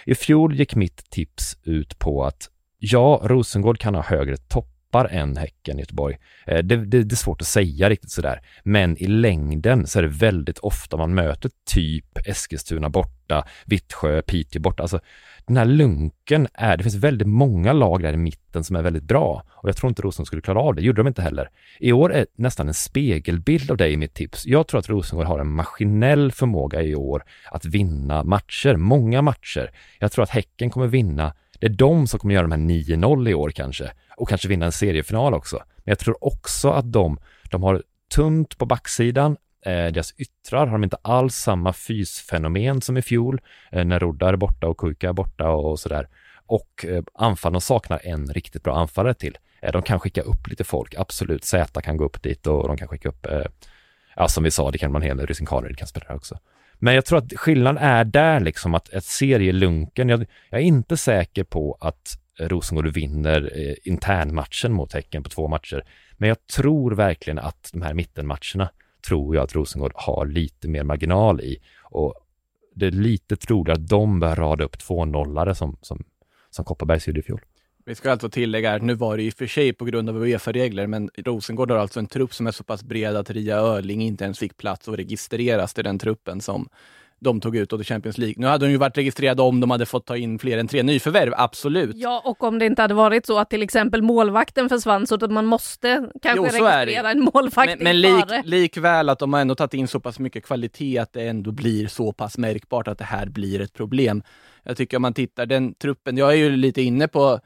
i 0.07 0.15
fjol 0.15 0.55
gick 0.55 0.75
mitt 0.75 1.11
tips 1.11 1.57
ut 1.65 1.99
på 1.99 2.25
att 2.25 2.49
ja, 2.79 3.21
Rosengård 3.25 3.79
kan 3.79 3.95
ha 3.95 4.03
högre 4.03 4.37
tappar 4.91 5.09
än 5.09 5.37
Häcken 5.37 5.79
i 5.79 5.83
Göteborg. 5.83 6.19
Eh, 6.47 6.59
det, 6.59 6.77
det, 6.77 7.05
det, 7.05 7.15
är 7.15 7.17
svårt 7.17 7.41
att 7.41 7.47
säga 7.47 7.91
riktigt 7.91 8.11
sådär, 8.11 8.41
men 8.65 8.97
i 8.97 9.07
längden 9.07 9.87
så 9.87 9.99
är 9.99 10.03
det 10.03 10.09
väldigt 10.09 10.59
ofta 10.59 10.97
man 10.97 11.15
möter 11.15 11.51
typ 11.67 12.19
Eskilstuna 12.27 12.89
borta, 12.89 13.45
Vittsjö, 13.67 14.23
Piteå 14.23 14.63
borta. 14.63 14.83
Alltså 14.83 15.01
den 15.47 15.57
här 15.57 15.65
lunken 15.65 16.49
är, 16.55 16.77
det 16.77 16.83
finns 16.83 16.95
väldigt 16.95 17.29
många 17.29 17.73
lag 17.73 18.03
där 18.03 18.13
i 18.13 18.17
mitten 18.17 18.65
som 18.65 18.77
är 18.77 18.83
väldigt 18.83 19.03
bra 19.03 19.43
och 19.49 19.69
jag 19.69 19.77
tror 19.77 19.89
inte 19.89 20.03
Rosengård 20.03 20.27
skulle 20.27 20.43
klara 20.43 20.61
av 20.61 20.75
det, 20.75 20.83
gjorde 20.83 21.01
de 21.01 21.09
inte 21.09 21.23
heller. 21.23 21.51
I 21.81 21.93
år 21.93 22.13
är 22.13 22.27
nästan 22.35 22.69
en 22.69 22.75
spegelbild 22.75 23.71
av 23.71 23.77
det 23.77 23.89
i 23.89 23.97
mitt 23.97 24.15
tips. 24.15 24.47
Jag 24.47 24.67
tror 24.67 24.81
att 24.81 24.89
Rosengård 24.89 25.27
har 25.27 25.39
en 25.39 25.53
maskinell 25.53 26.33
förmåga 26.33 26.83
i 26.83 26.95
år 26.95 27.25
att 27.51 27.65
vinna 27.65 28.25
matcher, 28.25 28.77
många 28.77 29.23
matcher. 29.23 29.71
Jag 29.99 30.13
tror 30.13 30.23
att 30.23 30.31
Häcken 30.31 30.71
kommer 30.71 30.87
vinna, 30.87 31.35
det 31.59 31.67
är 31.67 31.71
de 31.71 32.07
som 32.07 32.21
kommer 32.21 32.35
göra 32.35 32.47
de 32.47 32.53
här 32.53 32.69
9-0 32.69 33.29
i 33.29 33.35
år 33.35 33.51
kanske 33.51 33.93
och 34.17 34.29
kanske 34.29 34.49
vinna 34.49 34.67
en 34.67 34.73
seriefinal 34.73 35.35
också. 35.35 35.57
Men 35.57 35.85
jag 35.85 35.99
tror 35.99 36.25
också 36.25 36.71
att 36.71 36.93
de, 36.93 37.19
de 37.51 37.63
har 37.63 37.83
tunt 38.15 38.59
på 38.59 38.67
backsidan, 38.67 39.37
Eh, 39.67 39.93
deras 39.93 40.15
yttrar 40.17 40.67
har 40.67 40.73
de 40.73 40.85
inte 40.85 40.97
alls 41.03 41.35
samma 41.35 41.73
fysfenomen 41.73 42.81
som 42.81 42.97
i 42.97 43.03
fjol 43.03 43.41
eh, 43.73 43.85
när 43.85 44.01
Roddar 44.01 44.33
är 44.33 44.37
borta 44.37 44.67
och 44.67 44.77
Kuka 44.77 45.09
är 45.09 45.13
borta 45.13 45.51
och, 45.51 45.71
och 45.71 45.81
sådär. 45.81 46.09
Och 46.47 46.85
eh, 46.89 47.03
anfallen 47.15 47.61
saknar 47.61 48.01
en 48.05 48.27
riktigt 48.27 48.63
bra 48.63 48.77
anfallare 48.77 49.15
till. 49.15 49.39
Eh, 49.63 49.73
de 49.73 49.83
kan 49.83 50.01
skicka 50.01 50.23
upp 50.23 50.49
lite 50.49 50.65
folk, 50.65 50.95
absolut. 50.95 51.45
Z 51.45 51.81
kan 51.83 51.97
gå 51.97 52.05
upp 52.05 52.23
dit 52.23 52.47
och 52.47 52.69
de 52.69 52.77
kan 52.77 52.89
skicka 52.89 53.09
upp, 53.09 53.27
eh, 53.27 53.45
ja 54.17 54.29
som 54.29 54.45
vi 54.45 54.51
sa, 54.51 54.71
det 54.71 54.79
kan 54.79 54.93
man 54.93 55.03
hela 55.03 55.25
Rysin 55.25 55.47
Karin 55.47 55.77
kan 55.77 55.89
spela 55.89 56.07
där 56.09 56.17
också. 56.17 56.39
Men 56.79 56.95
jag 56.95 57.05
tror 57.05 57.19
att 57.19 57.33
skillnaden 57.37 57.83
är 57.83 58.05
där 58.05 58.41
liksom 58.41 58.75
att 58.75 58.89
ett 58.89 59.05
serielunken, 59.05 60.09
jag, 60.09 60.27
jag 60.51 60.61
är 60.61 60.65
inte 60.65 60.97
säker 60.97 61.45
på 61.45 61.79
att 61.81 62.19
Rosengård 62.39 62.87
vinner 62.87 63.53
eh, 63.55 63.75
internmatchen 63.85 64.73
mot 64.73 64.93
Häcken 64.93 65.23
på 65.23 65.29
två 65.31 65.49
matcher. 65.49 65.85
Men 66.17 66.29
jag 66.29 66.47
tror 66.47 66.95
verkligen 66.95 67.39
att 67.39 67.71
de 67.73 67.83
här 67.83 67.95
mittenmatcherna 67.95 68.71
tror 69.07 69.35
jag 69.35 69.45
att 69.45 69.55
Rosengård 69.55 69.93
har 69.95 70.27
lite 70.27 70.69
mer 70.69 70.83
marginal 70.83 71.41
i. 71.41 71.59
Och 71.83 72.15
det 72.75 72.87
är 72.87 72.91
lite 72.91 73.37
troligt 73.37 73.75
att 73.75 73.89
de 73.89 74.21
bör 74.21 74.37
rada 74.37 74.65
upp 74.65 74.79
två 74.79 75.05
nollare 75.05 75.55
som, 75.55 75.77
som, 75.83 76.05
som 76.51 76.65
Kopparbergs 76.65 77.09
gjorde 77.09 77.21
i 77.21 77.23
fjol. 77.23 77.41
Vi 77.89 77.95
ska 77.95 78.11
alltså 78.11 78.29
tillägga 78.29 78.75
att 78.75 78.83
nu 78.83 78.95
var 78.95 79.17
det 79.17 79.23
i 79.23 79.31
och 79.31 79.35
för 79.35 79.47
sig 79.47 79.73
på 79.73 79.85
grund 79.85 80.09
av 80.09 80.17
Uefa-regler, 80.17 80.87
men 80.87 81.11
Rosengård 81.17 81.71
har 81.71 81.79
alltså 81.79 81.99
en 81.99 82.07
trupp 82.07 82.35
som 82.35 82.47
är 82.47 82.51
så 82.51 82.65
pass 82.65 82.83
bred 82.83 83.17
att 83.17 83.31
Ria 83.31 83.57
Öling 83.57 84.03
inte 84.03 84.25
ens 84.25 84.39
fick 84.39 84.57
plats 84.57 84.89
och 84.89 84.97
registreras 84.97 85.75
till 85.75 85.85
den 85.85 85.99
truppen 85.99 86.41
som 86.41 86.69
de 87.19 87.41
tog 87.41 87.57
ut 87.57 87.73
åt 87.73 87.87
Champions 87.87 88.19
League. 88.19 88.35
Nu 88.37 88.47
hade 88.47 88.67
de 88.67 88.71
ju 88.71 88.77
varit 88.77 88.99
registrerade 88.99 89.43
om 89.43 89.61
de 89.61 89.71
hade 89.71 89.87
fått 89.87 90.07
ta 90.07 90.17
in 90.17 90.39
fler 90.39 90.59
än 90.59 90.69
tre 90.69 90.83
nyförvärv, 90.83 91.33
absolut. 91.37 91.97
Ja, 91.97 92.23
och 92.25 92.45
om 92.45 92.59
det 92.59 92.67
inte 92.67 92.83
hade 92.83 92.95
varit 92.95 93.27
så 93.27 93.39
att 93.39 93.51
till 93.51 93.63
exempel 93.63 94.03
målvakten 94.03 94.69
försvann 94.69 95.07
så 95.07 95.15
att 95.15 95.31
man 95.31 95.47
måste 95.47 96.11
kanske 96.23 96.59
jo, 96.59 96.67
registrera 96.67 97.11
en 97.11 97.21
målvakt 97.21 97.79
Men, 97.79 97.79
men 97.79 98.01
lik, 98.01 98.25
likväl 98.45 99.09
att 99.09 99.19
de 99.19 99.33
har 99.33 99.41
ändå 99.41 99.55
tagit 99.55 99.75
in 99.75 99.89
så 99.89 100.01
pass 100.01 100.19
mycket 100.19 100.45
kvalitet 100.45 100.99
att 100.99 101.13
det 101.13 101.29
ändå 101.29 101.53
blir 101.53 101.87
så 101.87 102.13
pass 102.13 102.39
märkbart 102.39 102.89
att 102.89 102.99
det 102.99 103.05
här 103.05 103.27
blir 103.27 103.61
ett 103.61 103.73
problem. 103.73 104.23
Jag 104.63 104.77
tycker 104.77 104.97
om 104.97 105.03
man 105.03 105.15
tittar, 105.15 105.47
den 105.47 105.75
truppen, 105.75 106.17
jag 106.17 106.33
är 106.33 106.37
ju 106.37 106.57
lite 106.57 106.83
inne 106.83 107.09
på 107.09 107.41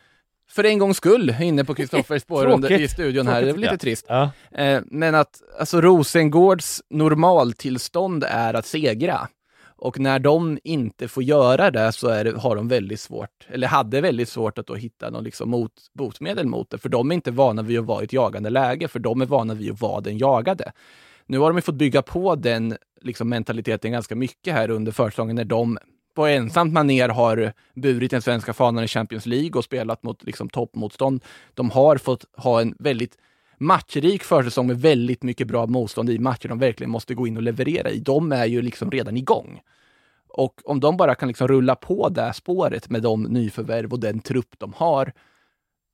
för 0.53 0.65
en 0.65 0.79
gångs 0.79 0.97
skull 0.97 1.37
inne 1.41 1.65
på 1.65 1.75
Kristoffers 1.75 2.23
spår 2.23 2.73
i 2.73 2.89
studion 2.89 3.27
här. 3.27 3.43
Det 3.43 3.51
är 3.51 3.55
lite 3.55 3.79
trist. 3.79 4.07
Ja. 4.09 4.31
Eh, 4.53 4.81
men 4.87 5.15
att 5.15 5.43
alltså 5.59 5.81
Rosengårds 5.81 6.83
normaltillstånd 6.91 8.25
är 8.29 8.55
att 8.55 8.67
segra. 8.67 9.29
Och 9.77 9.99
när 9.99 10.19
de 10.19 10.59
inte 10.65 11.09
får 11.09 11.23
göra 11.23 11.71
det 11.71 11.93
så 11.93 12.09
det, 12.09 12.37
har 12.37 12.57
de 12.57 12.69
väldigt 12.69 13.01
svårt, 13.01 13.47
eller 13.49 13.69
hade 13.69 14.01
väldigt 14.01 14.29
svårt 14.29 14.59
att 14.59 14.67
då 14.67 14.75
hitta 14.75 15.11
någon 15.11 15.25
liksom 15.25 15.51
mot, 15.51 15.73
botemedel 15.93 16.47
mot 16.47 16.71
det. 16.71 16.79
För 16.79 16.89
de 16.89 17.11
är 17.11 17.15
inte 17.15 17.31
vana 17.31 17.63
vid 17.63 17.79
att 17.79 17.85
vara 17.85 18.01
i 18.01 18.05
ett 18.05 18.13
jagande 18.13 18.51
läge, 18.51 18.89
för 18.89 18.99
de 18.99 19.21
är 19.21 19.27
vana 19.27 19.55
vid 19.55 19.73
att 19.73 19.81
vara 19.81 20.01
den 20.01 20.19
jagade. 20.19 20.73
Nu 21.27 21.39
har 21.39 21.53
de 21.53 21.63
fått 21.63 21.75
bygga 21.75 22.03
på 22.03 22.35
den 22.35 22.77
liksom, 23.01 23.29
mentaliteten 23.29 23.93
ganska 23.93 24.17
mycket 24.17 24.55
här 24.55 24.71
under 24.71 24.93
försäsongen 24.93 25.37
när 25.37 25.45
de 25.45 25.79
på 26.15 26.27
ensamt 26.27 26.73
maner 26.73 27.09
har 27.09 27.53
burit 27.75 28.11
den 28.11 28.23
svenska 28.23 28.53
fanan 28.53 28.85
i 28.85 28.89
Champions 28.89 29.27
League 29.27 29.59
och 29.59 29.65
spelat 29.65 30.03
mot 30.03 30.23
liksom, 30.23 30.49
toppmotstånd. 30.49 31.25
De 31.55 31.71
har 31.71 31.97
fått 31.97 32.25
ha 32.37 32.61
en 32.61 32.75
väldigt 32.79 33.19
matchrik 33.59 34.23
försäsong 34.23 34.67
med 34.67 34.81
väldigt 34.81 35.23
mycket 35.23 35.49
bra 35.49 35.67
motstånd 35.67 36.11
i 36.11 36.19
matcher 36.19 36.49
de 36.49 36.59
verkligen 36.59 36.91
måste 36.91 37.15
gå 37.15 37.27
in 37.27 37.37
och 37.37 37.43
leverera 37.43 37.91
i. 37.91 37.99
De 37.99 38.33
är 38.33 38.47
ju 38.47 38.63
liksom 38.63 38.91
redan 38.91 39.17
igång. 39.17 39.61
Och 40.29 40.61
om 40.65 40.81
de 40.81 40.97
bara 40.97 41.15
kan 41.15 41.29
liksom 41.29 41.49
rulla 41.49 41.75
på 41.75 42.09
det 42.09 42.33
spåret 42.33 42.91
med 42.91 43.03
de 43.03 43.23
nyförvärv 43.23 43.93
och 43.93 44.01
den 44.01 44.21
trupp 44.21 44.59
de 44.59 44.73
har, 44.77 45.13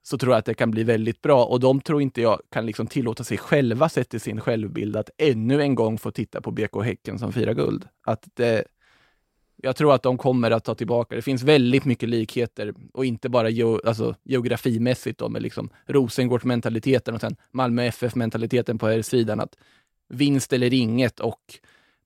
så 0.02 0.18
tror 0.18 0.32
jag 0.32 0.38
att 0.38 0.44
det 0.44 0.54
kan 0.54 0.70
bli 0.70 0.84
väldigt 0.84 1.22
bra. 1.22 1.44
Och 1.44 1.60
de 1.60 1.80
tror 1.80 2.02
inte 2.02 2.20
jag 2.20 2.40
kan 2.50 2.66
liksom 2.66 2.86
tillåta 2.86 3.24
sig 3.24 3.38
själva, 3.38 3.88
sett 3.88 4.08
till 4.08 4.20
sin 4.20 4.40
självbild, 4.40 4.96
att 4.96 5.10
ännu 5.18 5.62
en 5.62 5.74
gång 5.74 5.98
få 5.98 6.10
titta 6.10 6.40
på 6.40 6.50
BK 6.50 6.84
Häcken 6.84 7.18
som 7.18 7.32
firar 7.32 7.54
guld. 7.54 7.88
Att 8.06 8.28
det, 8.34 8.64
jag 9.62 9.76
tror 9.76 9.94
att 9.94 10.02
de 10.02 10.18
kommer 10.18 10.50
att 10.50 10.64
ta 10.64 10.74
tillbaka. 10.74 11.14
Det 11.14 11.22
finns 11.22 11.42
väldigt 11.42 11.84
mycket 11.84 12.08
likheter 12.08 12.74
och 12.92 13.04
inte 13.04 13.28
bara 13.28 13.48
geo, 13.48 13.80
alltså, 13.86 14.14
geografimässigt 14.24 15.18
då, 15.18 15.28
med 15.28 15.42
liksom 15.42 15.70
Rosengårds-mentaliteten 15.86 17.14
och 17.14 17.20
sen 17.20 17.36
Malmö 17.50 17.84
FF-mentaliteten 17.84 18.78
på 18.78 18.86
här 18.86 19.02
sidan 19.02 19.40
att 19.40 19.56
vinst 20.08 20.52
eller 20.52 20.74
inget 20.74 21.20
och 21.20 21.40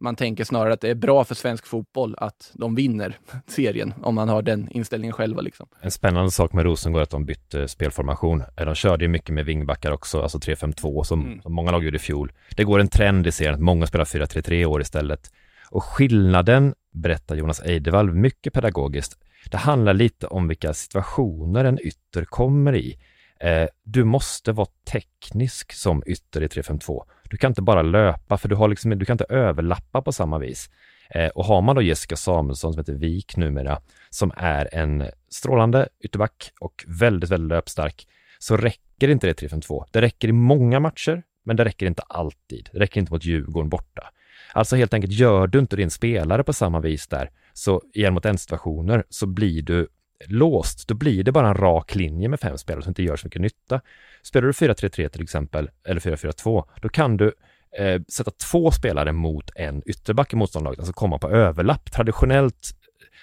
man 0.02 0.16
tänker 0.16 0.44
snarare 0.44 0.72
att 0.72 0.80
det 0.80 0.88
är 0.88 0.94
bra 0.94 1.24
för 1.24 1.34
svensk 1.34 1.66
fotboll 1.66 2.14
att 2.18 2.50
de 2.54 2.74
vinner 2.74 3.18
serien 3.46 3.94
om 4.02 4.14
man 4.14 4.28
har 4.28 4.42
den 4.42 4.68
inställningen 4.70 5.12
själva. 5.12 5.40
Liksom. 5.40 5.66
En 5.80 5.90
spännande 5.90 6.30
sak 6.30 6.52
med 6.52 6.64
Rosengård 6.64 6.98
är 6.98 7.02
att 7.02 7.10
de 7.10 7.24
bytte 7.24 7.68
spelformation. 7.68 8.42
De 8.56 8.74
körde 8.74 9.04
ju 9.04 9.08
mycket 9.08 9.34
med 9.34 9.44
vingbackar 9.44 9.92
också, 9.92 10.22
alltså 10.22 10.38
3-5-2 10.38 11.02
som, 11.02 11.20
mm. 11.20 11.42
som 11.42 11.52
många 11.52 11.70
lag 11.70 11.84
gjorde 11.84 11.96
i 11.96 12.00
fjol. 12.00 12.32
Det 12.56 12.64
går 12.64 12.80
en 12.80 12.88
trend 12.88 13.26
i 13.26 13.32
serien 13.32 13.54
att 13.54 13.60
många 13.60 13.86
spelar 13.86 14.04
4-3-3 14.04 14.64
år 14.64 14.80
istället. 14.80 15.30
Och 15.70 15.84
skillnaden, 15.84 16.74
berättar 16.92 17.36
Jonas 17.36 17.60
Eidevall 17.60 18.12
mycket 18.12 18.52
pedagogiskt, 18.52 19.18
det 19.50 19.56
handlar 19.56 19.94
lite 19.94 20.26
om 20.26 20.48
vilka 20.48 20.74
situationer 20.74 21.64
en 21.64 21.78
ytter 21.86 22.24
kommer 22.24 22.74
i. 22.76 22.98
Eh, 23.40 23.66
du 23.82 24.04
måste 24.04 24.52
vara 24.52 24.68
teknisk 24.92 25.72
som 25.72 26.02
ytter 26.06 26.42
i 26.42 26.48
352. 26.48 27.04
Du 27.30 27.36
kan 27.36 27.50
inte 27.50 27.62
bara 27.62 27.82
löpa, 27.82 28.38
för 28.38 28.48
du, 28.48 28.54
har 28.54 28.68
liksom, 28.68 28.98
du 28.98 29.04
kan 29.04 29.14
inte 29.14 29.34
överlappa 29.34 30.02
på 30.02 30.12
samma 30.12 30.38
vis. 30.38 30.70
Eh, 31.10 31.28
och 31.28 31.44
har 31.44 31.62
man 31.62 31.76
då 31.76 31.82
Jessica 31.82 32.16
Samuelsson 32.16 32.72
som 32.72 32.80
heter 32.80 32.92
Vik 32.92 33.36
numera, 33.36 33.80
som 34.10 34.32
är 34.36 34.74
en 34.74 35.04
strålande 35.28 35.88
ytterback 36.00 36.52
och 36.60 36.84
väldigt, 36.86 37.30
väldigt 37.30 37.48
löpstark, 37.48 38.06
så 38.38 38.56
räcker 38.56 39.08
inte 39.08 39.26
det 39.26 39.34
352. 39.34 39.86
Det 39.90 40.00
räcker 40.00 40.28
i 40.28 40.32
många 40.32 40.80
matcher, 40.80 41.22
men 41.44 41.56
det 41.56 41.64
räcker 41.64 41.86
inte 41.86 42.02
alltid. 42.02 42.68
Det 42.72 42.78
räcker 42.78 43.00
inte 43.00 43.12
mot 43.12 43.24
Djurgården 43.24 43.68
borta. 43.68 44.10
Alltså 44.52 44.76
helt 44.76 44.94
enkelt, 44.94 45.12
gör 45.12 45.46
du 45.46 45.58
inte 45.58 45.76
din 45.76 45.90
spelare 45.90 46.44
på 46.44 46.52
samma 46.52 46.80
vis 46.80 47.08
där, 47.08 47.30
så 47.52 47.82
i 47.94 48.04
en 48.04 48.14
mot 48.14 48.24
en 48.24 48.38
situationer 48.38 49.04
så 49.08 49.26
blir 49.26 49.62
du 49.62 49.88
låst. 50.26 50.88
Då 50.88 50.94
blir 50.94 51.24
det 51.24 51.32
bara 51.32 51.48
en 51.48 51.54
rak 51.54 51.94
linje 51.94 52.28
med 52.28 52.40
fem 52.40 52.58
spelare 52.58 52.82
som 52.82 52.90
inte 52.90 53.02
gör 53.02 53.16
så 53.16 53.26
mycket 53.26 53.42
nytta. 53.42 53.80
Spelar 54.22 54.46
du 54.46 54.52
4-3-3 54.52 55.08
till 55.08 55.22
exempel, 55.22 55.70
eller 55.88 56.00
4-4-2, 56.00 56.64
då 56.82 56.88
kan 56.88 57.16
du 57.16 57.32
eh, 57.78 58.02
sätta 58.08 58.30
två 58.30 58.70
spelare 58.70 59.12
mot 59.12 59.50
en 59.54 59.82
ytterback 59.86 60.32
i 60.32 60.36
motståndarlaget, 60.36 60.78
alltså 60.78 60.92
komma 60.92 61.18
på 61.18 61.30
överlapp. 61.30 61.92
Traditionellt 61.92 62.76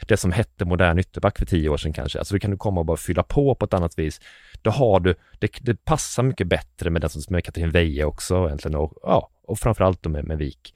det 0.07 0.17
som 0.17 0.31
hette 0.31 0.65
modern 0.65 0.99
ytterback 0.99 1.37
för 1.37 1.45
tio 1.45 1.69
år 1.69 1.77
sedan 1.77 1.93
kanske. 1.93 2.19
Alltså 2.19 2.35
då 2.35 2.39
kan 2.39 2.51
du 2.51 2.57
komma 2.57 2.79
och 2.79 2.85
bara 2.85 2.97
fylla 2.97 3.23
på 3.23 3.55
på 3.55 3.65
ett 3.65 3.73
annat 3.73 3.99
vis. 3.99 4.21
Då 4.61 4.69
har 4.69 4.99
du, 4.99 5.15
det, 5.39 5.51
det 5.61 5.85
passar 5.85 6.23
mycket 6.23 6.47
bättre 6.47 6.89
med 6.89 7.01
den 7.01 7.09
som 7.09 7.23
med 7.29 7.43
Katrin 7.43 7.71
Veje 7.71 8.05
också 8.05 8.45
egentligen 8.45 8.75
och, 8.75 8.93
ja, 9.03 9.29
och 9.43 9.59
framförallt 9.59 10.03
då 10.03 10.09
med, 10.09 10.25
med 10.25 10.37
Vik. 10.37 10.73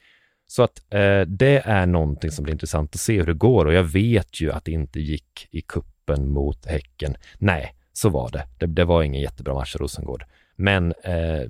Så 0.47 0.63
att 0.63 0.93
eh, 0.93 1.21
det 1.21 1.61
är 1.65 1.85
någonting 1.85 2.31
som 2.31 2.43
blir 2.43 2.53
intressant 2.53 2.95
att 2.95 3.01
se 3.01 3.19
hur 3.19 3.25
det 3.25 3.33
går 3.33 3.65
och 3.65 3.73
jag 3.73 3.83
vet 3.83 4.41
ju 4.41 4.51
att 4.51 4.65
det 4.65 4.71
inte 4.71 4.99
gick 4.99 5.47
i 5.51 5.61
kuppen 5.61 6.29
mot 6.29 6.65
Häcken. 6.65 7.15
Nej, 7.37 7.75
så 7.93 8.09
var 8.09 8.29
det. 8.31 8.47
Det, 8.57 8.65
det 8.65 8.85
var 8.85 9.03
ingen 9.03 9.21
jättebra 9.21 9.53
match 9.53 9.75
i 9.75 9.77
Rosengård. 9.77 10.23
Men 10.55 10.93
eh, 11.03 11.49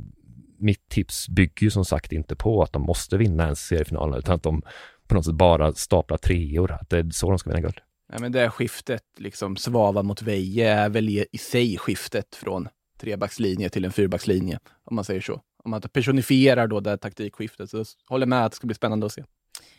mitt 0.57 0.89
tips 0.89 1.29
bygger 1.29 1.63
ju 1.63 1.69
som 1.69 1.85
sagt 1.85 2.11
inte 2.11 2.35
på 2.35 2.63
att 2.63 2.73
de 2.73 2.81
måste 2.81 3.17
vinna 3.17 3.47
en 3.47 3.55
seriefinal 3.55 4.17
utan 4.17 4.35
att 4.35 4.43
de 4.43 4.61
på 5.07 5.15
något 5.15 5.25
sätt 5.25 5.35
bara 5.35 5.73
staplar 5.73 6.17
treor. 6.17 6.71
Att 6.71 6.89
det 6.89 6.97
är 6.97 7.09
så 7.09 7.29
de 7.29 7.39
ska 7.39 7.49
vinna 7.49 7.61
guld. 7.61 7.79
Ja, 8.13 8.19
men 8.19 8.31
det 8.31 8.49
skiftet, 8.49 9.03
liksom 9.17 9.55
Svava 9.55 10.03
mot 10.03 10.21
Veje, 10.21 10.73
är 10.73 10.89
väl 10.89 11.09
i 11.09 11.37
sig 11.37 11.77
skiftet 11.77 12.35
från 12.35 12.67
trebackslinje 12.99 13.69
till 13.69 13.85
en 13.85 13.91
fyrbackslinje, 13.91 14.59
om 14.83 14.95
man 14.95 15.05
säger 15.05 15.21
så 15.21 15.41
om 15.63 15.71
man 15.71 15.81
personifierar 15.81 16.67
då 16.67 16.79
det 16.79 16.97
taktikskiftet. 16.97 17.69
Så 17.69 17.83
håller 18.07 18.25
med 18.25 18.45
att 18.45 18.51
det 18.51 18.55
ska 18.55 18.67
bli 18.67 18.75
spännande 18.75 19.05
att 19.05 19.11
se. 19.11 19.23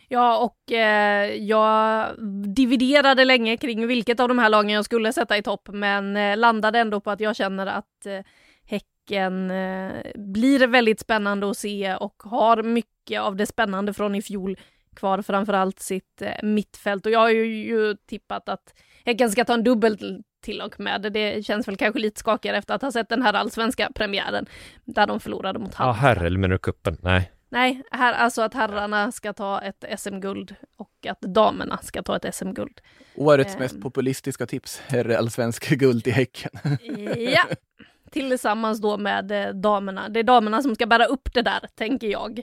Ja, 0.08 0.38
och 0.38 0.72
eh, 0.72 1.34
jag 1.34 2.08
dividerade 2.54 3.24
länge 3.24 3.56
kring 3.56 3.86
vilket 3.86 4.20
av 4.20 4.28
de 4.28 4.38
här 4.38 4.48
lagen 4.48 4.70
jag 4.70 4.84
skulle 4.84 5.12
sätta 5.12 5.36
i 5.36 5.42
topp, 5.42 5.68
men 5.72 6.16
eh, 6.16 6.36
landade 6.36 6.78
ändå 6.78 7.00
på 7.00 7.10
att 7.10 7.20
jag 7.20 7.36
känner 7.36 7.66
att 7.66 8.06
eh, 8.06 8.20
Häcken 8.66 9.50
eh, 9.50 9.92
blir 10.14 10.66
väldigt 10.66 11.00
spännande 11.00 11.50
att 11.50 11.56
se 11.56 11.94
och 11.94 12.22
har 12.22 12.62
mycket 12.62 13.20
av 13.20 13.36
det 13.36 13.46
spännande 13.46 13.92
från 13.92 14.14
i 14.14 14.22
fjol 14.22 14.56
kvar, 14.96 15.22
framförallt 15.22 15.80
sitt 15.80 16.22
eh, 16.22 16.42
mittfält. 16.42 17.06
Och 17.06 17.12
jag 17.12 17.18
har 17.18 17.30
ju, 17.30 17.44
ju 17.44 17.96
tippat 18.06 18.48
att 18.48 18.74
Häcken 19.04 19.30
ska 19.30 19.44
ta 19.44 19.54
en 19.54 19.64
dubbel 19.64 20.22
till 20.44 20.60
och 20.60 20.80
med. 20.80 21.12
Det 21.12 21.46
känns 21.46 21.68
väl 21.68 21.76
kanske 21.76 22.00
lite 22.00 22.20
skakigare 22.20 22.56
efter 22.56 22.74
att 22.74 22.82
ha 22.82 22.92
sett 22.92 23.08
den 23.08 23.22
här 23.22 23.32
allsvenska 23.34 23.90
premiären 23.94 24.46
där 24.84 25.06
de 25.06 25.20
förlorade 25.20 25.58
mot 25.58 25.74
Ja, 25.78 25.84
Halmstad. 25.84 26.08
herre, 26.08 26.26
eller 26.26 26.38
menar 26.38 26.58
kuppen? 26.58 26.96
Nej. 27.02 27.30
Nej, 27.48 27.82
här, 27.90 28.12
alltså 28.12 28.42
att 28.42 28.54
herrarna 28.54 29.12
ska 29.12 29.32
ta 29.32 29.60
ett 29.60 29.84
SM-guld 29.98 30.54
och 30.76 31.06
att 31.08 31.20
damerna 31.20 31.78
ska 31.82 32.02
ta 32.02 32.16
ett 32.16 32.34
SM-guld. 32.34 32.80
Årets 33.16 33.54
Ehm. 33.54 33.60
mest 33.60 33.80
populistiska 33.82 34.46
tips, 34.46 34.82
herrallsvensk 34.86 35.68
guld 35.70 36.06
i 36.06 36.10
Häcken. 36.10 36.50
Ja, 37.16 37.44
tillsammans 38.10 38.80
då 38.80 38.96
med 38.96 39.30
eh, 39.32 39.54
damerna. 39.54 40.08
Det 40.08 40.20
är 40.20 40.24
damerna 40.24 40.62
som 40.62 40.74
ska 40.74 40.86
bära 40.86 41.04
upp 41.04 41.34
det 41.34 41.42
där, 41.42 41.60
tänker 41.74 42.06
jag. 42.06 42.40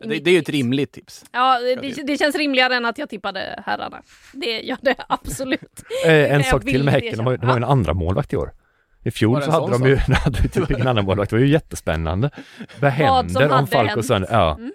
Det, 0.00 0.18
det 0.18 0.30
är 0.30 0.32
ju 0.32 0.38
ett 0.38 0.48
rimligt 0.48 0.92
tips. 0.92 1.24
Ja, 1.32 1.58
det, 1.60 2.02
det 2.06 2.18
känns 2.18 2.36
rimligare 2.36 2.74
än 2.74 2.86
att 2.86 2.98
jag 2.98 3.08
tippade 3.08 3.62
herrarna. 3.66 4.02
Det 4.32 4.60
gör 4.60 4.78
det 4.82 4.94
absolut. 5.08 5.82
Eh, 6.06 6.34
en 6.34 6.44
sak 6.44 6.64
till 6.64 6.84
med 6.84 6.94
Häcken, 6.94 7.16
de 7.16 7.26
har, 7.26 7.32
ju- 7.32 7.36
de 7.38 7.46
har 7.46 7.54
ju 7.54 7.56
känna. 7.60 7.66
en 7.66 7.72
andra 7.72 7.94
målvakt 7.94 8.32
i 8.32 8.36
år. 8.36 8.52
I 9.04 9.10
fjol 9.10 9.42
så 9.42 9.46
en 9.46 9.52
hade 9.52 9.72
de 9.72 9.88
ju, 9.88 9.96
hade 10.14 10.38
ju 10.42 10.48
typ 10.48 10.70
ingen 10.70 10.88
annan 10.88 11.04
målvakt, 11.04 11.30
det 11.30 11.36
var 11.36 11.40
ju 11.40 11.48
jättespännande. 11.48 12.30
Vad 12.80 12.90
händer 12.90 13.52
om 13.52 13.98
och 13.98 14.04
sen, 14.04 14.26
ja. 14.30 14.56
Mm. 14.58 14.72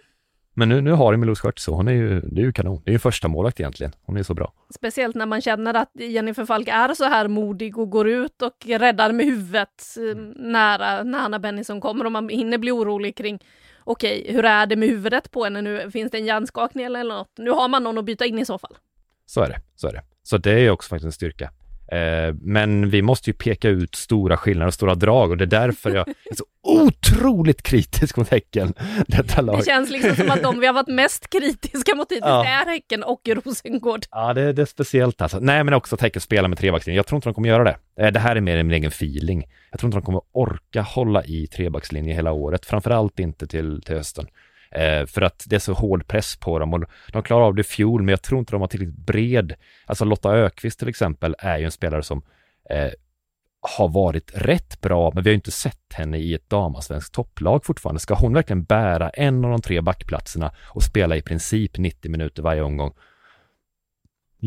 Men 0.57 0.69
nu, 0.69 0.82
nu 0.82 0.91
har 0.91 1.11
de 1.11 1.17
Milou 1.17 1.36
så 1.55 1.73
hon 1.73 1.88
är 1.88 1.91
ju, 1.91 2.21
det 2.21 2.41
är 2.41 2.45
ju 2.45 2.51
kanon. 2.51 2.82
Det 2.86 2.91
är 2.91 2.93
ju 2.93 2.99
första 2.99 3.28
målvakt 3.28 3.59
egentligen. 3.59 3.93
Hon 4.05 4.17
är 4.17 4.23
så 4.23 4.34
bra. 4.34 4.53
Speciellt 4.76 5.15
när 5.15 5.26
man 5.26 5.41
känner 5.41 5.73
att 5.73 5.91
Jennifer 5.93 6.45
Falk 6.45 6.67
är 6.67 6.93
så 6.93 7.03
här 7.05 7.28
modig 7.28 7.78
och 7.78 7.89
går 7.89 8.07
ut 8.09 8.41
och 8.41 8.65
räddar 8.65 9.11
med 9.11 9.26
huvudet 9.26 9.84
eh, 9.97 10.17
nära 10.36 11.03
när 11.03 11.19
Hanna 11.19 11.39
Bennison 11.39 11.82
kommer 11.82 12.05
och 12.05 12.11
man 12.11 12.30
hinner 12.30 12.57
bli 12.57 12.71
orolig 12.71 13.17
kring 13.17 13.39
okej, 13.86 14.25
hur 14.29 14.45
är 14.45 14.65
det 14.65 14.75
med 14.75 14.89
huvudet 14.89 15.31
på 15.31 15.43
henne 15.43 15.61
nu? 15.61 15.91
Finns 15.91 16.11
det 16.11 16.17
en 16.17 16.25
hjärnskakning 16.25 16.86
eller 16.86 17.03
något? 17.03 17.31
Nu 17.38 17.49
har 17.49 17.67
man 17.67 17.83
någon 17.83 17.97
att 17.97 18.05
byta 18.05 18.25
in 18.25 18.39
i 18.39 18.45
så 18.45 18.57
fall. 18.57 18.77
Så 19.25 19.41
är 19.41 19.49
det, 19.49 19.61
så 19.75 19.88
är 19.88 19.93
det. 19.93 20.03
Så 20.23 20.38
det 20.38 20.51
är 20.51 20.69
också 20.69 20.89
faktiskt 20.89 21.05
en 21.05 21.11
styrka. 21.11 21.51
Eh, 21.91 22.36
men 22.41 22.89
vi 22.89 23.01
måste 23.01 23.29
ju 23.29 23.33
peka 23.33 23.69
ut 23.69 23.95
stora 23.95 24.38
skillnader 24.38 24.67
och 24.67 24.73
stora 24.73 24.95
drag 24.95 25.31
och 25.31 25.38
det 25.38 25.43
är 25.43 25.47
därför 25.67 25.95
jag 25.95 26.07
är 26.07 26.36
så 26.36 26.43
otroligt 26.63 27.61
kritisk 27.61 28.17
mot 28.17 28.29
Häcken, 28.29 28.73
detta 29.07 29.41
lag. 29.41 29.59
Det 29.59 29.65
känns 29.65 29.89
liksom 29.89 30.15
som 30.15 30.29
att 30.31 30.43
de 30.43 30.59
vi 30.59 30.67
har 30.67 30.73
varit 30.73 30.88
mest 30.88 31.29
kritiska 31.29 31.95
mot 31.95 32.11
hittills 32.11 32.25
Ja. 32.25 32.45
är 32.45 32.65
Häcken 32.65 33.03
och 33.03 33.21
Rosengård. 33.45 34.01
Ja, 34.11 34.33
det, 34.33 34.53
det 34.53 34.61
är 34.61 34.65
speciellt 34.65 35.21
alltså. 35.21 35.39
Nej, 35.39 35.63
men 35.63 35.73
också 35.73 35.95
att 35.95 36.01
Häcken 36.01 36.21
spelar 36.21 36.49
med 36.49 36.57
trebackslinjen. 36.57 36.95
Jag 36.97 37.07
tror 37.07 37.17
inte 37.17 37.29
de 37.29 37.33
kommer 37.33 37.49
göra 37.49 37.63
det. 37.63 37.77
Eh, 37.99 38.11
Det 38.11 38.19
här 38.19 38.36
är 38.36 38.41
mer 38.41 38.63
min 38.63 38.73
egen 38.77 38.88
feeling. 38.91 39.43
Jag 39.71 39.79
tror 39.79 39.88
inte 39.88 39.97
de 39.97 40.05
kommer 40.05 40.21
orka 40.31 40.81
hålla 40.81 41.23
i 41.25 41.47
trebackslinje 41.47 42.13
hela 42.13 42.31
året, 42.31 42.65
framförallt 42.65 43.19
inte 43.19 43.47
till, 43.47 43.81
till 43.81 43.95
hösten. 43.95 44.25
Eh, 44.76 45.05
för 45.05 45.21
att 45.21 45.43
det 45.47 45.55
är 45.55 45.59
så 45.59 45.73
hård 45.73 46.07
press 46.07 46.36
på 46.36 46.59
dem 46.59 46.73
och 46.73 46.84
de 47.11 47.23
klarar 47.23 47.45
av 47.45 47.55
det 47.55 47.61
i 47.61 47.63
fjol, 47.63 48.01
men 48.01 48.09
jag 48.09 48.21
tror 48.21 48.39
inte 48.39 48.51
de 48.51 48.61
har 48.61 48.67
tillräckligt 48.67 49.05
bred. 49.05 49.53
Alltså 49.86 50.05
Lotta 50.05 50.32
Ökvist 50.32 50.80
till 50.80 50.88
exempel 50.88 51.36
är 51.39 51.57
ju 51.57 51.65
en 51.65 51.71
spelare 51.71 52.03
som 52.03 52.21
eh, 52.69 52.91
har 53.78 53.88
varit 53.88 54.32
rätt 54.36 54.82
bra, 54.82 55.11
men 55.13 55.23
vi 55.23 55.30
har 55.30 55.32
ju 55.32 55.36
inte 55.36 55.51
sett 55.51 55.93
henne 55.93 56.17
i 56.17 56.34
ett 56.34 56.49
damasvenskt 56.49 57.13
topplag 57.13 57.65
fortfarande. 57.65 57.99
Ska 57.99 58.15
hon 58.15 58.34
verkligen 58.34 58.63
bära 58.63 59.09
en 59.09 59.45
av 59.45 59.51
de 59.51 59.61
tre 59.61 59.82
backplatserna 59.82 60.51
och 60.63 60.84
spela 60.84 61.15
i 61.15 61.21
princip 61.21 61.78
90 61.78 62.11
minuter 62.11 62.43
varje 62.43 62.61
omgång? 62.61 62.93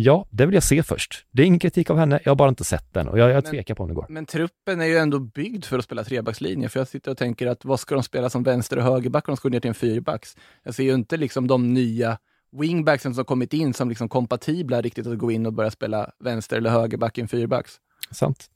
Ja, 0.01 0.26
det 0.30 0.46
vill 0.46 0.55
jag 0.55 0.62
se 0.62 0.82
först. 0.82 1.26
Det 1.30 1.42
är 1.42 1.46
ingen 1.46 1.59
kritik 1.59 1.90
av 1.90 1.99
henne, 1.99 2.20
jag 2.24 2.30
har 2.30 2.36
bara 2.36 2.49
inte 2.49 2.64
sett 2.64 2.94
den 2.94 3.09
och 3.09 3.18
jag, 3.18 3.30
jag 3.30 3.34
Men- 3.44 3.53
tvekar 3.53 3.74
på 3.74 3.82
om 3.82 3.88
det 3.88 3.94
går. 3.94 4.07
Men 4.09 4.26
truppen 4.26 4.80
är 4.80 4.84
ju 4.84 4.96
ändå 4.96 5.18
byggd 5.18 5.64
för 5.64 5.78
att 5.78 5.84
spela 5.84 6.05
trebackslinje, 6.05 6.68
för 6.68 6.80
jag 6.80 6.88
sitter 6.88 7.11
och 7.11 7.16
tänker 7.18 7.46
att 7.46 7.64
vad 7.64 7.80
ska 7.80 7.94
de 7.94 8.03
spela 8.05 8.30
som 8.30 8.42
vänster 8.42 8.76
och 8.76 8.82
högerback 8.82 9.28
om 9.28 9.32
de 9.32 9.36
ska 9.36 9.49
gå 9.49 9.53
ner 9.53 9.61
till 9.61 9.68
en 9.68 9.74
fyrbacks? 9.74 10.36
Jag 10.62 10.74
ser 10.74 10.84
ju 10.84 10.94
inte 10.94 11.16
liksom 11.16 11.46
de 11.46 11.74
nya 11.74 12.18
wingbacksen 12.53 13.14
som 13.14 13.24
kommit 13.24 13.53
in 13.53 13.74
som 13.74 13.88
liksom 13.88 14.09
kompatibla 14.09 14.80
riktigt 14.80 15.07
att 15.07 15.18
gå 15.18 15.30
in 15.30 15.46
och 15.46 15.53
börja 15.53 15.70
spela 15.70 16.11
vänster 16.18 16.57
eller 16.57 16.70
högerback 16.70 17.18
i 17.18 17.20
en 17.20 17.28
fyrbacks. 17.28 17.72
Sant. 18.11 18.51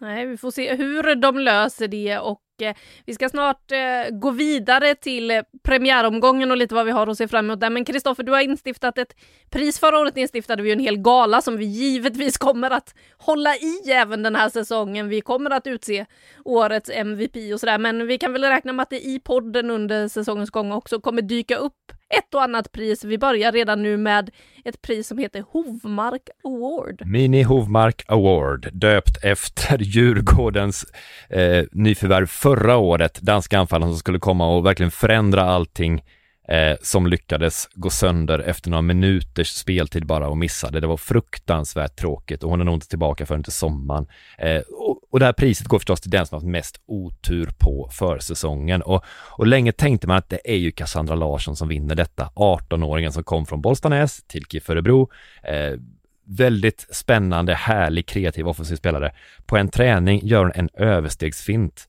Nej, 0.00 0.26
vi 0.26 0.36
får 0.36 0.50
se 0.50 0.74
hur 0.76 1.14
de 1.14 1.38
löser 1.38 1.88
det 1.88 2.18
och 2.18 2.40
Eh, 2.62 2.74
vi 3.06 3.14
ska 3.14 3.28
snart 3.28 3.72
eh, 3.72 4.10
gå 4.12 4.30
vidare 4.30 4.94
till 4.94 5.30
eh, 5.30 5.42
premiäromgången 5.62 6.50
och 6.50 6.56
lite 6.56 6.74
vad 6.74 6.86
vi 6.86 6.92
har 6.92 7.06
att 7.06 7.18
se 7.18 7.28
fram 7.28 7.44
emot 7.44 7.60
där. 7.60 7.70
Men 7.70 7.84
Kristoffer, 7.84 8.22
du 8.22 8.32
har 8.32 8.40
instiftat 8.40 8.98
ett 8.98 9.16
pris. 9.50 9.78
Förra 9.78 9.98
året 9.98 10.16
instiftade 10.16 10.62
vi 10.62 10.68
ju 10.68 10.72
en 10.72 10.78
hel 10.78 10.98
gala 10.98 11.42
som 11.42 11.56
vi 11.56 11.64
givetvis 11.64 12.38
kommer 12.38 12.70
att 12.70 12.94
hålla 13.18 13.56
i 13.56 13.90
även 13.90 14.22
den 14.22 14.36
här 14.36 14.48
säsongen. 14.48 15.08
Vi 15.08 15.20
kommer 15.20 15.50
att 15.50 15.66
utse 15.66 16.06
årets 16.44 16.90
MVP 16.90 17.36
och 17.54 17.60
sådär, 17.60 17.78
men 17.78 18.06
vi 18.06 18.18
kan 18.18 18.32
väl 18.32 18.44
räkna 18.44 18.72
med 18.72 18.82
att 18.82 18.90
det 18.90 19.00
i 19.00 19.20
podden 19.20 19.70
under 19.70 20.08
säsongens 20.08 20.50
gång 20.50 20.72
också 20.72 21.00
kommer 21.00 21.22
dyka 21.22 21.56
upp 21.56 21.92
ett 22.10 22.34
och 22.34 22.42
annat 22.42 22.72
pris. 22.72 23.04
Vi 23.04 23.18
börjar 23.18 23.52
redan 23.52 23.82
nu 23.82 23.96
med 23.96 24.30
ett 24.64 24.82
pris 24.82 25.08
som 25.08 25.18
heter 25.18 25.44
Hovmark 25.50 26.22
Award. 26.44 27.02
Mini 27.06 27.42
Hovmark 27.42 28.04
Award, 28.08 28.68
döpt 28.72 29.24
efter 29.24 29.78
Djurgårdens 29.78 30.86
eh, 31.30 31.64
nyförvärv 31.72 32.26
förra 32.26 32.76
året, 32.76 33.20
danska 33.20 33.58
anfallaren 33.58 33.92
som 33.92 33.98
skulle 33.98 34.18
komma 34.18 34.56
och 34.56 34.66
verkligen 34.66 34.90
förändra 34.90 35.42
allting 35.42 36.02
eh, 36.48 36.76
som 36.82 37.06
lyckades 37.06 37.68
gå 37.74 37.90
sönder 37.90 38.38
efter 38.38 38.70
några 38.70 38.82
minuters 38.82 39.48
speltid 39.48 40.06
bara 40.06 40.28
och 40.28 40.38
missade. 40.38 40.80
Det 40.80 40.86
var 40.86 40.96
fruktansvärt 40.96 41.96
tråkigt 41.96 42.42
och 42.42 42.50
hon 42.50 42.60
är 42.60 42.64
nog 42.64 42.74
inte 42.74 42.88
tillbaka 42.88 43.26
förrän 43.26 43.42
till 43.42 43.52
sommaren. 43.52 44.06
Eh, 44.38 44.60
och, 44.60 45.00
och 45.10 45.18
det 45.18 45.26
här 45.26 45.32
priset 45.32 45.66
går 45.68 45.78
förstås 45.78 46.00
till 46.00 46.10
den 46.10 46.26
som 46.26 46.36
haft 46.36 46.46
mest 46.46 46.80
otur 46.86 47.50
på 47.58 47.88
försäsongen 47.92 48.82
och, 48.82 49.04
och 49.08 49.46
länge 49.46 49.72
tänkte 49.72 50.06
man 50.06 50.16
att 50.16 50.28
det 50.28 50.40
är 50.44 50.56
ju 50.56 50.72
Cassandra 50.72 51.14
Larsson 51.14 51.56
som 51.56 51.68
vinner 51.68 51.94
detta, 51.94 52.30
18-åringen 52.34 53.10
som 53.10 53.24
kom 53.24 53.46
från 53.46 53.60
Bollstanäs 53.60 54.22
till 54.26 54.44
KIF 54.44 54.70
Örebro. 54.70 55.10
Eh, 55.42 55.80
väldigt 56.28 56.86
spännande, 56.90 57.54
härlig, 57.54 58.06
kreativ 58.06 58.48
offensiv 58.48 58.76
spelare. 58.76 59.12
På 59.46 59.56
en 59.56 59.68
träning 59.68 60.20
gör 60.26 60.42
hon 60.42 60.52
en 60.54 60.68
överstegsfint 60.74 61.86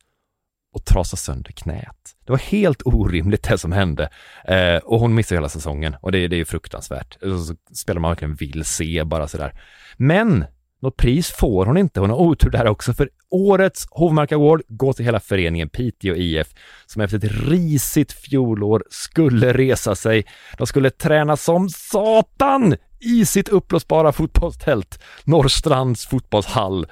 och 0.74 0.86
trasa 0.86 1.18
sönder 1.18 1.52
knät. 1.52 2.16
Det 2.26 2.32
var 2.32 2.40
helt 2.40 2.82
orimligt 2.86 3.44
det 3.44 3.58
som 3.58 3.72
hände. 3.72 4.10
Eh, 4.46 4.76
och 4.76 5.00
hon 5.00 5.16
missar 5.16 5.36
hela 5.36 5.50
säsongen 5.50 5.96
och 6.02 6.12
det, 6.12 6.28
det 6.28 6.36
är 6.36 6.38
ju 6.38 6.46
fruktansvärt. 6.46 7.24
Och 7.24 7.40
så 7.40 7.56
spelar 7.74 8.02
man 8.02 8.12
verkligen 8.12 8.36
vill 8.36 8.66
se 8.66 9.04
bara 9.04 9.28
sådär. 9.28 9.62
Men 9.98 10.46
något 10.82 10.98
pris 10.98 11.32
får 11.32 11.66
hon 11.66 11.78
inte. 11.78 12.00
Hon 12.00 12.10
har 12.10 12.18
otur 12.18 12.50
där 12.50 12.68
också 12.68 12.94
för 12.94 13.10
årets 13.30 13.88
Hovmark 13.92 14.32
Award 14.32 14.62
går 14.68 14.94
till 14.94 15.06
hela 15.06 15.20
föreningen 15.20 15.70
Piteå 15.70 16.16
IF 16.16 16.48
som 16.86 17.02
efter 17.02 17.18
ett 17.18 17.32
risigt 17.48 18.12
fjolår 18.12 18.84
skulle 18.90 19.54
resa 19.54 19.96
sig. 19.96 20.26
De 20.58 20.68
skulle 20.68 20.90
träna 20.90 21.38
som 21.38 21.70
satan 21.70 22.76
i 23.00 23.26
sitt 23.26 23.50
uppblåsbara 23.50 24.12
fotbollstält, 24.12 25.00
Norrstrands 25.24 26.06
fotbollshall. 26.06 26.88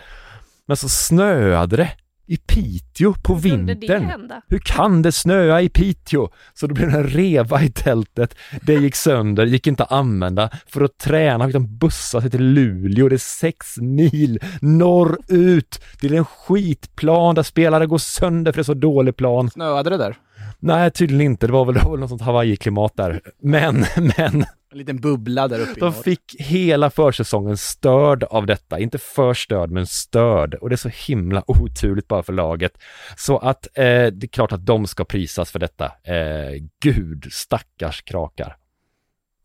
Men 0.68 0.78
så 0.78 0.90
snöade 0.90 1.78
det 1.78 1.92
i 2.28 2.38
Piteå 2.38 3.14
på 3.14 3.36
Hur 3.36 3.58
det 3.58 3.74
vintern. 3.74 4.32
Hur 4.48 4.60
kan 4.60 5.02
det 5.02 5.12
snöa 5.12 5.62
i 5.62 5.70
Piteå? 5.70 6.30
Så 6.54 6.68
det 6.68 6.74
blev 6.74 6.90
en 6.90 7.04
reva 7.04 7.64
i 7.64 7.70
tältet. 7.70 8.36
Det 8.62 8.74
gick 8.74 8.96
sönder, 8.96 9.46
gick 9.46 9.68
inte 9.68 9.84
att 9.84 9.92
använda. 9.92 10.50
För 10.68 10.82
att 10.82 10.98
träna 10.98 11.46
fick 11.46 11.54
de 11.54 11.78
bussa 11.78 12.22
sig 12.22 12.30
till 12.32 12.44
Luleå. 12.44 13.10
Det 13.10 13.16
är 13.16 13.18
sex 13.18 13.78
mil 13.78 14.40
norrut 14.62 15.82
till 16.00 16.14
en 16.14 16.26
skitplan 16.26 17.36
där 17.36 17.44
spelare 17.44 17.86
går 17.86 17.98
sönder 17.98 18.52
för 18.52 18.58
det 18.58 18.62
är 18.62 18.64
så 18.64 18.74
dålig 18.74 19.16
plan. 19.16 19.50
Snöade 19.50 19.90
det 19.90 19.98
där? 19.98 20.18
Nej, 20.60 20.92
tydligen 20.92 21.32
inte. 21.32 21.48
Det 21.48 21.54
var 21.54 21.66
väl, 21.66 21.76
det 21.76 21.82
var 21.84 21.92
väl 21.92 22.00
något 22.00 22.10
sånt 22.10 22.22
Hawaii-klimat 22.22 22.92
där. 22.96 23.22
Men, 23.42 23.86
men, 24.18 24.46
En 24.72 24.78
liten 24.78 24.98
bubbla 24.98 25.48
där 25.48 25.60
uppe 25.60 25.80
de 25.80 25.94
fick 25.94 26.36
hela 26.40 26.90
försäsongen 26.90 27.58
störd 27.58 28.24
av 28.24 28.46
detta. 28.46 28.80
Inte 28.80 28.98
förstörd, 28.98 29.72
men 29.72 29.88
störd. 29.88 30.54
Och 30.54 30.70
det 30.70 30.76
är 30.76 30.78
så 30.78 30.90
himla 30.90 31.44
oturligt 31.48 32.08
bara 32.08 32.24
för 32.24 32.34
laget. 32.34 32.78
Så 33.18 33.38
att 33.38 33.68
eh, 33.78 33.84
det 33.84 34.24
är 34.24 34.28
klart 34.28 34.52
att 34.52 34.66
de 34.66 34.88
ska 34.88 35.06
prisas 35.06 35.52
för 35.52 35.60
detta. 35.60 35.86
Eh, 35.86 36.64
gud, 36.82 37.28
stackars 37.32 38.02
krakar. 38.02 38.58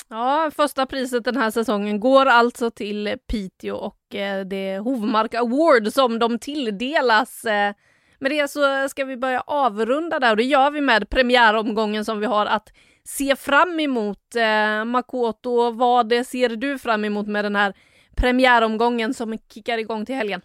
Ja, 0.09 0.51
första 0.57 0.87
priset 0.87 1.25
den 1.25 1.37
här 1.37 1.51
säsongen 1.51 2.01
går 2.01 2.27
alltså 2.27 2.71
till 2.71 3.17
Piteå 3.27 3.77
och 3.77 4.15
eh, 4.15 4.47
det 4.47 4.79
Hovmark 4.79 5.35
Award 5.35 5.93
som 5.93 6.19
de 6.19 6.39
tilldelas. 6.39 7.45
Eh, 7.45 7.75
med 8.19 8.31
det 8.31 8.51
så 8.51 8.89
ska 8.89 9.05
vi 9.05 9.17
börja 9.17 9.41
avrunda 9.41 10.19
där 10.19 10.31
och 10.31 10.37
det 10.37 10.43
gör 10.43 10.71
vi 10.71 10.81
med 10.81 11.11
premiäromgången 11.11 12.05
som 12.05 12.21
vi 12.21 12.27
har 12.27 12.47
att 12.47 12.73
se 13.09 13.37
fram 13.37 13.81
emot. 13.81 14.37
Eh, 14.37 14.85
Makoto, 14.85 15.71
vad 15.71 16.27
ser 16.27 16.57
du 16.57 16.79
fram 16.79 17.05
emot 17.05 17.27
med 17.27 17.45
den 17.45 17.57
här 17.57 17.75
premiäromgången 18.17 19.15
som 19.15 19.39
kickar 19.55 19.79
igång 19.79 20.07
till 20.07 20.15
helgen? 20.15 20.41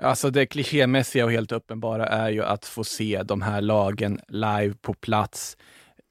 Alltså 0.00 0.30
det 0.30 0.46
klichémässiga 0.46 1.24
och 1.24 1.32
helt 1.32 1.52
uppenbara 1.52 2.06
är 2.06 2.30
ju 2.30 2.44
att 2.44 2.64
få 2.64 2.84
se 2.84 3.22
de 3.22 3.42
här 3.42 3.60
lagen 3.60 4.20
live 4.28 4.74
på 4.80 4.94
plats. 4.94 5.56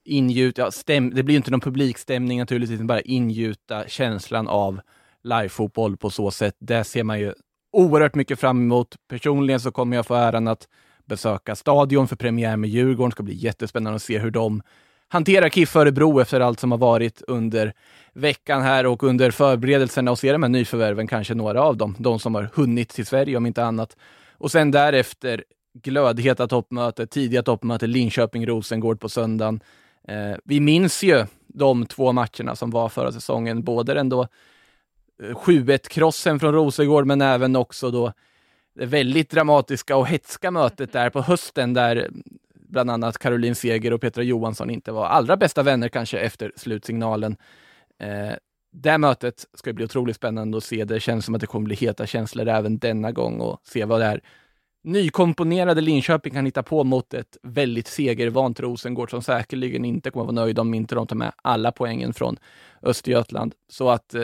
Ingjuta, 0.06 0.62
ja, 0.62 0.72
stäm, 0.72 1.10
det 1.10 1.24
blir 1.24 1.34
ju 1.34 1.38
inte 1.38 1.52
någon 1.52 1.60
publikstämning 1.60 2.40
naturligtvis, 2.40 2.78
men 2.78 2.88
bara 2.88 3.02
ingjuta 3.02 3.88
känslan 3.88 4.48
av 4.48 4.82
livefotboll 5.24 5.98
på 5.98 6.10
så 6.10 6.32
sätt. 6.32 6.56
Det 6.60 6.84
ser 6.84 7.04
man 7.04 7.20
ju 7.20 7.34
oerhört 7.72 8.16
mycket 8.16 8.40
fram 8.40 8.62
emot. 8.62 8.96
Personligen 9.10 9.60
så 9.60 9.72
kommer 9.72 9.96
jag 9.96 10.06
få 10.06 10.16
äran 10.16 10.48
att 10.48 10.68
besöka 11.06 11.56
stadion 11.56 12.08
för 12.08 12.16
premiär 12.16 12.58
med 12.58 12.70
Djurgården. 12.70 13.10
Det 13.10 13.14
ska 13.14 13.24
bli 13.24 13.36
jättespännande 13.36 13.96
att 13.96 14.04
se 14.04 14.20
hur 14.20 14.32
de 14.32 14.62
hanterar 15.08 15.50
KIF 15.50 15.76
Örebro 15.76 16.20
efter 16.20 16.40
allt 16.40 16.60
som 16.60 16.72
har 16.72 16.78
varit 16.78 17.22
under 17.28 17.74
veckan 18.14 18.62
här 18.62 18.86
och 18.86 19.04
under 19.04 19.32
förberedelserna 19.32 20.12
och 20.12 20.20
se 20.20 20.32
de 20.32 20.44
här 20.44 20.50
nyförvärven, 20.50 21.08
kanske 21.08 21.34
några 21.34 21.62
av 21.62 21.78
dem, 21.78 21.96
de 22.00 22.20
som 22.20 22.36
har 22.36 22.50
hunnit 22.54 22.90
till 22.90 23.06
Sverige 23.06 23.38
om 23.38 23.46
inte 23.46 23.64
annat. 23.64 23.98
Och 24.32 24.52
sen 24.52 24.72
därefter 24.72 25.44
glödheta 25.74 26.48
toppmöte, 26.48 27.08
tidiga 27.08 27.44
toppmöte 27.44 27.88
Linköping-Rosengård 27.88 29.00
på 29.00 29.10
söndagen. 29.10 29.60
Eh, 30.08 30.38
vi 30.44 30.60
minns 30.60 31.04
ju 31.04 31.26
de 31.48 31.86
två 31.86 32.12
matcherna 32.12 32.56
som 32.56 32.70
var 32.70 32.90
förra 32.90 33.12
säsongen, 33.12 33.64
både 33.64 33.94
den 33.94 34.10
då 34.10 34.28
eh, 35.24 35.36
7-1-krossen 35.36 36.40
från 36.40 36.54
Rosengård, 36.54 37.06
men 37.06 37.22
även 37.22 37.56
också 37.56 37.92
då 37.92 38.14
det 38.76 38.86
väldigt 38.86 39.30
dramatiska 39.30 39.98
och 39.98 40.08
hetska 40.08 40.52
mötet 40.52 40.94
där 40.94 41.10
på 41.10 41.22
hösten 41.22 41.74
där 41.74 42.10
bland 42.68 42.92
annat 42.92 43.18
Caroline 43.18 43.56
Seger 43.56 43.94
och 43.94 44.02
Petra 44.02 44.24
Johansson 44.24 44.70
inte 44.70 44.92
var 44.92 45.06
allra 45.06 45.38
bästa 45.38 45.64
vänner 45.64 45.90
kanske 45.90 46.20
efter 46.20 46.52
slutsignalen. 46.56 47.38
Eh, 48.00 48.34
det 48.72 48.98
mötet 48.98 49.46
ska 49.54 49.74
bli 49.74 49.86
otroligt 49.86 50.16
spännande 50.16 50.58
att 50.58 50.64
se. 50.64 50.86
Det 50.86 51.00
känns 51.00 51.26
som 51.26 51.36
att 51.36 51.42
det 51.42 51.48
kommer 51.48 51.66
bli 51.66 51.76
heta 51.76 52.06
känslor 52.06 52.48
även 52.48 52.78
denna 52.78 53.12
gång 53.12 53.40
och 53.40 53.62
se 53.64 53.86
vad 53.86 54.02
det 54.02 54.06
här 54.06 54.22
nykomponerade 54.84 55.82
Linköping 55.82 56.34
kan 56.34 56.46
hitta 56.46 56.64
på 56.64 56.84
mot 56.84 57.14
ett 57.14 57.38
väldigt 57.44 57.88
segervant 57.88 58.60
Rosengård 58.60 59.10
som 59.10 59.22
säkerligen 59.22 59.86
inte 59.86 60.12
kommer 60.12 60.24
att 60.24 60.36
vara 60.36 60.46
nöjda 60.46 60.62
om 60.62 60.74
inte 60.74 60.96
de 60.96 61.08
tar 61.08 61.16
med 61.16 61.32
alla 61.36 61.72
poängen 61.72 62.14
från 62.14 62.38
Östergötland. 62.82 63.54
Så 63.70 63.90
att 63.90 64.14
eh, 64.14 64.24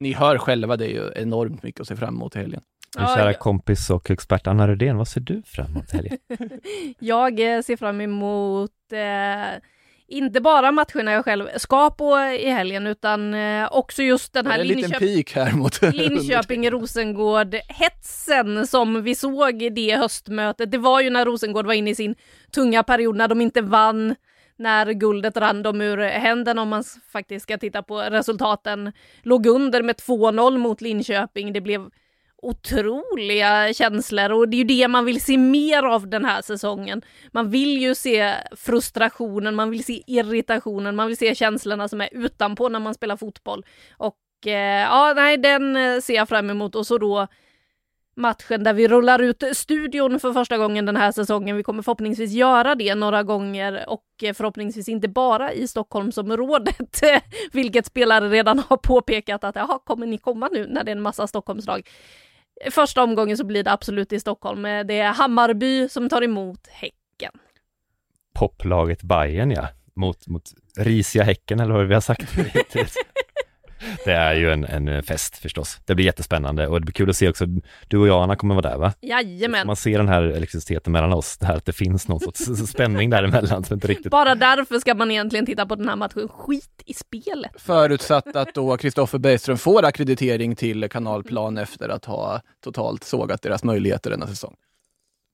ni 0.00 0.12
hör 0.12 0.38
själva, 0.38 0.76
det 0.76 0.86
är 0.86 0.90
ju 0.90 1.10
enormt 1.14 1.62
mycket 1.62 1.80
att 1.80 1.88
se 1.88 1.96
fram 1.96 2.14
emot 2.14 2.36
i 2.36 2.38
helgen. 2.38 2.62
Min 2.98 3.06
kära 3.06 3.34
kompis 3.34 3.90
och 3.90 4.10
expert 4.10 4.46
Anna 4.46 4.68
Rydén, 4.68 4.96
vad 4.96 5.08
ser 5.08 5.20
du 5.20 5.42
fram 5.46 5.66
emot 5.66 5.92
helgen? 5.92 6.18
jag 6.98 7.56
eh, 7.56 7.62
ser 7.62 7.76
fram 7.76 8.00
emot 8.00 8.70
eh, 8.92 9.60
inte 10.06 10.40
bara 10.40 10.72
matcherna 10.72 11.12
jag 11.12 11.24
själv 11.24 11.48
ska 11.56 11.90
på 11.90 12.18
i 12.40 12.50
helgen 12.50 12.86
utan 12.86 13.34
eh, 13.34 13.68
också 13.72 14.02
just 14.02 14.32
den 14.32 14.46
här 14.46 14.64
Linköping-Rosengård-hetsen 15.92 18.66
som 18.66 19.02
vi 19.02 19.14
såg 19.14 19.62
i 19.62 19.70
det 19.70 19.96
höstmötet. 19.96 20.70
Det 20.70 20.78
var 20.78 21.00
ju 21.00 21.10
när 21.10 21.24
Rosengård 21.24 21.66
var 21.66 21.74
inne 21.74 21.90
i 21.90 21.94
sin 21.94 22.14
tunga 22.50 22.82
period 22.82 23.16
när 23.16 23.28
de 23.28 23.40
inte 23.40 23.62
vann 23.62 24.14
när 24.56 24.92
guldet 24.92 25.36
rann 25.36 25.62
dem 25.62 25.80
ur 25.80 25.98
händerna 25.98 26.62
om 26.62 26.68
man 26.68 26.84
faktiskt 27.12 27.42
ska 27.42 27.58
titta 27.58 27.82
på 27.82 28.00
resultaten. 28.00 28.92
Låg 29.22 29.46
under 29.46 29.82
med 29.82 29.96
2-0 29.96 30.58
mot 30.58 30.80
Linköping. 30.80 31.52
Det 31.52 31.60
blev 31.60 31.90
otroliga 32.44 33.72
känslor 33.72 34.32
och 34.32 34.48
det 34.48 34.56
är 34.56 34.58
ju 34.58 34.64
det 34.64 34.88
man 34.88 35.04
vill 35.04 35.20
se 35.20 35.38
mer 35.38 35.82
av 35.82 36.08
den 36.08 36.24
här 36.24 36.42
säsongen. 36.42 37.02
Man 37.32 37.50
vill 37.50 37.78
ju 37.78 37.94
se 37.94 38.34
frustrationen, 38.56 39.54
man 39.54 39.70
vill 39.70 39.84
se 39.84 40.02
irritationen, 40.06 40.96
man 40.96 41.06
vill 41.06 41.16
se 41.16 41.34
känslorna 41.34 41.88
som 41.88 42.00
är 42.00 42.08
utanpå 42.12 42.68
när 42.68 42.80
man 42.80 42.94
spelar 42.94 43.16
fotboll. 43.16 43.64
Och 43.96 44.46
eh, 44.46 44.82
ja, 44.82 45.12
nej, 45.16 45.36
den 45.36 45.76
eh, 45.76 46.00
ser 46.00 46.14
jag 46.14 46.28
fram 46.28 46.50
emot 46.50 46.74
och 46.74 46.86
så 46.86 46.98
då 46.98 47.26
matchen 48.16 48.64
där 48.64 48.72
vi 48.72 48.88
rullar 48.88 49.22
ut 49.22 49.42
studion 49.52 50.20
för 50.20 50.32
första 50.32 50.58
gången 50.58 50.86
den 50.86 50.96
här 50.96 51.12
säsongen. 51.12 51.56
Vi 51.56 51.62
kommer 51.62 51.82
förhoppningsvis 51.82 52.32
göra 52.32 52.74
det 52.74 52.94
några 52.94 53.22
gånger 53.22 53.84
och 53.88 54.04
eh, 54.22 54.34
förhoppningsvis 54.34 54.88
inte 54.88 55.08
bara 55.08 55.52
i 55.52 55.68
Stockholmsområdet, 55.68 57.00
vilket 57.52 57.86
spelare 57.86 58.28
redan 58.28 58.58
har 58.58 58.76
påpekat 58.76 59.44
att 59.44 59.56
jaha, 59.56 59.78
kommer 59.84 60.06
ni 60.06 60.18
komma 60.18 60.48
nu 60.52 60.66
när 60.66 60.84
det 60.84 60.90
är 60.90 60.96
en 60.96 61.02
massa 61.02 61.26
Stockholmslag? 61.26 61.88
Första 62.70 63.02
omgången 63.02 63.36
så 63.36 63.44
blir 63.44 63.64
det 63.64 63.72
absolut 63.72 64.12
i 64.12 64.20
Stockholm. 64.20 64.62
Det 64.62 64.98
är 64.98 65.12
Hammarby 65.12 65.88
som 65.88 66.08
tar 66.08 66.22
emot 66.22 66.66
Häcken. 66.66 67.32
Poplaget 68.34 69.02
Bayern 69.02 69.50
ja, 69.50 69.68
mot, 69.94 70.26
mot 70.26 70.52
risiga 70.76 71.22
Häcken 71.22 71.60
eller 71.60 71.74
vad 71.74 71.86
vi 71.86 71.94
har 71.94 72.00
sagt. 72.00 72.36
det 74.04 74.12
är 74.12 74.34
ju 74.34 74.52
en, 74.52 74.64
en 74.64 75.02
fest 75.02 75.36
förstås. 75.36 75.80
Det 75.84 75.94
blir 75.94 76.04
jättespännande 76.04 76.66
och 76.66 76.80
det 76.80 76.84
blir 76.84 76.92
kul 76.92 77.10
att 77.10 77.16
se 77.16 77.28
också, 77.28 77.46
du 77.88 77.98
och 77.98 78.08
jag 78.08 78.22
Anna 78.22 78.36
kommer 78.36 78.54
vara 78.54 78.70
där 78.70 78.78
va? 78.78 78.92
Jajamän. 79.00 79.66
Man 79.66 79.76
ser 79.76 79.98
den 79.98 80.08
här 80.08 80.22
elektriciteten 80.22 80.92
mellan 80.92 81.12
oss, 81.12 81.38
det 81.38 81.46
här 81.46 81.56
att 81.56 81.64
det 81.64 81.72
finns 81.72 82.08
någon 82.08 82.20
sorts 82.20 82.44
spänning 82.70 83.10
däremellan 83.10 83.64
som 83.64 83.74
inte 83.74 83.86
riktigt... 83.86 84.10
Bara 84.10 84.34
därför 84.34 84.78
ska 84.78 84.94
man 84.94 85.10
egentligen 85.10 85.46
titta 85.46 85.66
på 85.66 85.74
den 85.74 85.88
här 85.88 85.96
matchen, 85.96 86.28
skit 86.28 86.82
i 86.86 86.94
spelet. 86.94 87.52
Förutsatt 87.56 88.36
att 88.36 88.54
då 88.54 88.76
Kristoffer 88.76 89.18
Bergström 89.18 89.58
får 89.58 89.84
akkreditering 89.84 90.56
till 90.56 90.88
kanalplan 90.88 91.58
efter 91.58 91.88
att 91.88 92.04
ha 92.04 92.40
totalt 92.64 93.04
sågat 93.04 93.42
deras 93.42 93.64
möjligheter 93.64 94.10
denna 94.10 94.26
säsong. 94.26 94.54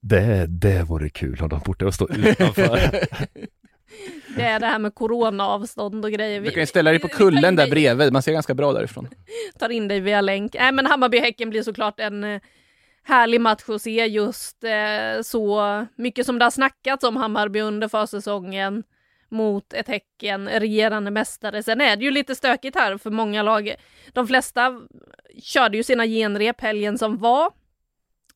Det, 0.03 0.47
det 0.47 0.83
vore 0.83 1.09
kul 1.09 1.41
om 1.43 1.49
de 1.49 1.61
borde 1.65 1.93
stå 1.93 2.09
utanför. 2.09 2.79
Det 4.37 4.43
är 4.43 4.61
det 4.61 4.67
här 4.67 4.79
med 4.79 4.95
coronaavstånd 4.95 6.05
och 6.05 6.11
grejer. 6.11 6.41
Du 6.41 6.51
kan 6.51 6.63
ju 6.63 6.67
ställa 6.67 6.91
dig 6.91 6.99
på 6.99 7.09
kullen 7.09 7.57
där 7.57 7.71
bredvid, 7.71 8.13
man 8.13 8.23
ser 8.23 8.33
ganska 8.33 8.55
bra 8.55 8.73
därifrån. 8.73 9.09
Tar 9.59 9.69
in 9.69 9.89
dig 9.89 10.01
via 10.01 10.21
länk. 10.21 10.55
Nej 10.55 10.73
men 10.73 10.87
Hammarby-Häcken 10.87 11.51
blir 11.51 11.63
såklart 11.63 12.01
en 12.01 12.25
eh, 12.25 12.41
härlig 13.03 13.41
match 13.41 13.69
att 13.69 13.83
se 13.83 14.07
just 14.07 14.65
eh, 14.65 15.23
så 15.23 15.87
mycket 15.97 16.27
som 16.27 16.39
det 16.39 16.45
har 16.45 16.51
snackats 16.51 17.05
om 17.05 17.17
Hammarby 17.17 17.61
under 17.61 17.89
försäsongen 17.89 18.83
mot 19.29 19.73
ett 19.73 19.89
Häcken, 19.89 20.49
regerande 20.49 21.11
mästare. 21.11 21.63
Sen 21.63 21.81
är 21.81 21.97
det 21.97 22.05
ju 22.05 22.11
lite 22.11 22.35
stökigt 22.35 22.77
här 22.77 22.97
för 22.99 23.11
många 23.11 23.43
lag. 23.43 23.75
De 24.13 24.27
flesta 24.27 24.81
körde 25.43 25.77
ju 25.77 25.83
sina 25.83 26.07
genrep 26.07 26.61
helgen 26.61 26.99
som 26.99 27.19
var 27.19 27.53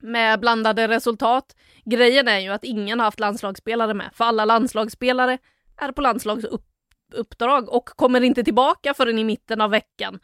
med 0.00 0.40
blandade 0.40 0.88
resultat. 0.88 1.56
Grejen 1.84 2.28
är 2.28 2.38
ju 2.38 2.48
att 2.48 2.64
ingen 2.64 2.98
har 3.00 3.04
haft 3.04 3.20
landslagsspelare 3.20 3.94
med, 3.94 4.10
för 4.14 4.24
alla 4.24 4.44
landslagsspelare 4.44 5.38
är 5.76 5.92
på 5.92 6.02
landslagsuppdrag 6.02 7.68
och 7.68 7.86
kommer 7.86 8.20
inte 8.20 8.44
tillbaka 8.44 8.94
förrän 8.94 9.18
i 9.18 9.24
mitten 9.24 9.60
av 9.60 9.70
veckan. 9.70 10.18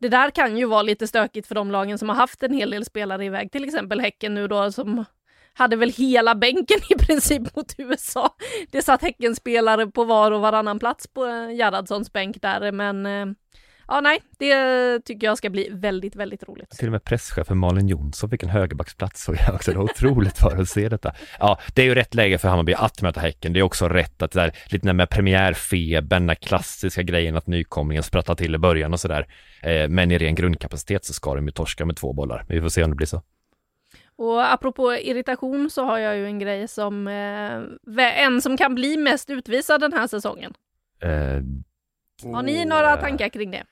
Det 0.00 0.08
där 0.08 0.30
kan 0.30 0.56
ju 0.56 0.64
vara 0.64 0.82
lite 0.82 1.06
stökigt 1.06 1.48
för 1.48 1.54
de 1.54 1.70
lagen 1.70 1.98
som 1.98 2.08
har 2.08 2.16
haft 2.16 2.42
en 2.42 2.52
hel 2.52 2.70
del 2.70 2.84
spelare 2.84 3.24
iväg, 3.24 3.52
till 3.52 3.64
exempel 3.64 4.00
Häcken 4.00 4.34
nu 4.34 4.48
då 4.48 4.72
som 4.72 5.04
hade 5.52 5.76
väl 5.76 5.90
hela 5.90 6.34
bänken 6.34 6.78
i 6.90 6.94
princip 6.94 7.56
mot 7.56 7.74
USA. 7.78 8.34
Det 8.70 8.82
satt 8.82 9.02
Häckenspelare 9.02 9.86
på 9.86 10.04
var 10.04 10.30
och 10.30 10.40
varannan 10.40 10.78
plats 10.78 11.06
på 11.06 11.26
eh, 11.26 11.50
Gerhardssons 11.54 12.12
bänk 12.12 12.42
där, 12.42 12.72
men 12.72 13.06
eh, 13.06 13.26
ja, 13.88 14.00
nej, 14.00 14.22
det 14.38 15.00
tycker 15.04 15.26
jag 15.26 15.38
ska 15.38 15.50
bli 15.50 15.68
väldigt, 15.72 16.16
väldigt 16.16 16.48
roligt. 16.48 16.70
Till 16.70 16.88
och 16.88 16.92
med 16.92 17.04
presschefen 17.04 17.58
Malin 17.58 17.88
Jonsson 17.88 18.30
fick 18.30 18.42
en 18.42 18.48
högerbacksplats 18.48 19.24
såg 19.24 19.36
jag 19.46 19.54
också. 19.54 19.70
Det 19.70 19.78
var 19.78 19.84
otroligt 19.84 20.38
för 20.38 20.60
att 20.60 20.68
se 20.68 20.88
detta. 20.88 21.12
Ja, 21.40 21.58
det 21.74 21.82
är 21.82 21.86
ju 21.86 21.94
rätt 21.94 22.14
läge 22.14 22.38
för 22.38 22.48
Hammarby 22.48 22.74
att 22.74 23.02
möta 23.02 23.20
Häcken. 23.20 23.52
Det 23.52 23.60
är 23.60 23.62
också 23.62 23.88
rätt 23.88 24.22
att 24.22 24.32
där, 24.32 24.52
lite 24.66 24.92
med 24.92 25.10
premiärfebern, 25.10 26.26
den 26.26 26.36
klassiska 26.36 27.02
grejen 27.02 27.36
att 27.36 27.46
nykomlingen 27.46 28.02
sprattlar 28.02 28.34
till 28.34 28.54
i 28.54 28.58
början 28.58 28.92
och 28.92 29.00
sådär. 29.00 29.26
Eh, 29.62 29.88
men 29.88 30.10
i 30.10 30.18
ren 30.18 30.34
grundkapacitet 30.34 31.04
så 31.04 31.12
ska 31.12 31.34
de 31.34 31.46
ju 31.46 31.52
torska 31.52 31.84
med 31.84 31.96
två 31.96 32.12
bollar. 32.12 32.44
Vi 32.48 32.60
får 32.60 32.68
se 32.68 32.84
om 32.84 32.90
det 32.90 32.96
blir 32.96 33.06
så. 33.06 33.22
Och 34.16 34.52
apropå 34.52 34.94
irritation 34.94 35.70
så 35.70 35.84
har 35.84 35.98
jag 35.98 36.16
ju 36.16 36.26
en 36.26 36.38
grej 36.38 36.68
som, 36.68 37.08
eh, 37.08 38.24
en 38.24 38.42
som 38.42 38.56
kan 38.56 38.74
bli 38.74 38.96
mest 38.96 39.30
utvisad 39.30 39.80
den 39.80 39.92
här 39.92 40.06
säsongen. 40.06 40.54
Eh, 41.02 41.42
har 42.32 42.42
ni 42.42 42.64
några 42.64 42.96
tankar 42.96 43.28
kring 43.28 43.50
det? 43.50 43.64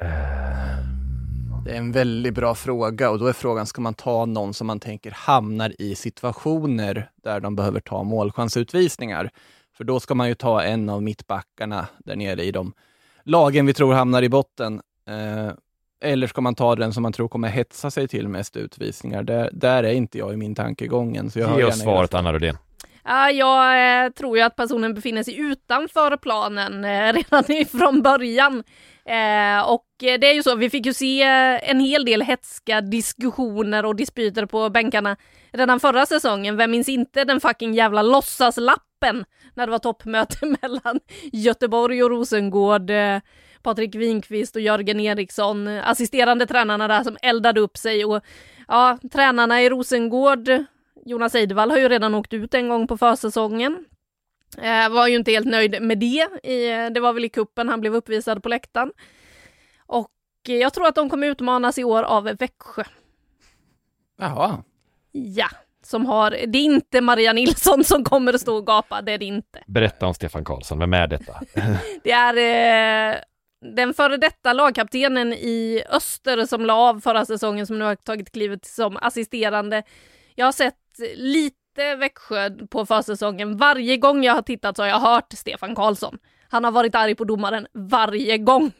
Ehm, 0.00 1.64
det 1.64 1.70
är 1.70 1.78
en 1.78 1.92
väldigt 1.92 2.34
bra 2.34 2.54
fråga 2.54 3.10
och 3.10 3.18
då 3.18 3.26
är 3.26 3.32
frågan, 3.32 3.66
ska 3.66 3.80
man 3.80 3.94
ta 3.94 4.26
någon 4.26 4.54
som 4.54 4.66
man 4.66 4.80
tänker 4.80 5.10
hamnar 5.10 5.82
i 5.82 5.94
situationer 5.94 7.10
där 7.22 7.40
de 7.40 7.56
behöver 7.56 7.80
ta 7.80 8.02
målchansutvisningar? 8.02 9.30
För 9.76 9.84
då 9.84 10.00
ska 10.00 10.14
man 10.14 10.28
ju 10.28 10.34
ta 10.34 10.62
en 10.62 10.88
av 10.88 11.02
mittbackarna 11.02 11.86
där 11.98 12.16
nere 12.16 12.44
i 12.44 12.52
de 12.52 12.72
lagen 13.22 13.66
vi 13.66 13.74
tror 13.74 13.94
hamnar 13.94 14.22
i 14.22 14.28
botten. 14.28 14.80
Eh, 15.08 15.52
eller 16.00 16.26
ska 16.26 16.40
man 16.40 16.54
ta 16.54 16.76
den 16.76 16.92
som 16.92 17.02
man 17.02 17.12
tror 17.12 17.28
kommer 17.28 17.48
hetsa 17.48 17.90
sig 17.90 18.08
till 18.08 18.28
mest 18.28 18.56
utvisningar? 18.56 19.22
Där, 19.22 19.50
där 19.52 19.84
är 19.84 19.92
inte 19.92 20.18
jag 20.18 20.32
i 20.32 20.36
min 20.36 20.54
tankegången. 20.54 21.30
Så 21.30 21.38
jag 21.38 21.58
Ge 21.58 21.64
oss 21.64 21.80
svaret, 21.80 22.14
Anna 22.14 22.32
Rydén. 22.32 22.56
Ja, 23.10 23.30
jag 23.30 24.04
eh, 24.04 24.10
tror 24.10 24.36
ju 24.36 24.42
att 24.42 24.56
personen 24.56 24.94
befinner 24.94 25.22
sig 25.22 25.38
utanför 25.38 26.16
planen 26.16 26.84
eh, 26.84 27.12
redan 27.12 27.66
från 27.66 28.02
början. 28.02 28.64
Eh, 29.04 29.70
och 29.70 29.86
det 29.98 30.30
är 30.30 30.34
ju 30.34 30.42
så, 30.42 30.54
vi 30.54 30.70
fick 30.70 30.86
ju 30.86 30.92
se 30.92 31.22
en 31.62 31.80
hel 31.80 32.04
del 32.04 32.22
hetska 32.22 32.80
diskussioner 32.80 33.84
och 33.84 33.96
dispyter 33.96 34.46
på 34.46 34.70
bänkarna 34.70 35.16
redan 35.52 35.80
förra 35.80 36.06
säsongen. 36.06 36.56
Vem 36.56 36.70
minns 36.70 36.88
inte 36.88 37.24
den 37.24 37.40
fucking 37.40 37.74
jävla 37.74 38.02
låtsaslappen 38.02 39.24
när 39.54 39.66
det 39.66 39.72
var 39.72 39.78
toppmöte 39.78 40.46
mellan 40.62 41.00
Göteborg 41.32 42.02
och 42.02 42.10
Rosengård. 42.10 42.90
Patrik 43.62 43.94
Winqvist 43.94 44.56
och 44.56 44.62
Jörgen 44.62 45.00
Eriksson, 45.00 45.68
assisterande 45.68 46.46
tränarna 46.46 46.88
där 46.88 47.04
som 47.04 47.16
eldade 47.22 47.60
upp 47.60 47.76
sig 47.76 48.04
och 48.04 48.24
ja, 48.68 48.98
tränarna 49.12 49.62
i 49.62 49.70
Rosengård 49.70 50.48
Jonas 51.08 51.34
Eidevall 51.34 51.70
har 51.70 51.78
ju 51.78 51.88
redan 51.88 52.14
åkt 52.14 52.32
ut 52.32 52.54
en 52.54 52.68
gång 52.68 52.86
på 52.86 52.98
försäsongen. 52.98 53.84
Eh, 54.58 54.88
var 54.88 55.06
ju 55.06 55.16
inte 55.16 55.30
helt 55.32 55.46
nöjd 55.46 55.82
med 55.82 55.98
det. 55.98 56.48
I, 56.50 56.90
det 56.90 57.00
var 57.00 57.12
väl 57.12 57.24
i 57.24 57.28
kuppen 57.28 57.68
han 57.68 57.80
blev 57.80 57.94
uppvisad 57.94 58.42
på 58.42 58.48
läktaren. 58.48 58.92
Och 59.86 60.12
jag 60.46 60.74
tror 60.74 60.86
att 60.86 60.94
de 60.94 61.10
kommer 61.10 61.26
utmanas 61.26 61.78
i 61.78 61.84
år 61.84 62.02
av 62.02 62.24
Växjö. 62.24 62.84
Jaha. 64.18 64.62
Ja, 65.12 65.48
som 65.84 66.06
har, 66.06 66.30
det 66.30 66.58
är 66.58 66.62
inte 66.62 67.00
Maria 67.00 67.32
Nilsson 67.32 67.84
som 67.84 68.04
kommer 68.04 68.32
att 68.32 68.40
stå 68.40 68.56
och 68.56 68.66
gapa, 68.66 69.02
det 69.02 69.12
är 69.12 69.18
det 69.18 69.24
inte. 69.24 69.64
Berätta 69.66 70.06
om 70.06 70.14
Stefan 70.14 70.44
Karlsson, 70.44 70.78
vem 70.78 70.94
är 70.94 71.06
detta? 71.06 71.40
Det 72.02 72.10
är 72.10 72.36
eh, 73.12 73.16
den 73.74 73.94
före 73.94 74.16
detta 74.16 74.52
lagkaptenen 74.52 75.32
i 75.32 75.82
Öster 75.90 76.46
som 76.46 76.66
la 76.66 76.74
av 76.74 77.00
förra 77.00 77.24
säsongen 77.24 77.66
som 77.66 77.78
nu 77.78 77.84
har 77.84 77.94
tagit 77.94 78.32
klivet 78.32 78.66
som 78.66 78.96
assisterande. 78.96 79.82
Jag 80.34 80.44
har 80.44 80.52
sett 80.52 80.87
lite 81.14 81.96
Växjö 81.98 82.50
på 82.70 82.86
försäsongen. 82.86 83.56
Varje 83.56 83.96
gång 83.96 84.24
jag 84.24 84.34
har 84.34 84.42
tittat 84.42 84.76
så 84.76 84.82
har 84.82 84.88
jag 84.88 85.00
hört 85.00 85.32
Stefan 85.32 85.74
Karlsson. 85.74 86.18
Han 86.48 86.64
har 86.64 86.70
varit 86.70 86.94
arg 86.94 87.14
på 87.14 87.24
domaren 87.24 87.66
varje 87.72 88.38
gång. 88.38 88.72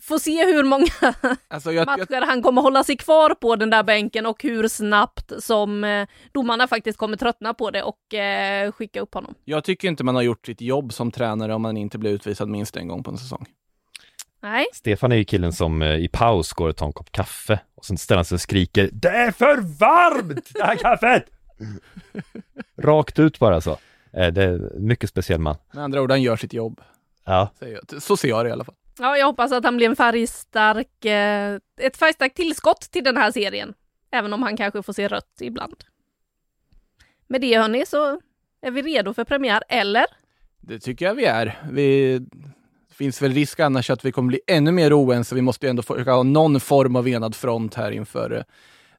Får 0.00 0.18
se 0.18 0.44
hur 0.44 0.64
många 0.64 0.86
Alltså 1.48 1.72
jag, 1.72 1.80
jag, 1.80 1.86
matcher 1.86 2.26
han 2.26 2.42
kommer 2.42 2.62
hålla 2.62 2.84
sig 2.84 2.96
kvar 2.96 3.34
på 3.34 3.56
den 3.56 3.70
där 3.70 3.82
bänken 3.82 4.26
och 4.26 4.42
hur 4.42 4.68
snabbt 4.68 5.32
som 5.38 5.84
eh, 5.84 6.08
domarna 6.32 6.68
faktiskt 6.68 6.98
kommer 6.98 7.16
tröttna 7.16 7.54
på 7.54 7.70
det 7.70 7.82
och 7.82 8.14
eh, 8.14 8.72
skicka 8.72 9.00
upp 9.00 9.14
honom. 9.14 9.34
jag 9.44 9.64
tycker 9.64 9.88
inte 9.88 10.04
man 10.04 10.14
har 10.14 10.22
gjort 10.22 10.46
sitt 10.46 10.60
jobb 10.60 10.92
som 10.92 11.10
tränare 11.10 11.54
om 11.54 11.62
man 11.62 11.76
inte 11.76 11.98
blir 11.98 12.10
utvisad 12.10 12.48
minst 12.48 12.76
en 12.76 12.88
gång 12.88 13.02
på 13.02 13.10
en 13.10 13.18
säsong. 13.18 13.46
Nej, 14.44 14.66
Stefan 14.72 15.12
är 15.12 15.16
ju 15.16 15.24
killen 15.24 15.52
som 15.52 15.82
eh, 15.82 15.94
i 15.96 16.08
paus 16.08 16.52
går 16.52 16.68
och 16.68 16.76
tar 16.76 16.86
en 16.86 16.92
kopp 16.92 17.12
kaffe 17.12 17.60
och 17.74 17.84
sen 17.84 17.98
ställer 17.98 18.16
han 18.18 18.24
sig 18.24 18.34
och 18.36 18.40
skriker 18.40 18.90
Det 18.92 19.08
är 19.08 19.30
för 19.30 19.56
varmt 19.78 20.50
det 20.54 20.64
här 20.64 20.76
kaffet! 20.76 21.24
Rakt 22.78 23.18
ut 23.18 23.38
bara 23.38 23.60
så. 23.60 23.70
Eh, 24.12 24.32
Det 24.32 24.42
är 24.42 24.48
en 24.76 24.86
mycket 24.86 25.10
speciell 25.10 25.40
man. 25.40 25.56
Med 25.72 25.84
andra 25.84 26.02
ord, 26.02 26.10
han 26.10 26.22
gör 26.22 26.36
sitt 26.36 26.52
jobb. 26.52 26.80
Ja, 27.24 27.50
Säger 27.58 27.80
jag. 27.90 28.02
Så 28.02 28.16
ser 28.16 28.28
jag 28.28 28.44
det 28.44 28.48
i 28.48 28.52
alla 28.52 28.64
fall. 28.64 28.74
ja, 28.98 29.16
jag 29.16 29.26
hoppas 29.26 29.52
att 29.52 29.64
han 29.64 29.76
blir 29.76 29.86
en 29.88 29.96
färgstark, 29.96 31.04
eh, 31.04 31.58
ett 31.80 31.96
färgstarkt 31.96 32.36
tillskott 32.36 32.80
till 32.80 33.04
den 33.04 33.16
här 33.16 33.30
serien. 33.30 33.74
Även 34.10 34.32
om 34.32 34.42
han 34.42 34.56
kanske 34.56 34.82
får 34.82 34.92
se 34.92 35.08
rött 35.08 35.36
ibland. 35.40 35.84
Med 37.28 37.40
det 37.40 37.58
hörni 37.58 37.86
så 37.86 38.20
är 38.62 38.70
vi 38.70 38.82
redo 38.82 39.14
för 39.14 39.24
premiär, 39.24 39.62
eller? 39.68 40.06
Det 40.60 40.78
tycker 40.78 41.04
jag 41.06 41.14
vi 41.14 41.24
är. 41.24 41.62
Vi... 41.70 42.20
Det 42.94 43.04
finns 43.04 43.22
väl 43.22 43.32
risk 43.32 43.60
annars 43.60 43.90
att 43.90 44.04
vi 44.04 44.12
kommer 44.12 44.28
bli 44.28 44.40
ännu 44.46 44.72
mer 44.72 44.92
oense. 45.00 45.34
Vi 45.34 45.40
måste 45.42 45.66
ju 45.66 45.70
ändå 45.70 45.82
försöka 45.82 46.12
ha 46.12 46.22
någon 46.22 46.60
form 46.60 46.96
av 46.96 47.08
enad 47.08 47.34
front 47.34 47.74
här 47.74 47.90
inför 47.90 48.36
eh, 48.36 48.42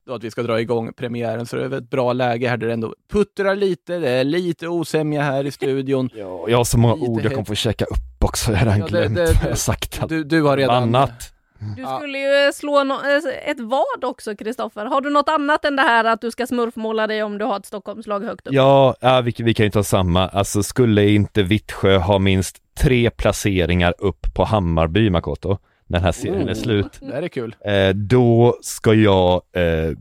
då 0.08 0.14
att 0.14 0.24
vi 0.24 0.32
ska 0.32 0.44
dra 0.44 0.62
igång 0.62 0.94
premiären. 0.94 1.46
Så 1.46 1.56
det 1.56 1.64
är 1.64 1.68
väl 1.68 1.84
ett 1.84 1.90
bra 1.90 2.14
läge 2.14 2.50
här 2.50 2.58
där 2.58 2.68
det 2.68 2.74
ändå 2.74 2.96
puttrar 3.12 3.56
lite. 3.56 3.98
Det 3.98 4.10
är 4.10 4.24
lite 4.24 4.68
osämja 4.68 5.22
här 5.22 5.46
i 5.46 5.52
studion. 5.52 6.10
Ja, 6.16 6.46
jag 6.50 6.58
har 6.58 6.64
så 6.64 6.78
många 6.78 6.96
Lite 6.96 7.08
ord 7.08 7.22
jag 7.26 7.32
kommer 7.32 7.46
få 7.46 7.56
käka 7.56 7.86
upp 7.86 8.24
också, 8.24 8.52
jag 8.52 8.58
har 8.60 8.66
redan 8.66 8.80
Ja, 8.80 8.86
det- 8.86 8.92
glömt 8.92 9.16
det- 9.16 9.26
vad 9.26 9.44
jag 9.44 9.52
det- 9.52 9.56
sagt. 9.56 10.02
Du, 10.10 10.24
du 10.24 10.42
har 10.44 10.58
redan... 10.58 10.84
annat. 10.84 11.34
Du 11.78 11.86
skulle 12.00 12.18
ju 12.18 12.54
slå 12.54 12.84
no 12.84 12.94
eh, 12.94 13.50
ett 13.50 13.60
vad 13.60 14.04
också, 14.04 14.36
Kristoffer. 14.36 14.86
Har 14.86 15.02
du 15.02 15.10
något 15.10 15.30
annat 15.30 15.66
än 15.66 15.76
det 15.76 15.82
här 15.82 16.06
att 16.06 16.22
du 16.22 16.32
ska 16.32 16.48
smurfmåla 16.48 17.08
dig 17.08 17.24
om 17.24 17.38
du 17.38 17.46
har 17.46 17.58
ett 17.58 17.66
Stockholmslag 17.66 18.20
högt 18.24 18.48
upp? 18.48 18.54
Ja, 18.54 18.96
ja 19.00 19.22
vi, 19.22 19.34
vi 19.38 19.54
kan 19.54 19.66
ju 19.66 19.70
ta 19.70 19.84
samma. 19.84 20.28
Alltså 20.28 20.64
skulle 20.64 21.10
inte 21.10 21.44
Vittsjö 21.44 21.98
ha 21.98 22.20
minst 22.20 22.58
tre 22.80 23.10
placeringar 23.10 23.94
upp 23.98 24.34
på 24.36 24.44
Hammarby, 24.44 25.10
Makoto, 25.10 25.58
när 25.88 26.00
den 26.00 26.06
här 26.06 26.12
serien 26.12 26.50
är 26.50 26.54
Oh. 26.54 26.58
slut, 26.62 26.98
Det 27.02 27.14
är 27.18 27.28
kul. 27.28 27.56
eh, 27.66 27.90
då 27.90 28.58
ska 28.62 28.94
jag 28.94 29.34
eh, 29.54 29.92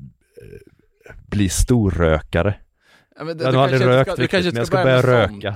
bli 1.27 1.49
storrökare. 1.49 2.55
Ja, 3.19 3.25
men 3.25 3.39
Jag 3.39 3.53
har 3.53 3.63
aldrig 3.63 3.87
rökt 3.87 4.13
ska, 4.13 4.23
riktigt, 4.23 4.45
men 4.45 4.57
jag 4.57 4.67
ska 4.67 4.83
börja 4.83 5.03
börja 5.03 5.23
röka. 5.23 5.55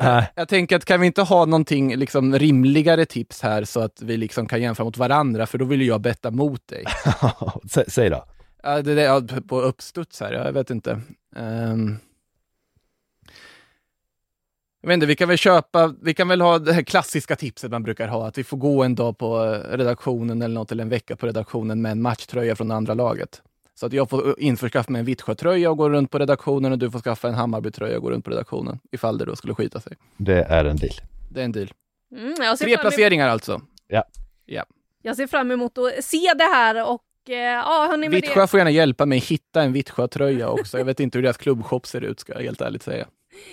Äh, 0.00 0.24
Jag 0.34 0.48
tänker 0.48 0.76
att 0.76 0.84
kan 0.84 1.00
vi 1.00 1.06
inte 1.06 1.22
ha 1.22 1.44
någonting 1.46 1.96
liksom 1.96 2.38
rimligare 2.38 3.04
tips 3.04 3.42
här 3.42 3.64
så 3.64 3.80
att 3.80 4.02
vi 4.02 4.16
liksom 4.16 4.46
kan 4.46 4.62
jämföra 4.62 4.84
mot 4.84 4.96
varandra, 4.96 5.46
för 5.46 5.58
då 5.58 5.64
vill 5.64 5.86
jag 5.86 6.00
betta 6.00 6.30
mot 6.30 6.68
dig. 6.68 6.84
Sä, 7.70 7.84
säg 7.88 8.10
då. 8.10 8.24
Ja, 8.62 8.82
det, 8.82 8.92
ja, 9.02 9.22
på 9.48 9.60
uppstuds 9.60 10.20
här, 10.20 10.32
jag 10.32 10.52
vet 10.52 10.70
inte. 10.70 11.00
Ehm. 11.36 11.98
jag 14.80 14.88
vet 14.88 14.94
inte, 14.94 15.06
vi 15.06 15.16
kan 15.16 15.28
väl 15.28 15.38
köpa, 15.38 15.94
vi 16.02 16.14
kan 16.14 16.28
väl 16.28 16.40
ha 16.40 16.58
det 16.58 16.72
här 16.72 16.82
klassiska 16.82 17.36
tipset 17.36 17.70
man 17.70 17.82
brukar 17.82 18.08
ha, 18.08 18.26
att 18.28 18.38
vi 18.38 18.44
får 18.44 18.56
gå 18.56 18.84
en 18.84 18.94
dag 18.94 19.18
på 19.18 19.38
redaktionen 19.70 20.42
eller 20.42 20.54
något, 20.54 20.72
eller 20.72 20.82
en 20.82 20.88
vecka 20.88 21.16
på 21.16 21.26
redaktionen 21.26 21.82
med 21.82 21.92
en 21.92 22.02
matchtröja 22.02 22.56
från 22.56 22.70
andra 22.70 22.94
laget. 22.94 23.42
Så 23.82 23.86
att 23.86 23.92
jag 23.92 24.10
får 24.10 24.40
införskaffa 24.40 24.92
mig 24.92 24.98
en 24.98 25.04
Vittsjö-tröja 25.04 25.70
och 25.70 25.76
gå 25.76 25.90
runt 25.90 26.10
på 26.10 26.18
redaktionen 26.18 26.72
och 26.72 26.78
du 26.78 26.90
får 26.90 27.00
skaffa 27.00 27.28
en 27.28 27.34
Hammarby-tröja 27.34 27.96
och 27.96 28.02
gå 28.02 28.10
runt 28.10 28.24
på 28.24 28.30
redaktionen, 28.30 28.80
ifall 28.92 29.18
det 29.18 29.24
då 29.24 29.36
skulle 29.36 29.54
skita 29.54 29.80
sig. 29.80 29.96
Det 30.16 30.42
är 30.42 30.64
en 30.64 30.76
deal. 30.76 30.94
Det 31.30 31.40
är 31.40 31.44
en 31.44 31.52
deal. 31.52 31.72
Mm, 32.16 32.34
jag, 32.38 32.58
ser 32.58 32.64
Tre 32.64 32.76
placeringar 32.76 33.28
alltså. 33.28 33.60
jag 35.02 35.16
ser 35.16 35.26
fram 35.26 35.50
emot 35.50 35.78
att 35.78 36.04
se 36.04 36.32
det 36.38 36.44
här 36.44 36.90
och 36.90 37.30
eh, 37.30 37.36
ja, 37.36 37.86
hörni 37.90 38.08
med 38.08 38.10
Vittsjö 38.10 38.40
det. 38.40 38.46
får 38.46 38.58
gärna 38.58 38.70
hjälpa 38.70 39.06
mig 39.06 39.18
hitta 39.18 39.62
en 39.62 39.72
Vittsjö-tröja 39.72 40.48
också. 40.48 40.78
Jag 40.78 40.84
vet 40.84 41.00
inte 41.00 41.18
hur 41.18 41.22
deras 41.22 41.36
klubbshop 41.36 41.86
ser 41.86 42.00
ut, 42.00 42.20
ska 42.20 42.32
jag 42.32 42.40
helt 42.40 42.60
ärligt 42.60 42.82
säga. 42.82 43.06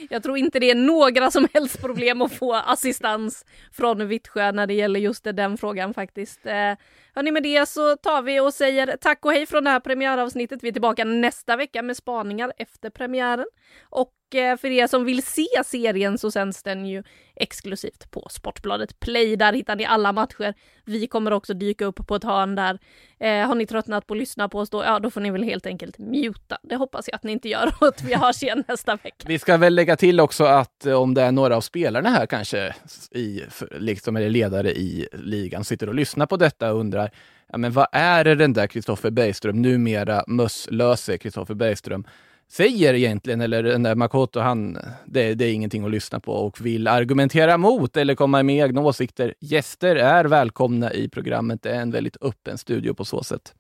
Jag 0.10 0.24
tror 0.24 0.38
inte 0.38 0.60
det 0.60 0.72
är 0.72 0.76
några 0.76 1.32
som 1.32 1.48
helst 1.54 1.82
problem 1.82 2.22
att 2.22 2.34
få 2.34 2.54
assistans 2.54 3.46
från 3.72 4.08
Vittsjö 4.08 4.52
när 4.52 4.68
det 4.68 4.74
gäller 4.74 5.00
just 5.00 5.24
den 5.24 5.58
frågan 5.58 5.94
faktiskt. 5.94 6.46
Eh, 6.46 6.76
hörni, 7.16 7.32
med 7.32 7.44
det 7.44 7.70
så 7.70 7.96
tar 7.96 8.22
vi 8.22 8.40
och 8.40 8.54
säger 8.54 8.98
tack 9.02 9.26
och 9.26 9.32
hej 9.32 9.46
från 9.46 9.64
det 9.64 9.70
här 9.70 9.80
premiäravsnittet. 9.80 10.64
Vi 10.64 10.68
är 10.68 10.72
tillbaka 10.72 11.04
nästa 11.04 11.56
vecka 11.56 11.82
med 11.82 11.98
spaningar 11.98 12.54
efter 12.58 12.90
premiären. 12.90 13.46
Och 13.90 14.12
Eh, 14.36 14.58
för 14.58 14.68
er 14.68 14.88
som 14.88 15.06
vill 15.06 15.24
se 15.24 15.48
serien 15.66 16.18
så 16.18 16.32
sänds 16.32 16.64
den 16.64 16.86
ju 16.86 17.04
exklusivt 17.36 18.12
på 18.12 18.28
Sportbladet 18.30 19.00
Play. 19.00 19.36
Där 19.36 19.54
hittar 19.54 19.76
ni 19.76 19.86
alla 19.86 20.14
matcher. 20.14 20.54
Vi 20.86 21.08
kommer 21.08 21.32
också 21.32 21.54
dyka 21.54 21.86
upp 21.86 22.08
på 22.08 22.16
ett 22.16 22.24
hörn 22.24 22.56
där. 22.56 22.80
Eh, 23.20 23.48
har 23.48 23.56
ni 23.56 23.66
tröttnat 23.66 24.08
på 24.08 24.14
att 24.14 24.18
lyssna 24.18 24.50
på 24.50 24.60
oss 24.60 24.70
då, 24.70 24.84
ja 24.84 25.00
då 25.00 25.10
får 25.10 25.22
ni 25.22 25.32
väl 25.32 25.44
helt 25.44 25.66
enkelt 25.66 25.98
muta. 25.98 26.58
Det 26.64 26.76
hoppas 26.76 27.08
jag 27.08 27.16
att 27.16 27.24
ni 27.24 27.32
inte 27.32 27.50
gör 27.50 27.74
och 27.82 27.88
att 27.88 28.04
vi 28.04 28.16
hörs 28.16 28.44
igen 28.44 28.64
nästa 28.68 28.96
vecka. 28.96 29.26
Vi 29.26 29.40
ska 29.40 29.58
väl 29.58 29.76
lägga 29.76 29.96
till 29.96 30.20
också 30.20 30.44
att 30.44 30.86
eh, 30.86 30.94
om 30.94 31.14
det 31.14 31.22
är 31.22 31.32
några 31.32 31.56
av 31.56 31.62
spelarna 31.62 32.10
här 32.10 32.26
kanske, 32.26 32.76
i, 33.12 33.42
liksom, 33.72 34.16
eller 34.16 34.30
ledare 34.30 34.72
i 34.72 35.08
ligan, 35.14 35.64
sitter 35.64 35.90
och 35.90 35.96
lyssnar 35.96 36.26
på 36.26 36.38
detta 36.38 36.74
och 36.74 36.80
undrar, 36.80 37.12
ja, 37.48 37.58
men 37.58 37.72
vad 37.72 37.88
är 37.92 38.24
det 38.24 38.36
den 38.36 38.54
där 38.54 38.68
Kristoffer 38.68 39.10
Bergström, 39.10 39.62
numera 39.62 40.24
mösslöse 40.28 41.18
Kristoffer 41.18 41.54
Bergström, 41.54 42.06
säger 42.52 42.93
egentligen, 42.93 43.41
eller 43.41 43.64
den 43.64 43.84
där 43.84 43.95
Makoto, 43.95 44.39
han, 44.39 44.78
det, 45.06 45.34
det 45.34 45.45
är 45.45 45.54
ingenting 45.54 45.86
att 45.86 45.91
lyssna 45.91 46.20
på 46.20 46.32
och 46.32 46.66
vill 46.66 46.88
argumentera 46.88 47.58
mot 47.58 47.97
eller 47.97 48.16
komma 48.16 48.43
med 48.43 48.56
egna 48.56 48.82
åsikter. 48.82 49.34
Gäster 49.39 49.95
är 49.95 50.26
välkomna 50.26 50.93
i 50.93 51.10
programmet. 51.10 51.64
Det 51.64 51.70
är 51.72 51.82
en 51.82 51.91
väldigt 51.91 52.18
öppen 52.22 52.58
studio 52.58 52.93
på 52.93 53.06
så 53.06 53.24
sätt. 53.24 53.54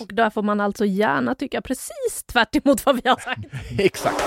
Och 0.00 0.14
där 0.14 0.30
får 0.30 0.42
man 0.42 0.60
alltså 0.60 0.84
gärna 0.84 1.34
tycka 1.34 1.62
precis 1.62 2.24
tvärt 2.26 2.56
vad 2.84 3.02
vi 3.02 3.08
har 3.08 3.16
sagt. 3.16 3.44
Exakt. 3.78 4.22